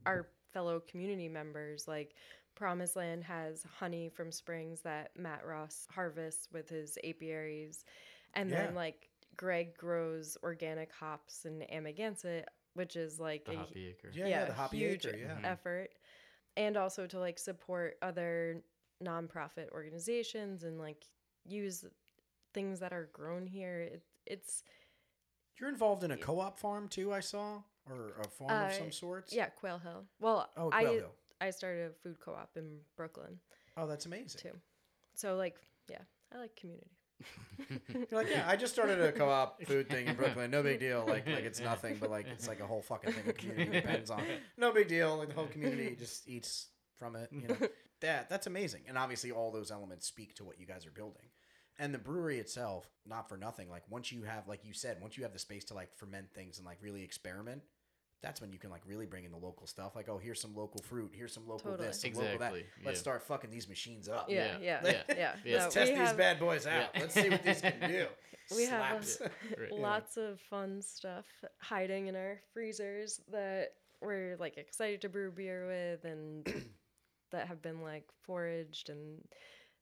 our 0.06 0.28
fellow 0.52 0.80
community 0.80 1.28
members 1.28 1.86
like 1.86 2.14
promised 2.54 2.94
land 2.96 3.24
has 3.24 3.64
honey 3.78 4.08
from 4.08 4.30
springs 4.30 4.80
that 4.82 5.16
matt 5.16 5.44
ross 5.44 5.86
harvests 5.90 6.48
with 6.52 6.68
his 6.68 6.96
apiaries 7.04 7.84
and 8.34 8.50
Yeah. 8.50 8.66
then 8.66 8.74
like 8.74 9.08
greg 9.36 9.76
grows 9.76 10.36
organic 10.42 10.92
hops 10.92 11.44
in 11.44 11.62
amagansett 11.70 12.46
which 12.74 12.96
is 12.96 13.18
like 13.20 13.44
the 13.44 13.52
a 13.52 13.56
hoppy 13.56 13.86
acre 13.88 14.10
Yeah, 14.12 14.26
yeah, 14.26 14.44
the 14.46 14.52
hoppy 14.54 14.78
huge 14.78 15.06
acre, 15.06 15.16
yeah. 15.16 15.36
Mhm. 15.40 15.44
effort 15.44 15.90
and 16.56 16.76
also 16.76 17.06
to 17.08 17.18
like 17.18 17.38
support 17.40 17.98
other 18.00 18.62
nonprofit 19.04 19.70
organizations 19.72 20.64
and 20.64 20.78
like 20.78 21.04
use 21.44 21.84
things 22.52 22.80
that 22.80 22.92
are 22.92 23.08
grown 23.12 23.46
here 23.46 23.80
it, 23.80 24.02
it's 24.26 24.62
You're 25.60 25.68
involved 25.68 26.04
in 26.04 26.10
a 26.12 26.16
co-op 26.16 26.58
farm 26.58 26.88
too, 26.88 27.12
I 27.12 27.20
saw, 27.20 27.62
or 27.90 28.12
a 28.20 28.28
farm 28.28 28.50
of 28.50 28.70
Uh, 28.70 28.78
some 28.78 28.92
sorts. 28.92 29.32
yeah 29.32 29.46
quail 29.46 29.78
hill 29.78 30.04
well 30.20 30.48
Oh, 30.56 30.70
i 30.72 30.82
Quail 30.84 30.92
Hill. 30.94 31.10
i 31.40 31.50
started 31.50 31.90
a 31.90 31.94
food 32.02 32.18
co-op 32.20 32.56
in 32.56 32.78
brooklyn 32.96 33.38
Oh, 33.76 33.86
that's 33.86 34.06
amazing. 34.06 34.40
too 34.40 34.56
so 35.14 35.36
like 35.36 35.56
yeah 35.88 35.98
i 36.34 36.38
like 36.38 36.54
community 36.56 36.90
You're 37.88 38.06
like, 38.22 38.28
yeah, 38.28 38.44
I 38.46 38.56
just 38.56 38.72
started 38.72 39.00
a 39.00 39.12
co-op 39.12 39.62
food 39.66 39.88
thing 39.88 40.08
in 40.08 40.16
Brooklyn. 40.16 40.50
No 40.50 40.64
big 40.64 40.80
deal. 40.80 41.04
Like, 41.06 41.26
like 41.28 41.44
it's 41.44 41.60
nothing, 41.60 41.96
but 42.00 42.10
like 42.10 42.26
it's 42.26 42.48
like 42.48 42.58
a 42.60 42.66
whole 42.66 42.82
fucking 42.82 43.12
thing. 43.12 43.22
The 43.24 43.32
community 43.32 43.70
depends 43.70 44.10
on. 44.10 44.20
No 44.58 44.72
big 44.72 44.88
deal. 44.88 45.16
Like 45.16 45.28
the 45.28 45.34
whole 45.36 45.46
community 45.46 45.94
just 45.96 46.28
eats 46.28 46.66
from 46.98 47.14
it. 47.14 47.28
You 47.30 47.46
know, 47.48 47.56
that 48.00 48.28
that's 48.28 48.46
amazing. 48.46 48.82
And 48.88 48.98
obviously, 48.98 49.30
all 49.30 49.50
those 49.50 49.70
elements 49.70 50.06
speak 50.06 50.34
to 50.36 50.44
what 50.44 50.58
you 50.60 50.66
guys 50.66 50.86
are 50.86 50.90
building. 50.90 51.26
And 51.78 51.92
the 51.92 51.98
brewery 51.98 52.38
itself, 52.38 52.88
not 53.04 53.28
for 53.28 53.36
nothing. 53.36 53.68
Like 53.68 53.82
once 53.90 54.12
you 54.12 54.22
have, 54.22 54.46
like 54.46 54.64
you 54.64 54.72
said, 54.72 54.98
once 55.00 55.16
you 55.16 55.24
have 55.24 55.32
the 55.32 55.38
space 55.40 55.64
to 55.66 55.74
like 55.74 55.92
ferment 55.96 56.26
things 56.32 56.58
and 56.58 56.66
like 56.66 56.78
really 56.80 57.02
experiment, 57.02 57.62
that's 58.22 58.40
when 58.40 58.52
you 58.52 58.58
can 58.60 58.70
like 58.70 58.82
really 58.86 59.06
bring 59.06 59.24
in 59.24 59.32
the 59.32 59.36
local 59.38 59.66
stuff. 59.66 59.96
Like, 59.96 60.08
oh, 60.08 60.16
here's 60.18 60.40
some 60.40 60.54
local 60.54 60.80
fruit. 60.82 61.10
Here's 61.12 61.32
some 61.32 61.48
local 61.48 61.72
Totally. 61.72 61.88
this, 61.88 62.00
some 62.00 62.12
local 62.12 62.26
that. 62.28 62.34
Exactly, 62.34 62.64
Let's 62.84 62.98
yeah. 62.98 63.02
start 63.02 63.22
fucking 63.22 63.50
these 63.50 63.68
machines 63.68 64.08
up. 64.08 64.26
yeah 64.30 64.56
yeah 64.62 64.80
yeah, 64.84 65.02
yeah, 65.08 65.32
yeah. 65.44 65.58
Let's 65.58 65.74
we 65.74 65.80
test 65.80 65.92
these 65.92 65.98
have 65.98 66.16
bad 66.16 66.38
boys 66.38 66.66
out. 66.66 66.90
Yeah. 66.94 67.00
Let's 67.00 67.14
see 67.14 67.28
what 67.28 67.42
these 67.42 67.60
can 67.60 67.90
do. 67.90 68.06
We 68.54 68.66
have 68.66 69.02
a- 69.02 69.30
Right. 69.60 69.72
lots 69.72 70.18
of 70.18 70.38
fun 70.50 70.82
stuff 70.82 71.24
hiding 71.60 72.08
in 72.08 72.14
our 72.14 72.38
freezers 72.52 73.20
that 73.32 73.68
we're 74.02 74.36
like 74.38 74.58
excited 74.58 75.00
to 75.00 75.08
brew 75.08 75.30
beer 75.32 75.66
with 75.66 76.04
and 76.04 76.46
that 77.34 77.48
have 77.48 77.60
been 77.62 77.82
like 77.82 78.04
foraged 78.22 78.88
and 78.90 79.20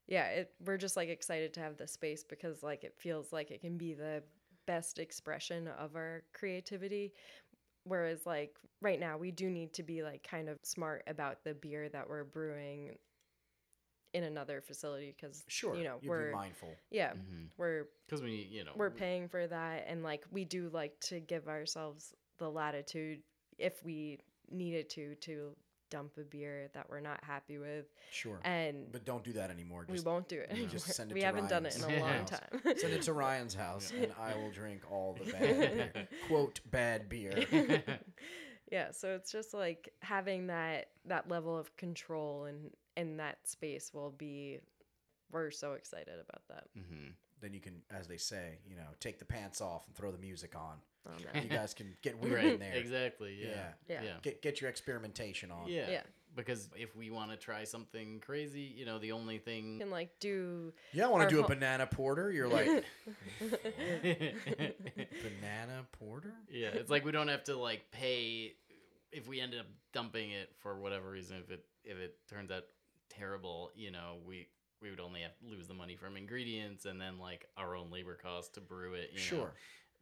yeah 0.08 0.26
it, 0.28 0.52
we're 0.66 0.76
just 0.78 0.96
like 0.96 1.08
excited 1.08 1.54
to 1.54 1.60
have 1.60 1.76
the 1.76 1.86
space 1.86 2.24
because 2.28 2.62
like 2.62 2.84
it 2.84 2.94
feels 2.98 3.32
like 3.32 3.50
it 3.50 3.60
can 3.60 3.78
be 3.78 3.94
the 3.94 4.22
best 4.66 4.98
expression 4.98 5.68
of 5.78 5.94
our 5.96 6.22
creativity 6.34 7.12
whereas 7.84 8.26
like 8.26 8.56
right 8.80 9.00
now 9.00 9.16
we 9.18 9.30
do 9.30 9.50
need 9.50 9.72
to 9.74 9.82
be 9.82 10.02
like 10.02 10.22
kind 10.28 10.48
of 10.48 10.58
smart 10.62 11.02
about 11.06 11.42
the 11.44 11.54
beer 11.54 11.88
that 11.88 12.08
we're 12.08 12.24
brewing 12.24 12.96
in 14.14 14.24
another 14.24 14.60
facility 14.60 15.14
because 15.16 15.42
Sure. 15.48 15.74
you 15.74 15.84
know 15.84 15.98
you'd 16.02 16.08
we're 16.10 16.26
be 16.28 16.32
mindful. 16.34 16.76
yeah 16.90 17.12
Mhm. 17.14 17.48
we're 17.56 17.86
because 18.06 18.22
we 18.22 18.48
you 18.50 18.64
know 18.64 18.72
we're 18.76 18.90
we- 18.90 18.98
paying 18.98 19.28
for 19.28 19.46
that 19.46 19.84
and 19.88 20.02
like 20.02 20.24
we 20.30 20.44
do 20.44 20.68
like 20.68 20.98
to 21.00 21.20
give 21.20 21.48
ourselves 21.48 22.12
the 22.38 22.50
latitude 22.50 23.22
if 23.58 23.82
we 23.84 24.18
needed 24.50 24.90
to 24.90 25.14
to 25.16 25.56
dump 25.92 26.12
a 26.18 26.22
beer 26.22 26.68
that 26.74 26.86
we're 26.90 27.00
not 27.00 27.22
happy 27.22 27.58
with, 27.58 27.86
Sure. 28.10 28.40
and 28.44 28.90
But 28.90 29.04
don't 29.04 29.22
do 29.22 29.32
that 29.34 29.50
anymore. 29.50 29.84
we 29.88 30.00
won't 30.00 30.28
do 30.28 30.40
it 30.40 30.50
anymore. 30.50 30.68
just 30.70 30.86
send 30.88 31.10
it 31.10 31.14
we 31.14 31.20
to 31.20 31.26
haven't 31.26 31.48
done 31.48 31.66
it 31.66 31.76
in 31.76 31.82
a 31.82 32.00
long 32.00 32.24
time. 32.24 32.60
send 32.76 32.92
it 32.94 33.02
to 33.02 33.12
Ryan's 33.12 33.54
house, 33.54 33.92
and 33.96 34.10
I 34.20 34.34
will 34.34 34.50
drink 34.50 34.80
all 34.90 35.16
the 35.22 35.30
bad 35.30 35.40
beer. 35.94 36.08
quote 36.26 36.60
bad 36.70 37.08
beer. 37.08 37.44
yeah 38.70 38.90
so 38.90 39.14
it's 39.14 39.30
just 39.30 39.52
like 39.52 39.92
having 40.00 40.46
that 40.46 40.86
that 41.04 41.28
level 41.28 41.56
of 41.58 41.76
control 41.76 42.44
and 42.44 42.70
in 42.96 43.18
that 43.18 43.36
space 43.46 43.92
will 43.92 44.10
be 44.16 44.58
we're 45.30 45.50
so 45.50 45.72
excited 45.74 46.14
about 46.20 46.42
that 46.48 46.64
hmm 46.74 47.08
Then 47.42 47.52
you 47.52 47.60
can, 47.60 47.82
as 47.90 48.06
they 48.08 48.16
say, 48.16 48.60
you 48.66 48.76
know, 48.76 48.86
take 49.00 49.18
the 49.18 49.24
pants 49.26 49.60
off 49.60 49.86
and 49.86 49.94
throw 49.94 50.10
the 50.12 50.18
music 50.18 50.54
on. 50.56 50.76
Oh, 51.06 51.10
on 51.10 51.16
that. 51.34 51.42
You 51.42 51.50
guys 51.50 51.74
can 51.74 51.94
get 52.00 52.16
weird 52.22 52.36
Right. 52.36 52.52
in 52.54 52.60
there. 52.60 52.74
Exactly. 52.74 53.36
Yeah. 53.40 53.48
Yeah. 53.48 53.62
Yeah. 53.88 54.02
Yeah. 54.04 54.12
Get 54.22 54.40
get 54.42 54.60
your 54.60 54.70
experimentation 54.70 55.50
on. 55.50 55.66
Yeah. 55.68 55.90
Yeah. 55.90 56.02
Because 56.34 56.70
if 56.76 56.96
we 56.96 57.10
want 57.10 57.30
to 57.32 57.36
try 57.36 57.64
something 57.64 58.20
crazy, 58.20 58.60
you 58.62 58.86
know, 58.86 58.98
the 58.98 59.12
only 59.12 59.36
thing 59.36 59.64
You 59.64 59.70
thing. 59.72 59.78
can 59.80 59.90
like 59.90 60.18
do 60.18 60.72
Yeah, 60.92 61.02
don't 61.02 61.12
want 61.12 61.28
to 61.28 61.34
do 61.34 61.40
a 61.40 61.42
ho- 61.42 61.48
banana 61.48 61.86
porter. 61.86 62.30
You're 62.32 62.48
like 62.48 62.66
banana 65.22 65.84
porter. 65.92 66.32
Yeah, 66.50 66.68
it's 66.68 66.90
like 66.90 67.04
we 67.04 67.12
don't 67.12 67.28
have 67.28 67.44
to 67.44 67.56
like 67.56 67.90
pay 67.90 68.54
if 69.10 69.28
we 69.28 69.40
ended 69.40 69.60
up 69.60 69.66
dumping 69.92 70.30
it 70.30 70.50
for 70.60 70.78
whatever 70.78 71.10
reason. 71.10 71.36
If 71.44 71.50
it 71.50 71.64
if 71.84 71.98
it 71.98 72.16
turns 72.28 72.50
out 72.50 72.62
terrible, 73.10 73.70
you 73.74 73.90
know, 73.90 74.16
we 74.26 74.46
we 74.82 74.90
would 74.90 75.00
only 75.00 75.20
have 75.20 75.32
lose 75.48 75.68
the 75.68 75.74
money 75.74 75.94
from 75.96 76.16
ingredients 76.16 76.84
and 76.84 77.00
then 77.00 77.18
like 77.18 77.46
our 77.56 77.76
own 77.76 77.90
labor 77.90 78.14
costs 78.20 78.50
to 78.54 78.60
brew 78.60 78.94
it. 78.94 79.10
You 79.12 79.18
Sure. 79.20 79.38
Know, 79.38 79.50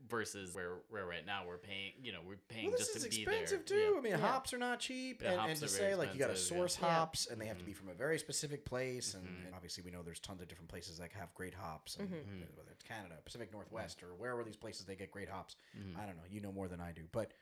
versus 0.09 0.55
where 0.55 0.77
where 0.89 1.05
right 1.05 1.27
now 1.27 1.43
we're 1.47 1.59
paying, 1.59 1.93
you 2.03 2.11
know, 2.11 2.21
we're 2.27 2.37
paying 2.49 2.69
Well, 2.71 2.79
this 2.79 2.87
just 2.95 2.97
is 2.97 3.03
to 3.05 3.11
be 3.11 3.21
expensive 3.23 3.67
too. 3.67 3.75
Yeah. 3.75 3.99
I 3.99 4.01
mean, 4.01 4.13
Yeah. 4.13 4.19
hops 4.19 4.55
are 4.55 4.59
not 4.59 4.81
cheap, 4.81 5.21
Yeah, 5.21 5.33
and, 5.43 5.51
and 5.51 5.61
to 5.61 5.69
say 5.69 5.95
like 5.95 6.15
you 6.15 6.19
got 6.19 6.29
to 6.29 6.37
source 6.39 6.79
yeah. 6.81 6.87
Yeah. 6.87 6.95
hops, 6.95 7.27
and 7.27 7.39
they 7.39 7.45
have 7.47 7.59
to 7.59 7.65
be 7.65 7.73
Mhm. 7.73 7.77
from 7.77 7.89
a 7.91 7.95
very 7.95 8.19
specific 8.19 8.65
place, 8.65 9.13
and, 9.13 9.27
Mhm. 9.29 9.45
and 9.47 9.55
obviously 9.55 9.83
we 9.85 9.91
know 9.91 10.03
there's 10.03 10.19
tons 10.19 10.41
of 10.41 10.49
different 10.49 10.71
places 10.71 10.97
that 10.97 11.13
have 11.13 11.35
great 11.35 11.53
hops, 11.53 11.97
and 11.97 12.09
Mhm. 12.11 12.15
Mhm. 12.25 12.57
whether 12.57 12.71
it's 12.71 12.83
Canada, 12.83 13.19
Pacific 13.27 13.53
Northwest, 13.53 14.03
or 14.03 14.15
wherever 14.15 14.43
these 14.43 14.57
places 14.57 14.87
they 14.87 14.97
get 14.97 15.11
great 15.11 15.29
hops. 15.29 15.57
Mhm. 15.79 15.99
I 15.99 16.07
don't 16.07 16.17
know. 16.17 16.25
You 16.31 16.41
know 16.41 16.51
more 16.53 16.69
than 16.69 16.81
I 16.81 16.93
do, 16.93 17.07
but 17.13 17.35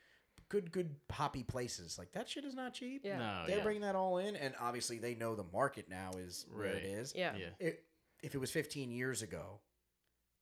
good, 0.49 0.71
good 0.73 0.95
hoppy 1.11 1.43
places 1.43 1.99
like 1.99 2.13
that 2.13 2.29
shit 2.29 2.45
is 2.45 2.55
not 2.55 2.75
cheap. 2.75 3.03
yeah 3.05 3.19
No, 3.19 3.43
They're 3.47 3.59
yeah. 3.59 3.63
bringing 3.63 3.83
that 3.83 3.95
all 3.95 4.19
in, 4.19 4.35
and 4.37 4.55
obviously 4.61 4.99
they 4.99 5.15
know 5.15 5.35
the 5.35 5.45
market 5.53 5.89
now 5.89 6.11
is 6.19 6.47
where 6.53 6.67
it 6.67 6.75
Right. 6.75 6.85
is. 6.85 7.13
yeah 7.17 7.35
yeah. 7.37 7.47
It, 7.59 7.85
if 8.23 8.35
it 8.35 8.39
was 8.39 8.51
15 8.51 8.91
years 8.91 9.23
ago, 9.23 9.61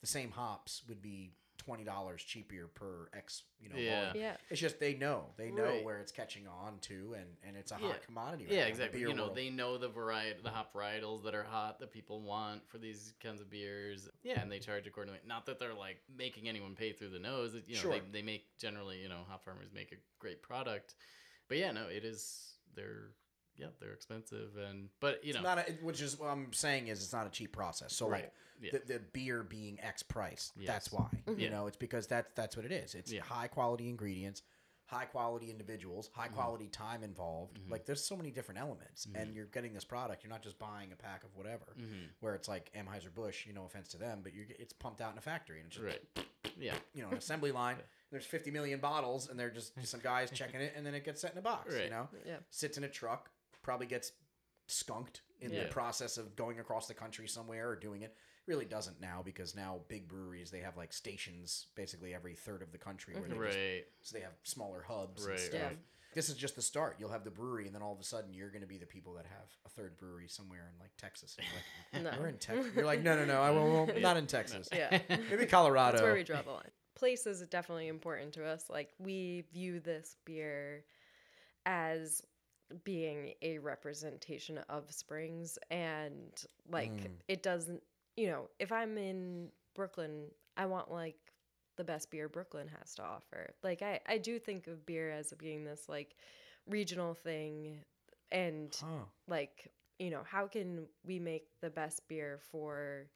the 0.00 0.06
same 0.06 0.30
hops 0.30 0.82
would 0.88 1.02
be 1.02 1.32
twenty 1.66 1.82
dollars 1.84 2.22
cheaper 2.22 2.68
per 2.74 3.08
X. 3.12 3.42
You 3.58 3.68
know, 3.70 3.76
Yeah. 3.76 4.06
volume. 4.06 4.24
yeah 4.24 4.36
It's 4.50 4.60
just 4.60 4.78
they 4.78 4.94
know 4.94 5.32
they 5.36 5.50
know 5.50 5.64
Right. 5.64 5.84
where 5.84 5.98
it's 5.98 6.12
catching 6.12 6.46
on 6.46 6.78
to, 6.82 7.14
and 7.14 7.36
and 7.42 7.56
it's 7.56 7.72
a 7.72 7.78
Yeah. 7.80 7.88
hot 7.88 8.02
commodity. 8.02 8.44
Right 8.44 8.52
Yeah, 8.52 8.60
now, 8.62 8.68
exactly. 8.68 9.00
You 9.00 9.12
know, 9.12 9.24
world. 9.24 9.36
they 9.36 9.50
know 9.50 9.76
the 9.76 9.88
variety, 9.88 10.40
the 10.42 10.50
hop 10.50 10.72
varietals 10.72 11.24
that 11.24 11.34
are 11.34 11.42
hot 11.42 11.80
that 11.80 11.90
people 11.90 12.22
want 12.22 12.66
for 12.68 12.78
these 12.78 13.14
kinds 13.20 13.40
of 13.40 13.50
beers. 13.50 14.08
Yeah, 14.22 14.40
and 14.40 14.50
they 14.50 14.60
charge 14.60 14.86
accordingly. 14.86 15.20
Not 15.26 15.44
that 15.46 15.58
they're 15.58 15.74
like 15.74 15.98
making 16.08 16.48
anyone 16.48 16.76
pay 16.76 16.92
through 16.92 17.10
the 17.10 17.18
nose. 17.18 17.54
You 17.66 17.74
know, 17.74 17.80
Sure. 17.80 17.90
they, 17.92 18.00
they 18.00 18.22
make 18.22 18.56
generally, 18.58 19.02
you 19.02 19.08
know, 19.08 19.24
hop 19.28 19.44
farmers 19.44 19.72
make 19.72 19.90
a 19.92 19.96
great 20.20 20.42
product. 20.42 20.94
But 21.48 21.58
yeah, 21.58 21.72
no, 21.72 21.88
it 21.88 22.04
is. 22.04 22.54
They're 22.74 23.10
yeah, 23.56 23.66
they're 23.80 23.92
expensive 23.92 24.56
and 24.56 24.88
but 25.00 25.22
you 25.24 25.30
it's 25.30 25.38
know, 25.38 25.42
not 25.42 25.58
a, 25.58 25.72
which 25.82 26.00
is 26.00 26.18
what 26.18 26.28
I'm 26.28 26.52
saying 26.52 26.88
is 26.88 27.02
it's 27.02 27.12
not 27.12 27.26
a 27.26 27.30
cheap 27.30 27.52
process. 27.52 27.94
So 27.94 28.08
Right. 28.08 28.24
like 28.24 28.32
Yeah. 28.60 28.70
the, 28.86 28.94
the 28.94 28.98
beer 29.12 29.42
being 29.42 29.78
X 29.80 30.02
price, 30.02 30.52
that's 30.56 30.88
Yes. 30.88 30.92
why. 30.92 31.08
You 31.26 31.34
Yeah. 31.36 31.48
know, 31.50 31.66
it's 31.66 31.76
because 31.76 32.06
that's 32.06 32.30
that's 32.34 32.56
what 32.56 32.64
it 32.64 32.72
is. 32.72 32.94
It's 32.94 33.12
Yeah. 33.12 33.22
high 33.22 33.48
quality 33.48 33.88
ingredients, 33.88 34.42
high 34.86 35.04
quality 35.04 35.50
individuals, 35.50 36.08
high 36.14 36.28
Mhm. 36.28 36.34
quality 36.34 36.68
time 36.68 37.02
involved. 37.02 37.58
Mhm. 37.60 37.70
Like 37.70 37.84
there's 37.86 38.04
so 38.04 38.16
many 38.16 38.30
different 38.30 38.60
elements, 38.60 39.06
and 39.14 39.30
Mhm. 39.30 39.34
you're 39.34 39.46
getting 39.46 39.74
this 39.74 39.84
product. 39.84 40.22
You're 40.22 40.30
not 40.30 40.42
just 40.42 40.58
buying 40.58 40.92
a 40.92 40.96
pack 40.96 41.24
of 41.24 41.34
whatever. 41.34 41.74
Mhm. 41.78 42.10
Where 42.20 42.34
it's 42.34 42.46
like 42.48 42.72
Anheuser 42.72 43.12
Busch, 43.12 43.46
you 43.46 43.52
know, 43.52 43.64
offense 43.64 43.88
to 43.88 43.98
them, 43.98 44.22
but 44.22 44.32
you're, 44.32 44.46
it's 44.58 44.72
pumped 44.72 45.00
out 45.00 45.12
in 45.12 45.18
a 45.18 45.22
factory 45.22 45.58
and 45.60 45.66
it's 45.66 45.76
just 45.76 45.84
right. 45.84 46.26
Yeah. 46.58 46.78
you 46.94 47.02
know, 47.02 47.10
an 47.10 47.18
assembly 47.18 47.52
line. 47.52 47.76
Yeah. 47.78 47.84
There's 48.12 48.24
50 48.24 48.50
million 48.50 48.78
bottles, 48.80 49.28
and 49.28 49.38
they're 49.38 49.50
just, 49.50 49.74
just 49.74 49.90
some 49.90 50.00
guys 50.00 50.30
checking 50.30 50.60
it, 50.62 50.72
and 50.76 50.86
then 50.86 50.94
it 50.94 51.04
gets 51.04 51.20
set 51.20 51.32
in 51.32 51.38
a 51.38 51.42
box. 51.42 51.74
You 51.74 51.90
know, 51.90 52.08
yeah 52.24 52.38
sits 52.50 52.78
in 52.78 52.84
a 52.84 52.88
truck, 52.88 53.30
probably 53.66 53.86
gets 53.86 54.12
skunked 54.68 55.20
in 55.40 55.50
the 55.52 55.66
process 55.66 56.16
of 56.16 56.34
going 56.36 56.58
across 56.60 56.86
the 56.86 56.94
country 56.94 57.28
somewhere 57.28 57.68
or 57.68 57.76
doing 57.76 58.02
it. 58.02 58.14
Really 58.46 58.64
doesn't 58.64 59.00
now 59.00 59.22
because 59.24 59.54
now 59.56 59.80
big 59.88 60.06
breweries 60.08 60.50
they 60.52 60.60
have 60.60 60.76
like 60.76 60.92
stations 60.92 61.66
basically 61.74 62.14
every 62.14 62.34
third 62.34 62.62
of 62.62 62.70
the 62.70 62.78
country 62.78 63.14
where 63.14 63.28
they 63.28 63.34
just, 63.34 63.58
Right. 63.58 63.84
so 64.02 64.16
they 64.16 64.22
have 64.22 64.34
smaller 64.44 64.82
hubs 64.86 65.22
and 65.24 65.32
Right, 65.32 65.40
stuff. 65.40 65.62
right. 65.62 65.78
This 66.14 66.28
is 66.30 66.36
just 66.36 66.54
the 66.56 66.62
start. 66.62 66.96
You'll 66.98 67.10
have 67.10 67.24
the 67.24 67.30
brewery, 67.30 67.66
and 67.66 67.74
then 67.74 67.82
all 67.82 67.92
of 67.92 68.00
a 68.00 68.04
sudden 68.04 68.32
you're 68.32 68.48
going 68.48 68.62
to 68.62 68.66
be 68.68 68.78
the 68.78 68.86
people 68.86 69.12
that 69.14 69.26
have 69.26 69.50
a 69.66 69.68
third 69.68 69.98
brewery 69.98 70.28
somewhere 70.28 70.70
in 70.72 70.78
like 70.80 70.92
Texas. 70.96 71.36
And 71.38 71.46
you're 72.04 72.04
like, 72.04 72.14
no 72.18 72.22
we're 72.22 72.28
in 72.28 72.38
Texas. 72.38 72.72
You're 72.74 72.86
like, 72.86 73.02
no, 73.02 73.16
no, 73.16 73.24
no, 73.26 73.42
I 73.42 73.50
won't. 73.50 73.92
Yeah. 73.94 74.00
Not 74.00 74.16
in 74.16 74.26
Texas. 74.28 74.68
yeah 74.72 75.00
Maybe 75.30 75.44
Colorado. 75.46 75.92
That's 75.98 76.02
where 76.02 76.14
we 76.14 76.22
draw 76.22 76.40
the 76.40 76.52
line. 76.52 76.70
Place 76.94 77.26
is 77.26 77.40
definitely 77.48 77.88
important 77.88 78.32
to 78.34 78.46
us. 78.46 78.64
Like 78.70 78.90
we 78.98 79.44
view 79.52 79.80
this 79.80 80.16
beer 80.24 80.84
as 81.66 82.22
being 82.84 83.34
a 83.42 83.58
representation 83.58 84.58
of 84.68 84.90
Springs 84.92 85.58
and 85.70 86.32
like 86.70 86.90
Mm. 86.90 87.10
it 87.28 87.42
doesn't 87.42 87.82
you 88.16 88.28
know, 88.28 88.48
if 88.58 88.72
I'm 88.72 88.96
in 88.96 89.50
Brooklyn, 89.74 90.30
I 90.56 90.64
want 90.66 90.90
like 90.90 91.16
the 91.76 91.84
best 91.84 92.10
beer 92.10 92.28
Brooklyn 92.30 92.66
has 92.80 92.94
to 92.94 93.02
offer. 93.02 93.52
Like 93.62 93.82
I, 93.82 94.00
I 94.06 94.16
do 94.18 94.38
think 94.38 94.66
of 94.68 94.86
beer 94.86 95.10
as 95.10 95.32
being 95.38 95.64
this 95.64 95.86
like 95.88 96.16
regional 96.66 97.14
thing 97.14 97.84
and 98.32 98.74
Huh. 98.80 99.04
like 99.28 99.70
you 99.98 100.10
know 100.10 100.22
how 100.24 100.46
can 100.46 100.86
we 101.04 101.18
make 101.18 101.48
the 101.60 101.70
best 101.70 102.06
beer 102.08 102.38
for 102.50 103.06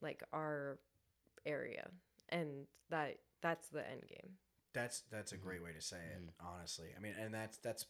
like 0.00 0.22
our 0.32 0.78
area 1.46 1.88
and 2.28 2.66
that 2.90 3.16
that's 3.40 3.68
the 3.68 3.88
end 3.90 4.02
game 4.06 4.30
That's 4.74 5.02
that's 5.10 5.32
a 5.32 5.36
Mhm. 5.36 5.42
great 5.42 5.62
way 5.62 5.72
to 5.72 5.80
say 5.80 5.96
it, 5.96 6.22
Mhm. 6.22 6.32
honestly. 6.40 6.88
I 6.96 7.00
mean, 7.00 7.14
and 7.18 7.34
that's 7.34 7.58
that's 7.58 7.86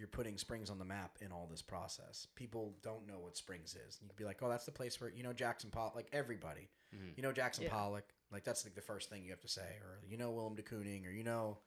you're 0.00 0.08
putting 0.08 0.38
Springs 0.38 0.70
on 0.70 0.78
the 0.78 0.84
map 0.84 1.18
in 1.20 1.30
all 1.30 1.46
this 1.50 1.60
process. 1.60 2.26
People 2.34 2.74
don't 2.82 3.06
know 3.06 3.18
what 3.20 3.36
Springs 3.36 3.76
is. 3.86 3.98
You'd 4.00 4.16
be 4.16 4.24
like, 4.24 4.42
oh, 4.42 4.48
that's 4.48 4.64
the 4.64 4.72
place 4.72 4.98
where 5.00 5.10
you 5.10 5.22
know 5.22 5.34
Jackson 5.34 5.68
Pollock. 5.70 5.94
Like 5.94 6.08
everybody, 6.12 6.70
Mhm. 6.94 7.16
you 7.16 7.22
know 7.22 7.32
Jackson 7.32 7.64
Yeah. 7.64 7.70
Pollock. 7.70 8.14
Like 8.32 8.42
that's 8.44 8.64
like 8.64 8.74
the 8.74 8.80
first 8.80 9.10
thing 9.10 9.22
you 9.24 9.30
have 9.30 9.42
to 9.42 9.48
say, 9.48 9.76
or 9.82 10.00
you 10.08 10.16
know 10.16 10.30
Willem 10.30 10.54
de 10.54 10.62
Kooning, 10.62 11.06
or 11.06 11.10
you 11.10 11.22
know, 11.22 11.58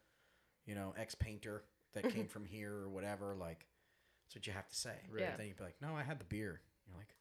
you 0.66 0.74
know 0.74 0.94
ex 0.98 1.14
painter 1.14 1.64
that 1.94 2.10
came 2.10 2.28
from 2.36 2.44
here 2.46 2.74
or 2.74 2.90
whatever. 2.90 3.36
Like 3.36 3.68
that's 4.26 4.36
what 4.36 4.48
you 4.48 4.54
have 4.54 4.68
to 4.68 4.76
say. 4.76 4.96
Right. 5.12 5.22
Yeah. 5.22 5.30
But 5.32 5.38
then 5.38 5.48
you'd 5.48 5.58
be 5.58 5.64
like, 5.64 5.80
no, 5.82 5.96
I 5.96 6.02
had 6.02 6.20
the 6.20 6.26
beer. 6.26 6.60
You're 6.88 6.98
like, 6.98 7.14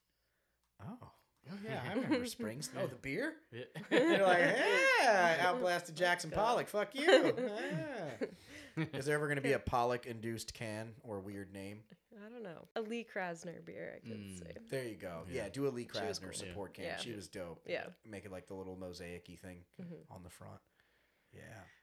oh. 0.83 1.11
Oh 1.51 1.55
yeah, 1.65 1.81
I 1.91 1.95
remember 1.95 2.27
Springs. 2.27 2.71
Oh, 2.79 2.87
the 2.87 2.95
beer. 2.97 3.35
Yeah. 3.53 3.65
You're 3.91 4.27
like, 4.27 4.57
yeah, 5.03 5.45
outblasted 5.53 5.95
Jackson 5.95 6.31
Pollock. 6.35 6.69
Fuck 6.69 6.95
you. 6.95 7.35
Yeah. 8.79 8.87
Is 8.95 9.05
there 9.07 9.15
ever 9.17 9.27
going 9.27 9.37
to 9.37 9.43
be 9.43 9.53
a 9.53 9.59
Pollock 9.59 10.07
induced 10.07 10.55
can 10.55 10.93
or 11.03 11.21
weird 11.21 11.53
name? 11.53 11.81
i 12.25 12.29
don't 12.29 12.43
know 12.45 12.69
a 12.77 12.81
lee 12.81 13.05
krasner 13.13 13.65
beer 13.65 13.95
i 13.97 14.07
could 14.09 14.17
Mm. 14.17 14.39
say 14.39 14.53
There 14.71 14.85
you 14.85 14.95
go. 14.95 15.23
Yeah, 15.29 15.45
Yeah. 15.45 15.49
do 15.49 15.67
a 15.67 15.71
Lee 15.71 15.87
Krasner 15.87 16.25
cool. 16.25 16.33
support 16.35 16.75
can. 16.75 16.85
Yeah. 16.85 16.97
She 16.99 17.13
was 17.13 17.27
dope. 17.27 17.61
Yeah. 17.67 17.87
Make 18.09 18.25
it 18.27 18.31
like 18.31 18.47
the 18.47 18.55
little 18.55 18.77
mosaic 18.77 19.27
thing 19.41 19.65
Mhm. 19.81 19.87
on 20.11 20.23
the 20.23 20.31
front. 20.31 20.61
Yeah. 21.33 21.43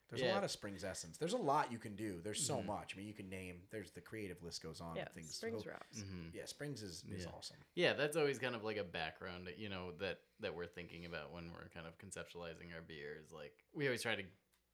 There's 0.09 0.23
a 0.23 0.33
lot 0.33 0.43
of 0.43 0.49
Springs 0.49 0.83
essence. 0.83 1.17
There's 1.19 1.33
a 1.33 1.37
lot 1.37 1.71
you 1.71 1.77
can 1.77 1.95
do. 1.95 2.19
There's 2.23 2.43
so 2.43 2.57
Mhm. 2.57 2.65
much. 2.65 2.95
I 2.95 2.97
mean, 2.97 3.05
you 3.07 3.13
can 3.13 3.29
name. 3.29 3.61
There's 3.69 3.91
the 3.91 4.01
creative 4.01 4.41
list 4.41 4.63
goes 4.63 4.81
on. 4.81 4.95
yeah 4.95 5.07
things. 5.09 5.35
springs 5.35 5.63
So- 5.63 5.69
rocks 5.69 5.99
Mhm. 5.99 6.33
Yeah, 6.33 6.45
Springs 6.45 6.81
is, 6.81 7.03
is 7.03 7.25
Yeah. 7.25 7.29
awesome. 7.29 7.57
Yeah, 7.75 7.93
that's 7.93 8.15
always 8.17 8.39
kind 8.39 8.55
of 8.55 8.63
like 8.63 8.77
a 8.77 8.83
background, 8.83 9.47
you 9.57 9.69
know, 9.69 9.91
that 9.97 10.21
that 10.39 10.55
we're 10.55 10.65
thinking 10.65 11.05
about 11.05 11.31
when 11.31 11.51
we're 11.53 11.69
kind 11.69 11.85
of 11.85 11.95
conceptualizing 11.99 12.73
our 12.73 12.81
beers. 12.81 13.31
Like 13.31 13.53
we 13.73 13.85
always 13.85 14.01
try 14.01 14.15
to 14.15 14.25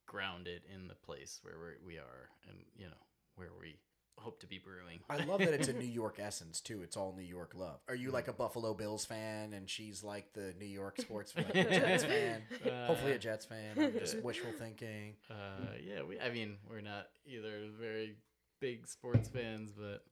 ground 0.06 0.48
it 0.48 0.64
in 0.64 0.88
the 0.88 0.94
place 0.94 1.38
where 1.42 1.58
we're, 1.58 1.78
we 1.82 1.98
are, 1.98 2.30
and 2.48 2.64
you 2.74 2.88
know 2.88 3.06
where 3.34 3.52
we 3.52 3.78
hope 4.18 4.40
to 4.40 4.46
be 4.46 4.58
brewing. 4.58 5.00
I 5.08 5.24
love 5.24 5.40
that 5.40 5.52
it's 5.54 5.68
a 5.68 5.72
New 5.84 5.86
York 5.86 6.18
essence 6.20 6.60
too. 6.60 6.82
It's 6.82 6.96
all 6.96 7.14
New 7.16 7.24
York 7.24 7.52
love. 7.54 7.80
Are 7.88 7.94
you 7.94 8.10
like 8.10 8.28
a 8.28 8.32
Buffalo 8.32 8.74
Bills 8.74 9.04
fan 9.04 9.52
and 9.52 9.68
she's 9.68 10.02
like 10.02 10.32
the 10.32 10.54
New 10.58 10.66
York 10.66 11.00
sports 11.00 11.32
fan, 11.32 11.44
Jets 11.52 12.04
fan? 12.04 12.42
Hopefully 12.86 13.12
a 13.12 13.18
Jets 13.18 13.44
fan. 13.44 13.76
I'm 13.78 13.92
just 13.92 14.18
wishful 14.22 14.52
thinking. 14.58 15.14
Uh, 15.30 15.74
yeah, 15.86 16.02
we. 16.02 16.18
I 16.18 16.30
mean, 16.30 16.56
we're 16.68 16.80
not 16.80 17.06
either 17.26 17.68
very 17.78 18.16
big 18.60 18.86
sports 18.86 19.28
fans, 19.28 19.72
but 19.76 20.02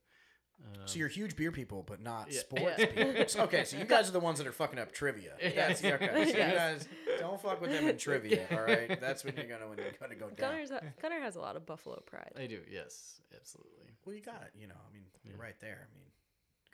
um, 0.63 0.87
So 0.87 0.99
you're 0.99 1.07
huge 1.07 1.35
beer 1.35 1.51
people, 1.51 1.83
but 1.83 2.01
not 2.01 2.31
Yeah. 2.31 2.39
sports 2.39 2.75
Yeah. 2.79 2.85
people. 2.85 3.27
So- 3.27 3.43
okay, 3.43 3.63
so 3.65 3.77
you 3.77 3.85
guys 3.85 4.07
are 4.09 4.11
the 4.13 4.19
ones 4.19 4.37
that 4.39 4.47
are 4.47 4.51
fucking 4.51 4.79
up 4.79 4.91
trivia. 4.91 5.35
That's 5.55 5.83
okay. 5.83 6.09
So 6.13 6.19
you 6.21 6.33
guys 6.33 6.87
don't 7.19 7.41
fuck 7.41 7.61
with 7.61 7.71
them 7.71 7.87
in 7.87 7.97
trivia. 7.97 8.47
All 8.51 8.61
right, 8.61 8.99
that's 8.99 9.23
when 9.23 9.35
you're 9.35 9.45
gonna 9.47 9.67
when 9.67 9.77
you're 9.77 9.91
gonna 9.99 10.15
go 10.15 10.29
down. 10.29 10.35
Gunnar's 10.51 10.71
a, 10.71 10.93
Gunner 11.01 11.19
has 11.21 11.35
a 11.35 11.39
lot 11.41 11.55
of 11.55 11.65
buffalo 11.65 11.99
pride 12.05 12.31
I 12.37 12.47
do. 12.47 12.61
Yes, 12.69 13.21
absolutely. 13.35 13.91
Well, 14.05 14.15
you 14.15 14.21
got 14.21 14.41
it. 14.43 14.51
You 14.59 14.67
know, 14.67 14.75
I 14.75 14.93
mean, 14.93 15.05
you're 15.23 15.35
Yeah. 15.35 15.41
right 15.41 15.59
there. 15.61 15.87
I 15.91 15.95
mean, 15.95 16.05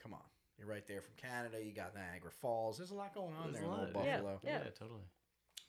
come 0.01 0.13
on, 0.13 0.23
you're 0.57 0.67
right 0.67 0.85
there 0.87 1.01
from 1.01 1.13
Canada. 1.15 1.63
You 1.63 1.71
got 1.73 1.93
Niagara 1.95 2.31
Falls. 2.31 2.77
There's 2.77 2.91
a 2.91 2.95
lot 2.95 3.13
going 3.13 3.33
on 3.35 3.51
There's 3.53 3.63
there 3.63 3.71
a 3.71 3.73
in 3.73 3.79
Old 3.79 3.93
lot, 3.93 4.05
yeah. 4.05 4.17
Buffalo. 4.17 4.39
Yeah, 4.43 4.63
Yeah. 4.65 4.69
totally. 4.71 5.03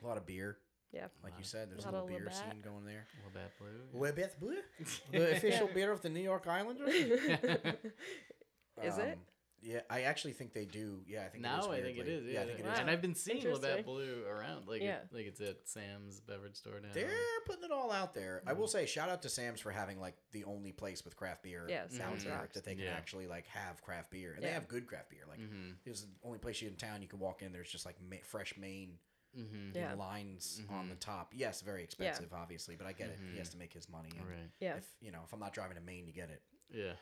A 0.03 0.07
lot 0.07 0.17
of 0.17 0.27
beer. 0.27 0.59
Yeah. 0.93 1.07
Like 1.25 1.33
you 1.39 1.45
said, 1.45 1.71
there's 1.71 1.85
a 1.85 1.87
Lot 1.87 1.95
little 1.95 2.09
beer 2.09 2.19
Labatt. 2.19 2.35
scene 2.35 2.61
going 2.63 2.85
there. 2.85 3.07
Labatt 3.25 3.53
Blue. 3.59 4.01
Labatt 4.01 4.39
Blue? 4.41 4.57
the 5.13 5.33
official 5.37 5.69
beer 5.75 5.91
of 5.91 6.03
the 6.03 6.11
New 6.11 6.21
York 6.21 6.47
Islanders. 6.47 6.93
Is 8.83 8.99
it? 8.99 9.13
Um, 9.15 9.19
Yeah, 9.65 9.81
I 9.89 10.03
actually 10.03 10.33
think 10.33 10.53
they 10.55 10.65
do. 10.65 11.03
Yeah, 11.07 11.21
I 11.21 11.29
think 11.29 11.45
it 11.45 11.47
is 11.47 11.67
now 11.67 11.71
I 11.71 11.81
think 11.83 11.97
it 11.97 12.05
weirdly. 12.05 12.15
is. 12.31 12.35
Yeah, 12.35 12.43
I 12.43 12.47
think 12.47 12.59
it 12.59 12.65
Wow. 12.67 12.73
is. 12.73 12.79
and 12.81 12.91
I've 12.91 13.01
been 13.01 13.15
seeing 13.15 13.37
Interesting. 13.39 13.71
Labatt 13.71 13.85
Blue 13.85 14.25
around. 14.29 14.67
Like, 14.67 14.83
Yeah. 14.83 14.97
it, 15.03 15.09
like 15.13 15.27
it's 15.27 15.41
at 15.41 15.69
Sam's 15.69 16.19
beverage 16.21 16.57
store 16.57 16.81
now. 16.81 16.89
They're 16.93 17.09
putting 17.47 17.63
it 17.65 17.71
all 17.71 17.93
out 17.93 18.13
there. 18.13 18.43
I 18.45 18.55
will 18.55 18.67
say, 18.67 18.87
shout 18.87 19.09
out 19.09 19.23
to 19.23 19.29
Sam's 19.29 19.61
for 19.61 19.71
having 19.71 20.01
like 20.01 20.17
the 20.33 20.43
only 20.45 20.73
place 20.73 21.05
with 21.05 21.15
craft 21.17 21.45
beer 21.45 21.67
Yeah, 21.69 21.85
out 21.85 21.93
Sam's 21.93 22.25
there 22.25 22.49
that 22.55 22.65
they 22.65 22.75
can 22.75 22.85
Yeah. 22.87 22.91
actually 22.95 23.29
like 23.29 23.47
have 23.47 23.81
craft 23.83 24.11
beer, 24.11 24.33
and 24.35 24.43
they 24.43 24.51
have 24.51 24.67
good 24.67 24.87
craft 24.89 25.11
beer. 25.11 25.23
Like, 25.29 25.39
Mm-hmm. 25.39 25.71
this 25.85 25.99
is 25.99 26.07
the 26.07 26.27
only 26.27 26.39
place 26.41 26.61
you 26.61 26.67
in 26.69 26.75
town 26.75 27.01
you 27.01 27.07
can 27.09 27.21
walk 27.21 27.43
in. 27.43 27.53
There's 27.53 27.71
just 27.71 27.87
like 27.87 27.97
ma- 28.03 28.17
fresh 28.25 28.57
Maine 28.57 28.99
Mm-hmm. 29.39 29.77
Yeah. 29.77 29.95
lines 29.95 30.61
on 30.71 30.87
Mhm. 30.87 30.91
the 30.91 30.95
top. 30.97 31.33
Yes, 31.35 31.63
very 31.63 31.83
expensive, 31.83 32.33
obviously, 32.33 32.77
but 32.77 32.87
I 32.87 32.93
get 32.93 33.09
it. 33.11 33.19
He 33.33 33.39
has 33.39 33.49
to 33.51 33.57
make 33.57 33.73
his 33.73 33.89
money. 33.89 34.11
And 34.19 34.29
Right. 34.29 34.51
Yeah. 34.61 34.77
If 34.77 34.87
you 35.01 35.11
know, 35.11 35.23
if 35.25 35.33
I'm 35.33 35.41
not 35.41 35.53
driving 35.55 35.77
to 35.77 35.83
Maine 35.83 36.07
to 36.07 36.13
get 36.13 36.29
it, 36.31 36.43
Yeah. 36.71 36.95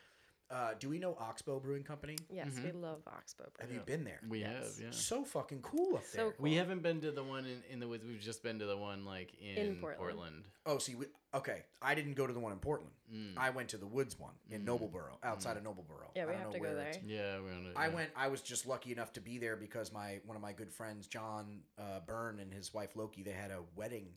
Uh, 0.51 0.75
do 0.79 0.89
we 0.89 0.99
know 0.99 1.17
Oxbow 1.19 1.61
Brewing 1.61 1.85
Company? 1.85 2.17
Yes, 2.29 2.49
we 2.57 2.71
Mhm. 2.71 2.81
love 2.83 3.03
Oxbow. 3.07 3.45
Brewing. 3.55 3.61
Have 3.61 3.73
you 3.73 3.81
been 3.87 4.05
there? 4.05 4.21
We 4.29 4.41
Yes. 4.41 4.77
have. 4.79 4.85
Yeah. 4.87 4.91
So 4.91 5.25
fucking 5.25 5.63
cool 5.63 5.97
up 5.97 6.05
So 6.05 6.17
there. 6.17 6.33
cool. 6.33 6.43
We 6.43 6.55
haven't 6.55 6.83
been 6.83 7.01
to 7.03 7.13
the 7.13 7.23
one 7.23 7.47
in, 7.47 7.63
in 7.71 7.79
the 7.81 7.87
woods. 7.87 8.05
We've 8.05 8.21
just 8.21 8.43
been 8.43 8.59
to 8.59 8.67
the 8.67 8.77
one 8.77 9.05
like 9.05 9.33
in, 9.35 9.57
In 9.57 9.81
Portland. 9.81 9.99
Portland. 9.99 10.45
Oh, 10.67 10.79
see, 10.79 10.95
we, 10.97 11.07
okay. 11.35 11.65
I 11.81 11.95
didn't 11.95 12.15
go 12.15 12.27
to 12.27 12.33
the 12.33 12.41
one 12.41 12.53
in 12.53 12.59
Portland. 12.59 12.93
Mm. 13.13 13.37
I 13.37 13.51
went 13.51 13.69
to 13.71 13.79
the 13.79 13.87
Woods 13.87 14.19
one 14.19 14.35
in 14.49 14.63
Mm. 14.65 14.67
Nobleboro, 14.79 15.19
outside 15.23 15.57
of 15.57 15.63
Nobleboro. 15.63 16.11
Yeah, 16.15 16.27
we 16.27 16.33
I 16.33 16.35
don't 16.35 16.43
have 16.43 16.47
know 16.49 16.53
to 16.53 16.59
go 16.61 16.75
there. 16.75 16.89
it's- 16.89 17.05
Yeah, 17.05 17.41
we 17.41 17.51
on 17.51 17.67
it. 17.67 17.77
I 17.77 17.89
went. 17.89 18.13
I 18.17 18.29
was 18.29 18.43
just 18.43 18.67
lucky 18.67 18.93
enough 18.93 19.13
to 19.15 19.21
be 19.21 19.39
there 19.39 19.57
because 19.57 19.93
my 19.93 20.21
one 20.25 20.37
of 20.37 20.43
my 20.43 20.53
good 20.53 20.73
friends, 20.73 21.07
John 21.07 21.63
uh, 21.79 22.01
Byrne, 22.01 22.39
and 22.41 22.53
his 22.53 22.73
wife 22.75 22.97
Loki, 22.97 23.23
they 23.23 23.33
had 23.33 23.51
a 23.51 23.63
wedding 23.75 24.17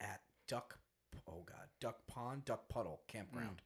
at 0.00 0.22
Duck. 0.48 0.78
Oh 1.26 1.42
God, 1.42 1.68
Duck 1.80 2.06
Pond, 2.06 2.44
Duck 2.44 2.68
Puddle 2.68 3.02
Campground. 3.08 3.62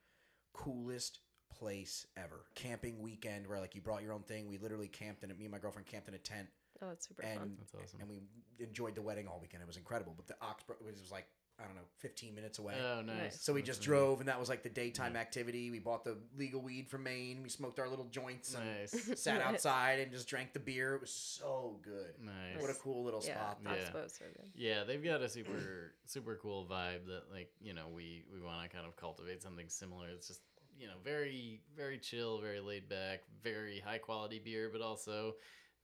Coolest 0.53 1.21
place 1.61 2.07
ever. 2.17 2.41
Camping 2.55 3.01
weekend 3.01 3.47
where 3.47 3.61
like 3.61 3.75
you 3.75 3.81
brought 3.81 4.03
your 4.03 4.13
own 4.13 4.23
thing. 4.23 4.49
We 4.49 4.59
literally 4.59 4.89
camped 4.89 5.23
in 5.23 5.31
it. 5.31 5.39
Me 5.39 5.45
and 5.45 5.53
my 5.53 5.59
girlfriend 5.59 5.87
camped 5.87 6.09
in 6.09 6.15
a 6.15 6.19
tent, 6.19 6.49
Oh, 6.83 6.91
it's 6.91 7.07
super 7.07 7.23
and 7.23 7.39
fun. 7.39 7.57
That's 7.59 7.75
awesome. 7.75 8.01
and 8.01 8.09
we 8.09 8.21
enjoyed 8.59 8.95
the 8.95 9.03
wedding 9.03 9.29
all 9.29 9.39
weekend. 9.41 9.63
It 9.63 9.67
was 9.67 9.77
incredible. 9.77 10.15
But 10.17 10.27
the 10.27 10.35
Oxbow 10.41 10.75
it 10.81 10.99
was 11.01 11.11
like 11.13 11.27
I 11.63 11.65
don't 11.67 11.75
know, 11.75 11.83
fifteen 11.99 12.35
minutes 12.35 12.59
away. 12.59 12.73
Oh, 12.83 13.03
nice. 13.03 13.17
Nice. 13.19 13.43
So 13.43 13.53
we 13.53 13.61
That's 13.61 13.67
just 13.67 13.81
nice. 13.81 13.85
drove, 13.89 14.21
and 14.21 14.29
that 14.31 14.41
was 14.41 14.49
like 14.49 14.63
the 14.63 14.71
daytime 14.71 15.15
activity. 15.15 15.71
We 15.71 15.79
bought 15.79 16.05
the 16.05 16.17
legal 16.39 16.63
weed 16.63 16.89
from 16.89 17.03
Maine. 17.03 17.43
We 17.43 17.51
smoked 17.51 17.79
our 17.79 17.87
little 17.87 18.07
joints 18.07 18.55
and 18.55 18.65
Nice. 18.65 19.21
sat 19.21 19.43
outside 19.43 20.01
and 20.01 20.11
just 20.11 20.27
drank 20.27 20.55
the 20.55 20.59
beer. 20.59 20.95
It 20.95 21.03
was 21.03 21.11
so 21.11 21.79
good. 21.83 22.15
nice. 22.25 22.59
What 22.63 22.71
a 22.71 22.75
cool 22.75 23.05
little 23.05 23.21
Yeah, 23.23 23.35
spot. 23.35 23.59
Yeah. 23.63 23.73
Oxbow's 23.73 24.15
so 24.19 24.25
good. 24.35 24.49
Yeah, 24.55 24.85
they've 24.85 25.05
got 25.05 25.21
a 25.21 25.29
super 25.29 25.93
super 26.07 26.39
cool 26.41 26.65
vibe 26.65 27.05
that 27.09 27.25
like 27.31 27.51
you 27.61 27.75
know 27.75 27.89
we 27.95 28.25
we 28.33 28.41
want 28.41 28.63
to 28.63 28.75
kind 28.75 28.87
of 28.89 28.97
cultivate 28.97 29.43
something 29.43 29.69
similar. 29.69 30.09
It's 30.09 30.29
just 30.29 30.41
you 30.81 30.87
know 30.87 30.95
very 31.05 31.61
very 31.77 31.99
chill, 31.99 32.41
very 32.41 32.61
laid 32.61 32.89
back, 32.89 33.21
very 33.43 33.81
high 33.81 33.99
quality 33.99 34.41
beer, 34.43 34.71
but 34.73 34.81
also 34.81 35.35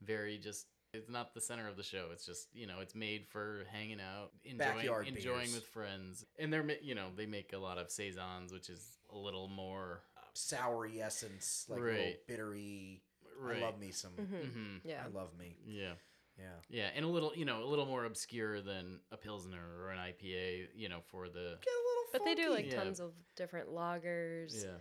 very 0.01 0.37
just. 0.37 0.65
It's 0.93 1.09
not 1.09 1.33
the 1.33 1.41
center 1.41 1.67
of 1.67 1.75
the 1.75 1.83
show. 1.83 2.07
It's 2.13 2.25
just 2.25 2.47
you 2.53 2.65
know 2.65 2.79
it's 2.81 2.95
made 2.95 3.27
for 3.27 3.65
hanging 3.71 3.99
out, 3.99 4.31
enjoying 4.43 4.75
Backyard 4.77 5.07
enjoying 5.07 5.41
beers. 5.41 5.53
with 5.55 5.65
friends, 5.65 6.25
and 6.39 6.51
they're 6.51 6.65
you 6.81 6.95
know 6.95 7.07
they 7.15 7.25
make 7.25 7.53
a 7.53 7.57
lot 7.57 7.77
of 7.77 7.91
saisons, 7.91 8.51
which 8.51 8.69
is 8.69 8.97
a 9.13 9.17
little 9.17 9.47
more 9.49 10.01
Soury 10.33 11.01
essence, 11.01 11.65
like 11.69 11.79
a 11.79 11.83
little 11.83 12.13
bittery. 12.25 13.01
right. 13.39 13.57
I 13.57 13.65
love 13.65 13.79
me 13.79 13.91
some. 13.91 14.11
hmm 14.11 14.23
hmm 14.23 14.77
Yeah. 14.83 15.03
I 15.05 15.09
love 15.09 15.37
me. 15.37 15.57
Yeah. 15.65 15.93
Yeah. 16.37 16.45
Yeah, 16.69 16.89
and 16.95 17.03
a 17.03 17.07
little, 17.07 17.31
you 17.35 17.45
know, 17.45 17.63
a 17.63 17.65
little 17.65 17.85
more 17.85 18.05
obscure 18.05 18.61
than 18.61 18.99
a 19.11 19.17
pilsner 19.17 19.59
or 19.81 19.89
an 19.91 19.97
IPA, 19.97 20.67
you 20.75 20.87
know, 20.89 20.99
for 21.07 21.27
the 21.29 21.57
Get 21.61 21.73
a 21.73 21.83
little. 21.87 22.03
But 22.13 22.25
they 22.25 22.35
do 22.35 22.49
like 22.51 22.71
Yeah. 22.71 22.83
tons 22.83 22.99
of 22.99 23.13
different 23.35 23.69
lagers. 23.69 24.63
yeah, 24.63 24.77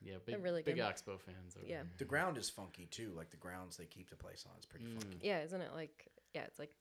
yeah, 0.00 0.16
big, 0.24 0.42
really 0.42 0.62
big 0.62 0.76
good. 0.76 0.82
Oxbow 0.82 1.18
fans. 1.18 1.56
Over 1.56 1.66
Yeah. 1.66 1.82
there. 1.82 1.92
The 1.98 2.04
ground 2.04 2.38
is 2.38 2.48
funky 2.48 2.86
too. 2.86 3.12
Like 3.12 3.30
the 3.30 3.36
grounds 3.36 3.76
they 3.76 3.86
keep 3.86 4.08
the 4.10 4.16
place 4.16 4.46
on 4.48 4.56
is 4.58 4.64
pretty 4.66 4.86
Mm. 4.86 5.02
funky. 5.02 5.18
Yeah, 5.22 5.42
isn't 5.42 5.60
it 5.60 5.72
like 5.74 6.08
yeah, 6.34 6.44
it's 6.44 6.58
like 6.58 6.72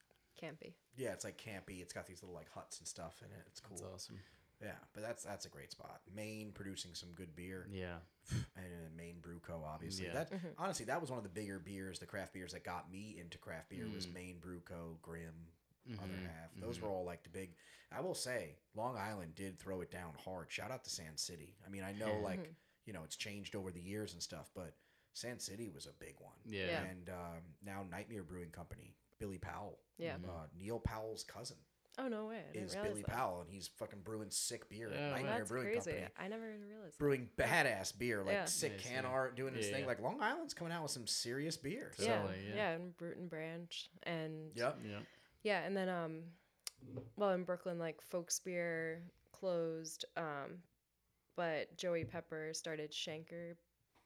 campy. 0.42 0.74
Yeah, 0.96 1.14
it's 1.14 1.24
like 1.26 1.38
campy. 1.38 1.82
It's 1.82 1.94
got 1.94 2.06
these 2.06 2.22
little 2.22 2.36
like 2.36 2.50
huts 2.50 2.80
and 2.80 2.88
stuff 2.88 3.22
in 3.24 3.32
it. 3.32 3.44
It's 3.48 3.60
cool. 3.60 3.76
That's 3.78 3.88
awesome. 3.94 4.20
Yeah, 4.62 4.72
but 4.94 5.04
that's 5.04 5.24
that's 5.24 5.46
a 5.46 5.50
great 5.50 5.72
spot. 5.72 6.02
Maine 6.14 6.52
producing 6.52 6.94
some 6.96 7.10
good 7.14 7.36
beer. 7.36 7.68
Yeah, 7.72 7.98
and 8.32 8.66
uh, 8.66 8.90
Maine 8.96 9.20
Brew 9.22 9.40
Co. 9.40 9.64
Obviously, 9.66 10.08
Yeah. 10.08 10.14
that 10.14 10.32
Mhm. 10.32 10.54
honestly 10.58 10.86
that 10.86 11.00
was 11.00 11.10
one 11.12 11.18
of 11.20 11.24
the 11.24 11.30
bigger 11.30 11.60
beers, 11.60 12.00
the 12.00 12.06
craft 12.08 12.34
beers 12.34 12.54
that 12.54 12.64
got 12.64 12.92
me 12.92 13.20
into 13.20 13.38
craft 13.38 13.70
beer 13.70 13.88
was 13.90 14.08
Mm. 14.08 14.14
Maine 14.14 14.40
Brew 14.40 14.62
Co. 14.62 14.98
Grimm, 15.02 15.52
other 16.00 16.14
Mhm, 16.14 16.26
half. 16.26 16.56
Those 16.56 16.78
mhm. 16.80 16.82
were 16.82 16.90
all 16.90 17.06
like 17.06 17.24
the 17.24 17.30
big. 17.30 17.56
I 17.92 18.02
will 18.02 18.16
say, 18.16 18.58
Long 18.76 18.98
Island 18.98 19.36
did 19.36 19.58
throw 19.60 19.80
it 19.82 19.92
down 19.92 20.14
hard. 20.16 20.52
Shout 20.52 20.72
out 20.72 20.84
to 20.84 20.90
Sand 20.90 21.20
City. 21.20 21.56
I 21.66 21.70
mean, 21.70 21.84
I 21.84 21.94
know 21.94 22.20
like 22.20 22.40
Mhm. 22.40 22.56
you 22.86 22.94
know 22.94 23.04
it's 23.04 23.16
changed 23.16 23.56
over 23.56 23.72
the 23.72 23.80
years 23.82 24.14
and 24.14 24.24
stuff, 24.24 24.50
but 24.56 24.76
Sand 25.14 25.42
City 25.42 25.70
was 25.70 25.86
a 25.88 25.94
big 25.94 26.20
one. 26.20 26.36
yeah, 26.46 26.66
Yeah. 26.66 26.84
And 26.84 27.10
um, 27.10 27.56
now 27.62 27.84
Nightmare 27.84 28.24
Brewing 28.24 28.52
Company, 28.52 28.96
Billy 29.20 29.38
Powell, 29.40 29.80
Yeah. 29.98 30.18
Mhm. 30.18 30.30
uh, 30.30 30.48
Neil 30.56 30.80
Powell's 30.80 31.24
cousin 31.24 31.58
Oh 32.00 32.08
no 32.08 32.26
way! 32.28 32.44
Is 32.54 32.76
Billy 32.76 33.02
that. 33.02 33.08
Powell, 33.16 33.42
and 33.42 33.50
he's 33.50 33.68
fucking 33.80 34.00
brewing 34.04 34.30
sick 34.30 34.70
beer 34.70 34.92
Oh, 34.94 34.96
at 34.96 35.02
wow. 35.02 35.16
Nightmare 35.16 35.38
That's 35.40 35.50
Brewing 35.50 35.66
crazy. 35.66 35.92
Company 35.92 36.08
I 36.20 36.28
never 36.28 36.50
even 36.50 36.68
realized. 36.68 36.94
that. 36.94 37.00
brewing 37.00 37.30
badass 37.38 37.98
beer, 37.98 38.24
like 38.24 38.34
Yeah. 38.34 38.46
sick 38.46 38.74
Nice, 38.74 38.86
can 38.86 39.04
yeah. 39.04 39.10
art, 39.10 39.36
doing 39.36 39.56
his 39.56 39.66
Yeah, 39.68 39.72
thing. 39.74 39.82
yeah. 39.82 39.88
Like 39.88 40.00
Long 40.02 40.22
Island's 40.22 40.54
coming 40.54 40.72
out 40.74 40.84
with 40.84 40.92
some 40.92 41.08
serious 41.08 41.58
beer. 41.58 41.92
So, 41.98 42.04
Yeah, 42.04 42.22
Totally, 42.22 42.48
yeah, 42.50 42.56
yeah. 42.56 42.70
and 42.72 42.96
Bruton 42.98 43.28
Branch, 43.28 43.90
and 44.04 44.52
Yep. 44.56 44.78
yeah. 44.86 45.00
yeah, 45.44 45.60
and 45.66 45.76
then 45.76 45.90
um, 45.90 46.24
well, 47.16 47.32
in 47.32 47.44
Brooklyn, 47.44 47.80
like 47.80 48.00
Folksbier 48.14 49.00
closed, 49.32 50.06
um, 50.16 50.62
but 51.36 51.76
Joey 51.78 52.06
Pepper 52.06 52.52
started 52.54 52.92
Shanker 52.92 53.56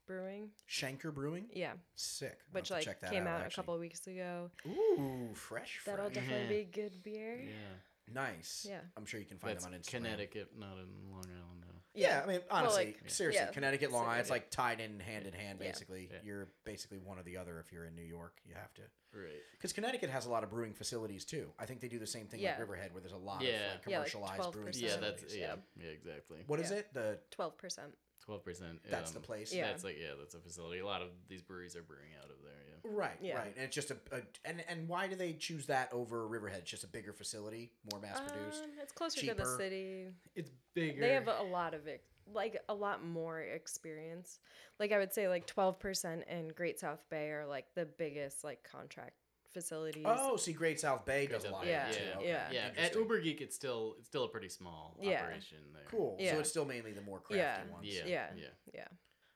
Brewing. 0.08 0.50
Shanker 0.70 1.14
Brewing, 1.14 1.46
Yeah, 1.54 1.74
sick. 1.96 2.40
I'll 2.50 2.60
which 2.60 2.68
have 2.68 2.68
to 2.68 2.74
like 2.76 2.86
check 2.86 3.02
that 3.02 3.12
came 3.12 3.28
out, 3.28 3.42
a 3.42 3.46
actually. 3.46 3.56
couple 3.56 3.74
of 3.76 3.80
weeks 3.80 4.06
ago. 4.08 4.50
Ooh, 4.68 5.30
fresh. 5.34 5.82
That'll 5.86 6.06
fresh. 6.06 6.16
definitely 6.16 6.58
be 6.64 6.64
good 6.72 7.04
beer. 7.04 7.40
Yeah, 7.42 8.14
nice. 8.14 8.66
Yeah. 8.68 8.80
I'm 8.98 9.06
sure 9.06 9.20
you 9.20 9.26
can 9.26 9.38
find 9.38 9.54
that's 9.54 9.66
them 9.66 9.74
on 9.74 9.80
Instagram. 9.80 9.92
Connecticut, 10.06 10.50
not 10.58 10.74
in 10.78 11.12
Long 11.12 11.26
Island, 11.26 11.62
though. 11.62 11.68
Yeah, 11.94 12.22
I 12.24 12.28
mean, 12.28 12.40
honestly, 12.50 12.86
like, 12.86 13.10
seriously, 13.10 13.42
yeah, 13.46 13.52
Connecticut, 13.52 13.92
Long 13.92 14.06
Island, 14.06 14.22
it's 14.22 14.30
like 14.30 14.50
tied 14.50 14.80
in 14.80 15.00
hand 15.02 15.28
in 15.28 15.34
hand, 15.34 15.60
Yeah. 15.62 15.68
basically. 15.68 16.08
Yeah. 16.12 16.20
You're 16.24 16.48
basically 16.66 17.00
one 17.00 17.20
or 17.20 17.24
the 17.24 17.36
other 17.38 17.60
if 17.60 17.72
you're 17.74 17.84
in 17.86 17.96
New 17.96 18.02
York. 18.04 18.40
You 18.46 18.56
have 18.56 18.74
to. 18.76 18.82
Right. 19.14 19.28
Because 19.58 19.74
Connecticut 19.74 20.10
has 20.10 20.26
a 20.26 20.30
lot 20.30 20.46
of 20.46 20.50
brewing 20.50 20.74
facilities 20.74 21.26
too. 21.26 21.52
I 21.60 21.64
Mm-hmm. 21.64 21.68
think 21.68 21.82
they 21.82 21.88
do 21.90 22.00
the 22.00 22.08
same 22.08 22.28
thing 22.28 22.40
Yeah. 22.40 22.52
like 22.52 22.60
Riverhead, 22.60 22.94
where 22.94 23.02
there's 23.02 23.12
a 23.12 23.18
lot 23.18 23.42
Yeah. 23.42 23.50
of 23.50 23.54
like, 23.56 23.62
Yeah, 23.88 24.00
like 24.00 24.08
commercialized 24.12 24.52
brewing 24.54 24.68
12%. 24.72 24.82
Yeah, 24.82 24.88
facilities. 24.96 25.22
that's 25.22 25.36
yeah, 25.36 25.56
yeah, 25.76 25.90
exactly. 25.90 26.44
What 26.48 26.62
is 26.62 26.72
Yeah. 26.72 26.78
it? 26.78 26.94
The 26.94 27.20
Twelve 27.30 27.58
percent. 27.58 27.94
Twelve 28.26 28.44
percent. 28.44 28.80
That's 28.90 29.12
the 29.12 29.20
place? 29.20 29.54
Yeah. 29.54 29.68
That's 29.68 29.84
like 29.84 29.98
yeah, 30.00 30.14
that's 30.20 30.36
a 30.36 30.40
facility. 30.40 30.80
A 30.80 30.86
lot 30.86 31.02
of 31.02 31.10
these 31.28 31.42
breweries 31.42 31.76
are 31.76 31.82
brewing 31.84 32.12
out 32.20 32.30
of 32.30 32.36
there. 32.44 32.52
Yeah. 32.70 32.92
Right, 32.98 33.18
Yeah. 33.22 33.38
right, 33.38 33.54
and 33.56 33.66
it's 33.66 33.76
just 33.76 33.92
a, 33.92 33.98
a 34.12 34.22
and 34.46 34.64
and 34.68 34.88
why 34.88 35.08
do 35.08 35.16
they 35.16 35.34
choose 35.34 35.68
that 35.68 35.90
over 35.92 36.28
Riverhead? 36.28 36.60
It's 36.62 36.72
just 36.72 36.84
a 36.84 36.88
bigger 36.88 37.14
facility, 37.14 37.72
more 37.92 38.00
mass 38.02 38.20
produced. 38.20 38.64
Um, 38.64 38.70
it's 38.82 38.92
closer 38.92 39.22
to 39.26 39.34
the 39.34 39.46
city. 39.46 40.08
It's 40.36 40.52
bigger. 40.74 41.00
They 41.02 41.14
have 41.14 41.28
a 41.28 41.44
lot 41.44 41.74
of 41.74 41.88
ex- 41.88 42.04
like 42.34 42.60
a 42.70 42.74
lot 42.74 43.04
more 43.06 43.42
experience. 43.42 44.40
Like 44.80 44.92
I 44.92 44.98
would 44.98 45.14
say, 45.14 45.28
like 45.28 45.46
twelve 45.46 45.80
percent 45.80 46.24
in 46.28 46.50
Great 46.50 46.80
South 46.80 47.04
Bay 47.10 47.30
are 47.30 47.46
like 47.46 47.66
the 47.76 47.86
biggest 47.86 48.44
like 48.44 48.64
contract 48.64 49.14
facilities. 49.54 50.04
Oh, 50.06 50.36
see, 50.38 50.54
Great 50.54 50.80
South 50.80 51.06
Bay 51.06 51.28
does 51.28 51.46
a 51.46 51.52
lot. 51.52 51.66
Yeah, 51.66 51.90
of 51.90 51.96
too. 51.96 52.02
yeah, 52.04 52.18
Okay, 52.18 52.28
yeah. 52.28 52.48
yeah. 52.52 52.60
At 52.60 52.70
interesting. 52.70 53.02
Uber 53.02 53.20
Geek, 53.22 53.42
it's 53.42 53.56
still 53.56 53.96
it's 54.00 54.08
still 54.08 54.24
a 54.24 54.28
pretty 54.30 54.50
small 54.50 54.98
Yeah. 55.02 55.24
operation 55.24 55.58
there. 55.74 55.84
Cool. 55.90 56.18
So 56.20 56.40
it's 56.40 56.50
still 56.50 56.66
mainly 56.66 56.92
the 56.94 57.02
more 57.02 57.20
crafty 57.20 57.38
Yeah. 57.40 57.74
ones. 57.74 57.86
Yeah. 57.88 58.04
Yeah. 58.06 58.28
Yeah. 58.36 58.44
yeah. 58.74 58.88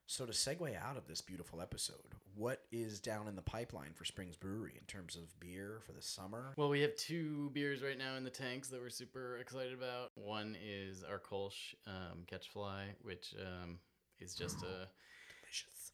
So 0.08 0.26
to 0.28 0.32
segue 0.34 0.80
out 0.80 0.98
of 0.98 1.08
this 1.08 1.22
beautiful 1.22 1.60
episode, 1.62 2.14
what 2.36 2.62
is 2.72 3.00
down 3.00 3.28
in 3.28 3.36
the 3.36 3.42
pipeline 3.42 3.92
for 3.96 4.06
Springs 4.06 4.36
Brewery 4.38 4.74
in 4.80 4.86
terms 4.86 5.16
of 5.16 5.40
beer 5.40 5.80
for 5.84 5.94
the 5.94 6.02
summer? 6.02 6.54
Well, 6.58 6.70
we 6.70 6.82
have 6.82 6.96
two 6.96 7.50
beers 7.54 7.82
right 7.82 7.98
now 7.98 8.16
in 8.16 8.24
the 8.24 8.30
tanks 8.30 8.68
that 8.68 8.80
we're 8.80 8.92
super 8.92 9.38
excited 9.40 9.74
about. 9.74 10.12
One 10.14 10.56
is 10.64 11.04
our 11.04 11.18
Kolsch 11.20 11.74
um, 11.88 12.20
Catchfly, 12.32 12.84
which 13.02 13.34
um, 13.42 13.80
is 14.20 14.36
just 14.36 14.62
a 14.62 14.88
Delicious. 15.42 15.92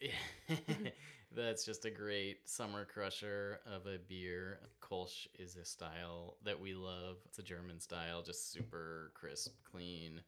That's 1.33 1.63
just 1.65 1.85
a 1.85 1.89
great 1.91 2.49
summer 2.49 2.83
crusher 2.85 3.59
of 3.65 3.85
a 3.87 3.97
beer. 3.97 4.59
Kolsch 4.81 5.27
is 5.39 5.55
a 5.55 5.63
style 5.65 6.37
that 6.43 6.59
we 6.59 6.73
love. 6.73 7.17
It's 7.25 7.39
a 7.39 7.43
German 7.43 7.79
style, 7.79 8.21
just 8.21 8.51
super 8.51 9.11
crisp, 9.13 9.53
clean. 9.71 10.21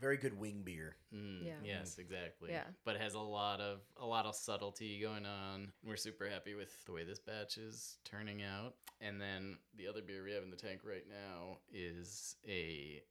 Very 0.00 0.16
good 0.16 0.38
wing 0.38 0.62
beer. 0.64 0.96
Mm, 1.14 1.44
Yeah. 1.46 1.52
Yes, 1.64 1.98
exactly. 1.98 2.50
Yeah. 2.50 2.64
But 2.84 2.96
it 2.96 3.02
has 3.02 3.14
a 3.14 3.20
lot 3.20 3.60
of 3.60 3.80
a 3.98 4.06
lot 4.06 4.26
of 4.26 4.34
subtlety 4.34 4.98
going 5.00 5.26
on. 5.26 5.72
We're 5.84 5.96
super 5.96 6.28
happy 6.28 6.54
with 6.54 6.72
the 6.84 6.92
way 6.92 7.04
this 7.04 7.18
batch 7.18 7.56
is 7.58 7.96
turning 8.04 8.42
out. 8.42 8.74
And 9.02 9.20
then 9.20 9.56
the 9.76 9.88
other 9.88 10.02
beer 10.02 10.22
we 10.24 10.32
have 10.32 10.42
in 10.42 10.50
the 10.50 10.56
tank 10.56 10.80
right 10.84 11.04
now 11.08 11.58
is 11.72 12.36
a 12.46 13.02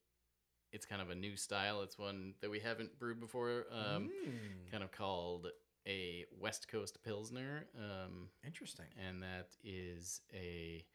it's 0.72 0.86
kind 0.86 1.02
of 1.02 1.10
a 1.10 1.16
new 1.16 1.36
style. 1.36 1.82
It's 1.82 1.98
one 1.98 2.36
that 2.42 2.50
we 2.52 2.60
haven't 2.60 2.98
brewed 3.00 3.20
before. 3.20 3.66
Um, 3.72 4.10
Mm, 4.28 4.72
kind 4.72 4.84
of 4.84 4.92
called 4.92 5.48
a 5.88 6.26
West 6.40 6.68
Coast 6.68 6.98
Pilsner. 7.04 7.66
Um, 7.78 8.30
interesting. 8.46 8.86
and 9.08 9.22
that 9.24 9.50
is 9.64 10.22
a 10.34 10.86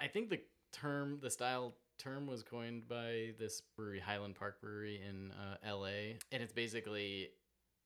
I 0.00 0.06
think 0.06 0.30
the 0.30 0.40
term, 0.72 1.18
the 1.20 1.30
style 1.30 1.74
term 1.98 2.26
was 2.26 2.42
coined 2.42 2.88
by 2.88 3.32
this 3.38 3.62
brewery, 3.76 4.00
Highland 4.00 4.34
Park 4.36 4.60
Brewery 4.60 5.00
in 5.08 5.32
uh, 5.32 5.56
L.A., 5.64 6.18
and 6.30 6.42
it's 6.42 6.52
basically 6.52 7.30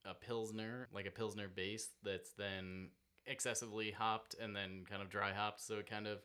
a 0.04 0.14
pilsner, 0.14 0.88
like 0.92 1.06
a 1.06 1.10
pilsner 1.10 1.48
base 1.48 1.88
that's 2.02 2.32
then 2.32 2.90
excessively 3.26 3.90
hopped 3.90 4.34
and 4.40 4.54
then 4.54 4.84
kind 4.88 5.02
of 5.02 5.08
dry 5.10 5.32
hopped. 5.32 5.60
So 5.60 5.76
it 5.76 5.88
kind 5.88 6.06
of 6.06 6.18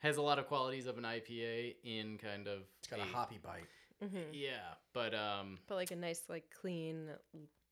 has 0.00 0.16
a 0.16 0.22
lot 0.22 0.38
of 0.38 0.46
qualities 0.46 0.86
of 0.86 0.98
an 0.98 1.04
IPA 1.04 1.76
in 1.84 2.18
kind 2.18 2.48
of 2.48 2.62
It's 2.78 2.88
got 2.88 3.00
a 3.00 3.04
hoppy 3.04 3.38
bite. 3.42 3.68
hmm 4.02 4.18
Yeah, 4.32 4.74
but 4.94 5.14
um, 5.14 5.58
But 5.66 5.76
like 5.76 5.90
a 5.90 5.96
nice, 5.96 6.22
like 6.28 6.44
clean, 6.60 7.10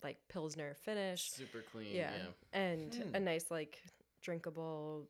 like 0.03 0.19
pilsner 0.29 0.75
finish. 0.75 1.31
super 1.31 1.63
clean. 1.73 1.95
Yeah, 1.95 2.13
Yeah. 2.15 2.59
and 2.61 2.95
Hmm. 2.95 3.15
a 3.15 3.21
nice 3.21 3.51
like 3.51 3.83
drinkable 4.23 5.09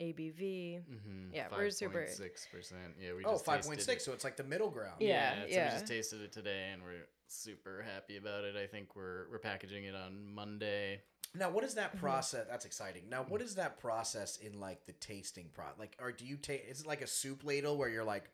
ABV. 0.00 0.80
Mm-hmm. 0.88 1.34
Yeah, 1.34 1.48
we're 1.50 1.70
super- 1.70 2.06
six 2.06 2.46
percent. 2.46 2.94
Yeah, 3.00 3.14
we 3.14 3.24
Oh, 3.24 3.32
just 3.32 3.44
5.6, 3.44 3.88
it. 3.88 4.02
so 4.02 4.12
it's 4.12 4.24
like 4.24 4.36
the 4.36 4.44
middle 4.44 4.70
ground. 4.70 5.00
Yeah, 5.00 5.42
so 5.42 5.48
yeah. 5.48 5.64
we 5.66 5.70
just 5.72 5.86
tasted 5.88 6.20
it 6.20 6.32
today, 6.32 6.70
and 6.72 6.82
we're 6.82 7.06
super 7.26 7.82
happy 7.82 8.16
about 8.16 8.44
it. 8.44 8.56
I 8.56 8.66
think 8.66 8.94
we're 8.94 9.28
we're 9.30 9.38
packaging 9.40 9.84
it 9.84 9.94
on 9.94 10.24
Monday. 10.34 11.02
Now, 11.34 11.50
what 11.50 11.64
is 11.64 11.74
that 11.74 11.90
Mm-hmm. 11.90 11.98
process? 12.00 12.46
That's 12.48 12.64
exciting. 12.64 13.08
Now, 13.10 13.24
what 13.24 13.42
is 13.42 13.56
that 13.56 13.78
process 13.78 14.36
in 14.38 14.60
like 14.60 14.86
the 14.86 14.92
tasting 14.94 15.50
pro? 15.52 15.64
Like, 15.78 15.96
or 16.00 16.12
do 16.12 16.24
you 16.24 16.36
take? 16.36 16.64
Is 16.68 16.80
it 16.82 16.86
like 16.86 17.02
a 17.02 17.06
soup 17.06 17.44
ladle 17.44 17.76
where 17.76 17.88
you're 17.88 18.04
like, 18.04 18.30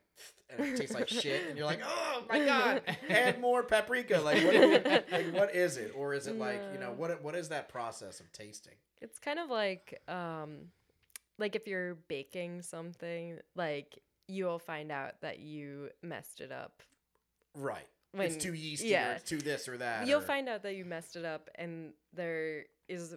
and 0.49 0.67
it 0.67 0.77
tastes 0.77 0.95
like 0.95 1.09
shit, 1.09 1.47
and 1.47 1.57
you're 1.57 1.65
like, 1.65 1.81
oh 1.85 2.23
my 2.29 2.45
god, 2.45 2.81
add 3.09 3.39
more 3.41 3.63
paprika. 3.63 4.19
Like, 4.19 4.43
what, 4.43 5.05
like, 5.11 5.33
what 5.33 5.55
is 5.55 5.77
it? 5.77 5.93
Or 5.95 6.13
is 6.13 6.27
it 6.27 6.37
like, 6.37 6.61
you 6.73 6.79
know, 6.79 6.93
what 6.95 7.21
what 7.23 7.35
is 7.35 7.49
that 7.49 7.69
process 7.69 8.19
of 8.19 8.31
tasting? 8.31 8.75
It's 9.01 9.19
kind 9.19 9.39
of 9.39 9.49
like 9.49 10.01
um 10.07 10.69
like 11.37 11.55
if 11.55 11.67
you're 11.67 11.95
baking 12.07 12.61
something, 12.61 13.39
like 13.55 13.99
you'll 14.27 14.59
find 14.59 14.91
out 14.91 15.21
that 15.21 15.39
you 15.39 15.89
messed 16.01 16.41
it 16.41 16.51
up. 16.51 16.81
Right. 17.55 17.87
When, 18.11 18.27
it's 18.27 18.37
too 18.37 18.53
yeasty 18.53 18.87
or 18.87 18.91
yeah. 18.91 19.13
it's 19.15 19.29
too 19.29 19.37
this 19.37 19.67
or 19.67 19.77
that. 19.77 20.07
You'll 20.07 20.19
or- 20.19 20.23
find 20.23 20.47
out 20.47 20.63
that 20.63 20.75
you 20.75 20.85
messed 20.85 21.15
it 21.15 21.25
up 21.25 21.49
and 21.55 21.91
there 22.13 22.65
is 22.87 23.15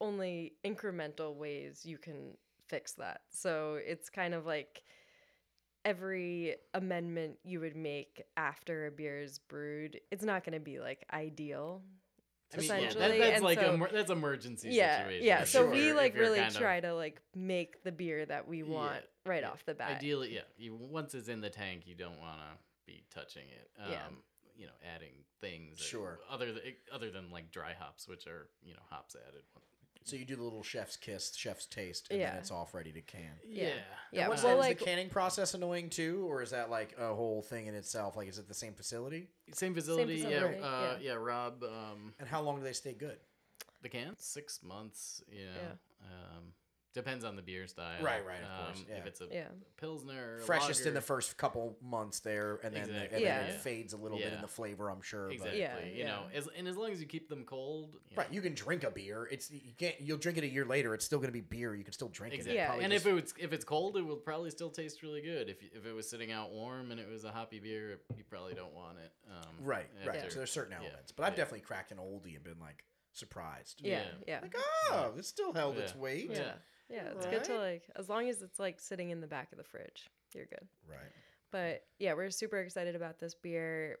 only 0.00 0.54
incremental 0.64 1.34
ways 1.34 1.84
you 1.84 1.98
can 1.98 2.36
fix 2.66 2.92
that. 2.92 3.20
So 3.28 3.78
it's 3.84 4.08
kind 4.08 4.32
of 4.32 4.46
like 4.46 4.82
every 5.84 6.56
amendment 6.74 7.38
you 7.44 7.60
would 7.60 7.76
make 7.76 8.22
after 8.36 8.86
a 8.86 8.90
beer 8.90 9.20
is 9.20 9.38
brewed, 9.38 10.00
it's 10.10 10.24
not 10.24 10.44
going 10.44 10.54
to 10.54 10.60
be 10.60 10.78
like 10.80 11.04
ideal. 11.12 11.82
I 12.52 12.56
mean, 12.58 12.66
yeah, 12.68 12.76
essentially, 12.78 13.00
that, 13.08 13.18
that's 13.18 13.34
and 13.36 13.44
like 13.44 13.60
so- 13.60 13.74
a, 13.74 13.92
that's 13.92 14.10
emergency 14.10 14.70
yeah, 14.72 14.98
situation. 15.04 15.26
yeah. 15.26 15.44
So 15.44 15.60
sure, 15.62 15.70
we 15.70 15.92
like 15.92 16.16
really 16.16 16.40
kind 16.40 16.50
of- 16.54 16.60
try 16.60 16.80
to 16.80 16.94
like 16.94 17.20
make 17.34 17.82
the 17.84 17.92
beer 17.92 18.26
that 18.26 18.48
we 18.48 18.58
Yeah, 18.58 18.64
want 18.74 19.02
right 19.24 19.42
yeah. 19.42 19.50
off 19.50 19.64
the 19.66 19.74
bat. 19.74 19.98
Ideally, 19.98 20.34
yeah. 20.34 20.40
You 20.58 20.74
once 20.74 21.14
it's 21.14 21.28
in 21.28 21.40
the 21.40 21.50
tank, 21.50 21.82
you 21.86 21.94
don't 21.94 22.18
want 22.18 22.38
to 22.40 22.58
be 22.86 23.04
touching 23.14 23.44
it. 23.48 23.70
Um, 23.80 23.90
Yeah. 23.92 24.02
You 24.56 24.66
know, 24.66 24.72
adding 24.94 25.14
things. 25.40 25.78
that- 25.78 25.84
Sure. 25.84 26.18
Other 26.28 26.52
than 26.52 26.62
other 26.92 27.10
than 27.10 27.30
like 27.30 27.50
dry 27.50 27.72
hops, 27.72 28.06
which 28.08 28.26
are 28.26 28.48
you 28.62 28.74
know 28.74 28.80
hops 28.90 29.16
added. 29.28 29.42
So 30.04 30.16
you 30.16 30.24
do 30.24 30.34
the 30.36 30.42
little 30.42 30.62
chef's 30.62 30.96
kiss, 30.96 31.34
chef's 31.36 31.66
taste, 31.66 32.08
and 32.10 32.20
then 32.20 32.36
it's 32.36 32.50
off 32.50 32.74
ready 32.74 32.90
to 32.92 33.00
can. 33.02 33.32
Yeah. 33.46 33.68
Yeah. 33.68 33.72
Yeah, 34.12 34.28
What's 34.28 34.42
well, 34.42 34.56
like 34.56 34.78
the 34.78 34.84
canning 34.84 35.08
process 35.08 35.54
annoying 35.54 35.90
too, 35.90 36.26
or 36.28 36.42
is 36.42 36.50
that 36.50 36.70
like 36.70 36.96
a 36.98 37.14
whole 37.14 37.42
thing 37.42 37.66
in 37.66 37.74
itself? 37.74 38.16
Like, 38.16 38.28
is 38.28 38.38
it 38.38 38.48
the 38.48 38.54
same 38.54 38.72
facility? 38.74 39.28
Same 39.52 39.74
facility. 39.74 40.22
facility, 40.22 40.56
yeah. 40.58 40.66
Uh, 40.66 40.96
yeah. 41.00 41.12
yeah. 41.12 41.12
Rob. 41.12 41.62
Um, 41.62 42.14
And 42.18 42.28
how 42.28 42.40
long 42.40 42.56
do 42.58 42.64
they 42.64 42.72
stay 42.72 42.94
good? 42.94 43.18
The 43.82 43.88
can 43.88 44.14
six 44.18 44.62
months. 44.62 45.22
You 45.30 45.44
Yeah. 45.44 45.72
um, 46.02 46.52
depends 46.92 47.24
on 47.24 47.36
the 47.36 47.42
beer 47.42 47.66
style. 47.66 48.02
Right, 48.02 48.24
right, 48.26 48.42
of 48.42 48.50
Um, 48.50 48.64
course, 48.66 48.84
yeah. 48.88 48.96
If 48.96 49.06
it's 49.06 49.20
a 49.20 49.28
Yeah. 49.30 49.48
pilsner, 49.76 50.36
a 50.36 50.40
Freshest 50.40 50.86
in 50.86 50.94
the 50.94 51.00
first 51.00 51.36
couple 51.36 51.76
months 51.80 52.20
there, 52.20 52.56
and 52.64 52.74
then 52.74 52.82
Exactly, 52.82 53.16
and 53.16 53.26
then 53.26 53.46
yeah. 53.48 53.54
it 53.54 53.60
fades 53.60 53.92
a 53.92 53.96
little 53.96 54.18
bit 54.18 54.28
in 54.28 54.32
Yeah. 54.34 54.40
the 54.40 54.48
flavor. 54.48 54.90
I'm 54.90 55.00
sure. 55.02 55.30
Exactly. 55.30 55.60
Yeah, 55.60 55.78
You 55.84 56.04
know, 56.04 56.24
as 56.34 56.48
and 56.56 56.66
as 56.66 56.76
long 56.76 56.90
as 56.90 57.00
you 57.00 57.06
keep 57.06 57.28
them 57.28 57.44
cold. 57.44 57.94
you 58.10 58.16
right, 58.16 58.28
know. 58.28 58.34
you 58.34 58.40
can 58.42 58.54
drink 58.54 58.82
a 58.84 58.90
beer. 58.90 59.28
It's 59.30 59.50
you 59.50 59.72
can't. 59.78 60.00
You'll 60.00 60.18
drink 60.18 60.38
it 60.38 60.44
a 60.44 60.48
year 60.48 60.64
later. 60.64 60.94
It's 60.94 61.04
still 61.04 61.18
going 61.18 61.28
to 61.28 61.32
be 61.32 61.40
beer. 61.40 61.74
You 61.74 61.84
can 61.84 61.92
still 61.92 62.08
drink 62.08 62.34
Exactly. 62.34 62.54
it. 62.54 62.60
Yeah. 62.60 62.66
Probably 62.66 62.84
and 62.84 62.92
just- 62.92 63.06
if 63.06 63.16
it's 63.18 63.34
if 63.38 63.52
it's 63.52 63.64
cold, 63.64 63.96
it 63.96 64.02
will 64.02 64.16
probably 64.16 64.50
still 64.50 64.70
taste 64.70 65.02
really 65.02 65.20
good. 65.22 65.48
If 65.48 65.62
if 65.62 65.86
it 65.86 65.92
was 65.92 66.08
sitting 66.10 66.32
out 66.32 66.50
warm 66.50 66.90
and 66.90 66.98
it 67.00 67.08
was 67.08 67.24
a 67.24 67.30
hoppy 67.30 67.60
beer, 67.60 68.00
you 68.16 68.24
probably 68.24 68.54
don't 68.54 68.74
want 68.74 68.98
it. 68.98 69.12
Um, 69.30 69.64
right, 69.64 69.88
right. 70.04 70.16
after- 70.16 70.30
So 70.30 70.36
there's 70.38 70.50
certain 70.50 70.72
yeah, 70.72 70.78
elements, 70.88 71.12
but 71.12 71.22
I've 71.24 71.32
yeah. 71.34 71.36
definitely 71.36 71.60
cracked 71.60 71.92
an 71.92 71.98
oldie 71.98 72.34
and 72.34 72.42
been 72.42 72.58
like 72.58 72.84
surprised. 73.12 73.80
Yeah. 73.82 74.02
Yeah. 74.02 74.10
Yeah. 74.26 74.40
Like, 74.42 74.54
oh, 74.90 75.14
it 75.16 75.24
still 75.24 75.52
held 75.52 75.78
its 75.78 75.92
Yeah. 75.94 75.98
weight. 76.00 76.30
Yeah. 76.30 76.52
Yeah. 76.90 77.04
It's 77.14 77.26
good 77.26 77.44
to 77.44 77.56
like 77.56 77.84
as 77.96 78.08
long 78.08 78.28
as 78.28 78.42
it's 78.42 78.58
like 78.58 78.80
sitting 78.80 79.10
in 79.10 79.20
the 79.20 79.26
back 79.26 79.52
of 79.52 79.58
the 79.58 79.64
fridge, 79.64 80.08
you're 80.34 80.46
good. 80.46 80.66
Right. 80.88 80.98
But 81.52 81.82
yeah, 81.98 82.14
we're 82.14 82.30
super 82.30 82.58
excited 82.58 82.94
about 82.96 83.18
this 83.18 83.34
beer. 83.34 83.98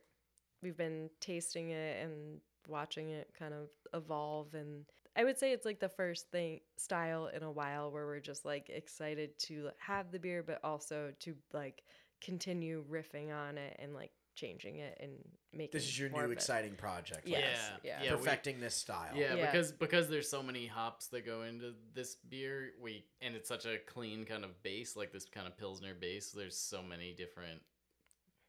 We've 0.62 0.76
been 0.76 1.10
tasting 1.20 1.70
it 1.70 2.04
and 2.04 2.40
watching 2.68 3.10
it 3.10 3.30
kind 3.38 3.54
of 3.54 3.68
evolve 3.94 4.54
and 4.54 4.84
I 5.16 5.24
would 5.24 5.38
say 5.38 5.52
it's 5.52 5.64
like 5.64 5.80
the 5.80 5.88
first 5.88 6.30
thing 6.30 6.60
style 6.76 7.26
in 7.34 7.42
a 7.42 7.50
while 7.50 7.90
where 7.90 8.06
we're 8.06 8.20
just 8.20 8.44
like 8.44 8.68
excited 8.68 9.36
to 9.40 9.70
have 9.78 10.12
the 10.12 10.18
beer 10.18 10.42
but 10.42 10.60
also 10.62 11.12
to 11.20 11.34
like 11.52 11.82
continue 12.20 12.84
riffing 12.90 13.34
on 13.34 13.58
it 13.58 13.76
and 13.80 13.94
like 13.94 14.12
changing 14.40 14.76
it 14.76 14.96
and 15.00 15.12
making 15.52 15.70
This 15.78 15.84
is 15.88 15.98
your 15.98 16.08
new 16.08 16.18
of 16.18 16.30
it. 16.30 16.32
exciting 16.34 16.74
project. 16.74 17.26
Yes, 17.26 17.42
Yeah, 17.84 18.00
yeah. 18.00 18.02
yeah. 18.04 18.10
we- 18.12 18.18
Perfecting 18.18 18.60
this 18.60 18.74
style. 18.74 19.14
Yeah, 19.14 19.34
Yeah. 19.34 19.46
because 19.46 19.72
because 19.72 20.08
there's 20.08 20.28
so 20.28 20.42
many 20.42 20.66
hops 20.66 21.08
that 21.08 21.26
go 21.26 21.42
into 21.42 21.74
this 21.92 22.16
beer, 22.16 22.72
we 22.80 23.04
and 23.20 23.36
it's 23.36 23.48
such 23.48 23.66
a 23.66 23.78
clean 23.78 24.24
kind 24.24 24.44
of 24.44 24.62
base, 24.62 24.96
like 24.96 25.12
this 25.12 25.26
kind 25.26 25.46
of 25.46 25.56
pilsner 25.58 25.94
base. 25.94 26.32
There's 26.32 26.56
so 26.56 26.82
many 26.82 27.12
different 27.12 27.60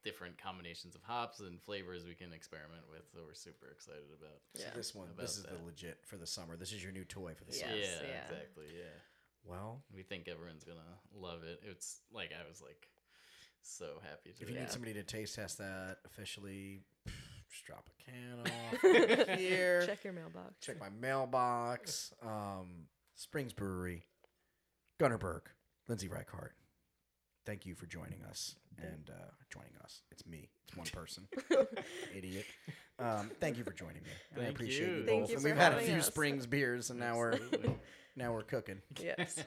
different 0.02 0.36
combinations 0.36 0.96
of 0.96 1.02
hops 1.04 1.38
and 1.38 1.62
flavors 1.62 2.04
we 2.04 2.14
can 2.14 2.32
experiment 2.32 2.82
with. 2.90 3.02
So 3.12 3.20
we're 3.24 3.34
super 3.34 3.68
excited 3.68 4.02
about. 4.18 4.40
So 4.56 4.66
this 4.74 4.94
one, 4.94 5.06
About 5.08 5.18
this 5.20 5.36
is 5.36 5.44
that. 5.44 5.56
the 5.56 5.64
legit 5.64 6.04
for 6.04 6.16
the 6.16 6.26
summer. 6.26 6.56
This 6.56 6.72
is 6.72 6.82
your 6.82 6.90
new 6.92 7.04
toy 7.04 7.34
for 7.34 7.44
the 7.44 7.52
Yes, 7.52 7.60
summer. 7.60 7.76
yeah, 7.76 8.08
yeah. 8.08 8.24
exactly. 8.24 8.66
Yeah, 8.76 8.98
Well, 9.44 9.84
we 9.92 10.02
think 10.02 10.26
everyone's 10.26 10.64
gonna 10.64 10.98
love 11.14 11.44
it. 11.44 11.60
It's 11.62 12.00
like 12.10 12.32
I 12.32 12.48
was 12.48 12.60
like 12.60 12.88
so 13.62 14.00
happy 14.02 14.30
to. 14.36 14.42
if 14.42 14.48
you 14.48 14.54
Yeah. 14.54 14.62
need 14.62 14.70
somebody 14.70 14.94
to 14.94 15.02
taste 15.02 15.34
test 15.36 15.58
that 15.58 15.98
officially, 16.04 16.80
just 17.50 17.64
drop 17.64 17.88
a 17.88 18.10
can 18.10 18.40
off 19.32 19.38
here. 19.38 19.86
Check 19.86 20.04
your 20.04 20.12
mailbox. 20.12 20.54
Check 20.60 20.78
my 20.80 20.88
mailbox. 20.90 22.12
Um, 22.22 22.86
Springs 23.14 23.52
Brewery, 23.52 24.04
Gunnar 24.98 25.18
Burke, 25.18 25.50
Lindsay 25.88 26.08
Reichart. 26.08 26.50
Thank 27.44 27.66
you 27.66 27.74
for 27.74 27.86
joining 27.86 28.22
us 28.28 28.54
and 28.78 29.10
uh, 29.10 29.30
joining 29.52 29.72
us. 29.82 30.02
It's 30.12 30.24
me. 30.26 30.48
It's 30.68 30.76
one 30.76 30.86
person. 30.86 31.26
Idiot. 32.16 32.46
Um, 32.98 33.30
thank 33.40 33.58
you 33.58 33.64
for 33.64 33.72
joining 33.72 34.02
me. 34.02 34.10
I 34.40 34.44
appreciate 34.44 34.88
you, 34.88 34.94
you. 34.94 35.00
both. 35.00 35.06
Thank 35.08 35.28
you 35.28 35.34
and 35.34 35.42
for 35.42 35.48
we've 35.48 35.56
had 35.56 35.74
a 35.74 35.80
few 35.80 35.96
us. 35.96 36.06
Springs 36.06 36.46
beers, 36.46 36.90
and 36.90 37.00
now 37.00 37.16
we're 37.18 37.38
now 38.16 38.32
we're 38.32 38.42
cooking. 38.42 38.80
Yes. 39.00 39.42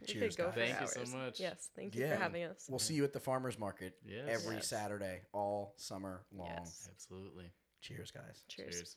We 0.00 0.06
Cheers, 0.06 0.36
could 0.36 0.42
go 0.42 0.50
guys. 0.50 0.54
for 0.54 0.60
Thank 0.60 0.80
you 0.80 0.86
so 0.88 1.00
hours. 1.00 1.14
much. 1.14 1.40
Yes, 1.40 1.70
thank 1.74 1.94
you 1.94 2.02
Yeah. 2.02 2.16
for 2.16 2.22
having 2.22 2.44
us. 2.44 2.66
We'll 2.68 2.78
see 2.78 2.94
you 2.94 3.04
at 3.04 3.12
the 3.12 3.20
farmers 3.20 3.58
market 3.58 3.98
Yes. 4.04 4.28
every 4.28 4.56
Yes. 4.56 4.68
Saturday, 4.68 5.22
all 5.32 5.72
summer 5.76 6.26
long. 6.32 6.48
Yes. 6.48 6.88
Absolutely. 6.90 7.50
Cheers, 7.80 8.10
guys. 8.10 8.44
Cheers. 8.48 8.74
Cheers. 8.74 8.96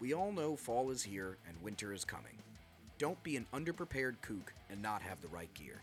We 0.00 0.12
all 0.12 0.32
know 0.32 0.56
fall 0.56 0.90
is 0.90 1.02
here 1.02 1.38
and 1.48 1.60
winter 1.62 1.92
is 1.92 2.04
coming. 2.04 2.36
Don't 2.98 3.20
be 3.22 3.36
an 3.36 3.46
underprepared 3.52 4.20
kook 4.22 4.52
and 4.70 4.80
not 4.82 5.02
have 5.02 5.20
the 5.20 5.28
right 5.28 5.52
gear. 5.54 5.80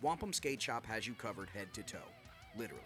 Wampum 0.00 0.32
Skate 0.32 0.60
Shop 0.60 0.84
has 0.86 1.06
you 1.06 1.14
covered 1.14 1.50
head 1.50 1.72
to 1.74 1.82
toe, 1.82 1.98
literally. 2.56 2.82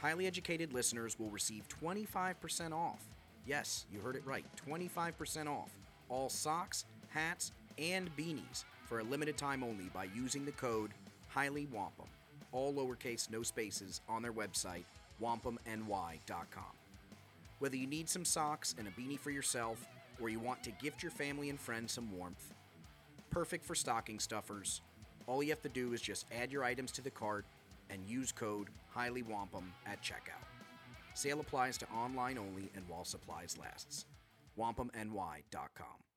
Highly 0.00 0.26
educated 0.26 0.72
listeners 0.72 1.18
will 1.18 1.30
receive 1.30 1.68
25% 1.68 2.72
off. 2.72 3.02
Yes, 3.46 3.86
you 3.92 4.00
heard 4.00 4.16
it 4.16 4.26
right 4.26 4.44
25% 4.68 5.48
off 5.48 5.70
all 6.08 6.28
socks, 6.28 6.84
hats, 7.08 7.52
and 7.78 8.14
beanies 8.16 8.64
for 8.84 9.00
a 9.00 9.04
limited 9.04 9.38
time 9.38 9.64
only 9.64 9.86
by 9.94 10.06
using 10.14 10.44
the 10.44 10.52
code 10.52 10.90
HighlyWampum, 11.34 12.08
all 12.52 12.74
lowercase, 12.74 13.30
no 13.30 13.42
spaces, 13.42 14.02
on 14.08 14.20
their 14.20 14.32
website, 14.32 14.84
wampumny.com. 15.22 16.64
Whether 17.58 17.76
you 17.76 17.86
need 17.86 18.10
some 18.10 18.26
socks 18.26 18.74
and 18.78 18.86
a 18.86 18.90
beanie 18.90 19.18
for 19.18 19.30
yourself, 19.30 19.86
or 20.20 20.28
you 20.28 20.38
want 20.38 20.62
to 20.64 20.70
gift 20.72 21.02
your 21.02 21.12
family 21.12 21.48
and 21.48 21.58
friends 21.58 21.92
some 21.92 22.14
warmth, 22.16 22.52
perfect 23.30 23.64
for 23.64 23.74
stocking 23.74 24.18
stuffers. 24.18 24.82
All 25.26 25.42
you 25.42 25.50
have 25.50 25.62
to 25.62 25.70
do 25.70 25.94
is 25.94 26.02
just 26.02 26.26
add 26.38 26.52
your 26.52 26.64
items 26.64 26.92
to 26.92 27.02
the 27.02 27.10
cart 27.10 27.46
and 27.88 28.04
use 28.06 28.32
code 28.32 28.68
HighlyWampum 28.94 29.64
at 29.86 30.02
checkout. 30.02 30.51
Sale 31.14 31.40
applies 31.40 31.76
to 31.78 31.86
online 31.90 32.38
only 32.38 32.70
and 32.74 32.88
while 32.88 33.04
supplies 33.04 33.56
lasts. 33.58 34.06
WampumNY.com. 34.58 36.11